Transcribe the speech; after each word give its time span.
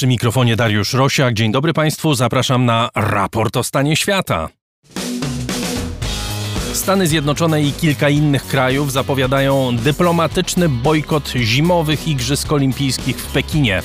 Przy 0.00 0.06
mikrofonie 0.06 0.56
Dariusz 0.56 0.94
Rosiak. 0.94 1.34
Dzień 1.34 1.52
dobry 1.52 1.72
Państwu. 1.72 2.14
Zapraszam 2.14 2.64
na 2.64 2.88
raport 2.94 3.56
o 3.56 3.62
stanie 3.62 3.96
świata. 3.96 4.48
Stany 6.72 7.06
Zjednoczone 7.06 7.62
i 7.62 7.72
kilka 7.72 8.08
innych 8.08 8.46
krajów 8.46 8.92
zapowiadają 8.92 9.76
dyplomatyczny 9.76 10.68
bojkot 10.68 11.28
zimowych 11.28 12.08
Igrzysk 12.08 12.52
Olimpijskich 12.52 13.16
w 13.16 13.32
Pekinie. 13.32 13.82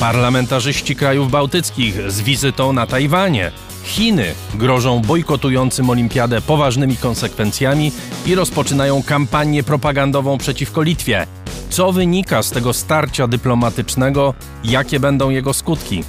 Parlamentarzyści 0.00 0.96
krajów 0.96 1.30
bałtyckich 1.30 2.10
z 2.10 2.20
wizytą 2.20 2.72
na 2.72 2.86
Tajwanie. 2.86 3.52
Chiny 3.84 4.34
grożą 4.54 5.00
bojkotującym 5.00 5.90
olimpiadę 5.90 6.40
poważnymi 6.40 6.96
konsekwencjami 6.96 7.92
i 8.26 8.34
rozpoczynają 8.34 9.02
kampanię 9.02 9.62
propagandową 9.62 10.38
przeciwko 10.38 10.82
Litwie. 10.82 11.26
Co 11.72 11.92
wynika 11.92 12.42
z 12.42 12.50
tego 12.50 12.72
starcia 12.72 13.26
dyplomatycznego? 13.26 14.34
Jakie 14.64 15.00
będą 15.00 15.30
jego 15.30 15.54
skutki? 15.54 16.04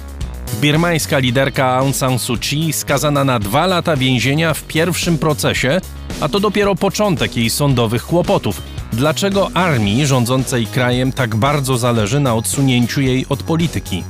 Birmańska 0.60 1.18
liderka 1.18 1.66
Aung 1.66 1.96
San 1.96 2.18
Suu 2.18 2.36
Kyi 2.36 2.72
skazana 2.72 3.24
na 3.24 3.38
dwa 3.38 3.66
lata 3.66 3.96
więzienia 3.96 4.54
w 4.54 4.62
pierwszym 4.62 5.18
procesie, 5.18 5.80
a 6.20 6.28
to 6.28 6.40
dopiero 6.40 6.74
początek 6.74 7.36
jej 7.36 7.50
sądowych 7.50 8.06
kłopotów. 8.06 8.62
Dlaczego 8.92 9.50
armii 9.54 10.06
rządzącej 10.06 10.66
krajem 10.66 11.12
tak 11.12 11.36
bardzo 11.36 11.78
zależy 11.78 12.20
na 12.20 12.34
odsunięciu 12.34 13.00
jej 13.00 13.26
od 13.28 13.42
polityki? 13.42 14.04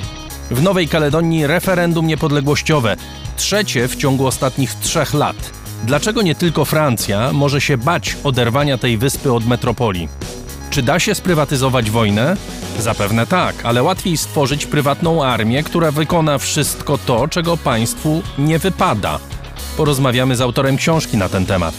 W 0.51 0.63
Nowej 0.63 0.89
Kaledonii 0.89 1.47
referendum 1.47 2.07
niepodległościowe, 2.07 2.97
trzecie 3.37 3.89
w 3.89 3.97
ciągu 3.97 4.27
ostatnich 4.27 4.75
trzech 4.75 5.15
lat. 5.15 5.37
Dlaczego 5.85 6.23
nie 6.23 6.35
tylko 6.35 6.65
Francja 6.65 7.33
może 7.33 7.61
się 7.61 7.79
bać 7.79 8.17
oderwania 8.25 8.79
tej 8.79 8.99
wyspy 8.99 9.33
od 9.33 9.47
metropolii? 9.47 10.09
Czy 10.75 10.83
da 10.83 11.01
się 11.01 11.15
sprywatyzować 11.15 11.91
wojnę? 11.91 12.37
Zapewne 12.79 13.27
tak, 13.27 13.55
ale 13.65 13.83
łatwiej 13.83 14.17
stworzyć 14.17 14.67
prywatną 14.67 15.25
armię, 15.25 15.63
która 15.63 15.91
wykona 15.91 16.39
wszystko 16.39 16.99
to, 16.99 17.29
czego 17.29 17.57
państwu 17.57 18.23
nie 18.39 18.59
wypada. 18.59 19.19
Porozmawiamy 19.77 20.37
z 20.37 20.41
autorem 20.41 20.77
książki 20.77 21.17
na 21.17 21.29
ten 21.29 21.47
temat. 21.47 21.75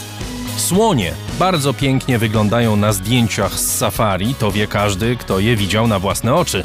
Słonie 0.58 1.12
bardzo 1.40 1.74
pięknie 1.74 2.20
wyglądają 2.20 2.76
na 2.76 2.94
zdjęciach 2.94 3.54
z 3.54 3.78
safari, 3.78 4.36
to 4.36 4.52
wie 4.52 4.68
każdy, 4.68 5.16
kto 5.16 5.40
je 5.40 5.56
widział 5.56 5.88
na 5.88 6.00
własne 6.00 6.36
oczy. 6.36 6.64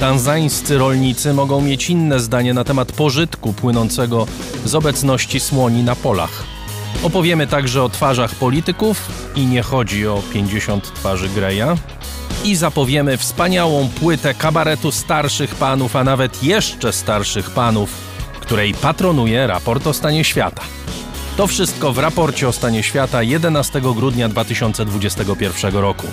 Tanzańscy 0.00 0.78
rolnicy 0.78 1.32
mogą 1.32 1.60
mieć 1.60 1.90
inne 1.90 2.20
zdanie 2.20 2.54
na 2.54 2.64
temat 2.64 2.92
pożytku 2.92 3.52
płynącego 3.52 4.26
z 4.64 4.74
obecności 4.74 5.40
słoni 5.40 5.82
na 5.82 5.96
polach. 5.96 6.55
Opowiemy 7.02 7.46
także 7.46 7.82
o 7.82 7.88
twarzach 7.88 8.34
polityków 8.34 9.08
i 9.34 9.46
nie 9.46 9.62
chodzi 9.62 10.06
o 10.06 10.22
50 10.32 10.94
twarzy 10.94 11.28
Greya. 11.28 11.76
I 12.44 12.56
zapowiemy 12.56 13.16
wspaniałą 13.16 13.88
płytę 13.88 14.34
kabaretu 14.34 14.92
starszych 14.92 15.54
panów, 15.54 15.96
a 15.96 16.04
nawet 16.04 16.42
jeszcze 16.42 16.92
starszych 16.92 17.50
panów, 17.50 17.90
której 18.40 18.74
patronuje 18.74 19.46
raport 19.46 19.86
o 19.86 19.92
stanie 19.92 20.24
świata. 20.24 20.62
To 21.36 21.46
wszystko 21.46 21.92
w 21.92 21.98
raporcie 21.98 22.48
o 22.48 22.52
stanie 22.52 22.82
świata 22.82 23.22
11 23.22 23.80
grudnia 23.80 24.28
2021 24.28 25.74
roku. 25.74 26.06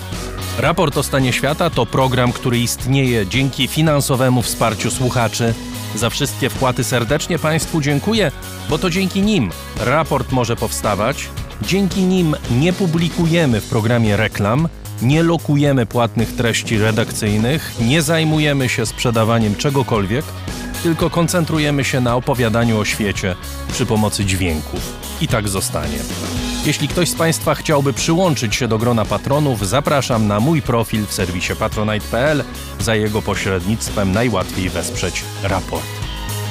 Raport 0.58 0.96
o 0.98 1.02
stanie 1.02 1.32
świata 1.32 1.70
to 1.70 1.86
program, 1.86 2.32
który 2.32 2.58
istnieje 2.58 3.26
dzięki 3.26 3.68
finansowemu 3.68 4.42
wsparciu 4.42 4.90
słuchaczy. 4.90 5.54
Za 5.94 6.10
wszystkie 6.10 6.50
wpłaty 6.50 6.84
serdecznie 6.84 7.38
Państwu 7.38 7.80
dziękuję, 7.80 8.32
bo 8.68 8.78
to 8.78 8.90
dzięki 8.90 9.22
nim 9.22 9.50
raport 9.80 10.32
może 10.32 10.56
powstawać. 10.56 11.28
Dzięki 11.62 12.02
nim 12.02 12.36
nie 12.50 12.72
publikujemy 12.72 13.60
w 13.60 13.68
programie 13.68 14.16
reklam, 14.16 14.68
nie 15.02 15.22
lokujemy 15.22 15.86
płatnych 15.86 16.36
treści 16.36 16.78
redakcyjnych, 16.78 17.72
nie 17.80 18.02
zajmujemy 18.02 18.68
się 18.68 18.86
sprzedawaniem 18.86 19.56
czegokolwiek, 19.56 20.24
tylko 20.82 21.10
koncentrujemy 21.10 21.84
się 21.84 22.00
na 22.00 22.16
opowiadaniu 22.16 22.78
o 22.78 22.84
świecie 22.84 23.36
przy 23.72 23.86
pomocy 23.86 24.24
dźwięków. 24.24 24.92
I 25.20 25.28
tak 25.28 25.48
zostanie. 25.48 25.98
Jeśli 26.66 26.88
ktoś 26.88 27.08
z 27.08 27.14
Państwa 27.14 27.54
chciałby 27.54 27.92
przyłączyć 27.92 28.54
się 28.54 28.68
do 28.68 28.78
grona 28.78 29.04
patronów, 29.04 29.68
zapraszam 29.68 30.26
na 30.26 30.40
mój 30.40 30.62
profil 30.62 31.06
w 31.06 31.12
serwisie 31.12 31.56
patronite.pl. 31.58 32.44
Za 32.80 32.94
jego 32.94 33.22
pośrednictwem 33.22 34.12
najłatwiej 34.12 34.68
wesprzeć 34.68 35.24
raport. 35.42 35.84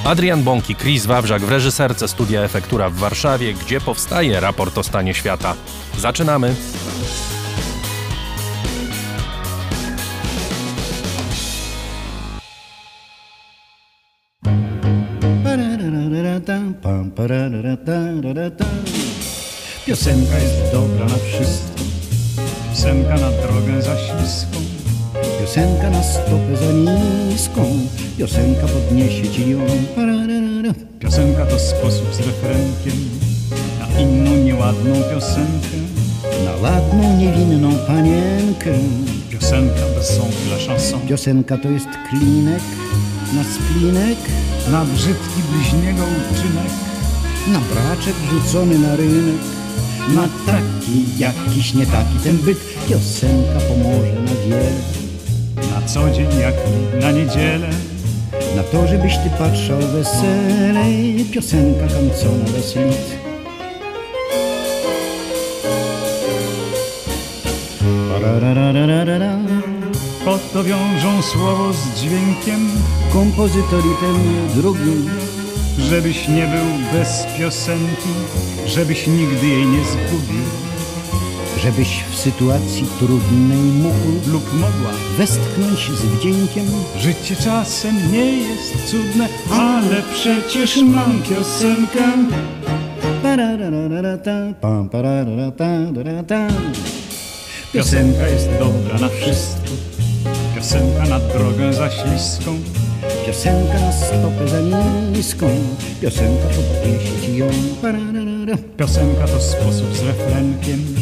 Adrian 0.06 0.44
Bąki, 0.44 0.76
Chris 0.76 1.06
Wawrzak 1.06 1.42
w 1.42 1.50
reżyserce 1.50 2.08
Studia 2.08 2.42
Efektura 2.42 2.90
w 2.90 2.96
Warszawie, 2.96 3.54
gdzie 3.54 3.82
powstaje 3.82 4.40
raport 4.40 4.78
o 4.78 4.84
stanie 4.84 5.14
świata. 5.14 5.56
Zaczynamy! 5.98 6.56
Piosenka 19.86 20.38
jest 20.40 20.72
dobra 20.72 21.06
na 21.06 21.16
wszystko. 21.16 21.84
Piosenka 22.70 23.16
na 23.16 23.32
drogę 23.32 23.82
za 23.82 23.98
śliską 23.98 24.58
Piosenka 25.40 25.90
na 25.90 26.04
stopę 26.04 26.58
za 26.58 26.72
niską. 26.72 27.66
Piosenka 28.18 28.68
podniesie 28.68 29.30
ci 29.30 29.50
ją. 29.50 29.60
Pararara. 29.96 30.74
Piosenka 31.00 31.46
to 31.46 31.60
sposób 31.60 32.14
z 32.14 32.20
refrenkiem 32.20 33.10
Na 33.80 34.00
inną 34.00 34.36
nieładną 34.36 34.94
piosenkę 35.12 35.78
Na 36.46 36.70
ładną, 36.70 37.18
niewinną 37.18 37.74
panienkę. 37.88 38.72
Piosenka 39.30 39.82
to 39.96 40.04
są 40.04 40.30
dla 40.48 40.58
chanson 40.68 41.00
Piosenka 41.08 41.58
to 41.58 41.70
jest 41.70 41.88
klinek 42.10 42.64
Na 43.36 43.44
splinek 43.44 44.20
Na 44.72 44.86
brzydki 44.86 45.42
bliźniego 45.52 46.04
uczynek 46.04 46.72
Na 47.48 47.60
braczek 47.60 48.16
rzucony 48.32 48.80
na 48.80 48.96
rynek 48.96 49.63
na 50.10 50.28
taki, 50.46 51.06
jakiś 51.18 51.74
nie 51.74 51.86
taki 51.86 52.20
ten 52.24 52.38
byt. 52.38 52.58
Piosenka 52.90 53.60
pomoże 53.68 54.14
na 54.14 54.48
wiele. 54.48 54.72
Na 55.72 55.88
co 55.88 56.10
dzień 56.10 56.40
jak 56.40 56.56
na 57.02 57.12
niedzielę. 57.12 57.70
Na 58.56 58.64
to, 58.64 58.88
żebyś 58.88 59.18
ty 59.18 59.30
patrzał 59.38 59.80
weselej. 59.80 61.26
Piosenka 61.32 61.88
kancona 61.88 62.46
weselit. 62.56 63.24
Po 70.26 70.40
to 70.54 70.64
wiążą 70.64 71.22
słowo 71.22 71.74
z 71.74 72.00
dźwiękiem. 72.00 72.70
Kompozytor 73.14 73.80
i 73.80 74.06
ten 74.06 74.48
drugi 74.62 75.10
Żebyś 75.80 76.28
nie 76.28 76.48
był 76.48 77.00
bez 77.00 77.26
piosenki, 77.38 78.10
żebyś 78.68 79.08
nigdy 79.08 79.48
jej 79.48 79.66
nie 79.66 79.84
zgubił. 79.86 80.44
Żebyś 81.64 82.04
w 82.12 82.16
sytuacji 82.16 82.86
trudnej 83.00 83.58
mógł 83.58 84.30
lub 84.32 84.54
mogła 84.54 84.92
westchnąć 85.18 85.80
z 85.80 86.06
wdziękiem. 86.06 86.66
Życie 87.00 87.36
czasem 87.36 88.12
nie 88.12 88.26
jest 88.26 88.92
cudne, 88.92 89.28
ale 89.52 90.02
przecież 90.14 90.78
mam 90.78 91.22
piosenkę. 91.22 92.04
Piosenka 97.74 98.28
jest 98.28 98.50
dobra 98.60 99.00
na 99.00 99.10
wszystko. 99.10 99.70
Piosenka 100.56 101.06
na 101.06 101.20
drogę 101.20 101.74
za 101.74 101.90
śliską. 101.92 102.83
Piosenka 103.26 103.80
na 103.80 103.92
stopę 103.92 104.48
za 104.48 104.62
niską 105.18 105.50
Piosenka 106.02 106.48
podniesie 106.48 107.22
ci 107.26 107.38
ją 107.38 107.48
pararara. 107.82 108.58
Piosenka 108.78 109.28
to 109.28 109.42
sposób 109.42 109.96
z 109.96 110.02
refrenkiem 110.02 110.96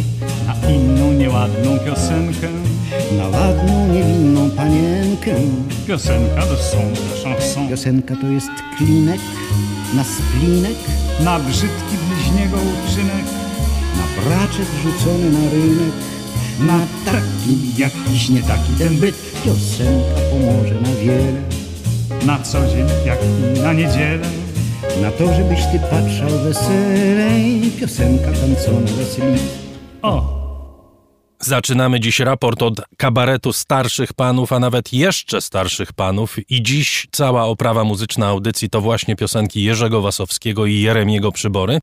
Na 0.48 0.70
inną 0.70 1.14
nieładną 1.14 1.80
piosenkę 1.80 2.48
Na 3.18 3.28
ładną, 3.28 3.88
niewinną 3.88 4.50
panienkę. 4.50 5.32
Piosenka 5.88 6.42
to 6.42 6.58
są 6.58 6.78
chanson 7.24 7.70
Piosenka 7.70 8.16
to 8.16 8.28
jest 8.28 8.52
klinek 8.78 9.22
Na 9.96 10.04
splinek 10.04 10.78
Na 11.24 11.40
brzydki 11.40 11.96
bliźniego 12.10 12.58
uczynek 12.58 13.26
Na 13.98 14.24
braczek 14.24 14.68
rzucony 14.84 15.32
na 15.32 15.50
rynek. 15.50 15.94
na 16.60 16.80
taki 17.06 17.82
jakiś 17.82 18.30
nie 18.30 18.42
taki 18.42 18.74
ten 18.80 18.98
byt. 18.98 19.16
Piosenka 19.44 20.22
pomoże 20.32 20.76
na 20.82 20.90
wiele 21.04 21.61
na 22.26 22.40
co 22.40 22.68
dzień, 22.68 22.88
jak 23.06 23.20
i 23.58 23.60
na 23.60 23.74
niedzielę. 23.74 24.28
Na 25.02 25.12
to, 25.12 25.34
żebyś 25.34 25.60
ty 25.60 25.80
patrzał 25.80 26.40
weselej, 26.44 27.72
piosenka 27.80 28.32
tancona 28.32 28.92
weseli. 28.98 29.40
O! 30.02 30.42
Zaczynamy 31.40 32.00
dziś 32.00 32.20
raport 32.20 32.62
od 32.62 32.82
kabaretu 32.98 33.54
starszych 33.54 34.14
panów, 34.14 34.54
a 34.54 34.60
nawet 34.60 34.94
jeszcze 34.94 35.42
starszych 35.42 35.94
panów 35.94 36.52
i 36.52 36.64
dziś 36.64 37.08
cała 37.12 37.44
oprawa 37.46 37.84
muzyczna 37.84 38.28
audycji 38.28 38.70
to 38.70 38.82
właśnie 38.82 39.16
piosenki 39.16 39.64
Jerzego 39.64 40.02
Wasowskiego 40.02 40.66
i 40.66 40.82
Jeremiego 40.82 41.32
Przybory. 41.32 41.80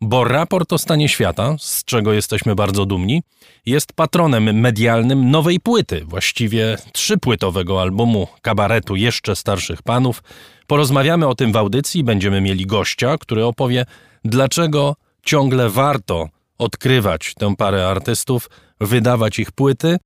Bo 0.00 0.24
raport 0.24 0.72
o 0.72 0.78
stanie 0.78 1.08
świata, 1.08 1.56
z 1.58 1.84
czego 1.84 2.12
jesteśmy 2.12 2.54
bardzo 2.54 2.86
dumni, 2.86 3.22
jest 3.66 3.92
patronem 3.92 4.60
medialnym 4.60 5.30
nowej 5.30 5.60
płyty, 5.60 6.04
właściwie 6.04 6.76
trzypłytowego 6.92 7.82
albumu 7.82 8.28
kabaretu 8.42 8.96
jeszcze 8.96 9.36
starszych 9.36 9.82
panów. 9.82 10.22
Porozmawiamy 10.66 11.26
o 11.26 11.34
tym 11.34 11.52
w 11.52 11.56
audycji, 11.56 12.04
będziemy 12.04 12.40
mieli 12.40 12.66
gościa, 12.66 13.18
który 13.18 13.44
opowie, 13.44 13.84
dlaczego 14.24 14.96
ciągle 15.24 15.70
warto 15.70 16.28
odkrywać 16.58 17.34
tę 17.38 17.56
parę 17.56 17.88
artystów, 17.88 18.50
wydawać 18.80 19.38
ich 19.38 19.52
płyty, 19.52 19.96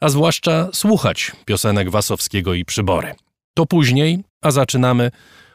a 0.00 0.08
zwłaszcza 0.08 0.68
słuchać 0.72 1.32
piosenek 1.44 1.90
Wasowskiego 1.90 2.54
i 2.54 2.64
Przybory. 2.64 3.14
To 3.54 3.66
później, 3.66 4.24
a 4.42 4.50
zaczynamy 4.50 5.10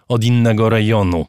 od 0.07 0.23
innego 0.23 0.69
rejonu. 0.69 1.25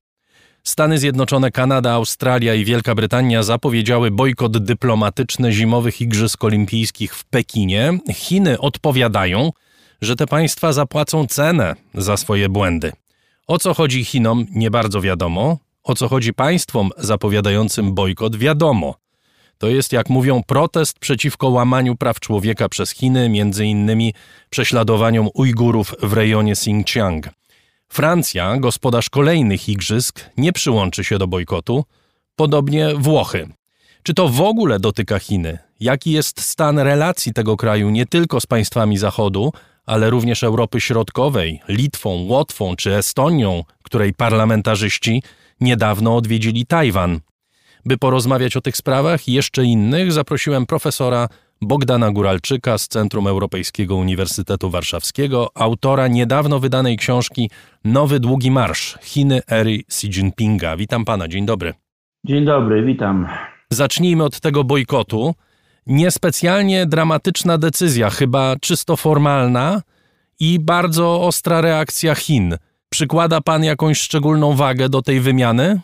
Stany 0.64 0.98
Zjednoczone, 0.98 1.50
Kanada, 1.50 1.92
Australia 1.92 2.54
i 2.54 2.64
Wielka 2.64 2.94
Brytania 2.94 3.42
zapowiedziały 3.42 4.10
bojkot 4.10 4.64
dyplomatyczny 4.64 5.52
zimowych 5.52 6.00
Igrzysk 6.00 6.44
Olimpijskich 6.44 7.14
w 7.14 7.24
Pekinie. 7.24 7.98
Chiny 8.12 8.60
odpowiadają, 8.60 9.52
że 10.02 10.16
te 10.16 10.26
państwa 10.26 10.72
zapłacą 10.72 11.26
cenę 11.26 11.74
za 11.94 12.16
swoje 12.16 12.48
błędy. 12.48 12.92
O 13.46 13.58
co 13.58 13.74
chodzi 13.74 14.04
Chinom, 14.04 14.46
nie 14.50 14.70
bardzo 14.70 15.00
wiadomo. 15.00 15.58
O 15.82 15.94
co 15.94 16.08
chodzi 16.08 16.32
państwom 16.32 16.90
zapowiadającym 16.98 17.94
bojkot, 17.94 18.36
wiadomo. 18.36 18.94
To 19.58 19.68
jest, 19.68 19.92
jak 19.92 20.08
mówią, 20.10 20.42
protest 20.46 20.98
przeciwko 20.98 21.48
łamaniu 21.48 21.96
praw 21.96 22.20
człowieka 22.20 22.68
przez 22.68 22.90
Chiny, 22.90 23.28
między 23.28 23.66
innymi 23.66 24.14
prześladowaniom 24.50 25.28
Ujgurów 25.34 25.94
w 26.02 26.12
rejonie 26.12 26.52
Xinjiang. 26.52 27.41
Francja, 27.92 28.56
gospodarz 28.56 29.10
kolejnych 29.10 29.68
igrzysk, 29.68 30.20
nie 30.36 30.52
przyłączy 30.52 31.04
się 31.04 31.18
do 31.18 31.26
bojkotu, 31.26 31.84
podobnie 32.36 32.88
Włochy. 32.94 33.48
Czy 34.02 34.14
to 34.14 34.28
w 34.28 34.40
ogóle 34.40 34.80
dotyka 34.80 35.18
Chiny? 35.18 35.58
Jaki 35.80 36.12
jest 36.12 36.40
stan 36.40 36.78
relacji 36.78 37.32
tego 37.32 37.56
kraju 37.56 37.90
nie 37.90 38.06
tylko 38.06 38.40
z 38.40 38.46
państwami 38.46 38.98
Zachodu, 38.98 39.52
ale 39.86 40.10
również 40.10 40.42
Europy 40.42 40.80
Środkowej, 40.80 41.60
Litwą, 41.68 42.10
Łotwą 42.10 42.76
czy 42.76 42.96
Estonią, 42.96 43.62
której 43.82 44.14
parlamentarzyści 44.14 45.22
niedawno 45.60 46.16
odwiedzili 46.16 46.66
Tajwan? 46.66 47.20
By 47.84 47.98
porozmawiać 47.98 48.56
o 48.56 48.60
tych 48.60 48.76
sprawach 48.76 49.28
i 49.28 49.32
jeszcze 49.32 49.64
innych, 49.64 50.12
zaprosiłem 50.12 50.66
profesora 50.66 51.28
Bogdana 51.64 52.10
Guralczyka 52.10 52.78
z 52.78 52.88
Centrum 52.88 53.26
Europejskiego 53.26 53.96
Uniwersytetu 53.96 54.70
Warszawskiego, 54.70 55.48
autora 55.54 56.08
niedawno 56.08 56.58
wydanej 56.58 56.96
książki 56.96 57.50
Nowy 57.84 58.20
Długi 58.20 58.50
Marsz 58.50 58.98
Chiny 59.02 59.40
ery 59.50 59.78
Xi 59.88 60.06
Jinpinga. 60.06 60.76
Witam 60.76 61.04
pana, 61.04 61.28
dzień 61.28 61.46
dobry. 61.46 61.74
Dzień 62.26 62.44
dobry, 62.44 62.82
witam. 62.82 63.28
Zacznijmy 63.70 64.24
od 64.24 64.40
tego 64.40 64.64
bojkotu. 64.64 65.34
Niespecjalnie 65.86 66.86
dramatyczna 66.86 67.58
decyzja, 67.58 68.10
chyba 68.10 68.56
czysto 68.60 68.96
formalna 68.96 69.82
i 70.40 70.58
bardzo 70.60 71.22
ostra 71.22 71.60
reakcja 71.60 72.14
Chin. 72.14 72.56
Przykłada 72.88 73.40
pan 73.40 73.64
jakąś 73.64 74.00
szczególną 74.00 74.56
wagę 74.56 74.88
do 74.88 75.02
tej 75.02 75.20
wymiany? 75.20 75.80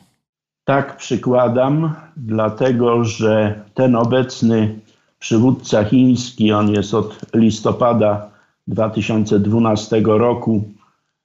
Tak, 0.65 0.97
przykładam, 0.97 1.95
dlatego 2.17 3.05
że 3.05 3.61
ten 3.75 3.97
obecny 3.97 4.79
przywódca 5.19 5.85
chiński, 5.85 6.53
on 6.53 6.71
jest 6.71 6.95
od 6.95 7.19
listopada 7.35 8.31
2012 8.69 10.03
roku 10.05 10.65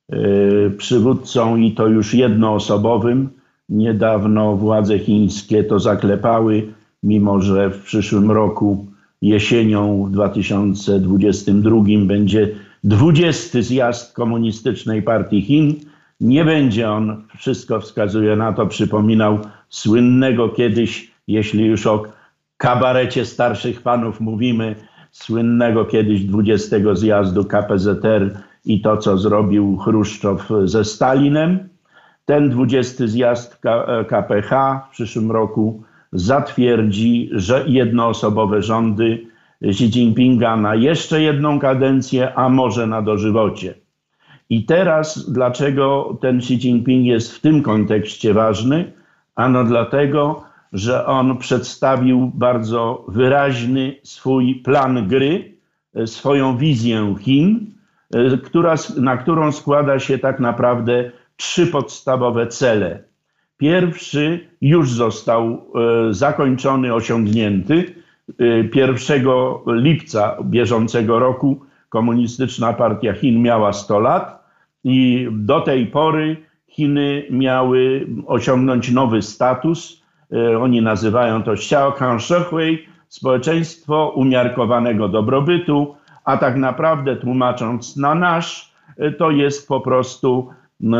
yy, 0.10 0.74
przywódcą 0.78 1.58
i 1.58 1.72
to 1.72 1.88
już 1.88 2.14
jednoosobowym. 2.14 3.30
Niedawno 3.70 4.56
władze 4.56 5.00
chińskie 5.00 5.64
to 5.64 5.80
zaklepały, 5.80 6.74
mimo 7.04 7.42
że 7.42 7.70
w 7.70 7.84
przyszłym 7.84 8.32
roku 8.32 8.86
jesienią 9.22 10.06
w 10.06 10.12
2022 10.12 11.78
będzie 12.06 12.50
20 12.84 13.62
zjazd 13.62 14.14
Komunistycznej 14.14 15.02
Partii 15.02 15.42
Chin. 15.42 15.76
Nie 16.22 16.46
będzie 16.46 16.92
on, 16.92 17.24
wszystko 17.38 17.80
wskazuje 17.80 18.36
na 18.36 18.54
to, 18.54 18.68
przypominał 18.68 19.40
słynnego 19.70 20.50
kiedyś, 20.50 21.12
jeśli 21.28 21.66
już 21.66 21.88
o 21.88 22.04
kabarecie 22.64 23.26
starszych 23.26 23.82
panów 23.82 24.22
mówimy, 24.22 24.76
słynnego 25.12 25.86
kiedyś 25.86 26.24
20 26.24 26.78
zjazdu 26.94 27.46
KPZR 27.46 28.38
i 28.66 28.82
to, 28.82 28.98
co 28.98 29.18
zrobił 29.18 29.78
Chruszczow 29.78 30.50
ze 30.64 30.86
Stalinem. 30.86 31.70
Ten 32.26 32.50
20 32.50 33.08
zjazd 33.08 33.62
KPH 34.08 34.52
w 34.88 34.92
przyszłym 34.92 35.32
roku 35.32 35.84
zatwierdzi 36.12 37.30
że 37.32 37.64
jednoosobowe 37.68 38.62
rządy 38.62 39.28
Xi 39.62 39.86
Jinpinga 39.86 40.56
na 40.56 40.76
jeszcze 40.76 41.22
jedną 41.22 41.60
kadencję, 41.60 42.36
a 42.36 42.50
może 42.50 42.88
na 42.88 43.02
dożywocie. 43.02 43.74
I 44.50 44.66
teraz 44.66 45.32
dlaczego 45.32 46.18
ten 46.22 46.38
Xi 46.38 46.54
Jinping 46.54 47.06
jest 47.06 47.36
w 47.36 47.42
tym 47.42 47.64
kontekście 47.64 48.34
ważny? 48.34 48.94
Ano 49.36 49.64
dlatego, 49.64 50.53
że 50.74 51.06
on 51.06 51.38
przedstawił 51.38 52.32
bardzo 52.34 53.06
wyraźny 53.08 53.96
swój 54.04 54.56
plan 54.56 55.08
gry, 55.08 55.58
e, 55.96 56.08
swoją 56.08 56.58
wizję 56.58 57.16
Chin, 57.20 57.74
e, 58.14 58.38
która, 58.38 58.76
na 58.98 59.18
którą 59.18 59.52
składa 59.52 60.00
się 60.00 60.18
tak 60.18 60.40
naprawdę 60.40 61.12
trzy 61.36 61.68
podstawowe 61.68 62.48
cele. 62.48 63.04
Pierwszy 63.58 64.48
już 64.62 64.92
został 64.92 65.44
e, 65.50 66.14
zakończony, 66.14 66.94
osiągnięty. 66.94 67.96
1 68.76 69.26
lipca 69.68 70.38
bieżącego 70.44 71.20
roku 71.20 71.62
Komunistyczna 71.90 72.74
Partia 72.74 73.14
Chin 73.14 73.42
miała 73.42 73.74
100 73.74 74.00
lat 74.00 74.44
i 74.84 75.28
do 75.32 75.62
tej 75.62 75.88
pory 75.88 76.38
Chiny 76.68 77.26
miały 77.30 78.08
osiągnąć 78.26 78.92
nowy 78.92 79.22
status 79.22 80.03
oni 80.62 80.82
nazywają 80.82 81.44
to 81.44 81.52
Xiaokan 81.54 82.20
Shehui, 82.20 82.86
społeczeństwo 83.08 84.14
umiarkowanego 84.16 85.10
dobrobytu, 85.10 85.96
a 86.26 86.38
tak 86.38 86.56
naprawdę 86.56 87.16
tłumacząc 87.16 87.98
na 87.98 88.16
nasz, 88.16 88.74
e, 88.98 89.12
to 89.12 89.32
jest 89.32 89.68
po 89.68 89.82
prostu 89.82 90.50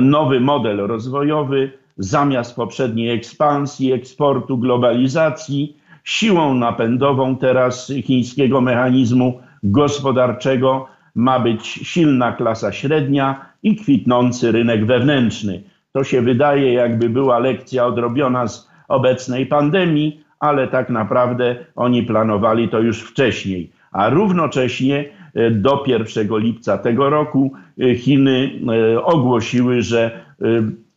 nowy 0.02 0.40
model 0.40 0.78
rozwojowy, 0.78 1.72
zamiast 1.98 2.56
poprzedniej 2.56 3.10
ekspansji, 3.10 3.94
eksportu, 3.94 4.58
globalizacji, 4.58 5.78
siłą 6.04 6.54
napędową 6.54 7.36
teraz 7.36 7.92
chińskiego 8.04 8.62
mechanizmu 8.62 9.40
gospodarczego 9.64 10.88
ma 11.16 11.40
być 11.40 11.66
silna 11.66 12.32
klasa 12.32 12.72
średnia 12.72 13.46
i 13.64 13.76
kwitnący 13.76 14.52
rynek 14.52 14.86
wewnętrzny. 14.86 15.64
To 15.92 16.04
się 16.04 16.22
wydaje, 16.22 16.74
jakby 16.74 17.10
była 17.10 17.40
lekcja 17.40 17.86
odrobiona 17.86 18.48
z 18.48 18.73
obecnej 18.88 19.46
pandemii, 19.46 20.24
ale 20.40 20.68
tak 20.68 20.90
naprawdę 20.90 21.56
oni 21.76 22.04
planowali 22.04 22.70
to 22.70 22.80
już 22.80 23.02
wcześniej. 23.02 23.72
A 23.92 24.10
równocześnie 24.10 25.06
e, 25.34 25.52
do 25.52 25.84
1 25.88 26.38
lipca 26.38 26.78
tego 26.78 27.10
roku 27.10 27.54
e, 27.80 27.96
Chiny 27.96 28.52
e, 28.94 29.04
ogłosiły, 29.04 29.82
że 29.82 30.24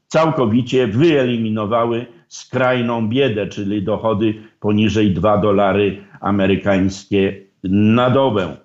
całkowicie 0.08 0.86
wyeliminowały 0.86 2.06
skrajną 2.28 3.08
biedę, 3.08 3.46
czyli 3.46 3.82
dochody 3.82 4.34
poniżej 4.60 5.10
2 5.10 5.38
dolary 5.38 5.98
amerykańskie 6.20 7.40
na 7.64 8.10
dobę. 8.10 8.56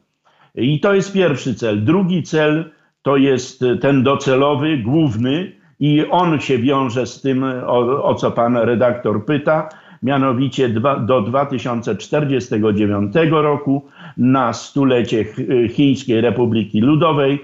I 0.55 0.79
to 0.79 0.93
jest 0.93 1.13
pierwszy 1.13 1.55
cel. 1.55 1.83
Drugi 1.83 2.23
cel 2.23 2.71
to 3.01 3.17
jest 3.17 3.63
ten 3.81 4.03
docelowy, 4.03 4.77
główny, 4.77 5.51
i 5.81 6.05
on 6.09 6.39
się 6.39 6.57
wiąże 6.57 7.05
z 7.05 7.21
tym, 7.21 7.43
o, 7.65 8.03
o 8.03 8.15
co 8.15 8.31
pan 8.31 8.57
redaktor 8.57 9.25
pyta, 9.25 9.69
mianowicie 10.03 10.69
do 10.99 11.21
2049 11.21 13.13
roku 13.31 13.85
na 14.17 14.53
stulecie 14.53 15.25
Chińskiej 15.69 16.21
Republiki 16.21 16.81
Ludowej 16.81 17.39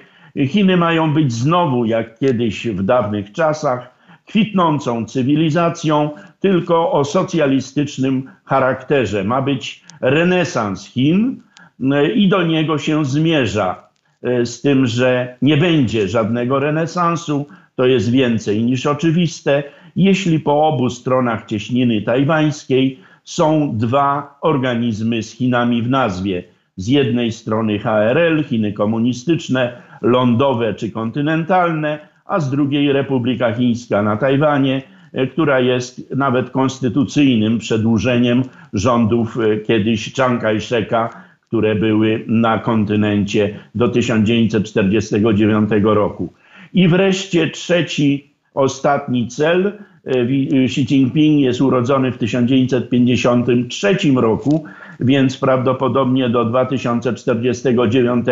Chiny 0.46 0.78
mają 0.78 1.14
być 1.14 1.34
znowu, 1.34 1.86
jak 1.86 2.20
kiedyś 2.20 2.68
w 2.68 2.84
dawnych 2.84 3.32
czasach, 3.32 3.96
kwitnącą 4.26 5.06
cywilizacją, 5.06 6.10
tylko 6.40 6.92
o 6.92 7.06
socjalistycznym 7.06 8.30
charakterze. 8.46 9.24
Ma 9.24 9.42
być 9.42 9.84
renesans 10.02 10.86
Chin 10.86 11.42
i 12.16 12.28
do 12.28 12.44
niego 12.44 12.78
się 12.78 13.06
zmierza. 13.06 13.88
Z 14.44 14.62
tym, 14.62 14.88
że 14.88 15.38
nie 15.42 15.58
będzie 15.58 16.08
żadnego 16.08 16.60
renesansu, 16.60 17.46
to 17.78 17.86
jest 17.86 18.12
więcej 18.12 18.64
niż 18.64 18.86
oczywiste, 18.86 19.64
jeśli 19.96 20.40
po 20.40 20.68
obu 20.68 20.90
stronach 20.90 21.46
cieśniny 21.46 22.02
tajwańskiej 22.02 23.00
są 23.24 23.78
dwa 23.78 24.38
organizmy 24.42 25.24
z 25.24 25.32
Chinami 25.32 25.82
w 25.82 25.90
nazwie. 25.90 26.44
Z 26.76 26.88
jednej 26.88 27.32
strony 27.32 27.80
HRL, 27.80 28.44
Chiny 28.44 28.74
komunistyczne, 28.74 29.82
lądowe 30.02 30.74
czy 30.74 30.92
kontynentalne, 30.92 32.00
a 32.26 32.40
z 32.40 32.50
drugiej 32.50 32.94
Republika 32.94 33.54
Chińska 33.54 34.04
na 34.04 34.18
Tajwanie, 34.18 34.82
która 35.32 35.60
jest 35.60 36.16
nawet 36.16 36.50
konstytucyjnym 36.50 37.58
przedłużeniem 37.58 38.44
rządów 38.74 39.38
kiedyś 39.68 40.14
Chiang 40.14 40.42
Kai-sheka, 40.42 41.10
które 41.48 41.76
były 41.76 42.24
na 42.28 42.60
kontynencie 42.60 43.60
do 43.76 43.90
1949 43.90 45.70
roku. 45.84 46.34
I 46.74 46.88
wreszcie 46.88 47.50
trzeci, 47.50 48.34
ostatni 48.54 49.28
cel. 49.28 49.74
Xi 50.66 50.82
Jinping 50.82 51.42
jest 51.42 51.62
urodzony 51.62 52.12
w 52.12 52.18
1953 52.18 53.98
roku, 54.16 54.66
więc 55.00 55.38
prawdopodobnie 55.38 56.30
do 56.30 56.46
2049 56.46 58.26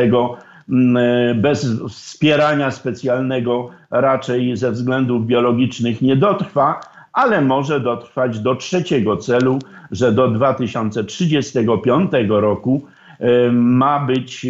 mm, 0.70 1.42
bez 1.42 1.82
wspierania 1.89 2.72
specjalnego 2.72 3.70
raczej 3.92 4.58
ze 4.58 4.72
względów 4.72 5.25
biologicznych 5.25 6.01
nie 6.01 6.15
dotrwa, 6.15 6.80
ale 7.13 7.42
może 7.42 7.80
dotrwać 7.80 8.39
do 8.39 8.56
trzeciego 8.56 9.18
celu, 9.18 9.60
że 9.92 10.12
do 10.12 10.27
2035 10.27 12.12
roku 12.30 12.86
ma 13.51 14.00
być, 14.00 14.48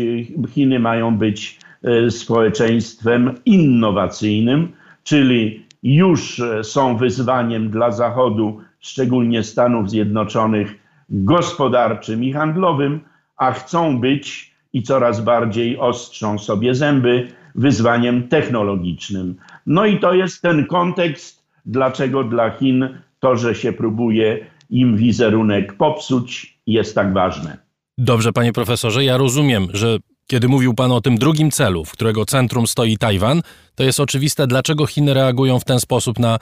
Chiny 0.50 0.80
mają 0.80 1.18
być 1.18 1.60
społeczeństwem 2.10 3.36
innowacyjnym, 3.46 4.72
czyli 5.04 5.66
już 5.84 6.40
e, 6.40 6.64
są 6.64 6.98
wyzwaniem 6.98 7.70
dla 7.70 7.92
Zachodu, 7.92 8.62
szczególnie 8.80 9.44
Stanów 9.44 9.90
Zjednoczonych, 9.90 10.76
gospodarczym 11.10 12.24
i 12.24 12.34
handlowym, 12.34 13.00
a 13.38 13.52
chcą 13.52 14.00
być 14.00 14.52
i 14.74 14.84
coraz 14.84 15.22
bardziej 15.22 15.78
ostrzą 15.78 16.40
sobie 16.40 16.76
zęby 16.76 17.28
wyzwaniem 17.56 18.28
technologicznym. 18.28 19.36
No 19.66 19.86
i 19.86 20.00
to 20.00 20.14
jest 20.14 20.42
ten 20.42 20.66
kontekst, 20.66 21.46
dlaczego 21.66 22.24
dla 22.24 22.50
Chin 22.50 22.90
to, 23.20 23.36
że 23.36 23.56
się 23.56 23.74
próbuje 23.74 24.46
im 24.70 24.98
wizerunek 24.98 25.74
popsuć, 25.74 26.58
jest 26.68 26.96
tak 26.96 27.14
ważne. 27.14 27.58
Dobrze, 27.98 28.34
panie 28.34 28.54
profesorze, 28.54 29.04
ja 29.04 29.18
rozumiem, 29.18 29.68
że 29.74 29.98
kiedy 30.28 30.48
mówił 30.48 30.74
pan 30.74 30.92
o 30.92 31.02
tym 31.02 31.18
drugim 31.18 31.52
celu, 31.52 31.86
w 31.86 31.92
którego 31.92 32.26
centrum 32.26 32.68
stoi 32.68 32.98
Tajwan, 32.98 33.42
to 33.76 33.84
jest 33.84 34.00
oczywiste, 34.00 34.48
dlaczego 34.48 34.88
Chiny 34.88 35.14
reagują 35.14 35.60
w 35.60 35.66
ten 35.66 35.80
sposób 35.80 36.20
na 36.20 36.40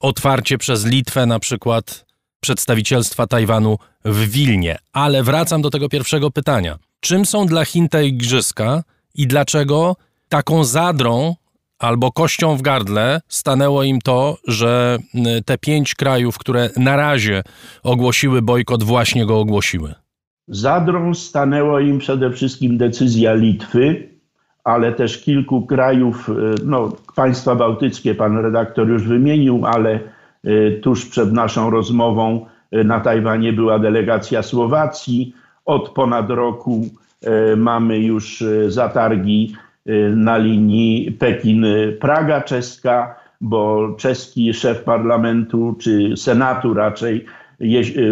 otwarcie 0.00 0.58
przez 0.58 0.84
Litwę 0.84 1.26
na 1.26 1.38
przykład 1.38 2.06
przedstawicielstwa 2.40 3.26
Tajwanu 3.26 3.78
w 4.04 4.28
Wilnie. 4.28 4.78
Ale 4.92 5.22
wracam 5.22 5.62
do 5.62 5.70
tego 5.70 5.88
pierwszego 5.88 6.30
pytania. 6.30 6.78
Czym 7.00 7.26
są 7.26 7.46
dla 7.46 7.64
Chin 7.64 7.88
te 7.88 8.06
igrzyska 8.06 8.82
i 9.14 9.26
dlaczego 9.26 9.96
taką 10.28 10.64
zadrą 10.64 11.34
albo 11.78 12.12
kością 12.12 12.56
w 12.56 12.62
gardle 12.62 13.20
stanęło 13.28 13.82
im 13.82 14.00
to, 14.00 14.38
że 14.48 14.98
te 15.46 15.58
pięć 15.58 15.94
krajów, 15.94 16.38
które 16.38 16.70
na 16.76 16.96
razie 16.96 17.42
ogłosiły 17.82 18.42
bojkot, 18.42 18.82
właśnie 18.82 19.26
go 19.26 19.40
ogłosiły? 19.40 19.94
Zadrą 20.48 21.14
stanęło 21.14 21.80
im 21.80 21.98
przede 21.98 22.30
wszystkim 22.30 22.78
decyzja 22.78 23.34
Litwy, 23.34 24.08
ale 24.64 24.92
też 24.92 25.22
kilku 25.22 25.66
krajów, 25.66 26.30
e, 26.30 26.32
no, 26.64 26.92
państwa 27.16 27.54
bałtyckie 27.54 28.14
pan 28.14 28.38
redaktor 28.38 28.88
już 28.88 29.02
wymienił, 29.02 29.66
ale 29.66 30.00
e, 30.44 30.70
tuż 30.70 31.06
przed 31.06 31.32
naszą 31.32 31.70
rozmową 31.70 32.46
e, 32.70 32.84
na 32.84 33.00
Tajwanie 33.00 33.52
była 33.52 33.78
delegacja 33.78 34.42
Słowacji. 34.42 35.34
Od 35.64 35.88
ponad 35.88 36.30
roku 36.30 36.86
mamy 37.56 37.98
już 37.98 38.44
zatargi 38.68 39.54
na 40.16 40.36
linii 40.36 41.12
Pekin-Praga 41.12 42.40
czeska, 42.40 43.14
bo 43.40 43.88
czeski 43.98 44.54
szef 44.54 44.84
parlamentu 44.84 45.76
czy 45.80 46.16
senatu 46.16 46.74
raczej 46.74 47.24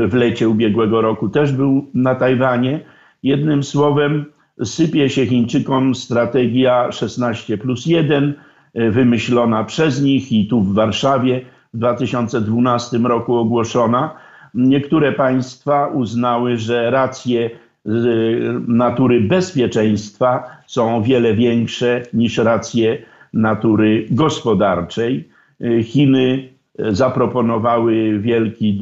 w 0.09 0.15
lecie 0.15 0.49
ubiegłego 0.49 1.01
roku 1.01 1.29
też 1.29 1.53
był 1.53 1.87
na 1.95 2.15
Tajwanie. 2.15 2.81
Jednym 3.23 3.63
słowem, 3.63 4.25
sypie 4.65 5.11
się 5.11 5.27
Chińczykom 5.27 5.95
strategia 5.95 6.93
16 6.93 7.59
plus 7.59 7.87
1, 7.87 8.35
e, 8.75 8.91
wymyślona 8.91 9.65
przez 9.65 10.03
nich 10.03 10.33
i 10.33 10.47
tu 10.47 10.61
w 10.61 10.75
Warszawie 10.75 11.41
w 11.75 11.79
2012 11.79 12.99
roku 12.99 13.35
ogłoszona. 13.35 14.15
Niektóre 14.55 15.13
państwa 15.13 15.87
uznały, 15.87 16.57
że 16.57 16.91
racje 16.91 17.51
e, 17.87 17.91
natury 18.69 19.21
bezpieczeństwa 19.21 20.45
są 20.67 20.97
o 20.97 21.03
wiele 21.03 21.35
większe 21.35 22.03
niż 22.13 22.39
racje 22.39 22.99
natury 23.33 24.07
gospodarczej. 24.11 25.29
Chiny 25.83 26.54
zaproponowały 26.79 28.19
wielki 28.19 28.81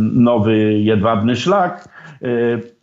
nowy 0.00 0.78
jedwabny 0.78 1.36
szlak 1.36 1.88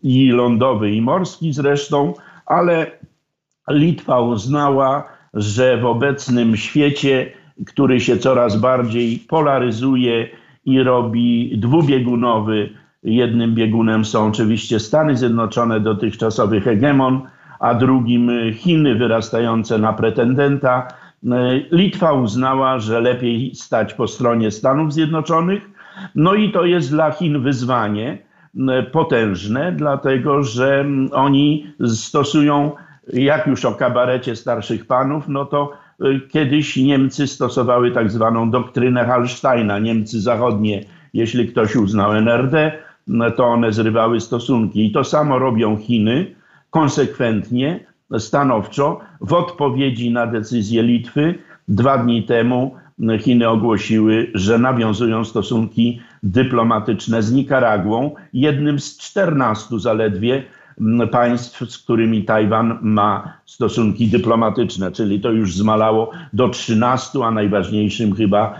i 0.03 0.29
lądowy, 0.29 0.91
i 0.91 1.01
morski 1.01 1.53
zresztą, 1.53 2.13
ale 2.46 2.91
Litwa 3.70 4.22
uznała, 4.22 5.03
że 5.34 5.77
w 5.77 5.86
obecnym 5.86 6.58
świecie, 6.58 7.32
który 7.65 8.00
się 8.00 8.17
coraz 8.17 8.58
bardziej 8.58 9.20
polaryzuje 9.27 10.29
i 10.65 10.84
robi 10.84 11.58
dwubiegunowy, 11.58 12.70
jednym 13.03 13.56
biegunem 13.56 14.06
są 14.06 14.27
oczywiście 14.27 14.79
Stany 14.79 15.17
Zjednoczone, 15.17 15.79
dotychczasowy 15.79 16.62
hegemon, 16.62 17.22
a 17.60 17.74
drugim 17.74 18.32
Chiny 18.53 18.96
wyrastające 18.96 19.77
na 19.77 19.94
pretendenta. 19.94 20.88
Litwa 21.71 22.13
uznała, 22.13 22.79
że 22.79 23.01
lepiej 23.01 23.55
stać 23.55 23.93
po 23.93 24.07
stronie 24.07 24.51
Stanów 24.51 24.93
Zjednoczonych. 24.93 25.69
No 26.15 26.33
i 26.33 26.51
to 26.51 26.65
jest 26.65 26.89
dla 26.89 27.12
Chin 27.12 27.41
wyzwanie, 27.41 28.27
potężne, 28.91 29.71
dlatego 29.71 30.43
że 30.43 30.86
oni 31.12 31.74
stosują, 31.88 32.71
jak 33.13 33.47
już 33.47 33.65
o 33.65 33.71
kabarecie 33.71 34.36
starszych 34.36 34.88
panów, 34.88 35.27
no 35.27 35.45
to 35.45 35.71
y, 36.05 36.21
kiedyś 36.29 36.77
Niemcy 36.77 37.27
stosowały 37.27 37.91
tak 37.91 38.12
zwaną 38.12 38.51
doktrynę 38.51 39.05
Hallsteina. 39.05 39.79
Niemcy 39.79 40.21
zachodnie, 40.21 40.83
jeśli 41.13 41.47
ktoś 41.47 41.75
uznał 41.75 42.13
NRD, 42.13 42.71
no 43.07 43.31
to 43.31 43.45
one 43.45 43.74
zrywały 43.74 44.21
stosunki. 44.21 44.86
I 44.86 44.91
to 44.91 45.03
samo 45.03 45.39
robią 45.39 45.77
Chiny 45.77 46.36
konsekwentnie, 46.69 47.79
stanowczo. 48.20 49.00
W 49.22 49.34
odpowiedzi 49.34 50.12
na 50.12 50.28
decyzję 50.28 50.84
Litwy 50.84 51.36
dwa 51.68 51.98
dni 51.98 52.24
temu 52.24 52.76
Chiny 53.20 53.50
ogłosiły, 53.50 54.32
że 54.34 54.58
nawiązują 54.58 55.26
stosunki 55.26 56.02
dyplomatyczne 56.24 57.24
z 57.24 57.32
Nikaragłą, 57.32 58.16
jednym 58.34 58.80
z 58.80 58.98
14 58.98 59.80
zaledwie 59.80 60.44
państw, 61.12 61.72
z 61.72 61.78
którymi 61.78 62.24
Tajwan 62.24 62.80
ma 62.82 63.34
stosunki 63.46 64.08
dyplomatyczne, 64.08 64.92
czyli 64.92 65.22
to 65.22 65.32
już 65.32 65.56
zmalało 65.56 66.12
do 66.34 66.50
13, 66.50 67.20
a 67.26 67.32
najważniejszym 67.32 68.16
chyba 68.16 68.56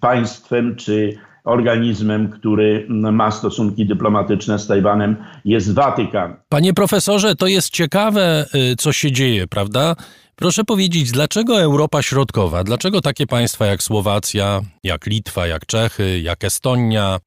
państwem 0.00 0.76
czy 0.76 1.16
organizmem, 1.46 2.28
który 2.28 2.86
ma 2.88 3.30
stosunki 3.30 3.86
dyplomatyczne 3.86 4.58
z 4.58 4.66
Tajwanem, 4.66 5.16
jest 5.44 5.74
Watykan. 5.74 6.36
Panie 6.48 6.74
profesorze, 6.74 7.34
to 7.34 7.46
jest 7.46 7.70
ciekawe, 7.70 8.46
y, 8.72 8.76
co 8.76 8.92
się 8.92 9.12
dzieje, 9.12 9.46
prawda? 9.46 9.96
Proszę 10.36 10.64
powiedzieć, 10.64 11.10
dlaczego 11.10 11.60
Europa 11.60 12.02
Środkowa, 12.02 12.64
dlaczego 12.64 13.00
takie 13.00 13.26
państwa 13.26 13.66
jak 13.66 13.82
Słowacja, 13.82 14.60
jak 14.84 15.06
Litwa, 15.06 15.46
jak 15.46 15.66
Czechy, 15.66 16.20
jak 16.20 16.44
Estonia, 16.44 17.18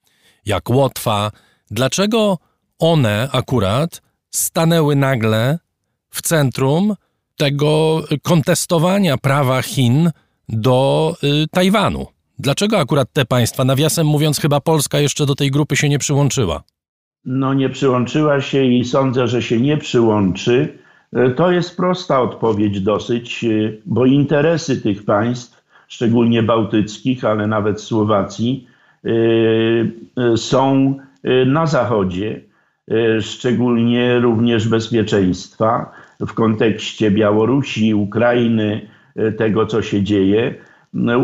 jak 0.46 0.70
Łotwa, 0.70 1.32
dlaczego 1.72 2.38
one 2.80 3.30
akurat 3.32 4.02
stanęły 4.32 4.96
nagle 4.96 5.60
w 6.10 6.22
centrum 6.22 6.96
tego 7.38 8.04
kontestowania 8.24 9.18
prawa 9.18 9.62
Chin 9.62 10.12
do 10.50 11.16
y, 11.24 11.48
Tajwanu? 11.52 12.19
Dlaczego 12.40 12.80
akurat 12.80 13.14
te 13.14 13.26
państwa, 13.26 13.66
nawiasem 13.66 14.08
mówiąc, 14.08 14.40
chyba 14.40 14.60
Polska 14.60 15.00
jeszcze 15.00 15.26
do 15.26 15.36
tej 15.36 15.52
grupy 15.52 15.76
się 15.76 15.90
nie 15.90 16.00
przyłączyła? 16.00 16.64
No, 17.26 17.54
nie 17.54 17.70
przyłączyła 17.70 18.42
się 18.42 18.66
i 18.66 18.86
sądzę, 18.86 19.28
że 19.28 19.42
się 19.42 19.62
nie 19.62 19.78
przyłączy 19.78 20.80
E, 21.14 21.30
to 21.30 21.52
jest 21.52 21.78
prosta 21.78 22.22
odpowiedź 22.22 22.82
dosyć, 22.82 23.44
e, 23.44 23.48
bo 23.86 24.06
interesy 24.06 24.82
tych 24.82 25.06
państw, 25.06 25.64
szczególnie 25.88 26.44
bałtyckich, 26.44 27.26
ale 27.26 27.48
nawet 27.48 27.82
Słowacji, 27.82 28.68
e, 29.06 30.38
są 30.38 30.96
na 31.46 31.66
Zachodzie, 31.66 32.42
szczególnie 33.22 34.20
również 34.20 34.68
bezpieczeństwa 34.68 35.92
w 36.20 36.34
kontekście 36.34 37.12
Białorusi, 37.12 37.94
Ukrainy, 37.94 38.90
tego 39.38 39.66
co 39.66 39.82
się 39.82 40.04
dzieje. 40.04 40.56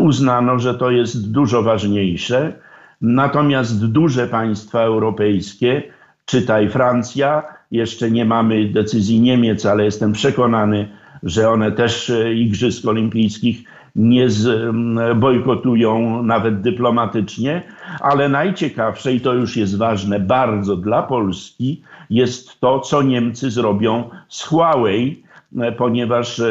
Uznano, 0.01 0.59
że 0.59 0.73
to 0.73 0.91
jest 0.91 1.31
dużo 1.31 1.63
ważniejsze. 1.63 2.53
Natomiast 3.01 3.85
duże 3.91 4.27
państwa 4.27 4.79
europejskie, 4.81 5.83
czytaj 6.25 6.69
Francja, 6.69 7.43
jeszcze 7.71 8.11
nie 8.11 8.25
mamy 8.25 8.69
decyzji 8.69 9.19
Niemiec, 9.21 9.65
ale 9.65 9.85
jestem 9.85 10.13
przekonany, 10.13 10.89
że 11.23 11.49
one 11.49 11.71
też 11.71 12.11
Igrzysk 12.35 12.87
Olimpijskich 12.87 13.63
nie 13.95 14.27
bojkotują 15.15 16.23
nawet 16.23 16.61
dyplomatycznie, 16.61 17.63
ale 17.99 18.29
najciekawsze, 18.29 19.13
i 19.13 19.21
to 19.21 19.33
już 19.33 19.57
jest 19.57 19.77
ważne 19.77 20.19
bardzo 20.19 20.75
dla 20.75 21.03
Polski, 21.03 21.81
jest 22.09 22.59
to, 22.59 22.79
co 22.79 23.01
Niemcy 23.01 23.51
zrobią 23.51 24.09
z 24.29 24.43
Huawei, 24.43 25.23
ponieważ 25.77 26.41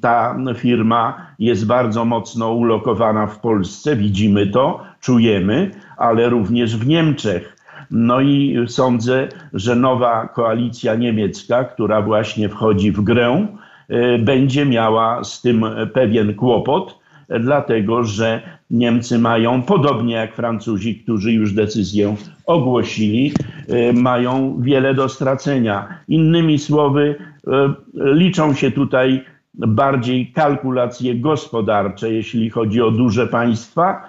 ta 0.00 0.36
firma 0.56 1.26
jest 1.38 1.66
bardzo 1.66 2.04
mocno 2.04 2.52
ulokowana 2.52 3.26
w 3.26 3.40
Polsce, 3.40 3.96
widzimy 3.96 4.46
to, 4.46 4.82
czujemy, 5.00 5.70
ale 5.96 6.28
również 6.28 6.76
w 6.76 6.86
Niemczech. 6.86 7.56
No 7.90 8.20
i 8.20 8.56
sądzę, 8.66 9.28
że 9.52 9.76
nowa 9.76 10.28
koalicja 10.28 10.94
niemiecka, 10.94 11.64
która 11.64 12.02
właśnie 12.02 12.48
wchodzi 12.48 12.92
w 12.92 13.00
grę, 13.00 13.46
e, 13.88 14.18
będzie 14.18 14.66
miała 14.66 15.24
z 15.24 15.42
tym 15.42 15.64
pewien 15.92 16.34
kłopot, 16.34 16.98
dlatego 17.40 18.04
że 18.04 18.42
Niemcy 18.70 19.18
mają, 19.18 19.62
podobnie 19.62 20.14
jak 20.14 20.34
Francuzi, 20.34 20.94
którzy 20.94 21.32
już 21.32 21.52
decyzję 21.52 22.16
ogłosili, 22.46 23.32
e, 23.68 23.92
mają 23.92 24.56
wiele 24.60 24.94
do 24.94 25.08
stracenia. 25.08 25.88
Innymi 26.08 26.58
słowy, 26.58 27.16
e, 27.46 27.74
liczą 27.94 28.54
się 28.54 28.70
tutaj 28.70 29.24
bardziej 29.54 30.32
kalkulacje 30.32 31.14
gospodarcze, 31.14 32.12
jeśli 32.12 32.50
chodzi 32.50 32.82
o 32.82 32.90
duże 32.90 33.26
państwa. 33.26 34.02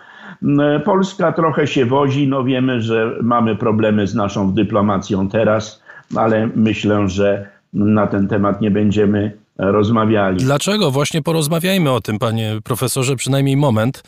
Polska 0.85 1.31
trochę 1.31 1.67
się 1.67 1.85
wozi, 1.85 2.27
no 2.27 2.43
wiemy, 2.43 2.81
że 2.81 3.11
mamy 3.21 3.55
problemy 3.55 4.07
z 4.07 4.15
naszą 4.15 4.53
dyplomacją 4.53 5.29
teraz, 5.29 5.83
ale 6.15 6.49
myślę, 6.55 7.09
że 7.09 7.49
na 7.73 8.07
ten 8.07 8.27
temat 8.27 8.61
nie 8.61 8.71
będziemy 8.71 9.37
rozmawiali. 9.57 10.37
Dlaczego? 10.37 10.91
Właśnie 10.91 11.21
porozmawiajmy 11.21 11.91
o 11.91 12.01
tym, 12.01 12.19
panie 12.19 12.53
profesorze, 12.63 13.15
przynajmniej 13.15 13.57
moment, 13.57 14.03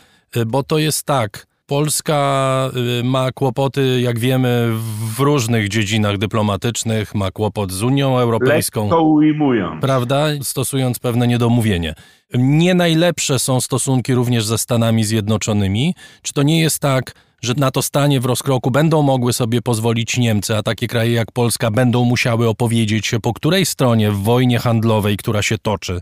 bo 0.46 0.62
to 0.62 0.78
jest 0.78 1.06
tak. 1.06 1.47
Polska 1.68 2.70
y, 3.00 3.04
ma 3.04 3.32
kłopoty, 3.32 4.00
jak 4.00 4.18
wiemy, 4.18 4.72
w 5.16 5.20
różnych 5.20 5.68
dziedzinach 5.68 6.18
dyplomatycznych, 6.18 7.14
ma 7.14 7.30
kłopot 7.30 7.72
z 7.72 7.82
Unią 7.82 8.18
Europejską. 8.18 8.82
Lekko 8.82 9.02
ujmując. 9.02 9.80
Prawda? 9.80 10.26
Stosując 10.42 10.98
pewne 10.98 11.26
niedomówienie. 11.26 11.94
Nie 12.34 12.74
najlepsze 12.74 13.38
są 13.38 13.60
stosunki 13.60 14.14
również 14.14 14.44
ze 14.44 14.58
Stanami 14.58 15.04
Zjednoczonymi. 15.04 15.94
Czy 16.22 16.32
to 16.32 16.42
nie 16.42 16.60
jest 16.60 16.78
tak, 16.78 17.14
że 17.42 17.54
na 17.56 17.70
to 17.70 17.82
stanie 17.82 18.20
w 18.20 18.24
rozkroku 18.24 18.70
będą 18.70 19.02
mogły 19.02 19.32
sobie 19.32 19.62
pozwolić 19.62 20.18
Niemcy, 20.18 20.56
a 20.56 20.62
takie 20.62 20.86
kraje 20.86 21.12
jak 21.12 21.32
Polska 21.32 21.70
będą 21.70 22.04
musiały 22.04 22.48
opowiedzieć 22.48 23.06
się, 23.06 23.20
po 23.20 23.32
której 23.34 23.66
stronie 23.66 24.10
w 24.10 24.22
wojnie 24.22 24.58
handlowej, 24.58 25.16
która 25.16 25.42
się 25.42 25.58
toczy 25.58 26.00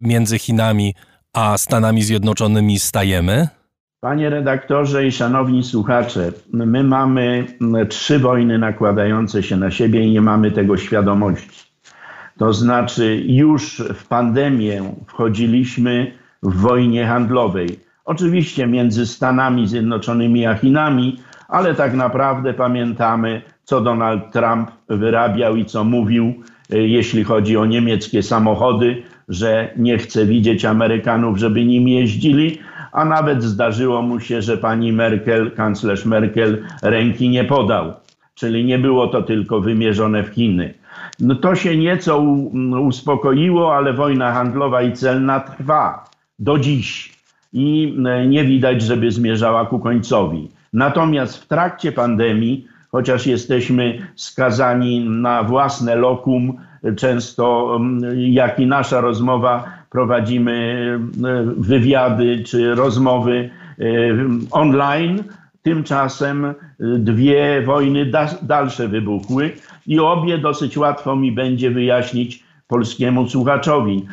między 0.00 0.38
Chinami 0.38 0.94
a 1.32 1.58
Stanami 1.58 2.02
Zjednoczonymi 2.02 2.78
stajemy? 2.78 3.48
Panie 4.04 4.30
redaktorze 4.30 5.06
i 5.06 5.12
szanowni 5.12 5.62
słuchacze, 5.62 6.32
my 6.52 6.84
mamy 6.84 7.46
trzy 7.88 8.18
wojny 8.18 8.58
nakładające 8.58 9.42
się 9.42 9.56
na 9.56 9.70
siebie 9.70 10.00
i 10.00 10.12
nie 10.12 10.20
mamy 10.20 10.50
tego 10.50 10.76
świadomości. 10.76 11.64
To 12.38 12.52
znaczy, 12.52 13.22
już 13.26 13.82
w 13.94 14.06
pandemię 14.08 14.94
wchodziliśmy 15.06 16.12
w 16.42 16.60
wojnie 16.60 17.06
handlowej. 17.06 17.78
Oczywiście 18.04 18.66
między 18.66 19.06
Stanami 19.06 19.68
Zjednoczonymi 19.68 20.46
a 20.46 20.54
Chinami, 20.54 21.16
ale 21.48 21.74
tak 21.74 21.94
naprawdę 21.94 22.54
pamiętamy, 22.54 23.42
co 23.64 23.80
Donald 23.80 24.32
Trump 24.32 24.70
wyrabiał 24.88 25.56
i 25.56 25.64
co 25.64 25.84
mówił, 25.84 26.34
e, 26.70 26.78
jeśli 26.78 27.24
chodzi 27.24 27.56
o 27.56 27.66
niemieckie 27.66 28.22
samochody, 28.22 29.02
że 29.28 29.70
nie 29.76 29.98
chce 29.98 30.26
widzieć 30.26 30.64
Amerykanów, 30.64 31.38
żeby 31.38 31.64
nim 31.64 31.88
jeździli 31.88 32.58
a 32.94 33.04
nawet 33.04 33.42
zdarzyło 33.42 34.02
mu 34.02 34.20
się, 34.20 34.42
że 34.42 34.56
pani 34.56 34.92
Merkel, 34.92 35.50
kanclerz 35.50 36.04
Merkel 36.04 36.64
ręki 36.82 37.28
nie 37.28 37.44
podał. 37.44 37.92
Czyli 38.34 38.64
nie 38.64 38.78
było 38.78 39.08
to 39.08 39.22
tylko 39.22 39.60
wymierzone 39.60 40.22
w 40.22 40.28
Chiny. 40.28 40.74
No 41.20 41.34
to 41.34 41.54
się 41.54 41.76
nieco 41.76 42.18
uspokoiło, 42.80 43.76
ale 43.76 43.92
wojna 43.92 44.32
handlowa 44.32 44.82
i 44.82 44.92
celna 44.92 45.40
trwa 45.40 46.04
do 46.38 46.58
dziś 46.58 47.12
i 47.52 47.96
e, 48.06 48.26
nie 48.26 48.44
widać, 48.44 48.82
żeby 48.82 49.10
zmierzała 49.10 49.66
ku 49.66 49.78
końcowi. 49.78 50.50
Natomiast 50.72 51.36
w 51.36 51.46
trakcie 51.46 51.92
pandemii, 51.92 52.66
chociaż 52.92 53.26
jesteśmy 53.26 53.98
skazani 54.16 55.00
na 55.10 55.42
własne 55.42 55.96
lokum, 55.96 56.58
często 56.96 57.80
jak 58.16 58.58
i 58.58 58.66
nasza 58.66 59.00
rozmowa 59.00 59.64
prowadzimy 59.94 60.88
e, 61.24 61.44
wywiady 61.56 62.42
czy 62.46 62.74
rozmowy 62.74 63.50
e, 63.78 63.84
online. 64.50 65.24
Tymczasem 65.62 66.44
e, 66.44 66.54
dwie 66.80 67.62
wojny 67.62 68.10
dalsze 68.42 68.88
wybuchły 68.88 69.50
i 69.86 70.00
obie 70.00 70.38
dosyć 70.38 70.76
łatwo 70.76 71.16
mi 71.16 71.32
będzie 71.32 71.70
wyjaśnić 71.70 72.44
polskiemu 72.68 73.28
słuchaczowi. 73.28 74.06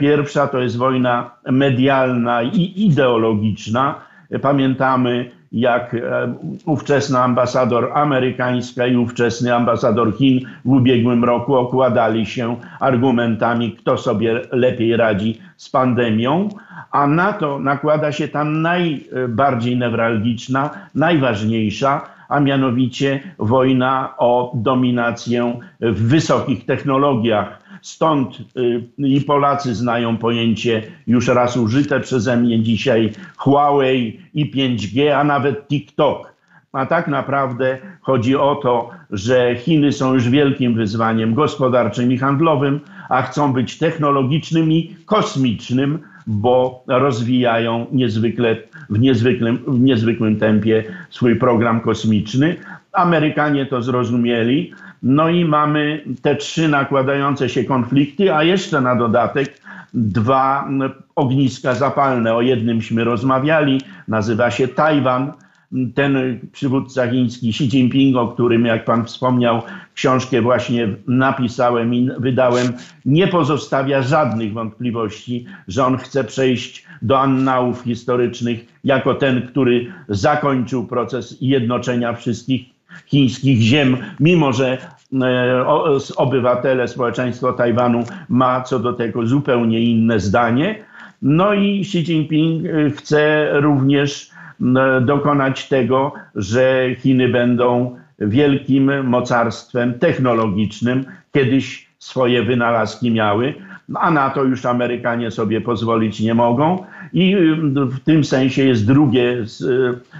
Pierwsza 0.00 0.46
to 0.46 0.60
jest 0.60 0.76
wojna 0.76 1.30
medialna 1.50 2.42
i 2.42 2.72
ideologiczna. 2.86 3.94
Pamiętamy 4.42 5.30
jak 5.52 5.94
e, 5.94 6.34
ówczesna 6.64 7.24
ambasador 7.24 7.90
amerykańska 7.94 8.86
i 8.86 8.96
ówczesny 8.96 9.54
ambasador 9.54 10.16
Chin 10.16 10.40
w 10.64 10.68
ubiegłym 10.68 11.24
roku 11.24 11.54
okładali 11.54 12.26
się 12.26 12.56
argumentami, 12.80 13.72
kto 13.72 13.98
sobie 13.98 14.40
lepiej 14.52 14.96
radzi 14.96 15.40
z 15.56 15.70
pandemią, 15.70 16.48
a 16.90 17.06
na 17.06 17.32
to 17.32 17.58
nakłada 17.58 18.12
się 18.12 18.28
ta 18.28 18.44
najbardziej 18.44 19.76
newralgiczna, 19.76 20.70
najważniejsza, 20.94 22.00
a 22.28 22.40
mianowicie 22.40 23.20
wojna 23.38 24.14
o 24.18 24.52
dominację 24.54 25.60
w 25.80 26.08
wysokich 26.08 26.66
technologiach 26.66 27.57
Stąd 27.82 28.38
y, 28.56 28.82
i 28.98 29.20
Polacy 29.20 29.74
znają 29.74 30.16
pojęcie 30.16 30.82
już 31.06 31.28
raz 31.28 31.56
użyte 31.56 32.00
przeze 32.00 32.36
mnie 32.36 32.62
dzisiaj 32.62 33.12
Huawei 33.36 34.20
i 34.34 34.52
5G, 34.52 35.08
a 35.08 35.24
nawet 35.24 35.68
TikTok. 35.68 36.38
A 36.72 36.86
tak 36.86 37.08
naprawdę 37.08 37.78
chodzi 38.00 38.36
o 38.36 38.54
to, 38.54 38.90
że 39.10 39.56
Chiny 39.56 39.92
są 39.92 40.14
już 40.14 40.28
wielkim 40.28 40.74
wyzwaniem 40.74 41.34
gospodarczym 41.34 42.12
i 42.12 42.18
handlowym, 42.18 42.80
a 43.08 43.22
chcą 43.22 43.52
być 43.52 43.78
technologicznym 43.78 44.72
i 44.72 44.96
kosmicznym, 45.06 45.98
bo 46.26 46.84
rozwijają 46.86 47.86
niezwykle, 47.92 48.56
w, 48.90 48.98
niezwykłym, 48.98 49.58
w 49.66 49.80
niezwykłym 49.80 50.38
tempie 50.38 50.84
swój 51.10 51.36
program 51.36 51.80
kosmiczny. 51.80 52.56
Amerykanie 52.92 53.66
to 53.66 53.82
zrozumieli, 53.82 54.72
no 55.02 55.28
i 55.28 55.44
mamy 55.44 56.04
te 56.22 56.36
trzy 56.36 56.68
nakładające 56.68 57.48
się 57.48 57.64
konflikty, 57.64 58.34
a 58.34 58.42
jeszcze 58.42 58.80
na 58.80 58.96
dodatek 58.96 59.60
dwa 59.94 60.68
ogniska 61.16 61.74
zapalne. 61.74 62.34
O 62.34 62.42
jednymśmy 62.42 63.04
rozmawiali, 63.04 63.80
nazywa 64.08 64.50
się 64.50 64.68
Tajwan. 64.68 65.32
Ten 65.94 66.38
przywódca 66.52 67.10
chiński 67.10 67.48
Xi 67.48 67.64
Jinping, 67.64 68.16
o 68.16 68.28
którym, 68.28 68.66
jak 68.66 68.84
pan 68.84 69.04
wspomniał, 69.04 69.62
książkę 69.94 70.42
właśnie 70.42 70.88
napisałem 71.06 71.94
i 71.94 72.10
wydałem, 72.18 72.66
nie 73.04 73.28
pozostawia 73.28 74.02
żadnych 74.02 74.52
wątpliwości, 74.52 75.46
że 75.68 75.86
on 75.86 75.96
chce 75.96 76.24
przejść 76.24 76.86
do 77.02 77.20
annałów 77.20 77.82
historycznych 77.82 78.66
jako 78.84 79.14
ten, 79.14 79.42
który 79.42 79.86
zakończył 80.08 80.86
proces 80.86 81.36
jednoczenia 81.40 82.12
wszystkich 82.12 82.77
chińskich 83.06 83.60
ziem, 83.60 83.96
mimo 84.20 84.52
że 84.52 84.78
e, 85.22 85.66
obywatele, 86.16 86.88
społeczeństwo 86.88 87.52
Tajwanu 87.52 88.04
ma 88.28 88.60
co 88.60 88.78
do 88.78 88.92
tego 88.92 89.26
zupełnie 89.26 89.80
inne 89.80 90.20
zdanie. 90.20 90.84
No 91.22 91.54
i 91.54 91.80
Xi 91.80 91.98
Jinping 91.98 92.66
e, 92.66 92.90
chce 92.90 93.50
również 93.60 94.30
dokonać 95.00 95.68
tego, 95.68 96.12
że 96.34 96.86
Chiny 96.98 97.28
będą 97.28 97.96
wielkim 98.18 99.06
mocarstwem 99.06 99.98
technologicznym. 99.98 101.04
Kiedyś 101.32 101.88
swoje 101.98 102.42
wynalazki 102.42 103.10
miały, 103.10 103.54
a 103.94 104.10
na 104.10 104.30
to 104.30 104.44
już 104.44 104.66
Amerykanie 104.66 105.30
sobie 105.30 105.60
pozwolić 105.60 106.20
nie 106.20 106.34
mogą. 106.34 106.84
I 107.12 107.36
w 107.74 108.00
tym 108.00 108.24
sensie 108.24 108.64
jest 108.64 108.86
drugie 108.86 109.44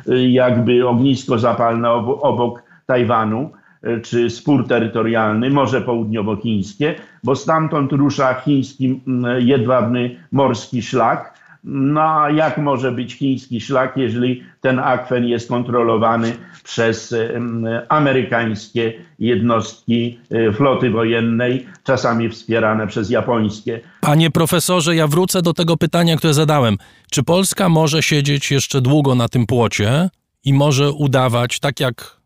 e, 0.08 0.28
jakby 0.28 0.88
ognisko 0.88 1.38
zapalne 1.38 1.90
obok 1.90 2.62
Tajwanu, 2.86 3.50
e, 3.82 4.00
czy 4.00 4.30
spór 4.30 4.66
terytorialny, 4.68 5.50
Morze 5.50 5.80
Południowochińskie, 5.80 6.94
bo 7.24 7.36
stamtąd 7.36 7.92
rusza 7.92 8.34
chiński 8.34 9.00
jedwabny 9.38 10.16
morski 10.32 10.82
szlak, 10.82 11.37
No 11.70 12.00
a 12.00 12.30
jak 12.30 12.58
może 12.58 12.92
być 12.92 13.14
chiński 13.14 13.60
szlak, 13.60 13.96
jeżeli 13.96 14.42
ten 14.60 14.78
akwen 14.78 15.24
jest 15.24 15.48
kontrolowany 15.48 16.32
przez 16.64 17.14
amerykańskie 17.88 18.92
jednostki 19.18 20.18
e, 20.30 20.52
floty 20.52 20.90
wojennej, 20.90 21.66
czasami 21.84 22.28
wspierane 22.28 22.86
przez 22.86 23.10
japońskie. 23.10 23.80
Panie 24.00 24.30
profesorze, 24.30 24.96
ja 24.96 25.06
wrócę 25.06 25.42
do 25.42 25.52
tego 25.52 25.76
pytania, 25.76 26.16
które 26.16 26.34
zadałem. 26.34 26.76
Czy 27.10 27.22
Polska 27.22 27.68
może 27.68 28.02
siedzieć 28.02 28.50
jeszcze 28.50 28.80
długo 28.80 29.14
na 29.14 29.28
tym 29.28 29.46
płocie 29.46 30.08
i 30.44 30.52
może 30.52 30.92
udawać, 30.92 31.60
tak 31.60 31.80
jak 31.80 32.18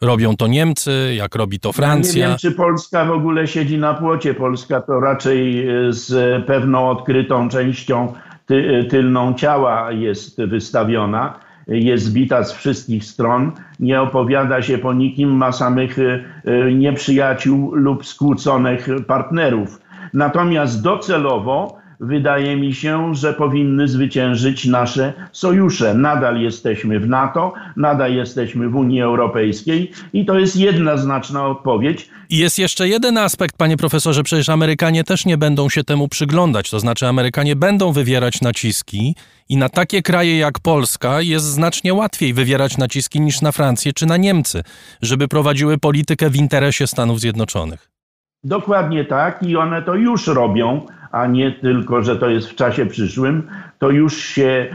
robią 0.00 0.36
to 0.36 0.46
Niemcy, 0.46 1.14
jak 1.16 1.34
robi 1.34 1.60
to 1.60 1.72
Francja? 1.72 2.20
Ja 2.20 2.26
nie 2.26 2.30
wiem, 2.30 2.38
czy 2.38 2.52
Polska 2.52 3.04
w 3.04 3.10
ogóle 3.10 3.46
siedzi 3.48 3.78
na 3.78 3.94
płocie. 3.94 4.34
Polska 4.34 4.80
to 4.80 5.00
raczej 5.00 5.68
e, 5.68 5.92
z 5.92 6.44
pewną 6.46 6.90
odkrytą 6.90 7.48
częścią 7.48 8.12
ty, 8.46 8.86
tylną 8.90 9.34
ciała 9.34 9.92
jest 9.92 10.42
wystawiona, 10.42 11.38
jest 11.66 12.04
zbita 12.04 12.44
z 12.44 12.52
wszystkich 12.52 13.04
stron, 13.04 13.52
nie 13.80 14.00
opowiada 14.00 14.62
się 14.62 14.78
po 14.78 14.92
nikim, 14.92 15.30
ma 15.30 15.52
samych 15.52 15.98
e, 15.98 16.72
nieprzyjaciół 16.72 17.74
lub 17.74 18.06
skłóconych 18.06 18.88
partnerów. 19.06 19.80
Natomiast 20.14 20.82
docelowo 20.82 21.78
wydaje 22.00 22.56
mi 22.56 22.74
się, 22.74 23.14
że 23.14 23.32
powinny 23.32 23.88
zwyciężyć 23.88 24.64
nasze 24.64 25.12
sojusze. 25.32 25.94
Nadal 25.94 26.40
jesteśmy 26.40 27.00
w 27.00 27.08
NATO, 27.08 27.52
nadal 27.76 28.14
jesteśmy 28.14 28.68
w 28.68 28.76
Unii 28.76 29.02
Europejskiej 29.02 29.90
i 30.12 30.24
to 30.24 30.38
jest 30.38 30.56
jednoznaczna 30.56 31.46
odpowiedź. 31.46 32.08
I 32.30 32.38
jest 32.38 32.58
jeszcze 32.58 32.88
jeden 32.88 33.18
aspekt, 33.18 33.56
panie 33.56 33.76
profesorze, 33.76 34.22
przecież 34.22 34.48
Amerykanie 34.48 35.04
też 35.04 35.26
nie 35.26 35.38
będą 35.38 35.68
się 35.68 35.84
temu 35.84 36.08
przyglądać, 36.08 36.70
to 36.70 36.80
znaczy 36.80 37.06
Amerykanie 37.06 37.56
będą 37.56 37.92
wywierać 37.92 38.40
naciski 38.40 39.14
i 39.48 39.56
na 39.56 39.68
takie 39.68 40.02
kraje 40.02 40.38
jak 40.38 40.58
Polska 40.58 41.20
jest 41.20 41.44
znacznie 41.44 41.94
łatwiej 41.94 42.34
wywierać 42.34 42.78
naciski 42.78 43.20
niż 43.20 43.40
na 43.40 43.52
Francję 43.52 43.92
czy 43.92 44.06
na 44.06 44.16
Niemcy, 44.16 44.62
żeby 45.02 45.28
prowadziły 45.28 45.78
politykę 45.78 46.30
w 46.30 46.36
interesie 46.36 46.86
Stanów 46.86 47.20
Zjednoczonych. 47.20 47.90
Dokładnie 48.44 49.04
tak 49.04 49.42
i 49.42 49.56
one 49.56 49.82
to 49.82 49.94
już 49.94 50.26
robią 50.26 50.86
a 51.12 51.26
nie 51.26 51.52
tylko, 51.52 52.02
że 52.02 52.16
to 52.16 52.28
jest 52.30 52.48
w 52.48 52.54
czasie 52.54 52.86
przyszłym, 52.86 53.42
to 53.78 53.90
już 53.90 54.16
się 54.16 54.66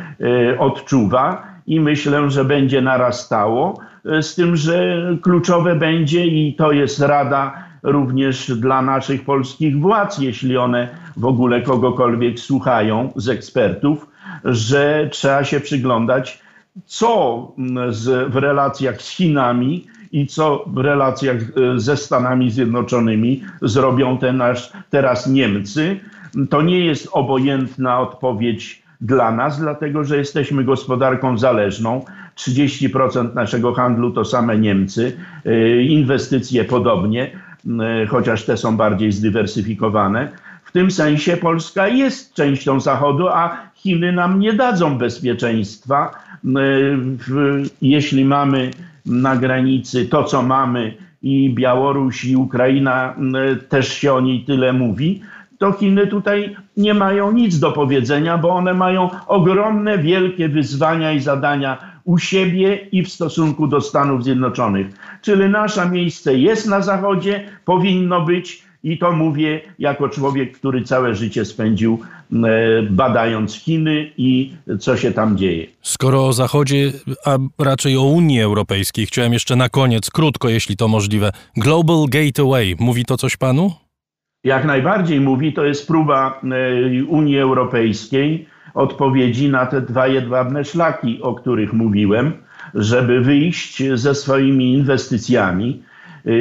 e, 0.53 0.59
odczuwa 0.59 1.43
i 1.67 1.79
myślę, 1.79 2.29
że 2.29 2.45
będzie 2.45 2.81
narastało. 2.81 3.79
E, 4.05 4.23
z 4.23 4.35
tym, 4.35 4.55
że 4.55 4.97
kluczowe 5.21 5.75
będzie 5.75 6.25
i 6.25 6.55
to 6.55 6.71
jest 6.71 6.99
rada 6.99 7.53
również 7.83 8.51
dla 8.51 8.81
naszych 8.81 9.25
polskich 9.25 9.79
władz, 9.79 10.19
jeśli 10.19 10.57
one 10.57 10.87
w 11.17 11.25
ogóle 11.25 11.61
kogokolwiek 11.61 12.39
słuchają 12.39 13.11
z 13.15 13.29
ekspertów, 13.29 14.07
że 14.45 15.09
trzeba 15.11 15.43
się 15.43 15.59
przyglądać, 15.59 16.41
co 16.85 17.47
z, 17.89 18.31
w 18.31 18.35
relacjach 18.35 19.01
z 19.01 19.09
Chinami 19.09 19.87
i 20.11 20.27
co 20.27 20.65
w 20.67 20.77
relacjach 20.77 21.37
e, 21.37 21.79
ze 21.79 21.97
Stanami 21.97 22.51
Zjednoczonymi 22.51 23.43
zrobią 23.61 24.17
te 24.17 24.33
nasz, 24.33 24.71
teraz 24.89 25.27
Niemcy 25.27 25.99
to 26.49 26.61
nie 26.61 26.85
jest 26.85 27.09
obojętna 27.11 27.99
odpowiedź 27.99 28.81
dla 29.01 29.31
nas, 29.31 29.59
dlatego 29.59 30.03
że 30.03 30.17
jesteśmy 30.17 30.63
gospodarką 30.63 31.37
zależną. 31.37 32.05
30% 32.35 33.35
naszego 33.35 33.73
handlu 33.73 34.11
to 34.11 34.25
same 34.25 34.57
Niemcy, 34.57 35.17
y, 35.45 35.83
inwestycje 35.83 36.63
podobnie, 36.63 37.31
y, 38.03 38.07
chociaż 38.07 38.45
te 38.45 38.57
są 38.57 38.77
bardziej 38.77 39.11
zdywersyfikowane. 39.11 40.31
W 40.63 40.71
tym 40.71 40.91
sensie 40.91 41.37
Polska 41.37 41.87
jest 41.87 42.33
częścią 42.33 42.79
Zachodu, 42.79 43.27
a 43.27 43.57
Chiny 43.75 44.11
nam 44.11 44.39
nie 44.39 44.53
dadzą 44.53 44.97
bezpieczeństwa. 44.97 46.11
Y, 46.45 46.49
jeśli 47.81 48.25
mamy 48.25 48.71
na 49.05 49.35
granicy 49.35 50.05
to, 50.05 50.23
co 50.23 50.41
mamy, 50.41 50.93
i 51.23 51.53
Białoruś, 51.53 52.25
i 52.25 52.35
Ukraina 52.35 53.15
też 53.69 53.93
się 53.93 54.13
o 54.13 54.21
niej 54.21 54.43
tyle 54.45 54.73
mówi, 54.73 55.21
to 55.61 55.71
Chiny 55.71 56.07
tutaj 56.07 56.55
nie 56.77 56.93
mają 56.93 57.31
nic 57.31 57.59
do 57.59 57.71
powiedzenia, 57.71 58.37
bo 58.37 58.49
one 58.49 58.73
mają 58.73 59.09
ogromne, 59.27 59.97
wielkie 59.97 60.49
wyzwania 60.49 61.11
i 61.13 61.19
zadania 61.19 61.77
u 62.03 62.17
siebie 62.17 62.75
i 62.91 63.03
w 63.03 63.09
stosunku 63.09 63.67
do 63.67 63.81
Stanów 63.81 64.23
Zjednoczonych. 64.23 64.87
Czyli 65.21 65.49
nasze 65.49 65.89
miejsce 65.89 66.37
jest 66.37 66.67
na 66.67 66.81
Zachodzie, 66.81 67.43
powinno 67.65 68.21
być 68.21 68.63
i 68.83 68.97
to 68.97 69.11
mówię 69.11 69.61
jako 69.79 70.09
człowiek, 70.09 70.57
który 70.57 70.83
całe 70.83 71.15
życie 71.15 71.45
spędził 71.45 71.99
e, 72.33 72.37
badając 72.89 73.53
Chiny 73.55 74.11
i 74.17 74.53
co 74.79 74.97
się 74.97 75.11
tam 75.11 75.37
dzieje. 75.37 75.67
Skoro 75.81 76.27
o 76.27 76.33
Zachodzie, 76.33 76.91
a 77.25 77.37
raczej 77.59 77.97
o 77.97 78.03
Unii 78.03 78.41
Europejskiej, 78.41 79.05
chciałem 79.05 79.33
jeszcze 79.33 79.55
na 79.55 79.69
koniec, 79.69 80.09
krótko, 80.09 80.49
jeśli 80.49 80.77
to 80.77 80.87
możliwe. 80.87 81.31
Global 81.57 82.05
Gateway, 82.09 82.75
mówi 82.79 83.05
to 83.05 83.17
coś 83.17 83.37
panu? 83.37 83.71
Jak 84.43 84.65
najbardziej 84.65 85.21
mówi, 85.21 85.53
to 85.53 85.65
jest 85.65 85.87
próba 85.87 86.41
e, 86.43 87.03
Unii 87.05 87.39
Europejskiej 87.39 88.47
odpowiedzi 88.73 89.49
na 89.49 89.65
te 89.65 89.81
dwa 89.81 90.07
jedwabne 90.07 90.65
szlaki, 90.65 91.21
o 91.21 91.35
których 91.35 91.73
mówiłem, 91.73 92.33
żeby 92.73 93.21
wyjść 93.21 93.83
ze 93.93 94.15
swoimi 94.15 94.73
inwestycjami. 94.73 95.83
E, 96.25 96.31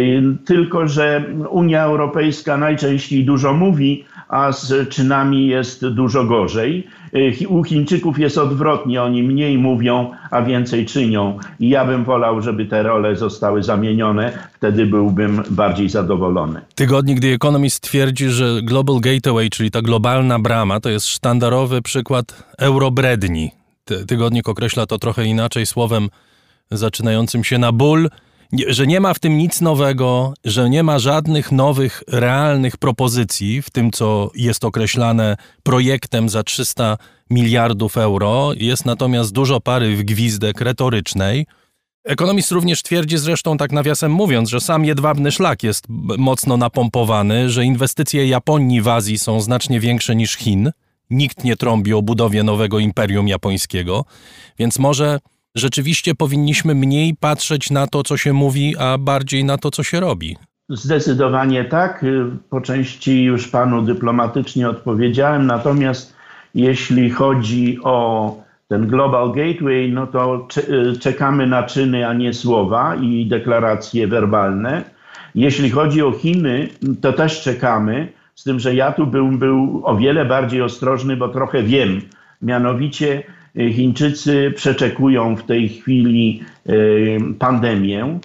tylko, 0.45 0.89
że 0.89 1.25
Unia 1.51 1.83
Europejska 1.83 2.57
najczęściej 2.57 3.25
dużo 3.25 3.53
mówi, 3.53 4.05
a 4.31 4.53
z 4.53 4.89
czynami 4.89 5.47
jest 5.47 5.89
dużo 5.89 6.25
gorzej. 6.25 6.87
Y, 7.15 7.49
u 7.49 7.65
Chińczyków 7.65 8.19
jest 8.19 8.39
odwrotnie, 8.39 9.03
oni 9.03 9.23
mniej 9.23 9.59
mówią, 9.59 10.11
a 10.31 10.43
więcej 10.43 10.87
czynią. 10.87 11.39
I 11.61 11.69
ja 11.69 11.85
bym 11.85 12.05
wolał, 12.05 12.43
żeby 12.43 12.67
te 12.67 12.83
role 12.83 13.17
zostały 13.17 13.63
zamienione, 13.63 14.49
wtedy 14.53 14.87
byłbym 14.87 15.43
bardziej 15.51 15.89
zadowolony. 15.89 16.61
Tygodnik 16.75 17.21
The 17.21 17.29
Economist 17.29 17.81
twierdzi, 17.81 18.29
że 18.29 18.63
Global 18.63 19.01
Gateway, 19.01 19.51
czyli 19.51 19.71
ta 19.71 19.83
globalna 19.83 20.39
brama, 20.39 20.81
to 20.81 20.91
jest 20.91 21.07
sztandarowy 21.07 21.83
przykład 21.83 22.55
eurobredni. 22.59 23.51
Tygodnik 24.07 24.49
określa 24.49 24.87
to 24.87 24.99
trochę 24.99 25.25
inaczej 25.25 25.67
słowem 25.67 26.09
zaczynającym 26.71 27.45
się 27.45 27.59
na 27.59 27.73
ból– 27.73 28.09
że 28.69 28.87
nie 28.87 29.01
ma 29.01 29.15
w 29.15 29.19
tym 29.19 29.39
nic 29.39 29.61
nowego, 29.61 30.35
że 30.45 30.71
nie 30.71 30.83
ma 30.83 30.99
żadnych 30.99 31.53
nowych, 31.53 32.03
realnych 32.09 32.77
propozycji 32.77 33.63
w 33.63 33.71
tym, 33.71 33.91
co 33.91 34.31
jest 34.35 34.65
określane 34.65 35.37
projektem 35.63 36.29
za 36.29 36.43
300 36.43 36.99
miliardów 37.31 37.97
euro. 37.97 38.51
Jest 38.57 38.87
natomiast 38.87 39.33
dużo 39.33 39.61
pary 39.61 39.97
w 39.97 40.03
gwizdek 40.03 40.61
retorycznej. 40.61 41.47
Ekonomist 42.05 42.53
również 42.53 42.83
twierdzi 42.83 43.19
zresztą, 43.19 43.57
tak 43.57 43.73
nawiasem 43.73 44.13
mówiąc, 44.13 44.49
że 44.49 44.61
sam 44.61 44.85
jedwabny 44.85 45.33
szlak 45.33 45.63
jest 45.63 45.85
mocno 46.19 46.57
napompowany, 46.57 47.51
że 47.51 47.65
inwestycje 47.65 48.27
Japonii 48.27 48.83
w 48.83 48.89
Azji 48.89 49.19
są 49.19 49.41
znacznie 49.41 49.81
większe 49.81 50.17
niż 50.17 50.37
Chin. 50.37 50.71
Nikt 51.11 51.45
nie 51.45 51.57
trąbi 51.57 51.95
o 51.95 52.03
budowie 52.03 52.43
nowego 52.43 52.79
imperium 52.79 53.29
japońskiego, 53.29 54.05
więc 54.59 54.79
może 54.79 55.19
rzeczywiście 55.55 56.15
powinniśmy 56.15 56.75
mniej 56.75 57.15
patrzeć 57.21 57.71
na 57.71 57.87
to, 57.87 58.03
co 58.03 58.17
się 58.17 58.33
mówi, 58.33 58.75
a 58.79 58.99
bardziej 58.99 59.45
na 59.45 59.59
to, 59.59 59.71
co 59.71 59.83
się 59.83 60.01
robi. 60.01 60.37
Zdecydowanie 60.69 61.65
tak. 61.65 62.05
Po 62.51 62.61
części 62.61 63.25
już 63.25 63.49
panu 63.49 63.83
dyplomatycznie 63.83 64.69
odpowiedziałem. 64.69 65.47
Natomiast 65.47 66.15
jeśli 66.55 67.11
chodzi 67.11 67.79
o 67.83 68.37
ten 68.69 68.87
Global 68.87 69.33
Gateway, 69.33 69.93
no 69.93 70.07
to 70.07 70.49
czekamy 71.01 71.47
na 71.47 71.63
czyny, 71.63 72.09
a 72.09 72.13
nie 72.15 72.35
słowa 72.35 72.95
i 72.95 73.27
deklaracje 73.27 74.09
werbalne. 74.09 74.85
Jeśli 75.35 75.71
chodzi 75.71 76.03
o 76.03 76.13
Chiny, 76.13 76.69
to 77.01 77.13
też 77.13 77.43
czekamy, 77.43 78.13
z 78.35 78.45
tym, 78.45 78.61
że 78.61 78.75
ja 78.75 78.93
tu 78.93 79.07
bym 79.07 79.39
był 79.39 79.83
o 79.85 79.97
wiele 79.97 80.25
bardziej 80.25 80.63
ostrożny, 80.63 81.17
bo 81.17 81.29
trochę 81.29 81.63
wiem. 81.63 82.01
Mianowicie 82.43 83.23
Chińczycy 83.57 84.53
przeczekują 84.57 85.37
w 85.37 85.43
tej 85.43 85.69
chwili 85.69 86.43
e, 86.67 86.73
pandemię. 87.39 88.19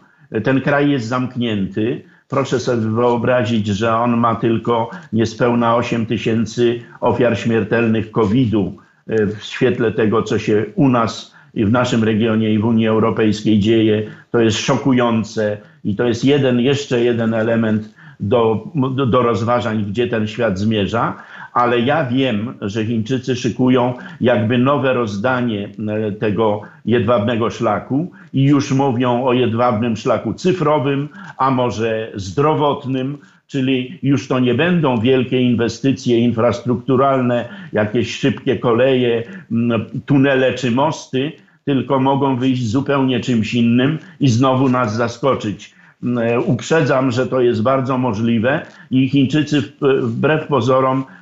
Ten 0.43 0.61
kraj 0.61 0.91
jest 0.91 1.07
zamknięty. 1.07 2.01
Proszę 2.27 2.59
sobie 2.59 2.81
wyobrazić, 2.81 3.67
że 3.67 3.95
on 3.95 4.17
ma 4.17 4.35
tylko 4.35 4.89
niespełna 5.13 5.75
8 5.75 6.05
tysięcy 6.05 6.81
ofiar 7.01 7.38
śmiertelnych 7.38 8.11
COVID-u. 8.11 8.77
E, 9.07 9.27
w 9.27 9.43
świetle 9.43 9.91
tego, 9.91 10.23
co 10.23 10.39
się 10.39 10.65
u 10.75 10.89
nas 10.89 11.35
i 11.53 11.65
w 11.65 11.71
naszym 11.71 12.03
regionie 12.03 12.53
i 12.53 12.59
w 12.59 12.65
Unii 12.65 12.88
Europejskiej 12.88 13.59
dzieje, 13.59 14.03
to 14.31 14.39
jest 14.39 14.57
szokujące 14.57 15.57
i 15.83 15.95
to 15.95 16.07
jest 16.07 16.25
jeden, 16.25 16.59
jeszcze 16.59 17.01
jeden 17.01 17.33
element 17.33 17.95
do, 18.19 18.67
do 19.07 19.21
rozważań, 19.21 19.85
gdzie 19.85 20.07
ten 20.07 20.27
świat 20.27 20.59
zmierza 20.59 21.17
ale 21.55 21.79
ja 21.79 22.05
wiem, 22.05 22.53
że 22.61 22.85
Chińczycy 22.85 23.35
szykują 23.35 23.93
jakby 24.21 24.57
nowe 24.57 24.93
rozdanie 24.93 25.69
e, 25.87 26.11
tego 26.11 26.61
jedwabnego 26.85 27.49
szlaku 27.49 28.11
i 28.33 28.43
już 28.43 28.71
mówią 28.71 29.23
o 29.23 29.33
jedwabnym 29.33 29.97
szlaku 29.97 30.33
cyfrowym, 30.33 31.09
a 31.37 31.51
może 31.51 32.11
zdrowotnym, 32.15 33.17
czyli 33.47 33.99
już 34.03 34.27
to 34.27 34.39
nie 34.39 34.53
będą 34.53 34.99
wielkie 34.99 35.41
inwestycje 35.41 36.19
infrastrukturalne, 36.19 37.49
jakieś 37.73 38.19
szybkie 38.19 38.59
koleje, 38.59 39.23
tunele 40.05 40.53
czy 40.53 40.71
mosty, 40.71 41.31
tylko 41.65 41.99
mogą 41.99 42.35
wyjść 42.35 42.67
zupełnie 42.67 43.19
czymś 43.19 43.53
innym 43.53 43.99
i 44.19 44.27
znowu 44.27 44.69
nas 44.69 44.95
zaskoczyć. 44.95 45.75
Uprzedzam, 46.45 47.11
że 47.11 47.27
to 47.27 47.41
jest 47.41 47.61
bardzo 47.61 47.97
możliwe 47.97 48.65
i 48.91 49.09
Chińczycy 49.09 49.63
wbrew 50.01 50.47
pozorom 50.47 51.03
e, 51.09 51.14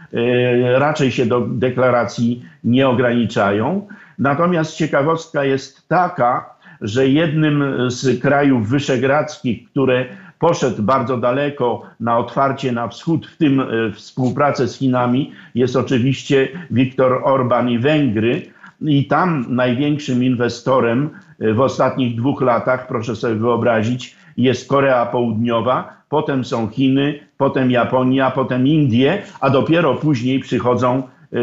raczej 0.75 1.11
się 1.11 1.25
do 1.25 1.41
deklaracji 1.41 2.45
nie 2.63 2.89
ograniczają. 2.89 3.87
Natomiast 4.19 4.75
ciekawostka 4.75 5.43
jest 5.43 5.87
taka, 5.87 6.55
że 6.81 7.07
jednym 7.07 7.63
z 7.91 8.21
krajów 8.21 8.69
wyszehradzkich, 8.69 9.69
które 9.69 10.05
poszedł 10.39 10.83
bardzo 10.83 11.17
daleko 11.17 11.81
na 11.99 12.17
otwarcie 12.17 12.71
na 12.71 12.87
wschód, 12.87 13.27
w 13.27 13.37
tym 13.37 13.59
e, 13.59 13.65
współpracę 13.91 14.67
z 14.67 14.77
Chinami, 14.77 15.31
jest 15.55 15.75
oczywiście 15.75 16.47
Viktor 16.71 17.21
Orban 17.23 17.69
i 17.69 17.79
Węgry. 17.79 18.41
I 18.81 19.07
tam 19.07 19.45
największym 19.49 20.23
inwestorem 20.23 21.09
e, 21.39 21.53
w 21.53 21.61
ostatnich 21.61 22.15
dwóch 22.15 22.41
latach, 22.41 22.87
proszę 22.87 23.15
sobie 23.15 23.35
wyobrazić, 23.35 24.15
jest 24.37 24.69
Korea 24.69 25.05
Południowa, 25.05 26.02
potem 26.13 26.45
są 26.45 26.69
Chiny, 26.69 27.19
potem 27.37 27.71
Japonia, 27.71 28.31
potem 28.31 28.67
Indie, 28.67 29.21
a 29.39 29.49
dopiero 29.49 29.95
później 29.95 30.39
przychodzą 30.39 31.03
e, 31.33 31.37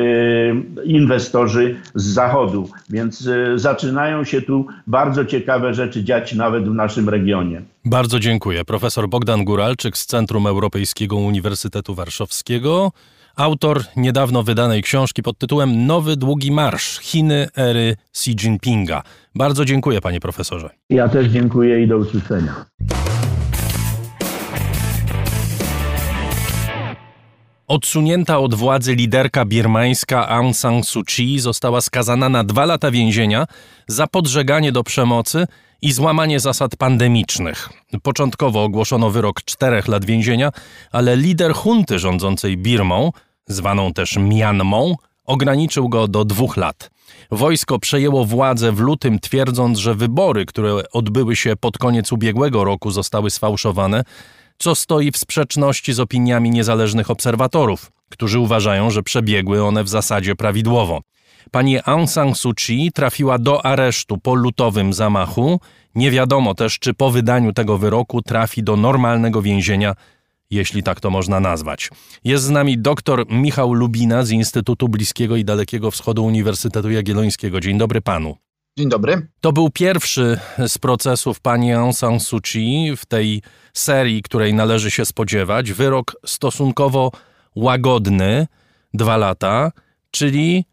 inwestorzy 0.84 1.76
z 1.94 2.04
zachodu. 2.04 2.68
Więc 2.90 3.28
zaczynają 3.56 4.24
się 4.24 4.42
tu 4.42 4.66
bardzo 4.86 5.24
ciekawe 5.24 5.74
rzeczy 5.74 6.04
dziać 6.04 6.34
nawet 6.34 6.68
w 6.68 6.74
naszym 6.74 7.08
regionie. 7.08 7.62
Bardzo 7.84 8.20
dziękuję. 8.20 8.64
Profesor 8.64 9.08
Bogdan 9.08 9.44
Guralczyk 9.44 9.96
z 9.96 10.06
Centrum 10.06 10.46
Europejskiego 10.46 11.16
Uniwersytetu 11.16 11.94
Warszawskiego, 11.94 12.92
autor 13.36 13.80
niedawno 13.96 14.42
wydanej 14.42 14.82
książki 14.82 15.22
pod 15.22 15.38
tytułem 15.38 15.86
Nowy 15.86 16.16
Długi 16.16 16.52
Marsz 16.52 16.98
Chiny 16.98 17.48
ery 17.56 17.96
Xi 18.14 18.30
Jinpinga. 18.30 19.02
Bardzo 19.34 19.64
dziękuję, 19.64 20.00
panie 20.00 20.20
profesorze. 20.20 20.70
Ja 20.90 21.08
też 21.08 21.26
dziękuję 21.26 21.82
i 21.82 21.88
do 21.88 21.96
usłyszenia. 21.96 22.64
Odsunięta 27.70 28.38
od 28.38 28.54
władzy 28.54 28.94
liderka 28.94 29.44
birmańska 29.44 30.28
Aung 30.28 30.56
San 30.56 30.84
Suu 30.84 31.04
Kyi 31.04 31.40
została 31.40 31.80
skazana 31.80 32.28
na 32.28 32.44
dwa 32.44 32.64
lata 32.64 32.90
więzienia 32.90 33.46
za 33.88 34.06
podżeganie 34.06 34.72
do 34.72 34.84
przemocy 34.84 35.46
i 35.82 35.92
złamanie 35.92 36.40
zasad 36.40 36.76
pandemicznych. 36.76 37.68
Początkowo 38.02 38.64
ogłoszono 38.64 39.10
wyrok 39.10 39.42
czterech 39.42 39.88
lat 39.88 40.04
więzienia, 40.04 40.52
ale 40.92 41.16
lider 41.16 41.54
hunty 41.54 41.98
rządzącej 41.98 42.56
Birmą, 42.56 43.12
zwaną 43.46 43.92
też 43.92 44.16
Mianmą, 44.16 44.96
ograniczył 45.24 45.88
go 45.88 46.08
do 46.08 46.24
dwóch 46.24 46.56
lat. 46.56 46.90
Wojsko 47.30 47.78
przejęło 47.78 48.24
władzę 48.24 48.72
w 48.72 48.80
lutym, 48.80 49.18
twierdząc, 49.20 49.78
że 49.78 49.94
wybory, 49.94 50.46
które 50.46 50.82
odbyły 50.92 51.36
się 51.36 51.56
pod 51.56 51.78
koniec 51.78 52.12
ubiegłego 52.12 52.64
roku, 52.64 52.90
zostały 52.90 53.30
sfałszowane, 53.30 54.04
co 54.60 54.74
stoi 54.74 55.10
w 55.10 55.16
sprzeczności 55.16 55.92
z 55.92 56.00
opiniami 56.00 56.50
niezależnych 56.50 57.10
obserwatorów, 57.10 57.92
którzy 58.08 58.38
uważają, 58.38 58.90
że 58.90 59.02
przebiegły 59.02 59.64
one 59.64 59.84
w 59.84 59.88
zasadzie 59.88 60.36
prawidłowo. 60.36 61.00
Pani 61.50 61.78
Aung 61.84 62.10
San 62.10 62.34
Suu 62.34 62.52
Kyi 62.54 62.92
trafiła 62.92 63.38
do 63.38 63.66
aresztu 63.66 64.18
po 64.18 64.34
lutowym 64.34 64.92
zamachu. 64.92 65.60
Nie 65.94 66.10
wiadomo 66.10 66.54
też, 66.54 66.78
czy 66.78 66.94
po 66.94 67.10
wydaniu 67.10 67.52
tego 67.52 67.78
wyroku 67.78 68.22
trafi 68.22 68.62
do 68.62 68.76
normalnego 68.76 69.42
więzienia, 69.42 69.94
jeśli 70.50 70.82
tak 70.82 71.00
to 71.00 71.10
można 71.10 71.40
nazwać. 71.40 71.90
Jest 72.24 72.44
z 72.44 72.50
nami 72.50 72.78
dr 72.78 73.24
Michał 73.30 73.72
Lubina 73.72 74.24
z 74.24 74.30
Instytutu 74.30 74.88
Bliskiego 74.88 75.36
i 75.36 75.44
Dalekiego 75.44 75.90
Wschodu 75.90 76.24
Uniwersytetu 76.24 76.90
Jagiellońskiego. 76.90 77.60
Dzień 77.60 77.78
dobry 77.78 78.00
panu. 78.00 78.49
Dzień 78.78 78.88
dobry. 78.88 79.26
To 79.40 79.52
był 79.52 79.70
pierwszy 79.70 80.38
z 80.68 80.78
procesów 80.78 81.40
pani 81.40 81.72
Aung 81.72 81.96
San 81.96 82.20
Suu 82.20 82.40
Kyi 82.40 82.96
w 82.96 83.06
tej 83.06 83.42
serii, 83.74 84.22
której 84.22 84.54
należy 84.54 84.90
się 84.90 85.04
spodziewać. 85.04 85.72
Wyrok 85.72 86.16
stosunkowo 86.26 87.12
łagodny, 87.54 88.46
dwa 88.94 89.16
lata, 89.16 89.72
czyli 90.10 90.64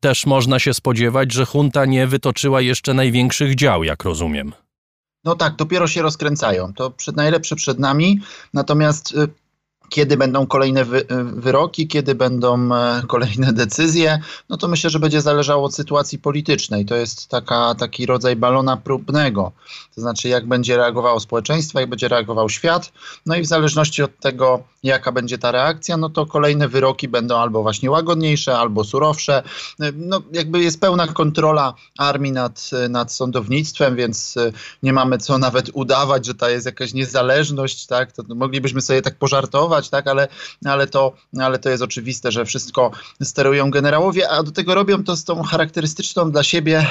też 0.00 0.26
można 0.26 0.58
się 0.58 0.74
spodziewać, 0.74 1.32
że 1.32 1.46
junta 1.54 1.84
nie 1.84 2.06
wytoczyła 2.06 2.60
jeszcze 2.60 2.94
największych 2.94 3.54
dział, 3.54 3.84
jak 3.84 4.04
rozumiem. 4.04 4.52
No 5.24 5.36
tak, 5.36 5.56
dopiero 5.56 5.86
się 5.86 6.02
rozkręcają. 6.02 6.72
To 6.74 6.90
przed, 6.90 7.16
najlepsze 7.16 7.56
przed 7.56 7.78
nami. 7.78 8.20
Natomiast 8.54 9.12
y, 9.12 9.28
kiedy 9.88 10.16
będą 10.16 10.46
kolejne 10.46 10.84
wy, 10.84 11.06
wyroki, 11.24 11.88
kiedy 11.88 12.14
będą 12.14 12.74
e, 12.74 13.02
kolejne 13.06 13.52
decyzje, 13.52 14.20
no 14.48 14.56
to 14.56 14.68
myślę, 14.68 14.90
że 14.90 14.98
będzie 14.98 15.20
zależało 15.20 15.64
od 15.64 15.74
sytuacji 15.74 16.18
politycznej. 16.18 16.84
To 16.84 16.94
jest 16.94 17.28
taka, 17.28 17.74
taki 17.74 18.06
rodzaj 18.06 18.36
balona 18.36 18.76
próbnego. 18.76 19.52
To 19.94 20.00
znaczy, 20.00 20.28
jak 20.28 20.48
będzie 20.48 20.76
reagowało 20.76 21.20
społeczeństwo, 21.20 21.80
jak 21.80 21.88
będzie 21.88 22.08
reagował 22.08 22.48
świat. 22.48 22.92
No 23.26 23.36
i 23.36 23.42
w 23.42 23.46
zależności 23.46 24.02
od 24.02 24.18
tego, 24.20 24.62
jaka 24.82 25.12
będzie 25.12 25.38
ta 25.38 25.52
reakcja, 25.52 25.96
no 25.96 26.10
to 26.10 26.26
kolejne 26.26 26.68
wyroki 26.68 27.08
będą 27.08 27.36
albo 27.38 27.62
właśnie 27.62 27.90
łagodniejsze, 27.90 28.58
albo 28.58 28.84
surowsze. 28.84 29.42
E, 29.80 29.92
no 29.96 30.22
jakby 30.32 30.62
jest 30.62 30.80
pełna 30.80 31.06
kontrola 31.06 31.74
armii 31.98 32.32
nad, 32.32 32.70
nad 32.88 33.12
sądownictwem, 33.12 33.96
więc 33.96 34.36
e, 34.36 34.52
nie 34.82 34.92
mamy 34.92 35.18
co 35.18 35.38
nawet 35.38 35.70
udawać, 35.72 36.26
że 36.26 36.34
ta 36.34 36.50
jest 36.50 36.66
jakaś 36.66 36.94
niezależność, 36.94 37.86
tak? 37.86 38.12
To 38.12 38.22
moglibyśmy 38.34 38.80
sobie 38.80 39.02
tak 39.02 39.18
pożartować, 39.18 39.75
tak, 39.82 40.06
ale, 40.06 40.28
ale, 40.64 40.86
to, 40.86 41.12
ale 41.38 41.58
to 41.58 41.70
jest 41.70 41.82
oczywiste, 41.82 42.32
że 42.32 42.44
wszystko 42.44 42.90
sterują 43.22 43.70
generałowie, 43.70 44.30
a 44.30 44.42
do 44.42 44.52
tego 44.52 44.74
robią 44.74 45.04
to 45.04 45.16
z 45.16 45.24
tą 45.24 45.42
charakterystyczną 45.42 46.30
dla 46.30 46.42
siebie, 46.42 46.86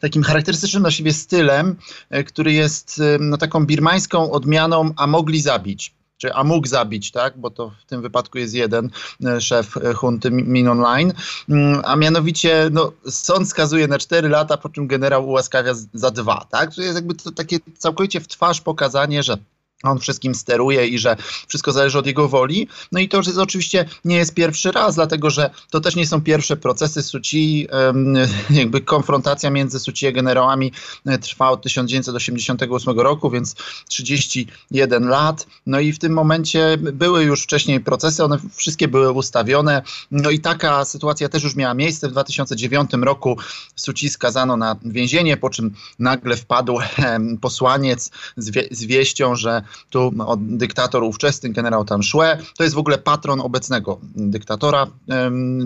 takim 0.00 0.22
charakterystycznym 0.22 0.82
dla 0.82 0.90
siebie 0.90 1.12
stylem, 1.12 1.76
e, 2.10 2.24
który 2.24 2.52
jest 2.52 3.02
no, 3.20 3.36
taką 3.36 3.66
birmańską 3.66 4.30
odmianą, 4.30 4.90
a 4.96 5.06
mogli 5.06 5.40
zabić 5.40 5.94
czy 6.18 6.34
a 6.34 6.44
mógł 6.44 6.66
zabić, 6.66 7.10
tak? 7.10 7.38
bo 7.38 7.50
to 7.50 7.70
w 7.70 7.84
tym 7.84 8.02
wypadku 8.02 8.38
jest 8.38 8.54
jeden 8.54 8.90
e, 9.24 9.40
szef 9.40 9.76
e, 9.76 9.94
hunty 9.94 10.30
Min 10.30 10.68
Online, 10.68 11.12
mm, 11.48 11.82
a 11.84 11.96
mianowicie 11.96 12.68
no, 12.72 12.92
sąd 13.08 13.48
skazuje 13.48 13.88
na 13.88 13.98
4 13.98 14.28
lata, 14.28 14.56
po 14.56 14.68
czym 14.68 14.86
generał 14.86 15.28
ułaskawia 15.28 15.74
za 15.94 16.10
dwa. 16.10 16.46
Tak? 16.50 16.74
To 16.74 16.82
jest 16.82 16.94
jakby 16.94 17.14
to 17.14 17.32
takie 17.32 17.58
całkowicie 17.78 18.20
w 18.20 18.28
twarz 18.28 18.60
pokazanie, 18.60 19.22
że 19.22 19.36
on 19.84 19.98
wszystkim 19.98 20.34
steruje 20.34 20.86
i 20.86 20.98
że 20.98 21.16
wszystko 21.48 21.72
zależy 21.72 21.98
od 21.98 22.06
jego 22.06 22.28
woli. 22.28 22.68
No 22.92 23.00
i 23.00 23.08
to 23.08 23.16
jest 23.16 23.38
oczywiście 23.38 23.84
nie 24.04 24.16
jest 24.16 24.34
pierwszy 24.34 24.72
raz, 24.72 24.94
dlatego 24.94 25.30
że 25.30 25.50
to 25.70 25.80
też 25.80 25.96
nie 25.96 26.06
są 26.06 26.22
pierwsze 26.22 26.56
procesy 26.56 27.02
Suci. 27.02 27.68
Jakby 28.50 28.80
konfrontacja 28.80 29.50
między 29.50 29.80
Suci 29.80 30.06
a 30.06 30.12
generałami 30.12 30.72
e, 31.06 31.18
trwa 31.18 31.50
od 31.50 31.62
1988 31.62 33.00
roku, 33.00 33.30
więc 33.30 33.54
31 33.88 35.08
lat. 35.08 35.46
No 35.66 35.80
i 35.80 35.92
w 35.92 35.98
tym 35.98 36.12
momencie 36.12 36.76
były 36.78 37.24
już 37.24 37.42
wcześniej 37.42 37.80
procesy, 37.80 38.24
one 38.24 38.38
wszystkie 38.54 38.88
były 38.88 39.12
ustawione. 39.12 39.82
No 40.10 40.30
i 40.30 40.40
taka 40.40 40.84
sytuacja 40.84 41.28
też 41.28 41.42
już 41.42 41.56
miała 41.56 41.74
miejsce. 41.74 42.08
W 42.08 42.12
2009 42.12 42.90
roku 42.92 43.38
Suci 43.76 44.08
skazano 44.08 44.56
na 44.56 44.76
więzienie, 44.84 45.36
po 45.36 45.50
czym 45.50 45.74
nagle 45.98 46.36
wpadł 46.36 46.78
posłaniec 47.40 48.10
z, 48.36 48.50
wie 48.50 48.68
z 48.70 48.84
wieścią, 48.84 49.36
że 49.36 49.62
tu 49.90 50.12
dyktator 50.38 51.02
ówczesny, 51.02 51.48
generał 51.48 51.84
Tanszue, 51.84 52.38
to 52.56 52.62
jest 52.62 52.74
w 52.74 52.78
ogóle 52.78 52.98
patron 52.98 53.40
obecnego 53.40 53.98
dyktatora, 54.14 54.86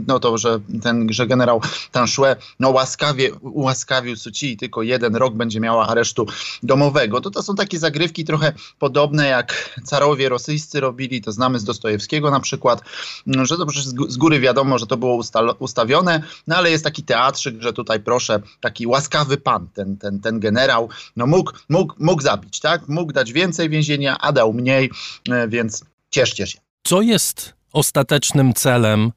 no 0.07 0.21
to, 0.21 0.39
że 0.39 0.61
ten, 0.83 1.13
że 1.13 1.27
generał 1.27 1.61
Tanszue 1.93 2.37
no 2.61 2.71
łaskawie, 2.71 3.35
ułaskawił 3.35 4.17
Suci 4.17 4.53
i 4.53 4.57
tylko 4.57 4.83
jeden 4.83 5.17
rok 5.17 5.35
będzie 5.35 5.61
miała 5.61 5.87
aresztu 5.87 6.27
domowego. 6.63 7.21
To 7.21 7.31
to 7.31 7.43
są 7.43 7.55
takie 7.55 7.79
zagrywki 7.79 8.25
trochę 8.25 8.53
podobne 8.79 9.27
jak 9.27 9.79
carowie 9.85 10.29
rosyjscy 10.29 10.81
robili, 10.81 11.23
to 11.23 11.33
znamy 11.33 11.59
z 11.59 11.65
Dostojewskiego 11.65 12.31
na 12.31 12.41
przykład, 12.41 12.83
że 13.27 13.57
to 13.57 13.67
z 14.09 14.17
góry 14.17 14.41
wiadomo, 14.41 14.79
że 14.79 14.87
to 14.87 14.97
było 14.97 15.23
ustawione, 15.59 16.23
no 16.47 16.57
ale 16.57 16.71
jest 16.71 16.85
taki 16.85 17.03
teatrzyk, 17.03 17.63
że 17.63 17.73
tutaj 17.73 18.01
proszę, 18.01 18.41
taki 18.61 18.87
łaskawy 18.87 19.37
pan, 19.37 19.69
ten, 19.75 19.97
ten, 19.97 20.21
ten 20.21 20.41
generał, 20.41 20.89
no 21.17 21.27
mógł, 21.27 21.53
mógł, 21.69 21.95
mógł 21.99 22.23
zabić, 22.23 22.61
tak? 22.61 22.89
Mógł 22.89 23.13
dać 23.13 23.33
więcej 23.33 23.69
więzienia, 23.69 23.98
a 24.07 24.33
dał 24.33 24.53
mniej, 24.53 24.91
e, 25.31 25.49
więc 25.49 25.85
cieszcie 26.11 26.47
się. 26.47 26.59
Co 26.83 27.03
jest 27.03 27.55
ostatecznym 27.73 28.55
celem 28.55 29.13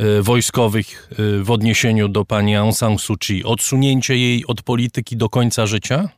y, 0.00 0.22
wojskowych 0.22 1.10
y, 1.18 1.42
w 1.42 1.50
odniesieniu 1.50 2.08
do 2.08 2.24
pani 2.24 2.56
Aung 2.56 2.76
San 2.76 2.98
Suu 2.98 3.16
Kyi? 3.16 3.44
Odsunięcie 3.44 4.16
jej 4.16 4.46
od 4.46 4.62
polityki 4.62 5.16
do 5.16 5.28
końca 5.28 5.66
życia? 5.66 6.08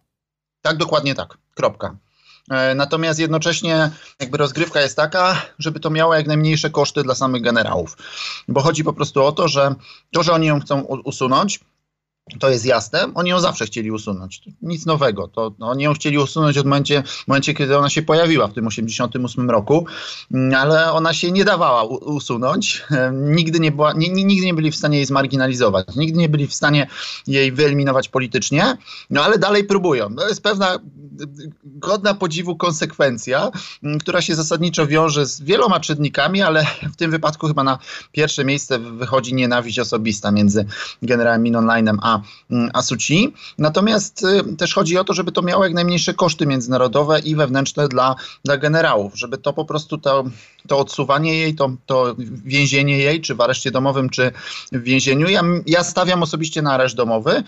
Tak, 0.63 0.77
dokładnie 0.77 1.15
tak. 1.15 1.39
Kropka. 1.55 1.97
Natomiast 2.77 3.21
jednocześnie 3.21 3.91
jakby 4.21 4.39
rozgrywka 4.39 4.81
jest 4.81 4.97
taka, 4.97 5.43
żeby 5.59 5.81
to 5.81 5.91
miało 5.91 6.15
jak 6.15 6.27
najmniejsze 6.27 6.71
koszty 6.71 7.03
dla 7.03 7.15
samych 7.15 7.43
generałów. 7.43 7.97
Bo 8.49 8.61
chodzi 8.61 8.85
po 8.85 8.93
prostu 8.93 9.25
o 9.25 9.33
to, 9.33 9.49
że 9.49 9.75
to, 10.13 10.23
że 10.23 10.33
oni 10.33 10.47
ją 10.47 10.61
chcą 10.61 10.81
usunąć, 10.81 11.61
to 12.39 12.51
jest 12.51 12.67
jasne. 12.67 13.07
Oni 13.15 13.31
ją 13.31 13.41
zawsze 13.41 13.67
chcieli 13.67 13.91
usunąć. 13.91 14.43
Nic 14.63 14.87
nowego. 14.87 15.29
To, 15.29 15.53
no, 15.59 15.69
oni 15.69 15.85
ją 15.85 15.95
chcieli 15.95 16.19
usunąć 16.19 16.59
od 16.59 16.67
momencie, 16.67 17.03
momencie, 17.27 17.55
kiedy 17.55 17.79
ona 17.79 17.91
się 17.91 18.03
pojawiła 18.03 18.49
w 18.49 18.53
tym 18.53 18.67
88 18.67 19.51
roku, 19.51 19.87
mm, 20.33 20.55
ale 20.55 20.93
ona 20.93 21.13
się 21.13 21.33
nie 21.33 21.45
dawała 21.45 21.85
usunąć. 21.85 22.85
Nigdy 23.13 23.61
nie, 23.61 23.73
była, 23.73 23.93
nie, 23.93 24.09
nigdy 24.09 24.47
nie 24.47 24.55
byli 24.55 24.71
w 24.71 24.77
stanie 24.77 24.97
jej 24.97 25.07
zmarginalizować. 25.07 25.97
Nigdy 25.97 26.19
nie 26.19 26.29
byli 26.29 26.47
w 26.47 26.55
stanie 26.55 26.87
jej 27.27 27.53
wyeliminować 27.53 28.09
politycznie, 28.09 28.77
no 29.11 29.23
ale 29.23 29.39
dalej 29.39 29.65
próbują. 29.65 30.15
To 30.15 30.29
jest 30.29 30.43
pewna 30.43 30.79
godna 31.65 32.15
podziwu 32.15 32.57
konsekwencja, 32.57 33.51
mm, 33.83 33.99
która 33.99 34.21
się 34.21 34.35
zasadniczo 34.35 34.87
wiąże 34.87 35.27
z 35.27 35.41
wieloma 35.41 35.81
czynnikami, 35.81 36.43
ale 36.43 36.67
w 36.93 36.97
tym 36.97 37.11
wypadku 37.11 37.47
chyba 37.47 37.65
na 37.65 37.79
pierwsze 38.13 38.45
miejsce 38.45 38.79
wychodzi 38.79 39.35
nienawiść 39.35 39.79
osobista 39.79 40.31
między 40.31 40.67
generałem 41.03 41.43
Min 41.43 41.55
Online'em 41.55 41.99
a, 42.03 42.16
mm, 42.51 42.71
a 42.75 42.83
Suci. 42.83 43.33
Natomiast 43.59 44.25
y, 44.25 44.57
też 44.57 44.75
chodzi 44.75 44.99
o 44.99 45.05
to, 45.05 45.15
żeby 45.15 45.33
to 45.33 45.43
miało 45.43 45.65
jak 45.65 45.75
najmniejsze 45.75 46.15
koszty 46.15 46.47
międzynarodowe 46.47 47.21
i 47.21 47.37
wewnętrzne 47.37 47.89
dla, 47.89 48.15
dla 48.45 48.57
generałów, 48.57 49.19
żeby 49.19 49.39
to 49.39 49.53
po 49.53 49.65
prostu 49.65 49.99
to, 49.99 50.25
to 50.67 50.79
odsuwanie 50.79 51.35
jej, 51.39 51.55
to, 51.55 51.71
to 51.87 52.17
więzienie 52.45 52.99
jej, 52.99 53.21
czy 53.21 53.35
w 53.35 53.41
areszcie 53.41 53.71
domowym, 53.71 54.11
czy 54.11 54.33
w 54.73 54.83
więzieniu. 54.83 55.29
Ja, 55.29 55.43
ja 55.67 55.85
stawiam 55.85 56.23
osobiście 56.23 56.63
na 56.63 56.73
areszt 56.73 56.97
domowy, 56.97 57.43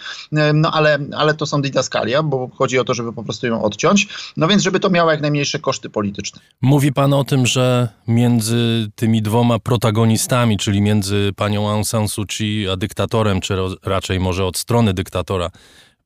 no 0.55 0.73
ale, 0.73 0.99
ale 1.17 1.35
to 1.35 1.47
są 1.47 1.63
didaskalia, 1.63 2.23
bo 2.23 2.51
chodzi 2.55 2.79
o 2.79 2.85
to, 2.85 2.95
żeby 2.95 3.13
po 3.13 3.25
prostu 3.25 3.47
ją 3.47 3.63
odciąć. 3.63 4.09
No 4.37 4.49
więc, 4.49 4.63
żeby 4.63 4.81
to 4.81 4.91
miało 4.91 5.11
jak 5.11 5.21
najmniejsze 5.21 5.59
koszty 5.59 5.91
polityczne. 5.91 6.41
Mówi 6.61 6.93
pan 6.93 7.13
o 7.13 7.25
tym, 7.25 7.47
że 7.47 7.89
między 8.09 8.91
tymi 8.95 9.23
dwoma 9.23 9.59
protagonistami, 9.59 10.57
czyli 10.57 10.81
między 10.81 11.33
panią 11.37 11.71
Aung 11.71 11.87
San 11.87 12.09
Suu 12.09 12.27
Kyi 12.27 12.69
a 12.69 12.77
dyktatorem, 12.77 13.41
czy 13.41 13.57
raczej 13.83 14.21
może 14.21 14.45
od 14.45 14.59
strony 14.59 14.95
dyktatora, 14.95 15.51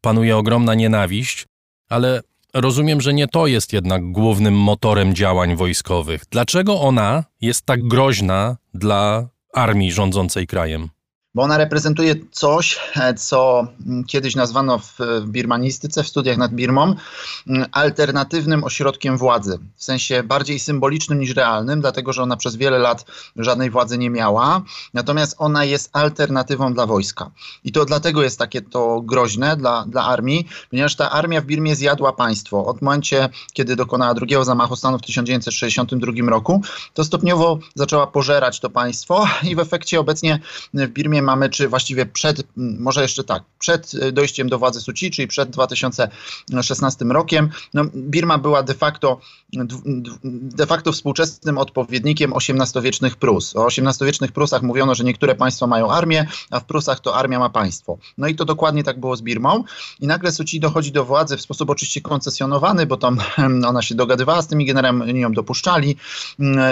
panuje 0.01 0.37
ogromna 0.37 0.75
nienawiść, 0.75 1.46
ale 1.88 2.20
rozumiem, 2.54 3.00
że 3.00 3.14
nie 3.14 3.28
to 3.28 3.46
jest 3.46 3.72
jednak 3.72 4.12
głównym 4.12 4.54
motorem 4.54 5.14
działań 5.14 5.56
wojskowych. 5.56 6.24
Dlaczego 6.30 6.80
ona 6.80 7.24
jest 7.40 7.66
tak 7.66 7.82
groźna 7.82 8.56
dla 8.74 9.28
armii 9.54 9.92
rządzącej 9.92 10.46
krajem? 10.46 10.88
Bo 11.35 11.42
ona 11.42 11.59
reprezentuje 11.59 12.14
coś, 12.31 12.81
co 13.16 13.66
kiedyś 14.07 14.35
nazwano 14.35 14.79
w 14.79 14.99
birmanistyce, 15.27 16.03
w 16.03 16.09
studiach 16.09 16.37
nad 16.37 16.53
Birmą, 16.53 16.95
alternatywnym 17.73 18.64
ośrodkiem 18.64 19.18
władzy. 19.18 19.59
W 19.77 19.85
sensie 19.85 20.23
bardziej 20.23 20.59
symbolicznym 20.59 21.21
niż 21.21 21.37
realnym, 21.37 21.81
dlatego 21.81 22.12
że 22.12 22.23
ona 22.23 22.37
przez 22.37 22.57
wiele 22.57 22.79
lat 22.79 23.05
żadnej 23.37 23.71
władzy 23.71 23.99
nie 23.99 24.11
miała. 24.11 24.62
Natomiast 24.95 25.35
ona 25.38 25.64
jest 25.64 25.90
alternatywą 25.92 26.75
dla 26.75 26.87
wojska. 26.87 27.31
I 27.64 27.73
to 27.73 27.85
dlatego 27.85 28.23
jest 28.23 28.38
takie 28.38 28.62
to 28.62 29.01
groźne 29.01 29.57
dla, 29.57 29.85
dla 29.88 30.05
armii, 30.05 30.49
ponieważ 30.71 30.97
ta 30.97 31.11
armia 31.11 31.40
w 31.40 31.45
Birmie 31.45 31.77
zjadła 31.77 32.12
państwo. 32.12 32.66
Od 32.66 32.83
momencie, 32.83 33.29
kiedy 33.53 33.77
dokonała 33.77 34.14
drugiego 34.14 34.45
zamachu 34.45 34.77
stanu 34.77 34.99
w 34.99 35.03
1962 35.03 36.31
roku, 36.31 36.62
to 36.95 37.05
stopniowo 37.05 37.59
zaczęła 37.75 38.07
pożerać 38.07 38.61
to 38.61 38.71
państwo 38.71 39.27
i 39.42 39.57
w 39.57 39.59
efekcie 39.59 40.01
obecnie 40.01 40.40
w 40.75 40.88
Birmie 40.88 41.21
mamy, 41.22 41.50
czy 41.50 41.68
właściwie 41.68 42.06
przed, 42.06 42.42
może 42.56 43.02
jeszcze 43.02 43.24
tak, 43.24 43.42
przed 43.58 43.94
e, 43.94 44.12
dojściem 44.12 44.48
do 44.48 44.58
władzy 44.58 44.80
Suci, 44.80 45.11
czyli 45.11 45.28
przed 45.28 45.50
2016 45.50 47.04
rokiem, 47.04 47.50
no, 47.74 47.85
Birma 47.94 48.38
była 48.38 48.62
de 48.62 48.74
facto, 48.74 49.20
de 50.32 50.66
facto 50.66 50.92
współczesnym 50.92 51.58
odpowiednikiem 51.58 52.32
XVIII-wiecznych 52.37 53.16
Prus. 53.16 53.56
O 53.56 53.66
XVIII-wiecznych 53.66 54.32
Prusach 54.32 54.62
mówiono, 54.62 54.94
że 54.94 55.04
niektóre 55.04 55.35
państwa 55.35 55.66
mają 55.66 55.90
armię, 55.90 56.26
a 56.50 56.61
w 56.61 56.64
Prusach 56.64 57.00
to 57.00 57.16
armia 57.16 57.38
ma 57.38 57.50
państwo. 57.50 57.98
No 58.18 58.28
i 58.28 58.35
to 58.35 58.44
dokładnie 58.44 58.85
tak 58.85 59.00
było 59.00 59.16
z 59.16 59.22
Birmą. 59.22 59.64
I 60.00 60.06
nagle 60.06 60.32
Suci 60.32 60.61
dochodzi 60.61 60.92
do 60.92 61.04
władzy 61.04 61.37
w 61.37 61.40
sposób 61.40 61.70
oczywiście 61.70 62.00
koncesjonowany, 62.00 62.87
bo 62.87 62.96
tam 62.96 63.18
ona 63.70 63.82
się 63.82 63.94
dogadywała 63.94 64.42
z 64.42 64.46
tymi 64.46 64.66
generałami, 64.66 65.20
ją 65.20 65.32
dopuszczali, 65.32 65.96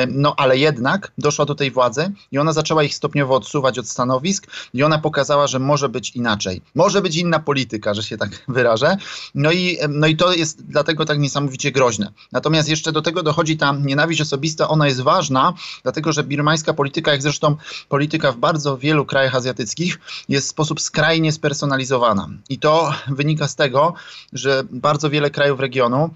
no 0.09 0.35
ale 0.37 0.59
jednak 0.59 1.13
doszła 1.19 1.45
do 1.45 1.55
tej 1.55 1.71
władzy 1.71 2.13
i 2.33 2.39
ona 2.39 2.53
zaczęła 2.53 2.83
ich 2.83 2.95
stopniowo 2.95 3.35
odsuwać 3.35 3.79
od 3.79 3.89
stanowisk, 3.89 4.40
i 4.75 4.83
ona 4.83 4.99
pokazała, 4.99 5.47
że 5.47 5.59
może 5.59 5.89
być 5.89 6.11
inaczej. 6.11 6.63
Może 6.75 7.03
być 7.03 7.17
inna 7.17 7.39
polityka, 7.39 7.95
że 7.95 8.03
się 8.03 8.17
tak 8.17 8.31
wyrażę. 8.49 8.97
No 9.35 9.53
i, 9.53 9.79
no 9.89 10.07
i 10.07 10.17
to 10.17 10.33
jest 10.33 10.67
dlatego 10.67 11.05
tak 11.05 11.19
niesamowicie 11.19 11.73
groźne. 11.73 12.13
Natomiast 12.33 12.69
jeszcze 12.69 12.93
do 12.93 13.03
tego 13.03 13.23
dochodzi 13.23 13.57
ta 13.57 13.73
nienawiść 13.73 14.21
osobista, 14.21 14.69
ona 14.69 14.87
jest 14.87 15.01
ważna, 15.01 15.53
dlatego 15.83 16.13
że 16.13 16.25
birmańska 16.25 16.75
polityka, 16.75 17.13
jak 17.13 17.23
zresztą 17.23 17.57
polityka 17.89 18.33
w 18.33 18.37
bardzo 18.37 18.79
wielu 18.79 19.07
krajach 19.07 19.35
azjatyckich, 19.35 20.01
jest 20.29 20.47
w 20.47 20.51
sposób 20.51 20.81
skrajnie 20.81 21.33
spersonalizowana. 21.33 22.29
I 22.49 22.59
to 22.59 22.95
wynika 23.09 23.49
z 23.49 23.57
tego, 23.57 23.95
że 24.33 24.65
bardzo 24.71 25.11
wiele 25.11 25.31
krajów 25.31 25.61
regionu 25.61 26.11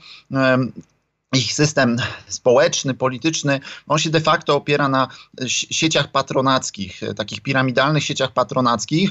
ich 1.35 1.53
system 1.53 1.97
społeczny, 2.29 2.95
polityczny, 2.95 3.61
on 3.87 3.99
się 3.99 4.11
de 4.11 4.21
facto 4.21 4.57
opiera 4.57 4.89
na 4.89 5.09
sieciach 5.47 6.11
patronackich, 6.11 7.01
takich 7.17 7.41
piramidalnych 7.41 8.05
sieciach 8.05 8.33
patronackich, 8.33 9.11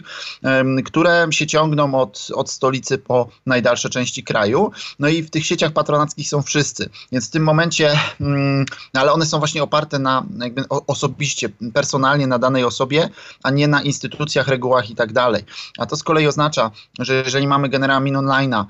które 0.86 1.28
się 1.32 1.48
ciągną 1.48 1.96
od, 1.96 2.28
od 2.34 2.50
stolicy 2.50 2.98
po 2.98 3.30
najdalsze 3.46 3.90
części 3.90 4.24
kraju. 4.24 4.72
No 5.00 5.08
i 5.08 5.24
w 5.24 5.30
tych 5.30 5.46
sieciach 5.46 5.72
patronackich 5.72 6.30
są 6.30 6.42
wszyscy. 6.42 6.90
Więc 7.12 7.28
w 7.28 7.32
tym 7.32 7.44
momencie, 7.44 8.00
mm, 8.22 8.66
ale 8.94 9.14
one 9.14 9.26
są 9.26 9.40
właśnie 9.40 9.64
oparte 9.64 10.00
na 10.00 10.26
jakby 10.40 10.64
osobiście, 10.70 11.50
personalnie 11.74 12.28
na 12.28 12.40
danej 12.40 12.64
osobie, 12.64 13.10
a 13.44 13.52
nie 13.52 13.68
na 13.68 13.82
instytucjach, 13.82 14.48
regułach 14.48 14.90
i 14.90 14.96
tak 14.96 15.14
dalej. 15.14 15.44
A 15.78 15.86
to 15.86 15.96
z 15.96 16.04
kolei 16.04 16.28
oznacza, 16.28 16.72
że 17.00 17.14
jeżeli 17.14 17.48
mamy 17.48 17.70
generała 17.70 18.00
Min 18.00 18.16
Online'a, 18.16 18.66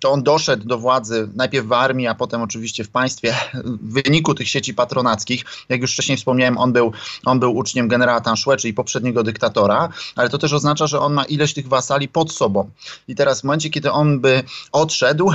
to 0.00 0.10
on 0.10 0.22
doszedł 0.22 0.68
do 0.68 0.78
władzy 0.78 1.28
najpierw 1.34 1.66
w 1.66 1.72
armii, 1.72 2.06
a 2.06 2.14
potem 2.14 2.42
oczywiście 2.42 2.84
w 2.84 2.90
państwie 2.98 3.34
w 3.64 3.92
wyniku 3.92 4.34
tych 4.34 4.48
sieci 4.48 4.74
patronackich. 4.74 5.44
Jak 5.68 5.80
już 5.80 5.92
wcześniej 5.92 6.18
wspomniałem, 6.18 6.58
on 6.58 6.72
był, 6.72 6.92
on 7.24 7.40
był 7.40 7.56
uczniem 7.56 7.88
generała 7.88 8.20
Tanszue, 8.20 8.56
czyli 8.56 8.74
poprzedniego 8.74 9.22
dyktatora, 9.22 9.88
ale 10.16 10.28
to 10.28 10.38
też 10.38 10.52
oznacza, 10.52 10.86
że 10.86 11.00
on 11.00 11.12
ma 11.12 11.24
ileś 11.24 11.54
tych 11.54 11.68
wasali 11.68 12.08
pod 12.08 12.32
sobą. 12.32 12.70
I 13.08 13.14
teraz 13.14 13.40
w 13.40 13.44
momencie, 13.44 13.70
kiedy 13.70 13.92
on 13.92 14.20
by 14.20 14.42
odszedł, 14.72 15.30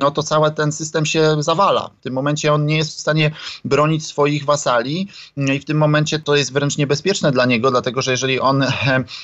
no 0.00 0.10
to 0.10 0.22
cały 0.22 0.50
ten 0.50 0.72
system 0.72 1.06
się 1.06 1.36
zawala. 1.42 1.90
W 2.00 2.02
tym 2.02 2.14
momencie 2.14 2.52
on 2.52 2.66
nie 2.66 2.76
jest 2.76 2.96
w 2.96 3.00
stanie 3.00 3.30
bronić 3.64 4.06
swoich 4.06 4.44
wasali 4.44 5.08
no 5.36 5.52
i 5.52 5.60
w 5.60 5.64
tym 5.64 5.78
momencie 5.78 6.18
to 6.18 6.36
jest 6.36 6.52
wręcz 6.52 6.76
niebezpieczne 6.76 7.32
dla 7.32 7.44
niego, 7.46 7.70
dlatego 7.70 8.02
że 8.02 8.10
jeżeli 8.10 8.40
on 8.40 8.64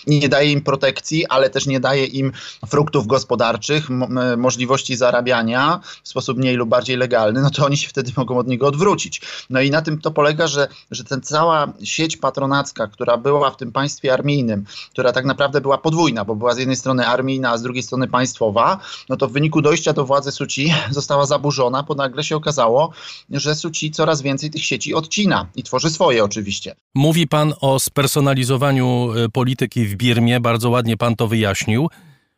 nie 0.06 0.28
daje 0.28 0.52
im 0.52 0.60
protekcji, 0.60 1.26
ale 1.26 1.50
też 1.50 1.66
nie 1.66 1.80
daje 1.80 2.04
im 2.04 2.32
fruktów 2.66 3.06
gospodarczych, 3.06 3.88
możliwości 4.36 4.96
zarabiania 4.96 5.80
w 6.02 6.08
sposób 6.08 6.38
mniej 6.38 6.56
lub 6.56 6.68
bardziej 6.68 6.96
legalny, 6.96 7.40
no 7.44 7.50
to 7.50 7.66
oni 7.66 7.76
się 7.76 7.88
wtedy 7.88 8.12
mogą 8.16 8.38
od 8.38 8.48
niego 8.48 8.66
odwrócić. 8.66 9.20
No 9.50 9.60
i 9.60 9.70
na 9.70 9.82
tym 9.82 10.00
to 10.00 10.10
polega, 10.10 10.46
że, 10.46 10.68
że 10.90 11.04
ten 11.04 11.22
cała 11.22 11.72
sieć 11.82 12.16
patronacka, 12.16 12.86
która 12.86 13.16
była 13.16 13.50
w 13.50 13.56
tym 13.56 13.72
państwie 13.72 14.12
armijnym, 14.12 14.64
która 14.90 15.12
tak 15.12 15.24
naprawdę 15.24 15.60
była 15.60 15.78
podwójna, 15.78 16.24
bo 16.24 16.34
była 16.36 16.54
z 16.54 16.58
jednej 16.58 16.76
strony 16.76 17.06
armijna, 17.06 17.50
a 17.50 17.58
z 17.58 17.62
drugiej 17.62 17.82
strony 17.82 18.08
państwowa, 18.08 18.78
no 19.08 19.16
to 19.16 19.28
w 19.28 19.32
wyniku 19.32 19.62
dojścia 19.62 19.92
do 19.92 20.04
władzy 20.04 20.32
Suci 20.32 20.72
została 20.90 21.26
zaburzona, 21.26 21.82
bo 21.82 21.94
nagle 21.94 22.24
się 22.24 22.36
okazało, 22.36 22.92
że 23.30 23.54
Suci 23.54 23.90
coraz 23.90 24.22
więcej 24.22 24.50
tych 24.50 24.64
sieci 24.64 24.94
odcina 24.94 25.46
i 25.56 25.62
tworzy 25.62 25.90
swoje 25.90 26.24
oczywiście. 26.24 26.74
Mówi 26.94 27.28
pan 27.28 27.54
o 27.60 27.80
spersonalizowaniu 27.80 29.12
e, 29.12 29.28
polityki 29.28 29.86
w 29.86 29.94
Birmie, 29.94 30.40
bardzo 30.40 30.70
ładnie 30.70 30.96
pan 30.96 31.16
to 31.16 31.28
wyjaśnił. 31.28 31.88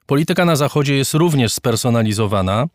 Polityka 0.06 0.44
na 0.44 0.56
Zachodzie 0.56 0.96
jest 0.96 1.14
również 1.14 1.52
spersonalizowana 1.52 2.66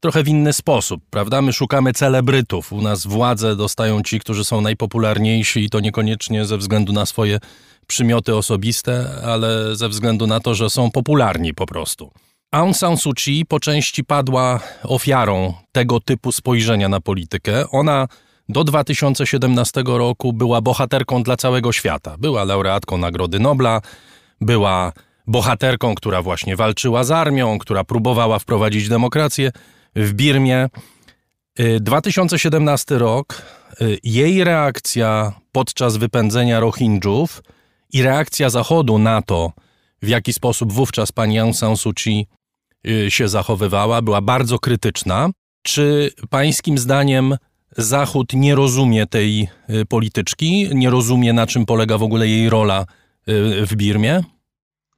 trochę 0.00 0.22
w 0.22 0.28
inny 0.28 0.52
sposób, 0.52 1.02
prawda? 1.10 1.42
My 1.42 1.52
szukamy 1.52 1.92
celebrytów. 1.92 2.72
U 2.72 2.82
nas 2.82 3.06
władzę 3.06 3.56
dostają 3.56 4.02
ci, 4.02 4.20
którzy 4.20 4.44
są 4.44 4.60
najpopularniejsi 4.60 5.64
i 5.64 5.70
to 5.70 5.80
niekoniecznie 5.80 6.44
ze 6.44 6.58
względu 6.58 6.92
na 6.92 7.06
swoje 7.06 7.38
przymioty 7.86 8.36
osobiste, 8.36 9.10
ale 9.24 9.76
ze 9.76 9.88
względu 9.88 10.26
na 10.26 10.40
to, 10.40 10.54
że 10.54 10.70
są 10.70 10.90
popularni 10.90 11.54
po 11.54 11.66
prostu. 11.66 12.10
Aung 12.50 12.76
San 12.76 12.96
Suu 12.96 13.12
Kyi 13.12 13.46
po 13.46 13.60
części 13.60 14.04
padła 14.04 14.60
ofiarą 14.82 15.54
tego 15.72 16.00
typu 16.00 16.32
spojrzenia 16.32 16.88
na 16.88 17.00
politykę. 17.00 17.70
Ona 17.70 18.08
do 18.48 18.64
2017 18.64 19.82
roku 19.86 20.32
była 20.32 20.60
bohaterką 20.60 21.22
dla 21.22 21.36
całego 21.36 21.72
świata. 21.72 22.16
Była 22.18 22.44
laureatką 22.44 22.98
Nagrody 22.98 23.38
Nobla, 23.38 23.80
była 24.40 24.92
bohaterką, 25.26 25.94
która 25.94 26.22
właśnie 26.22 26.56
walczyła 26.56 27.04
z 27.04 27.10
armią, 27.10 27.58
która 27.58 27.84
próbowała 27.84 28.38
wprowadzić 28.38 28.88
demokrację 28.88 29.50
w 29.96 30.12
Birmie. 30.12 30.68
2017 31.80 32.94
y, 32.94 32.98
rok, 32.98 33.42
y, 33.80 33.98
jej 34.04 34.44
reakcja 34.44 35.32
podczas 35.52 35.96
wypędzenia 35.96 36.60
Rohingjów 36.60 37.42
i 37.92 38.02
reakcja 38.02 38.50
Zachodu 38.50 38.98
na 38.98 39.22
to, 39.22 39.52
w 40.02 40.08
jaki 40.08 40.32
sposób 40.32 40.72
wówczas 40.72 41.12
pani 41.12 41.38
Aung 41.38 41.56
San 41.56 41.76
Suu 41.76 41.92
Kyi 41.92 42.26
y, 42.88 43.10
się 43.10 43.28
zachowywała, 43.28 44.02
była 44.02 44.20
bardzo 44.20 44.58
krytyczna. 44.58 45.30
Czy 45.62 46.10
pańskim 46.30 46.78
zdaniem 46.78 47.36
Zachód 47.76 48.32
nie 48.32 48.54
rozumie 48.54 49.06
tej 49.06 49.48
polityczki, 49.88 50.68
nie 50.74 50.90
rozumie 50.90 51.32
na 51.32 51.46
czym 51.46 51.66
polega 51.66 51.98
w 51.98 52.02
ogóle 52.02 52.28
jej 52.28 52.50
rola 52.50 52.86
w 53.66 53.74
Birmie? 53.76 54.22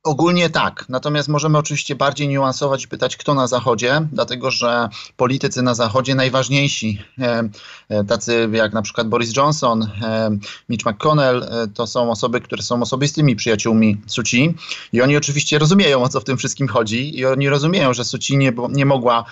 Ogólnie 0.04 0.50
tak, 0.50 0.84
natomiast 0.88 1.28
możemy 1.28 1.58
oczywiście 1.58 1.94
bardziej 1.94 2.28
niuansować 2.28 2.84
i 2.84 2.88
pytać, 2.88 3.16
kto 3.16 3.34
na 3.34 3.46
Zachodzie, 3.46 4.06
dlatego 4.12 4.50
że 4.50 4.88
politycy 5.16 5.62
na 5.62 5.74
Zachodzie 5.74 6.14
najważniejsi, 6.14 7.02
e, 7.18 7.48
e, 7.88 8.04
tacy 8.04 8.48
jak 8.52 8.72
na 8.72 8.82
przykład 8.82 9.08
Boris 9.08 9.36
Johnson, 9.36 9.82
e, 9.82 10.30
Mitch 10.68 10.86
McConnell, 10.86 11.48
to 11.74 11.86
są 11.86 12.10
osoby, 12.10 12.40
które 12.40 12.62
są 12.62 12.82
osobistymi 12.82 13.36
przyjaciółmi 13.36 14.00
Suci 14.06 14.54
i 14.92 15.02
oni 15.02 15.16
oczywiście 15.16 15.58
rozumieją, 15.58 16.02
o 16.02 16.08
co 16.08 16.20
w 16.20 16.24
tym 16.24 16.36
wszystkim 16.36 16.68
chodzi 16.68 17.18
i 17.18 17.26
oni 17.26 17.48
rozumieją, 17.48 17.94
że 17.94 18.04
Suci 18.04 18.36
nie, 18.36 18.52
nie 18.70 18.86
mogła 18.86 19.24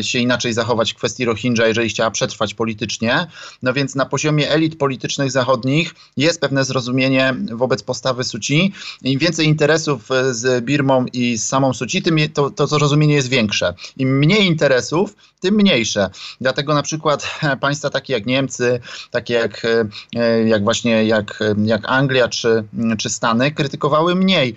się 0.00 0.18
inaczej 0.18 0.52
zachować 0.52 0.92
w 0.92 0.96
kwestii 0.96 1.24
Rohingya, 1.24 1.66
jeżeli 1.66 1.88
chciała 1.88 2.10
przetrwać 2.10 2.54
politycznie. 2.54 3.26
No 3.62 3.72
więc 3.72 3.94
na 3.94 4.06
poziomie 4.06 4.50
elit 4.50 4.78
politycznych 4.78 5.30
zachodnich 5.30 5.94
jest 6.16 6.40
pewne 6.40 6.64
zrozumienie 6.64 7.34
wobec 7.52 7.82
postawy 7.82 8.24
Suci. 8.24 8.72
Im 9.02 9.18
więcej 9.18 9.46
interesów 9.46 9.81
interesów 9.82 10.10
e, 10.10 10.34
z 10.34 10.64
Birmą 10.64 11.04
i 11.12 11.36
z 11.38 11.46
samą 11.46 11.72
Suci, 11.72 12.02
tym 12.02 12.16
to, 12.34 12.50
to 12.50 12.66
zrozumienie 12.66 13.14
jest 13.14 13.28
większe. 13.28 13.74
Im 13.96 14.18
mniej 14.18 14.46
interesów, 14.46 15.16
tym 15.40 15.54
mniejsze. 15.54 16.10
Dlatego 16.40 16.74
na 16.74 16.82
przykład 16.82 17.38
e, 17.42 17.56
państwa 17.56 17.90
takie 17.90 18.12
jak 18.12 18.26
Niemcy, 18.26 18.80
takie 19.10 19.34
jak, 19.34 19.66
e, 20.14 20.48
jak 20.48 20.64
właśnie 20.64 21.04
jak, 21.04 21.38
jak 21.64 21.82
Anglia 21.84 22.28
czy, 22.28 22.64
czy 22.98 23.10
Stany 23.10 23.50
krytykowały 23.50 24.14
mniej 24.14 24.56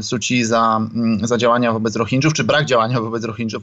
Suci 0.00 0.44
za, 0.44 0.80
za 1.22 1.38
działania 1.38 1.72
wobec 1.72 1.96
Rohingjów, 1.96 2.32
czy 2.32 2.44
brak 2.44 2.64
działania 2.64 3.00
wobec 3.00 3.24
Rohingjów 3.24 3.62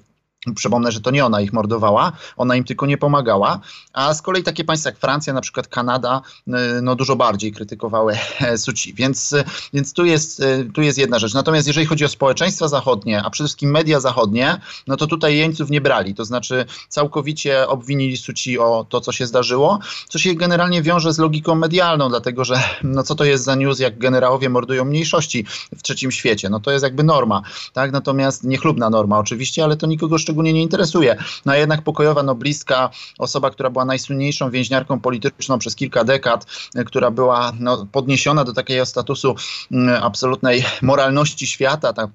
Przypomnę, 0.56 0.92
że 0.92 1.02
to 1.02 1.12
nie 1.12 1.26
ona 1.26 1.42
ich 1.42 1.54
mordowała, 1.54 2.12
ona 2.38 2.56
im 2.56 2.64
tylko 2.64 2.86
nie 2.86 2.98
pomagała, 2.98 3.60
a 3.94 4.14
z 4.14 4.22
kolei 4.22 4.44
takie 4.44 4.64
państwa 4.64 4.90
jak 4.90 5.00
Francja, 5.00 5.34
na 5.34 5.42
przykład 5.42 5.68
Kanada, 5.68 6.22
y, 6.48 6.52
no 6.82 6.96
dużo 6.96 7.16
bardziej 7.16 7.52
krytykowały 7.52 8.18
Suci, 8.58 8.94
więc, 8.94 9.36
więc 9.74 9.94
tu, 9.94 10.06
jest, 10.06 10.40
y, 10.40 10.70
tu 10.74 10.82
jest 10.82 10.98
jedna 10.98 11.20
rzecz. 11.20 11.34
Natomiast 11.34 11.68
jeżeli 11.68 11.86
chodzi 11.86 12.06
o 12.06 12.10
społeczeństwa 12.10 12.68
zachodnie, 12.68 13.24
a 13.24 13.30
przede 13.30 13.48
wszystkim 13.48 13.72
media 13.72 14.00
zachodnie, 14.00 14.62
no 14.88 14.98
to 14.98 15.08
tutaj 15.08 15.38
jeńców 15.38 15.70
nie 15.70 15.82
brali, 15.82 16.16
to 16.16 16.26
znaczy 16.26 16.66
całkowicie 16.90 17.68
obwinili 17.68 18.18
Suci 18.18 18.60
o 18.60 18.86
to, 18.90 19.02
co 19.02 19.12
się 19.12 19.28
zdarzyło, 19.28 19.80
co 20.10 20.20
się 20.20 20.36
generalnie 20.36 20.82
wiąże 20.82 21.14
z 21.14 21.18
logiką 21.18 21.56
medialną, 21.56 22.10
dlatego 22.10 22.46
że 22.46 22.64
no 22.84 23.04
co 23.04 23.16
to 23.16 23.24
jest 23.26 23.44
za 23.44 23.56
news, 23.56 23.80
jak 23.80 24.00
generałowie 24.00 24.50
mordują 24.50 24.86
mniejszości 24.86 25.46
w 25.78 25.84
trzecim 25.84 26.12
świecie, 26.12 26.50
no 26.50 26.60
to 26.60 26.72
jest 26.72 26.84
jakby 26.84 27.04
norma, 27.04 27.42
tak, 27.74 27.92
natomiast 27.92 28.44
niechlubna 28.44 28.90
norma 28.90 29.20
oczywiście, 29.20 29.64
ale 29.64 29.78
to 29.78 29.88
nikogo 29.88 30.18
szczególnie 30.18 30.31
szczególnie 30.32 30.54
nie 30.54 30.62
interesuje. 30.62 31.16
No 31.46 31.52
a 31.52 31.56
jednak 31.56 31.82
pokojowa 31.82 32.24
noblistka, 32.24 32.90
osoba, 33.20 33.52
która 33.52 33.70
była 33.70 33.86
najsłynniejszą 33.86 34.50
więźniarką 34.50 35.00
polityczną 35.00 35.60
przez 35.60 35.76
kilka 35.76 36.04
dekad, 36.04 36.46
e, 36.76 36.84
która 36.84 37.12
była 37.12 37.52
no, 37.60 37.86
podniesiona 37.92 38.44
do 38.44 38.54
takiego 38.54 38.86
statusu 38.86 39.36
mm, 39.72 40.04
absolutnej 40.04 40.64
moralności 40.82 41.48
świata, 41.48 41.94
tak 41.94 42.10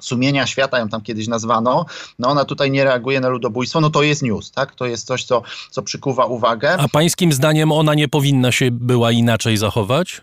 sumienia 0.00 0.46
świata 0.46 0.78
ją 0.78 0.88
tam 0.88 1.02
kiedyś 1.02 1.28
nazwano, 1.28 1.86
no 2.18 2.28
ona 2.28 2.44
tutaj 2.44 2.70
nie 2.70 2.84
reaguje 2.84 3.20
na 3.20 3.28
ludobójstwo, 3.28 3.80
no 3.80 3.90
to 3.90 4.02
jest 4.02 4.22
news, 4.22 4.50
tak? 4.50 4.74
To 4.74 4.86
jest 4.86 5.06
coś, 5.06 5.24
co, 5.24 5.42
co 5.70 5.82
przykuwa 5.82 6.24
uwagę. 6.26 6.76
A 6.78 6.88
pańskim 6.88 7.32
zdaniem 7.32 7.72
ona 7.72 7.94
nie 7.94 8.08
powinna 8.08 8.52
się 8.52 8.70
była 8.70 9.12
inaczej 9.12 9.56
zachować? 9.56 10.22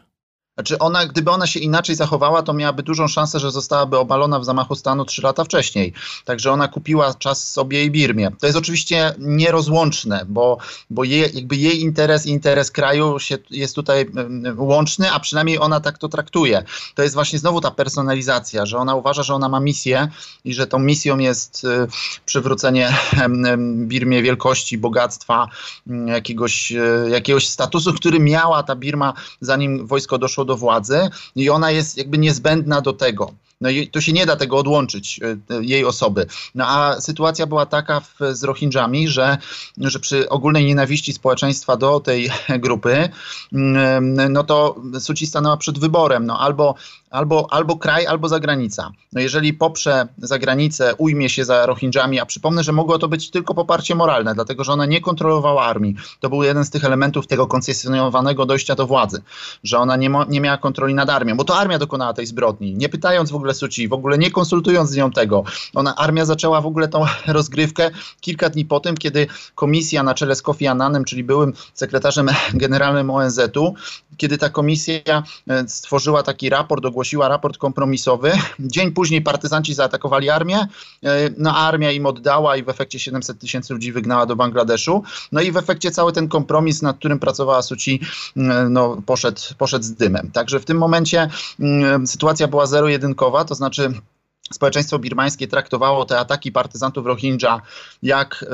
Znaczy 0.57 0.79
ona, 0.79 1.05
gdyby 1.05 1.31
ona 1.31 1.47
się 1.47 1.59
inaczej 1.59 1.95
zachowała, 1.95 2.43
to 2.43 2.53
miałaby 2.53 2.83
dużą 2.83 3.07
szansę, 3.07 3.39
że 3.39 3.51
zostałaby 3.51 3.97
obalona 3.97 4.39
w 4.39 4.45
zamachu 4.45 4.75
stanu 4.75 5.05
trzy 5.05 5.21
lata 5.21 5.43
wcześniej. 5.43 5.93
Także 6.25 6.51
ona 6.51 6.67
kupiła 6.67 7.13
czas 7.13 7.51
sobie 7.51 7.83
i 7.83 7.91
Birmie. 7.91 8.31
To 8.39 8.45
jest 8.45 8.57
oczywiście 8.57 9.13
nierozłączne, 9.19 10.25
bo, 10.29 10.57
bo 10.89 11.03
jej, 11.03 11.35
jakby 11.35 11.55
jej 11.55 11.81
interes 11.81 12.25
i 12.25 12.29
interes 12.29 12.71
kraju 12.71 13.19
się, 13.19 13.37
jest 13.49 13.75
tutaj 13.75 14.05
łączny, 14.57 15.11
a 15.11 15.19
przynajmniej 15.19 15.59
ona 15.59 15.79
tak 15.79 15.97
to 15.97 16.09
traktuje. 16.09 16.63
To 16.95 17.03
jest 17.03 17.15
właśnie 17.15 17.39
znowu 17.39 17.61
ta 17.61 17.71
personalizacja, 17.71 18.65
że 18.65 18.77
ona 18.77 18.95
uważa, 18.95 19.23
że 19.23 19.33
ona 19.33 19.49
ma 19.49 19.59
misję 19.59 20.07
i 20.45 20.53
że 20.53 20.67
tą 20.67 20.79
misją 20.79 21.17
jest 21.17 21.63
y, 21.63 21.87
przywrócenie 22.25 22.97
Birmie 23.75 24.23
wielkości, 24.23 24.77
bogactwa, 24.77 25.47
jakiegoś, 26.05 26.71
y, 26.71 27.09
jakiegoś 27.11 27.47
statusu, 27.47 27.93
który 27.93 28.19
miała 28.19 28.63
ta 28.63 28.75
Birma, 28.75 29.13
zanim 29.41 29.87
wojsko 29.87 30.17
doszło 30.17 30.46
do 30.47 30.57
władzy 30.57 31.09
i 31.35 31.49
ona 31.49 31.71
jest 31.71 31.97
jakby 31.97 32.17
niezbędna 32.17 32.81
do 32.81 32.93
tego. 32.93 33.31
No 33.61 33.69
i 33.69 33.87
to 33.87 34.01
się 34.01 34.13
nie 34.13 34.25
da 34.25 34.35
tego 34.35 34.57
odłączyć, 34.57 35.19
e, 35.23 35.63
jej 35.63 35.85
osoby. 35.85 36.25
No 36.55 36.65
a 36.67 37.01
sytuacja 37.01 37.47
była 37.47 37.65
taka 37.65 37.99
w, 37.99 38.15
z 38.31 38.43
Rohingjami, 38.43 39.07
że, 39.07 39.37
że 39.77 39.99
przy 39.99 40.29
ogólnej 40.29 40.65
nienawiści 40.65 41.13
społeczeństwa 41.13 41.77
do 41.77 41.99
tej 41.99 42.29
grupy, 42.65 43.09
mm, 43.53 44.33
no 44.33 44.43
to 44.43 44.75
Suci 44.99 45.27
stanęła 45.27 45.57
przed 45.57 45.79
wyborem, 45.79 46.25
no 46.25 46.39
albo 46.39 46.75
albo, 47.09 47.47
albo 47.53 47.77
kraj, 47.77 48.07
albo 48.07 48.29
zagranica. 48.29 48.91
No 49.13 49.21
jeżeli 49.21 49.53
poprze 49.53 50.07
zagranicę, 50.17 50.95
ujmie 50.95 51.29
się 51.29 51.45
za 51.45 51.65
Rohingjami, 51.65 52.19
a 52.19 52.25
przypomnę, 52.25 52.63
że 52.63 52.71
mogło 52.71 52.99
to 52.99 53.07
być 53.07 53.31
tylko 53.31 53.53
poparcie 53.53 53.95
moralne, 53.95 54.35
dlatego 54.35 54.63
że 54.63 54.73
ona 54.73 54.85
nie 54.85 55.01
kontrolowała 55.01 55.65
armii. 55.65 55.95
To 56.19 56.29
był 56.29 56.43
jeden 56.43 56.65
z 56.65 56.69
tych 56.69 56.85
elementów 56.85 57.27
tego 57.27 57.47
koncesjonowanego 57.47 58.45
dojścia 58.45 58.75
do 58.75 58.87
władzy, 58.87 59.21
że 59.63 59.77
ona 59.77 59.95
nie, 59.95 60.09
nie 60.29 60.41
miała 60.41 60.57
kontroli 60.57 60.93
nad 60.93 61.09
armią, 61.09 61.37
bo 61.37 61.43
to 61.43 61.57
armia 61.57 61.79
dokonała 61.79 62.13
tej 62.13 62.25
zbrodni, 62.25 62.75
nie 62.75 62.89
pytając 62.89 63.31
w 63.31 63.35
ogóle 63.35 63.53
Suci, 63.53 63.87
w 63.87 63.93
ogóle 63.93 64.17
nie 64.17 64.31
konsultując 64.31 64.89
z 64.89 64.95
nią 64.95 65.11
tego. 65.11 65.43
Ona, 65.75 65.95
armia 65.95 66.25
zaczęła 66.25 66.61
w 66.61 66.65
ogóle 66.65 66.87
tą 66.87 67.05
rozgrywkę 67.27 67.91
kilka 68.21 68.49
dni 68.49 68.65
po 68.65 68.79
tym, 68.79 68.97
kiedy 68.97 69.27
komisja 69.55 70.03
na 70.03 70.13
czele 70.13 70.35
z 70.35 70.41
Kofi 70.41 70.67
Annanem, 70.67 71.05
czyli 71.05 71.23
byłym 71.23 71.53
sekretarzem 71.73 72.29
generalnym 72.53 73.09
ONZ-u, 73.09 73.73
kiedy 74.17 74.37
ta 74.37 74.49
komisja 74.49 75.23
e, 75.47 75.67
stworzyła 75.67 76.23
taki 76.23 76.49
raport, 76.49 76.83
ogłosiła 76.97 77.27
raport 77.27 77.57
kompromisowy. 77.57 78.31
Dzień 78.59 78.91
później 78.91 79.21
partyzanci 79.21 79.73
zaatakowali 79.73 80.29
armię, 80.29 80.57
e, 80.57 80.67
no 81.37 81.55
armia 81.55 81.91
im 81.91 82.05
oddała 82.05 82.57
i 82.57 82.63
w 82.63 82.69
efekcie 82.69 82.99
700 82.99 83.39
tysięcy 83.39 83.73
ludzi 83.73 83.91
wygnała 83.91 84.25
do 84.25 84.35
Bangladeszu. 84.35 85.03
No 85.31 85.41
i 85.41 85.51
w 85.51 85.57
efekcie 85.57 85.91
cały 85.91 86.13
ten 86.13 86.27
kompromis, 86.27 86.81
nad 86.81 86.97
którym 86.97 87.19
pracowała 87.19 87.61
Suci, 87.61 88.01
mm, 88.37 88.73
no, 88.73 89.01
poszedł, 89.05 89.41
poszedł 89.57 89.85
z 89.85 89.91
dymem. 89.91 90.31
Także 90.31 90.59
w 90.59 90.65
tym 90.65 90.77
momencie 90.77 91.29
mm, 91.59 92.07
sytuacja 92.07 92.47
była 92.47 92.65
zero-jedynkowa, 92.65 93.45
to 93.45 93.55
znaczy 93.55 93.93
społeczeństwo 94.53 94.99
birmańskie 94.99 95.47
traktowało 95.47 96.05
te 96.05 96.19
ataki 96.19 96.51
partyzantów 96.51 97.05
Rohingya 97.05 97.61
jak 98.03 98.45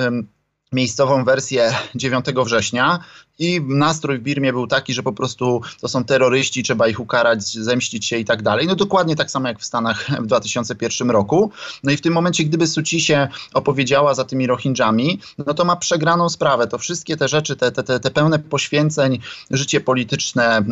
miejscową 0.74 1.24
wersję 1.24 1.74
9 1.96 2.26
września 2.46 3.00
i 3.40 3.62
nastrój 3.68 4.20
w 4.20 4.22
Birmie 4.22 4.54
był 4.54 4.68
taki, 4.68 4.94
że 4.94 5.04
po 5.04 5.14
prostu 5.14 5.62
to 5.82 5.88
są 5.88 6.04
terroryści, 6.04 6.64
trzeba 6.64 6.88
ich 6.88 7.00
ukarać, 7.00 7.44
zemścić 7.44 8.06
się 8.06 8.18
i 8.18 8.26
tak 8.26 8.42
dalej. 8.42 8.68
No 8.68 8.76
dokładnie 8.76 9.16
tak 9.16 9.32
samo 9.32 9.48
jak 9.48 9.60
w 9.60 9.66
Stanach 9.66 10.08
w 10.22 10.26
2001 10.26 11.12
roku. 11.12 11.52
No 11.84 11.92
i 11.92 11.98
w 11.98 12.02
tym 12.02 12.14
momencie, 12.14 12.44
gdyby 12.44 12.68
Suci 12.68 13.02
się 13.02 13.28
opowiedziała 13.54 14.14
za 14.14 14.24
tymi 14.24 14.48
Rohingjami, 14.48 15.20
no 15.38 15.54
to 15.54 15.66
ma 15.66 15.76
przegraną 15.76 16.30
sprawę. 16.30 16.68
To 16.68 16.78
wszystkie 16.78 17.18
te 17.18 17.28
rzeczy, 17.28 17.56
te, 17.56 17.72
te, 17.72 18.00
te 18.00 18.12
pełne 18.12 18.40
poświęceń, 18.40 19.20
życie 19.52 19.82
polityczne, 19.82 20.66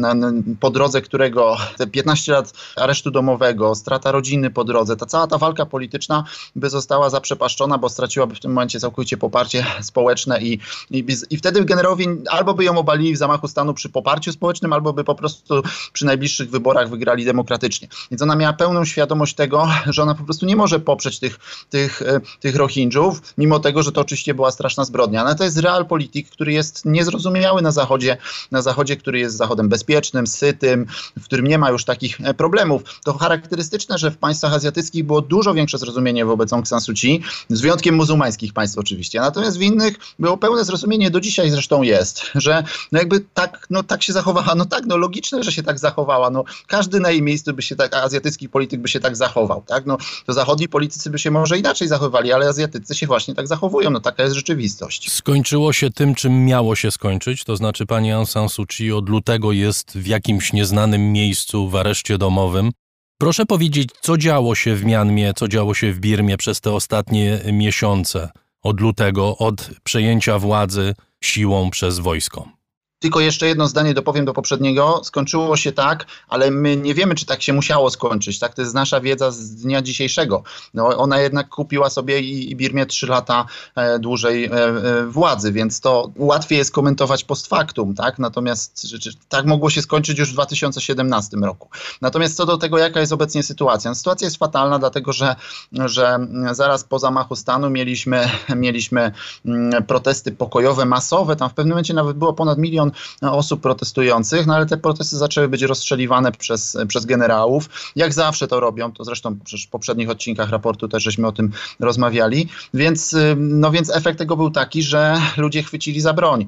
po 0.60 0.70
drodze 0.70 1.02
którego 1.02 1.58
te 1.78 1.88
15 1.88 2.32
lat 2.32 2.54
aresztu 2.76 3.12
domowego, 3.12 3.76
strata 3.76 4.12
rodziny 4.12 4.50
po 4.50 4.64
drodze, 4.64 4.98
ta 4.98 5.06
cała 5.06 5.28
ta 5.28 5.38
walka 5.38 5.66
polityczna 5.66 6.24
by 6.56 6.70
została 6.70 7.10
zaprzepaszczona, 7.10 7.78
bo 7.78 7.90
straciłaby 7.90 8.36
w 8.36 8.40
tym 8.40 8.52
momencie 8.52 8.80
całkowicie 8.80 9.18
poparcie 9.18 9.66
społeczne 9.82 10.42
i, 10.42 10.60
i, 10.92 11.06
i 11.30 11.38
wtedy 11.38 11.66
generowi 11.66 12.08
albo 12.30 12.51
albo 12.52 12.58
by 12.58 12.64
ją 12.64 12.78
obalili 12.78 13.14
w 13.14 13.18
zamachu 13.18 13.48
stanu 13.48 13.74
przy 13.74 13.90
poparciu 13.90 14.32
społecznym, 14.32 14.74
albo 14.74 14.94
by 14.94 15.04
po 15.04 15.16
prostu 15.16 15.62
przy 15.94 16.06
najbliższych 16.06 16.50
wyborach 16.50 16.90
wygrali 16.90 17.26
demokratycznie. 17.26 17.88
Więc 18.12 18.22
ona 18.22 18.36
miała 18.36 18.54
pełną 18.54 18.86
świadomość 18.86 19.36
tego, 19.36 19.68
że 19.86 20.04
ona 20.04 20.16
po 20.16 20.24
prostu 20.24 20.46
nie 20.46 20.56
może 20.56 20.80
poprzeć 20.80 21.20
tych, 21.20 21.40
tych, 21.70 22.02
e, 22.02 22.22
tych 22.40 22.56
Rohingjów, 22.56 23.22
mimo 23.38 23.60
tego, 23.60 23.84
że 23.84 23.92
to 23.92 24.02
oczywiście 24.02 24.34
była 24.34 24.52
straszna 24.52 24.86
zbrodnia. 24.86 25.24
No 25.24 25.36
to 25.36 25.44
jest 25.44 25.58
realpolitik, 25.58 26.30
który 26.30 26.54
jest 26.54 26.86
niezrozumiały 26.86 27.62
na 27.62 27.72
Zachodzie, 27.72 28.18
na 28.52 28.62
Zachodzie, 28.62 28.98
który 28.98 29.20
jest 29.20 29.38
Zachodem 29.38 29.70
bezpiecznym, 29.70 30.28
sytym, 30.28 30.86
w 31.20 31.24
którym 31.24 31.48
nie 31.48 31.58
ma 31.58 31.70
już 31.70 31.86
takich 31.86 32.22
e, 32.22 32.34
problemów. 32.34 32.82
To 33.04 33.14
charakterystyczne, 33.14 33.98
że 33.98 34.12
w 34.12 34.18
państwach 34.18 34.54
azjatyckich 34.54 35.04
było 35.06 35.22
dużo 35.22 35.54
większe 35.54 35.78
zrozumienie 35.78 36.26
wobec 36.26 36.54
Aung 36.54 36.68
San 36.68 36.82
Suu 36.82 36.94
Kyi, 36.94 37.22
z 37.50 37.62
wyjątkiem 37.62 37.96
muzułmańskich 37.96 38.54
państw 38.54 38.78
oczywiście. 38.78 39.20
Natomiast 39.20 39.58
w 39.58 39.62
innych 39.62 39.96
było 40.20 40.38
pełne 40.38 40.66
zrozumienie, 40.66 41.12
do 41.12 41.20
dzisiaj 41.20 41.50
zresztą 41.50 41.82
jest, 41.82 42.32
że 42.42 42.64
no 42.92 43.00
jakby 43.00 43.20
tak, 43.34 43.68
no 43.70 43.84
tak 43.84 44.04
się 44.04 44.14
zachowała, 44.14 44.56
no 44.56 44.66
tak, 44.66 44.86
no 44.86 44.98
logiczne, 44.98 45.44
że 45.44 45.52
się 45.52 45.64
tak 45.64 45.80
zachowała, 45.80 46.30
no 46.30 46.44
każdy 46.68 47.00
na 47.00 47.12
jej 47.12 47.22
miejscu 47.22 47.54
by 47.54 47.62
się 47.62 47.76
tak, 47.76 47.94
azjatycki 47.96 48.50
polityk 48.50 48.82
by 48.82 48.88
się 48.88 49.00
tak 49.00 49.16
zachował, 49.16 49.64
tak, 49.68 49.86
no 49.86 49.98
to 50.26 50.34
zachodni 50.34 50.70
politycy 50.70 51.10
by 51.10 51.20
się 51.20 51.32
może 51.32 51.58
inaczej 51.58 51.88
zachowywali, 51.88 52.34
ale 52.34 52.48
azjatycy 52.48 52.96
się 52.96 53.08
właśnie 53.08 53.36
tak 53.36 53.48
zachowują, 53.48 53.90
no 53.90 54.00
taka 54.00 54.24
jest 54.24 54.36
rzeczywistość. 54.36 55.12
Skończyło 55.12 55.74
się 55.74 55.90
tym, 55.90 56.16
czym 56.16 56.46
miało 56.46 56.76
się 56.76 56.92
skończyć, 56.92 57.44
to 57.44 57.56
znaczy 57.56 57.86
pani 57.86 58.12
Aung 58.12 58.30
San 58.30 58.50
Suu 58.50 58.66
Kyi 58.66 58.92
od 58.92 59.10
lutego 59.10 59.52
jest 59.52 59.98
w 59.98 60.08
jakimś 60.08 60.54
nieznanym 60.54 61.12
miejscu 61.12 61.70
w 61.70 61.76
areszcie 61.76 62.18
domowym. 62.18 62.72
Proszę 63.18 63.46
powiedzieć, 63.46 63.90
co 64.02 64.18
działo 64.18 64.56
się 64.56 64.76
w 64.76 64.86
Mianmie, 64.86 65.34
co 65.36 65.48
działo 65.48 65.74
się 65.74 65.94
w 65.94 66.00
Birmie 66.00 66.38
przez 66.38 66.62
te 66.62 66.72
ostatnie 66.72 67.40
miesiące 67.54 68.30
od 68.64 68.82
lutego, 68.82 69.38
od 69.38 69.70
przejęcia 69.84 70.40
władzy 70.40 70.94
siłą 71.24 71.70
przez 71.70 72.00
wojsko. 72.00 72.61
Tylko 73.02 73.20
jeszcze 73.20 73.48
jedno 73.48 73.68
zdanie 73.68 73.94
dopowiem 73.94 74.26
do 74.26 74.34
poprzedniego. 74.34 75.02
Skończyło 75.04 75.58
się 75.58 75.72
tak, 75.72 76.06
ale 76.30 76.52
my 76.52 76.78
nie 76.78 76.94
wiemy, 76.94 77.16
czy 77.16 77.26
tak 77.26 77.42
się 77.42 77.54
musiało 77.54 77.90
skończyć. 77.90 78.40
Tak? 78.40 78.54
To 78.54 78.62
jest 78.62 78.74
nasza 78.74 79.02
wiedza 79.02 79.32
z 79.32 79.56
dnia 79.56 79.82
dzisiejszego. 79.82 80.44
No, 80.74 80.88
ona 80.88 81.20
jednak 81.20 81.50
kupiła 81.50 81.90
sobie 81.90 82.20
i, 82.20 82.52
i 82.52 82.56
Birmie 82.56 82.86
trzy 82.86 83.08
lata 83.08 83.46
e, 83.76 84.00
dłużej 84.00 84.46
e, 84.46 84.52
e, 84.52 85.06
władzy, 85.06 85.52
więc 85.52 85.80
to 85.80 86.12
łatwiej 86.16 86.58
jest 86.58 86.72
komentować 86.72 87.24
post 87.24 87.48
factum. 87.48 87.96
Tak? 87.96 88.20
Natomiast 88.20 88.90
czy, 88.90 89.00
czy, 89.00 89.12
tak 89.30 89.46
mogło 89.46 89.70
się 89.70 89.82
skończyć 89.82 90.20
już 90.20 90.30
w 90.30 90.34
2017 90.34 91.38
roku. 91.38 91.70
Natomiast 92.02 92.38
co 92.38 92.46
do 92.46 92.58
tego, 92.58 92.78
jaka 92.78 93.00
jest 93.00 93.14
obecnie 93.14 93.44
sytuacja. 93.44 93.92
No, 93.92 93.96
sytuacja 93.96 94.26
jest 94.26 94.38
fatalna, 94.38 94.80
dlatego 94.80 95.14
że, 95.14 95.36
że 95.72 96.20
zaraz 96.52 96.84
po 96.84 97.00
zamachu 97.00 97.36
stanu 97.36 97.70
mieliśmy, 97.70 98.30
mieliśmy 98.56 99.12
mm, 99.46 99.84
protesty 99.84 100.32
pokojowe, 100.32 100.86
masowe. 100.86 101.36
Tam 101.36 101.50
w 101.50 101.54
pewnym 101.54 101.72
momencie 101.72 101.94
nawet 101.94 102.18
było 102.18 102.34
ponad 102.34 102.58
milion 102.58 102.91
osób 103.22 103.62
protestujących, 103.62 104.46
no 104.48 104.56
ale 104.56 104.66
te 104.66 104.78
protesty 104.78 105.18
zaczęły 105.18 105.48
być 105.48 105.62
rozstrzeliwane 105.62 106.32
przez, 106.32 106.78
przez 106.88 107.06
generałów. 107.06 107.70
Jak 107.96 108.14
zawsze 108.14 108.48
to 108.48 108.60
robią, 108.60 108.92
to 108.92 109.04
zresztą 109.04 109.38
w 109.68 109.70
poprzednich 109.70 110.10
odcinkach 110.10 110.50
raportu 110.50 110.88
też 110.88 111.04
żeśmy 111.04 111.28
o 111.28 111.32
tym 111.32 111.52
rozmawiali, 111.80 112.48
więc, 112.74 113.16
no 113.38 113.72
więc 113.72 113.96
efekt 113.96 114.18
tego 114.18 114.38
był 114.38 114.52
taki, 114.52 114.84
że 114.84 115.18
ludzie 115.38 115.64
chwycili 115.64 116.02
za 116.02 116.14
broń. 116.14 116.46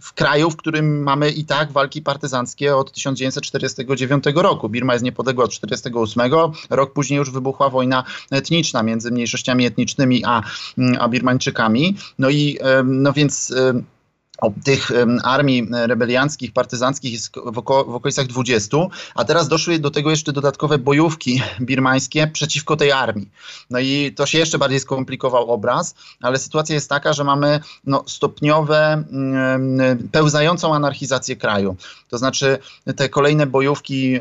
W 0.00 0.12
kraju, 0.12 0.50
w 0.50 0.56
którym 0.56 1.02
mamy 1.02 1.30
i 1.30 1.44
tak 1.44 1.72
walki 1.72 2.02
partyzanckie 2.02 2.76
od 2.76 2.92
1949 2.92 4.24
roku. 4.34 4.68
Birma 4.68 4.92
jest 4.92 5.04
niepodległa 5.04 5.44
od 5.44 5.50
1948, 5.50 6.32
rok 6.70 6.92
później 6.92 7.18
już 7.18 7.30
wybuchła 7.30 7.70
wojna 7.70 8.04
etniczna 8.30 8.82
między 8.82 9.10
mniejszościami 9.10 9.66
etnicznymi 9.66 10.22
a, 10.24 10.42
a 10.98 11.08
Birmańczykami. 11.08 11.96
No 12.18 12.30
i 12.30 12.58
no 12.84 13.12
więc 13.12 13.54
tych 14.64 14.90
armii 15.24 15.68
rebelianckich, 15.70 16.52
partyzanckich 16.52 17.12
jest 17.12 17.32
w, 17.52 17.58
oko 17.58 17.84
w, 17.84 17.94
okolicach 17.94 18.26
20, 18.26 18.76
a 19.14 19.24
teraz 19.24 19.48
doszły 19.48 19.78
do 19.78 19.90
tego 19.90 20.10
jeszcze 20.10 20.32
dodatkowe 20.32 20.78
bojówki 20.78 21.42
birmańskie 21.60 22.26
przeciwko 22.26 22.76
tej 22.76 22.92
armii. 22.92 23.28
No 23.70 23.78
i 23.78 24.12
to 24.16 24.26
się 24.26 24.38
jeszcze 24.38 24.58
bardziej 24.58 24.80
skomplikował 24.80 25.50
obraz, 25.50 25.94
ale 26.22 26.38
sytuacja 26.38 26.74
jest 26.74 26.88
taka, 26.88 27.12
że 27.12 27.24
mamy 27.24 27.60
no, 27.84 28.04
stopniowe, 28.06 29.04
pełzającą 30.12 30.74
anarchizację 30.74 31.36
kraju. 31.36 31.76
To 32.08 32.18
znaczy 32.18 32.58
te 32.96 33.08
kolejne 33.08 33.46
bojówki 33.46 34.20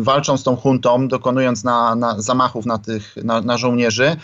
walczą 0.00 0.36
z 0.36 0.42
tą 0.42 0.56
huntą, 0.56 1.08
dokonując 1.08 1.64
na, 1.64 1.94
na 1.94 2.20
zamachów 2.20 2.66
na, 2.66 2.78
tych, 2.78 3.16
na, 3.16 3.40
na 3.40 3.58
żołnierzy, 3.58 4.16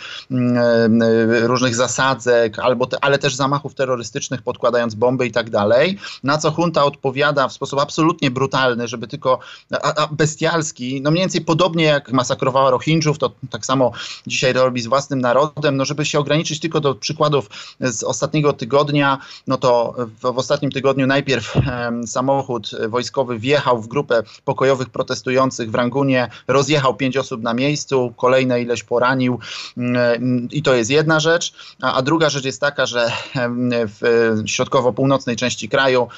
różnych 1.43 1.75
zasadzek, 1.75 2.59
albo 2.59 2.87
te, 2.87 3.05
ale 3.05 3.19
też 3.19 3.35
zamachów 3.35 3.75
terrorystycznych 3.75 4.43
podkładają 4.43 4.82
podrzucając 4.83 4.95
bomby 4.95 5.27
i 5.27 5.33
tak 5.33 5.51
dalej, 5.51 5.99
na 6.25 6.39
co 6.39 6.55
junta 6.59 6.85
odpowiada 6.85 7.49
w 7.49 7.53
sposób 7.53 7.81
absolutnie 7.81 8.31
brutalny, 8.31 8.89
żeby 8.89 9.09
tylko, 9.09 9.39
a, 9.73 9.95
a 9.95 10.07
bestialski, 10.07 11.01
no 11.01 11.11
mniej 11.11 11.23
więcej 11.23 11.41
podobnie 11.41 11.85
jak 11.85 12.13
masakrowała 12.13 12.71
Rohingjów, 12.71 13.19
to 13.19 13.33
tak 13.51 13.67
samo 13.67 13.93
dzisiaj 14.27 14.53
robi 14.53 14.81
z 14.81 14.87
własnym 14.87 15.21
narodem, 15.21 15.77
no 15.77 15.85
żeby 15.85 16.05
się 16.05 16.19
ograniczyć 16.19 16.61
tylko 16.61 16.81
do 16.81 16.95
przykładów 16.95 17.51
z 17.81 18.03
ostatniego 18.03 18.53
tygodnia, 18.53 19.19
no 19.47 19.57
to 19.57 19.95
w, 19.97 20.21
w 20.21 20.39
ostatnim 20.39 20.71
tygodniu 20.71 21.07
najpierw 21.07 21.55
samochód 22.07 22.71
wojskowy 22.89 23.39
wjechał 23.39 23.83
w 23.83 23.89
grupę 23.89 24.23
pokojowych 24.45 24.91
protestujących 24.91 25.71
w 25.71 25.75
Rangunie, 25.75 26.29
rozjechał 26.49 26.95
pięć 26.95 27.17
osób 27.17 27.43
na 27.43 27.55
miejscu, 27.55 28.13
kolejne 28.17 28.63
ileś 28.63 28.83
poranił 28.83 29.39
um, 29.77 30.49
i 30.51 30.63
to 30.63 30.75
jest 30.75 30.91
jedna 30.91 31.21
rzecz, 31.21 31.53
a, 31.83 31.95
a 31.95 32.03
druga 32.03 32.31
rzecz 32.31 32.45
jest 32.45 32.61
taka, 32.61 32.87
że 32.87 33.13
w 34.01 34.43
środku 34.47 34.72
środkowo-północnej 34.73 35.37
części 35.37 35.69
kraju 35.69 36.09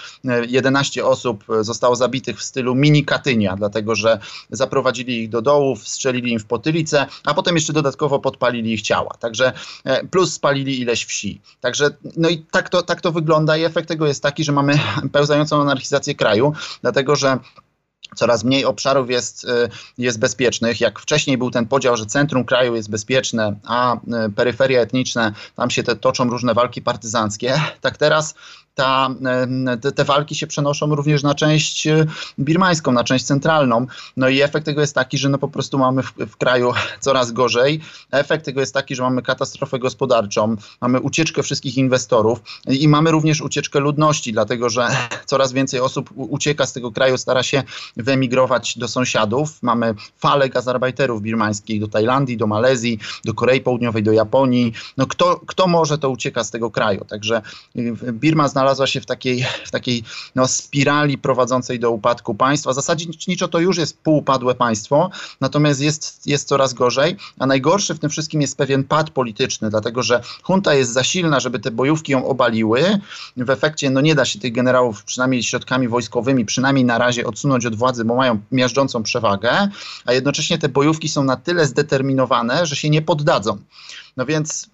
11 0.48 1.00
e, 1.00 1.06
osób 1.06 1.44
zostało 1.60 1.96
zabitych 1.96 2.38
w 2.38 2.42
stylu 2.42 2.74
mini 2.74 3.04
Katynia, 3.04 3.56
dlatego 3.56 3.94
że 3.94 4.18
zaprowadzili 4.50 5.22
ich 5.22 5.28
do 5.28 5.42
dołów, 5.42 5.88
strzelili 5.88 6.32
im 6.32 6.38
w 6.38 6.44
potylicę, 6.44 7.06
a 7.24 7.34
potem 7.34 7.54
jeszcze 7.54 7.72
dodatkowo 7.72 8.18
podpalili 8.18 8.72
ich 8.72 8.82
ciała. 8.82 9.10
Także 9.20 9.52
e, 9.84 10.04
plus 10.04 10.32
spalili 10.32 10.80
ileś 10.80 11.04
wsi. 11.04 11.40
Także 11.60 11.90
no 12.16 12.28
i 12.28 12.38
tak 12.38 12.68
to, 12.68 12.82
tak 12.82 13.00
to 13.00 13.12
wygląda 13.12 13.56
i 13.56 13.64
efekt 13.64 13.88
tego 13.88 14.06
jest 14.06 14.22
taki, 14.22 14.44
że 14.44 14.52
mamy 14.52 14.78
pełzającą 15.12 15.60
anarchizację 15.60 16.14
kraju, 16.14 16.52
dlatego 16.82 17.16
że 17.16 17.38
coraz 18.14 18.44
mniej 18.44 18.64
obszarów 18.64 19.10
jest, 19.10 19.44
y, 19.44 19.48
jest 19.98 20.18
bezpiecznych. 20.18 20.80
Jak 20.80 21.00
wcześniej 21.00 21.38
był 21.38 21.50
ten 21.50 21.66
podział, 21.66 21.96
że 21.96 22.06
centrum 22.06 22.44
kraju 22.44 22.74
jest 22.74 22.90
bezpieczne, 22.90 23.56
a 23.64 23.94
y, 23.94 23.98
peryferia 24.36 24.80
etniczne, 24.80 25.32
tam 25.56 25.70
się 25.70 25.82
te, 25.82 25.96
toczą 25.96 26.30
różne 26.30 26.54
walki 26.54 26.82
partyzanckie, 26.82 27.60
tak 27.80 27.96
teraz 27.96 28.34
ta, 28.74 29.10
te, 29.82 29.92
te, 29.92 30.04
walki 30.04 30.34
się 30.34 30.46
przenoszą 30.46 30.94
również 30.94 31.22
na 31.22 31.34
część 31.34 31.86
e, 31.86 32.06
birmańską, 32.38 32.92
na 32.92 33.04
część 33.04 33.24
centralną. 33.24 33.86
No 34.16 34.28
i 34.28 34.40
efekt 34.40 34.66
tego 34.66 34.80
jest 34.80 34.94
taki, 34.94 35.18
że 35.18 35.28
no 35.28 35.38
po 35.38 35.48
prostu 35.48 35.78
mamy 35.78 36.02
w, 36.02 36.12
w 36.12 36.36
kraju 36.36 36.72
coraz 37.00 37.32
gorzej. 37.32 37.80
Efekt 38.10 38.44
tego 38.44 38.60
jest 38.60 38.74
taki, 38.74 38.94
że 38.94 39.02
mamy 39.02 39.22
katastrofę 39.22 39.78
gospodarczą, 39.78 40.56
mamy 40.80 41.00
ucieczkę 41.00 41.42
wszystkich 41.42 41.76
inwestorów 41.76 42.42
i 42.66 42.88
mamy 42.88 43.10
również 43.10 43.40
ucieczkę 43.40 43.80
ludności, 43.80 44.32
dlatego 44.32 44.70
że 44.70 44.88
coraz 45.26 45.52
więcej 45.52 45.80
osób 45.80 46.10
ucieka 46.16 46.66
z 46.66 46.72
tego 46.72 46.92
kraju, 46.92 47.18
stara 47.18 47.42
się 47.42 47.62
wyemigrować 47.96 48.78
do 48.78 48.88
sąsiadów. 48.88 49.62
Mamy 49.62 49.94
falę 50.18 50.48
gazarbajterów 50.48 51.22
birmańskich 51.22 51.80
do 51.80 51.88
Tajlandii, 51.88 52.36
do 52.36 52.46
Malezji, 52.46 52.98
do 53.24 53.34
Korei 53.34 53.60
Południowej, 53.60 54.02
do 54.02 54.12
Japonii. 54.12 54.72
No 54.96 55.06
kto, 55.06 55.40
kto 55.46 55.66
może, 55.66 55.98
to 55.98 56.10
ucieka 56.10 56.44
z 56.44 56.50
tego 56.50 56.70
kraju. 56.70 57.04
Także 57.04 57.42
Birma 58.12 58.48
znalazła 58.48 58.63
znalazła 58.64 58.86
się 58.86 59.00
w 59.00 59.06
takiej, 59.06 59.46
w 59.66 59.70
takiej 59.70 60.04
no, 60.34 60.48
spirali 60.48 61.18
prowadzącej 61.18 61.80
do 61.80 61.90
upadku 61.90 62.34
państwa. 62.34 62.72
Zasadniczo 62.72 63.48
to 63.48 63.58
już 63.58 63.76
jest 63.76 63.98
półupadłe 63.98 64.54
państwo, 64.54 65.10
natomiast 65.40 65.80
jest, 65.80 66.26
jest 66.26 66.48
coraz 66.48 66.74
gorzej, 66.74 67.16
a 67.38 67.46
najgorszy 67.46 67.94
w 67.94 67.98
tym 67.98 68.10
wszystkim 68.10 68.40
jest 68.40 68.56
pewien 68.56 68.84
pad 68.84 69.10
polityczny, 69.10 69.70
dlatego 69.70 70.02
że 70.02 70.20
junta 70.48 70.74
jest 70.74 70.92
za 70.92 71.04
silna, 71.04 71.40
żeby 71.40 71.58
te 71.58 71.70
bojówki 71.70 72.12
ją 72.12 72.26
obaliły. 72.26 73.00
W 73.36 73.50
efekcie 73.50 73.90
no, 73.90 74.00
nie 74.00 74.14
da 74.14 74.24
się 74.24 74.38
tych 74.38 74.52
generałów 74.52 75.04
przynajmniej 75.04 75.42
środkami 75.42 75.88
wojskowymi, 75.88 76.44
przynajmniej 76.44 76.84
na 76.84 76.98
razie 76.98 77.26
odsunąć 77.26 77.66
od 77.66 77.76
władzy, 77.76 78.04
bo 78.04 78.14
mają 78.14 78.40
miażdżącą 78.52 79.02
przewagę, 79.02 79.68
a 80.04 80.12
jednocześnie 80.12 80.58
te 80.58 80.68
bojówki 80.68 81.08
są 81.08 81.24
na 81.24 81.36
tyle 81.36 81.66
zdeterminowane, 81.66 82.66
że 82.66 82.76
się 82.76 82.90
nie 82.90 83.02
poddadzą. 83.02 83.58
No 84.16 84.26
więc 84.26 84.73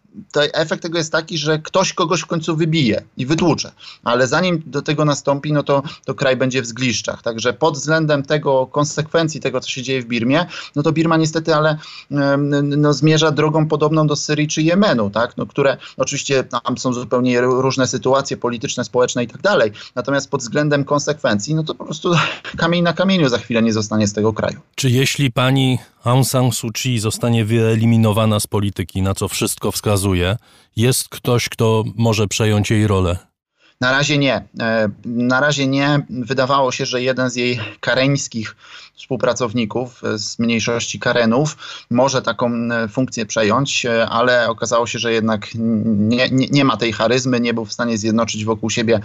efekt 0.52 0.82
tego 0.82 0.98
jest 0.98 1.12
taki, 1.12 1.38
że 1.38 1.58
ktoś 1.58 1.92
kogoś 1.92 2.20
w 2.20 2.26
końcu 2.26 2.56
wybije 2.56 3.02
i 3.16 3.26
wytłucze. 3.26 3.72
Ale 4.04 4.26
zanim 4.26 4.62
do 4.66 4.82
tego 4.82 5.04
nastąpi, 5.04 5.52
no 5.52 5.62
to, 5.62 5.82
to 6.04 6.14
kraj 6.14 6.36
będzie 6.36 6.62
w 6.62 6.66
zgliszczach. 6.66 7.22
Także 7.22 7.52
pod 7.52 7.74
względem 7.74 8.22
tego, 8.22 8.66
konsekwencji 8.66 9.40
tego, 9.40 9.60
co 9.60 9.68
się 9.68 9.82
dzieje 9.82 10.02
w 10.02 10.06
Birmie, 10.06 10.46
no 10.76 10.82
to 10.82 10.92
Birma 10.92 11.16
niestety, 11.16 11.54
ale 11.54 11.76
no, 12.60 12.92
zmierza 12.92 13.30
drogą 13.30 13.68
podobną 13.68 14.06
do 14.06 14.16
Syrii 14.16 14.48
czy 14.48 14.62
Jemenu, 14.62 15.10
tak? 15.10 15.36
no, 15.36 15.46
które 15.46 15.76
oczywiście 15.96 16.44
tam 16.44 16.78
są 16.78 16.92
zupełnie 16.92 17.40
różne 17.40 17.86
sytuacje 17.86 18.36
polityczne, 18.36 18.84
społeczne 18.84 19.24
i 19.24 19.26
tak 19.26 19.42
dalej. 19.42 19.72
Natomiast 19.94 20.30
pod 20.30 20.40
względem 20.40 20.84
konsekwencji, 20.84 21.54
no 21.54 21.62
to 21.62 21.74
po 21.74 21.84
prostu 21.84 22.12
kamień 22.56 22.82
na 22.82 22.92
kamieniu 22.92 23.28
za 23.28 23.38
chwilę 23.38 23.62
nie 23.62 23.72
zostanie 23.72 24.06
z 24.06 24.12
tego 24.12 24.32
kraju. 24.32 24.60
Czy 24.74 24.90
jeśli 24.90 25.32
pani 25.32 25.78
Aung 26.04 26.26
San 26.26 26.52
Suu 26.52 26.70
Kyi 26.72 26.98
zostanie 26.98 27.44
wyeliminowana 27.44 28.40
z 28.40 28.46
polityki, 28.46 29.02
na 29.02 29.14
co 29.14 29.28
wszystko 29.28 29.72
wskazuje, 29.72 29.99
jest 30.76 31.08
ktoś, 31.08 31.48
kto 31.48 31.84
może 31.96 32.28
przejąć 32.28 32.70
jej 32.70 32.86
rolę? 32.86 33.18
Na 33.80 33.92
razie 33.92 34.18
nie. 34.18 34.34
E, 34.60 34.88
na 35.04 35.40
razie 35.40 35.66
nie. 35.66 36.00
Wydawało 36.10 36.72
się, 36.72 36.86
że 36.86 37.02
jeden 37.02 37.30
z 37.30 37.36
jej 37.36 37.60
kareńskich 37.80 38.56
współpracowników 39.00 40.02
z 40.16 40.38
mniejszości 40.38 40.98
Karenów 40.98 41.56
może 41.90 42.22
taką 42.22 42.52
e, 42.54 42.88
funkcję 42.88 43.26
przejąć, 43.26 43.86
e, 43.86 44.08
ale 44.08 44.48
okazało 44.48 44.86
się, 44.86 44.98
że 44.98 45.12
jednak 45.12 45.48
nie, 45.54 46.28
nie, 46.30 46.46
nie, 46.50 46.64
ma 46.64 46.76
tej 46.76 46.92
charyzmy, 46.92 47.40
nie 47.40 47.54
był 47.54 47.64
w 47.64 47.72
stanie 47.72 47.98
zjednoczyć 47.98 48.44
wokół 48.44 48.70
siebie 48.70 49.00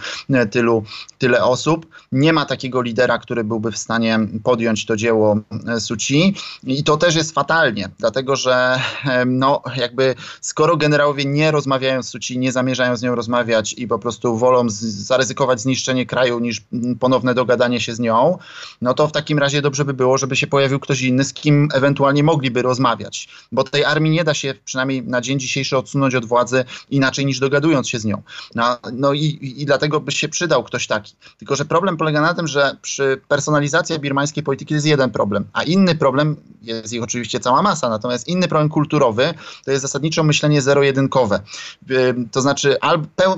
tylu, 0.51 0.83
tyle 1.17 1.43
osób. 1.43 1.85
Nie 2.11 2.33
ma 2.33 2.45
takiego 2.45 2.81
lidera, 2.81 3.17
który 3.17 3.43
byłby 3.43 3.71
w 3.71 3.77
stanie 3.77 4.19
podjąć 4.43 4.85
to 4.85 4.95
dzieło 4.95 5.39
Suci 5.79 6.35
i 6.63 6.83
to 6.83 6.97
też 6.97 7.15
jest 7.15 7.33
fatalnie, 7.33 7.89
dlatego 7.99 8.35
że 8.35 8.79
no 9.25 9.61
jakby 9.75 10.15
skoro 10.41 10.77
generałowie 10.77 11.25
nie 11.25 11.51
rozmawiają 11.51 12.03
z 12.03 12.09
Suci, 12.09 12.39
nie 12.39 12.51
zamierzają 12.51 12.97
z 12.97 13.01
nią 13.01 13.15
rozmawiać 13.15 13.73
i 13.77 13.87
po 13.87 13.99
prostu 13.99 14.37
wolą 14.37 14.65
zaryzykować 14.69 15.61
zniszczenie 15.61 16.05
kraju 16.05 16.39
niż 16.39 16.61
ponowne 16.99 17.33
dogadanie 17.33 17.81
się 17.81 17.95
z 17.95 17.99
nią, 17.99 18.37
no 18.81 18.93
to 18.93 19.07
w 19.07 19.11
takim 19.11 19.39
razie 19.39 19.61
dobrze 19.61 19.84
by 19.85 19.93
było, 19.93 20.17
żeby 20.17 20.35
się 20.35 20.47
pojawił 20.47 20.79
ktoś 20.79 21.01
inny, 21.01 21.23
z 21.23 21.33
kim 21.33 21.69
ewentualnie 21.73 22.23
mogliby 22.23 22.61
rozmawiać. 22.61 23.29
Bo 23.51 23.63
tej 23.63 23.85
armii 23.85 24.11
nie 24.11 24.23
da 24.23 24.33
się 24.33 24.53
przynajmniej 24.65 25.03
na 25.03 25.21
dzień 25.21 25.39
dzisiejszy 25.39 25.77
odsunąć 25.77 26.15
od 26.15 26.25
władzy 26.25 26.65
inaczej 26.89 27.25
niż 27.25 27.39
dogadując 27.39 27.89
się 27.89 27.99
z 27.99 28.05
nią. 28.05 28.21
No, 28.55 28.77
no 28.93 29.13
i, 29.13 29.53
i 29.57 29.65
dlatego 29.65 29.99
by 29.99 30.11
się 30.11 30.29
przydał 30.29 30.63
ktoś 30.63 30.87
taki. 30.87 31.13
Tylko, 31.37 31.55
że 31.55 31.65
problem 31.65 31.97
polega 31.97 32.21
na 32.21 32.33
tym, 32.33 32.47
że 32.47 32.77
przy 32.81 33.21
personalizacji 33.27 33.99
birmańskiej 33.99 34.43
polityki 34.43 34.73
jest 34.73 34.85
jeden 34.85 35.11
problem, 35.11 35.45
a 35.53 35.63
inny 35.63 35.95
problem, 35.95 36.35
jest 36.61 36.93
ich 36.93 37.03
oczywiście 37.03 37.39
cała 37.39 37.61
masa, 37.61 37.89
natomiast 37.89 38.27
inny 38.27 38.47
problem 38.47 38.69
kulturowy 38.69 39.33
to 39.65 39.71
jest 39.71 39.81
zasadniczo 39.81 40.23
myślenie 40.23 40.61
zero-jedynkowe. 40.61 41.39
To 42.31 42.41
znaczy 42.41 42.77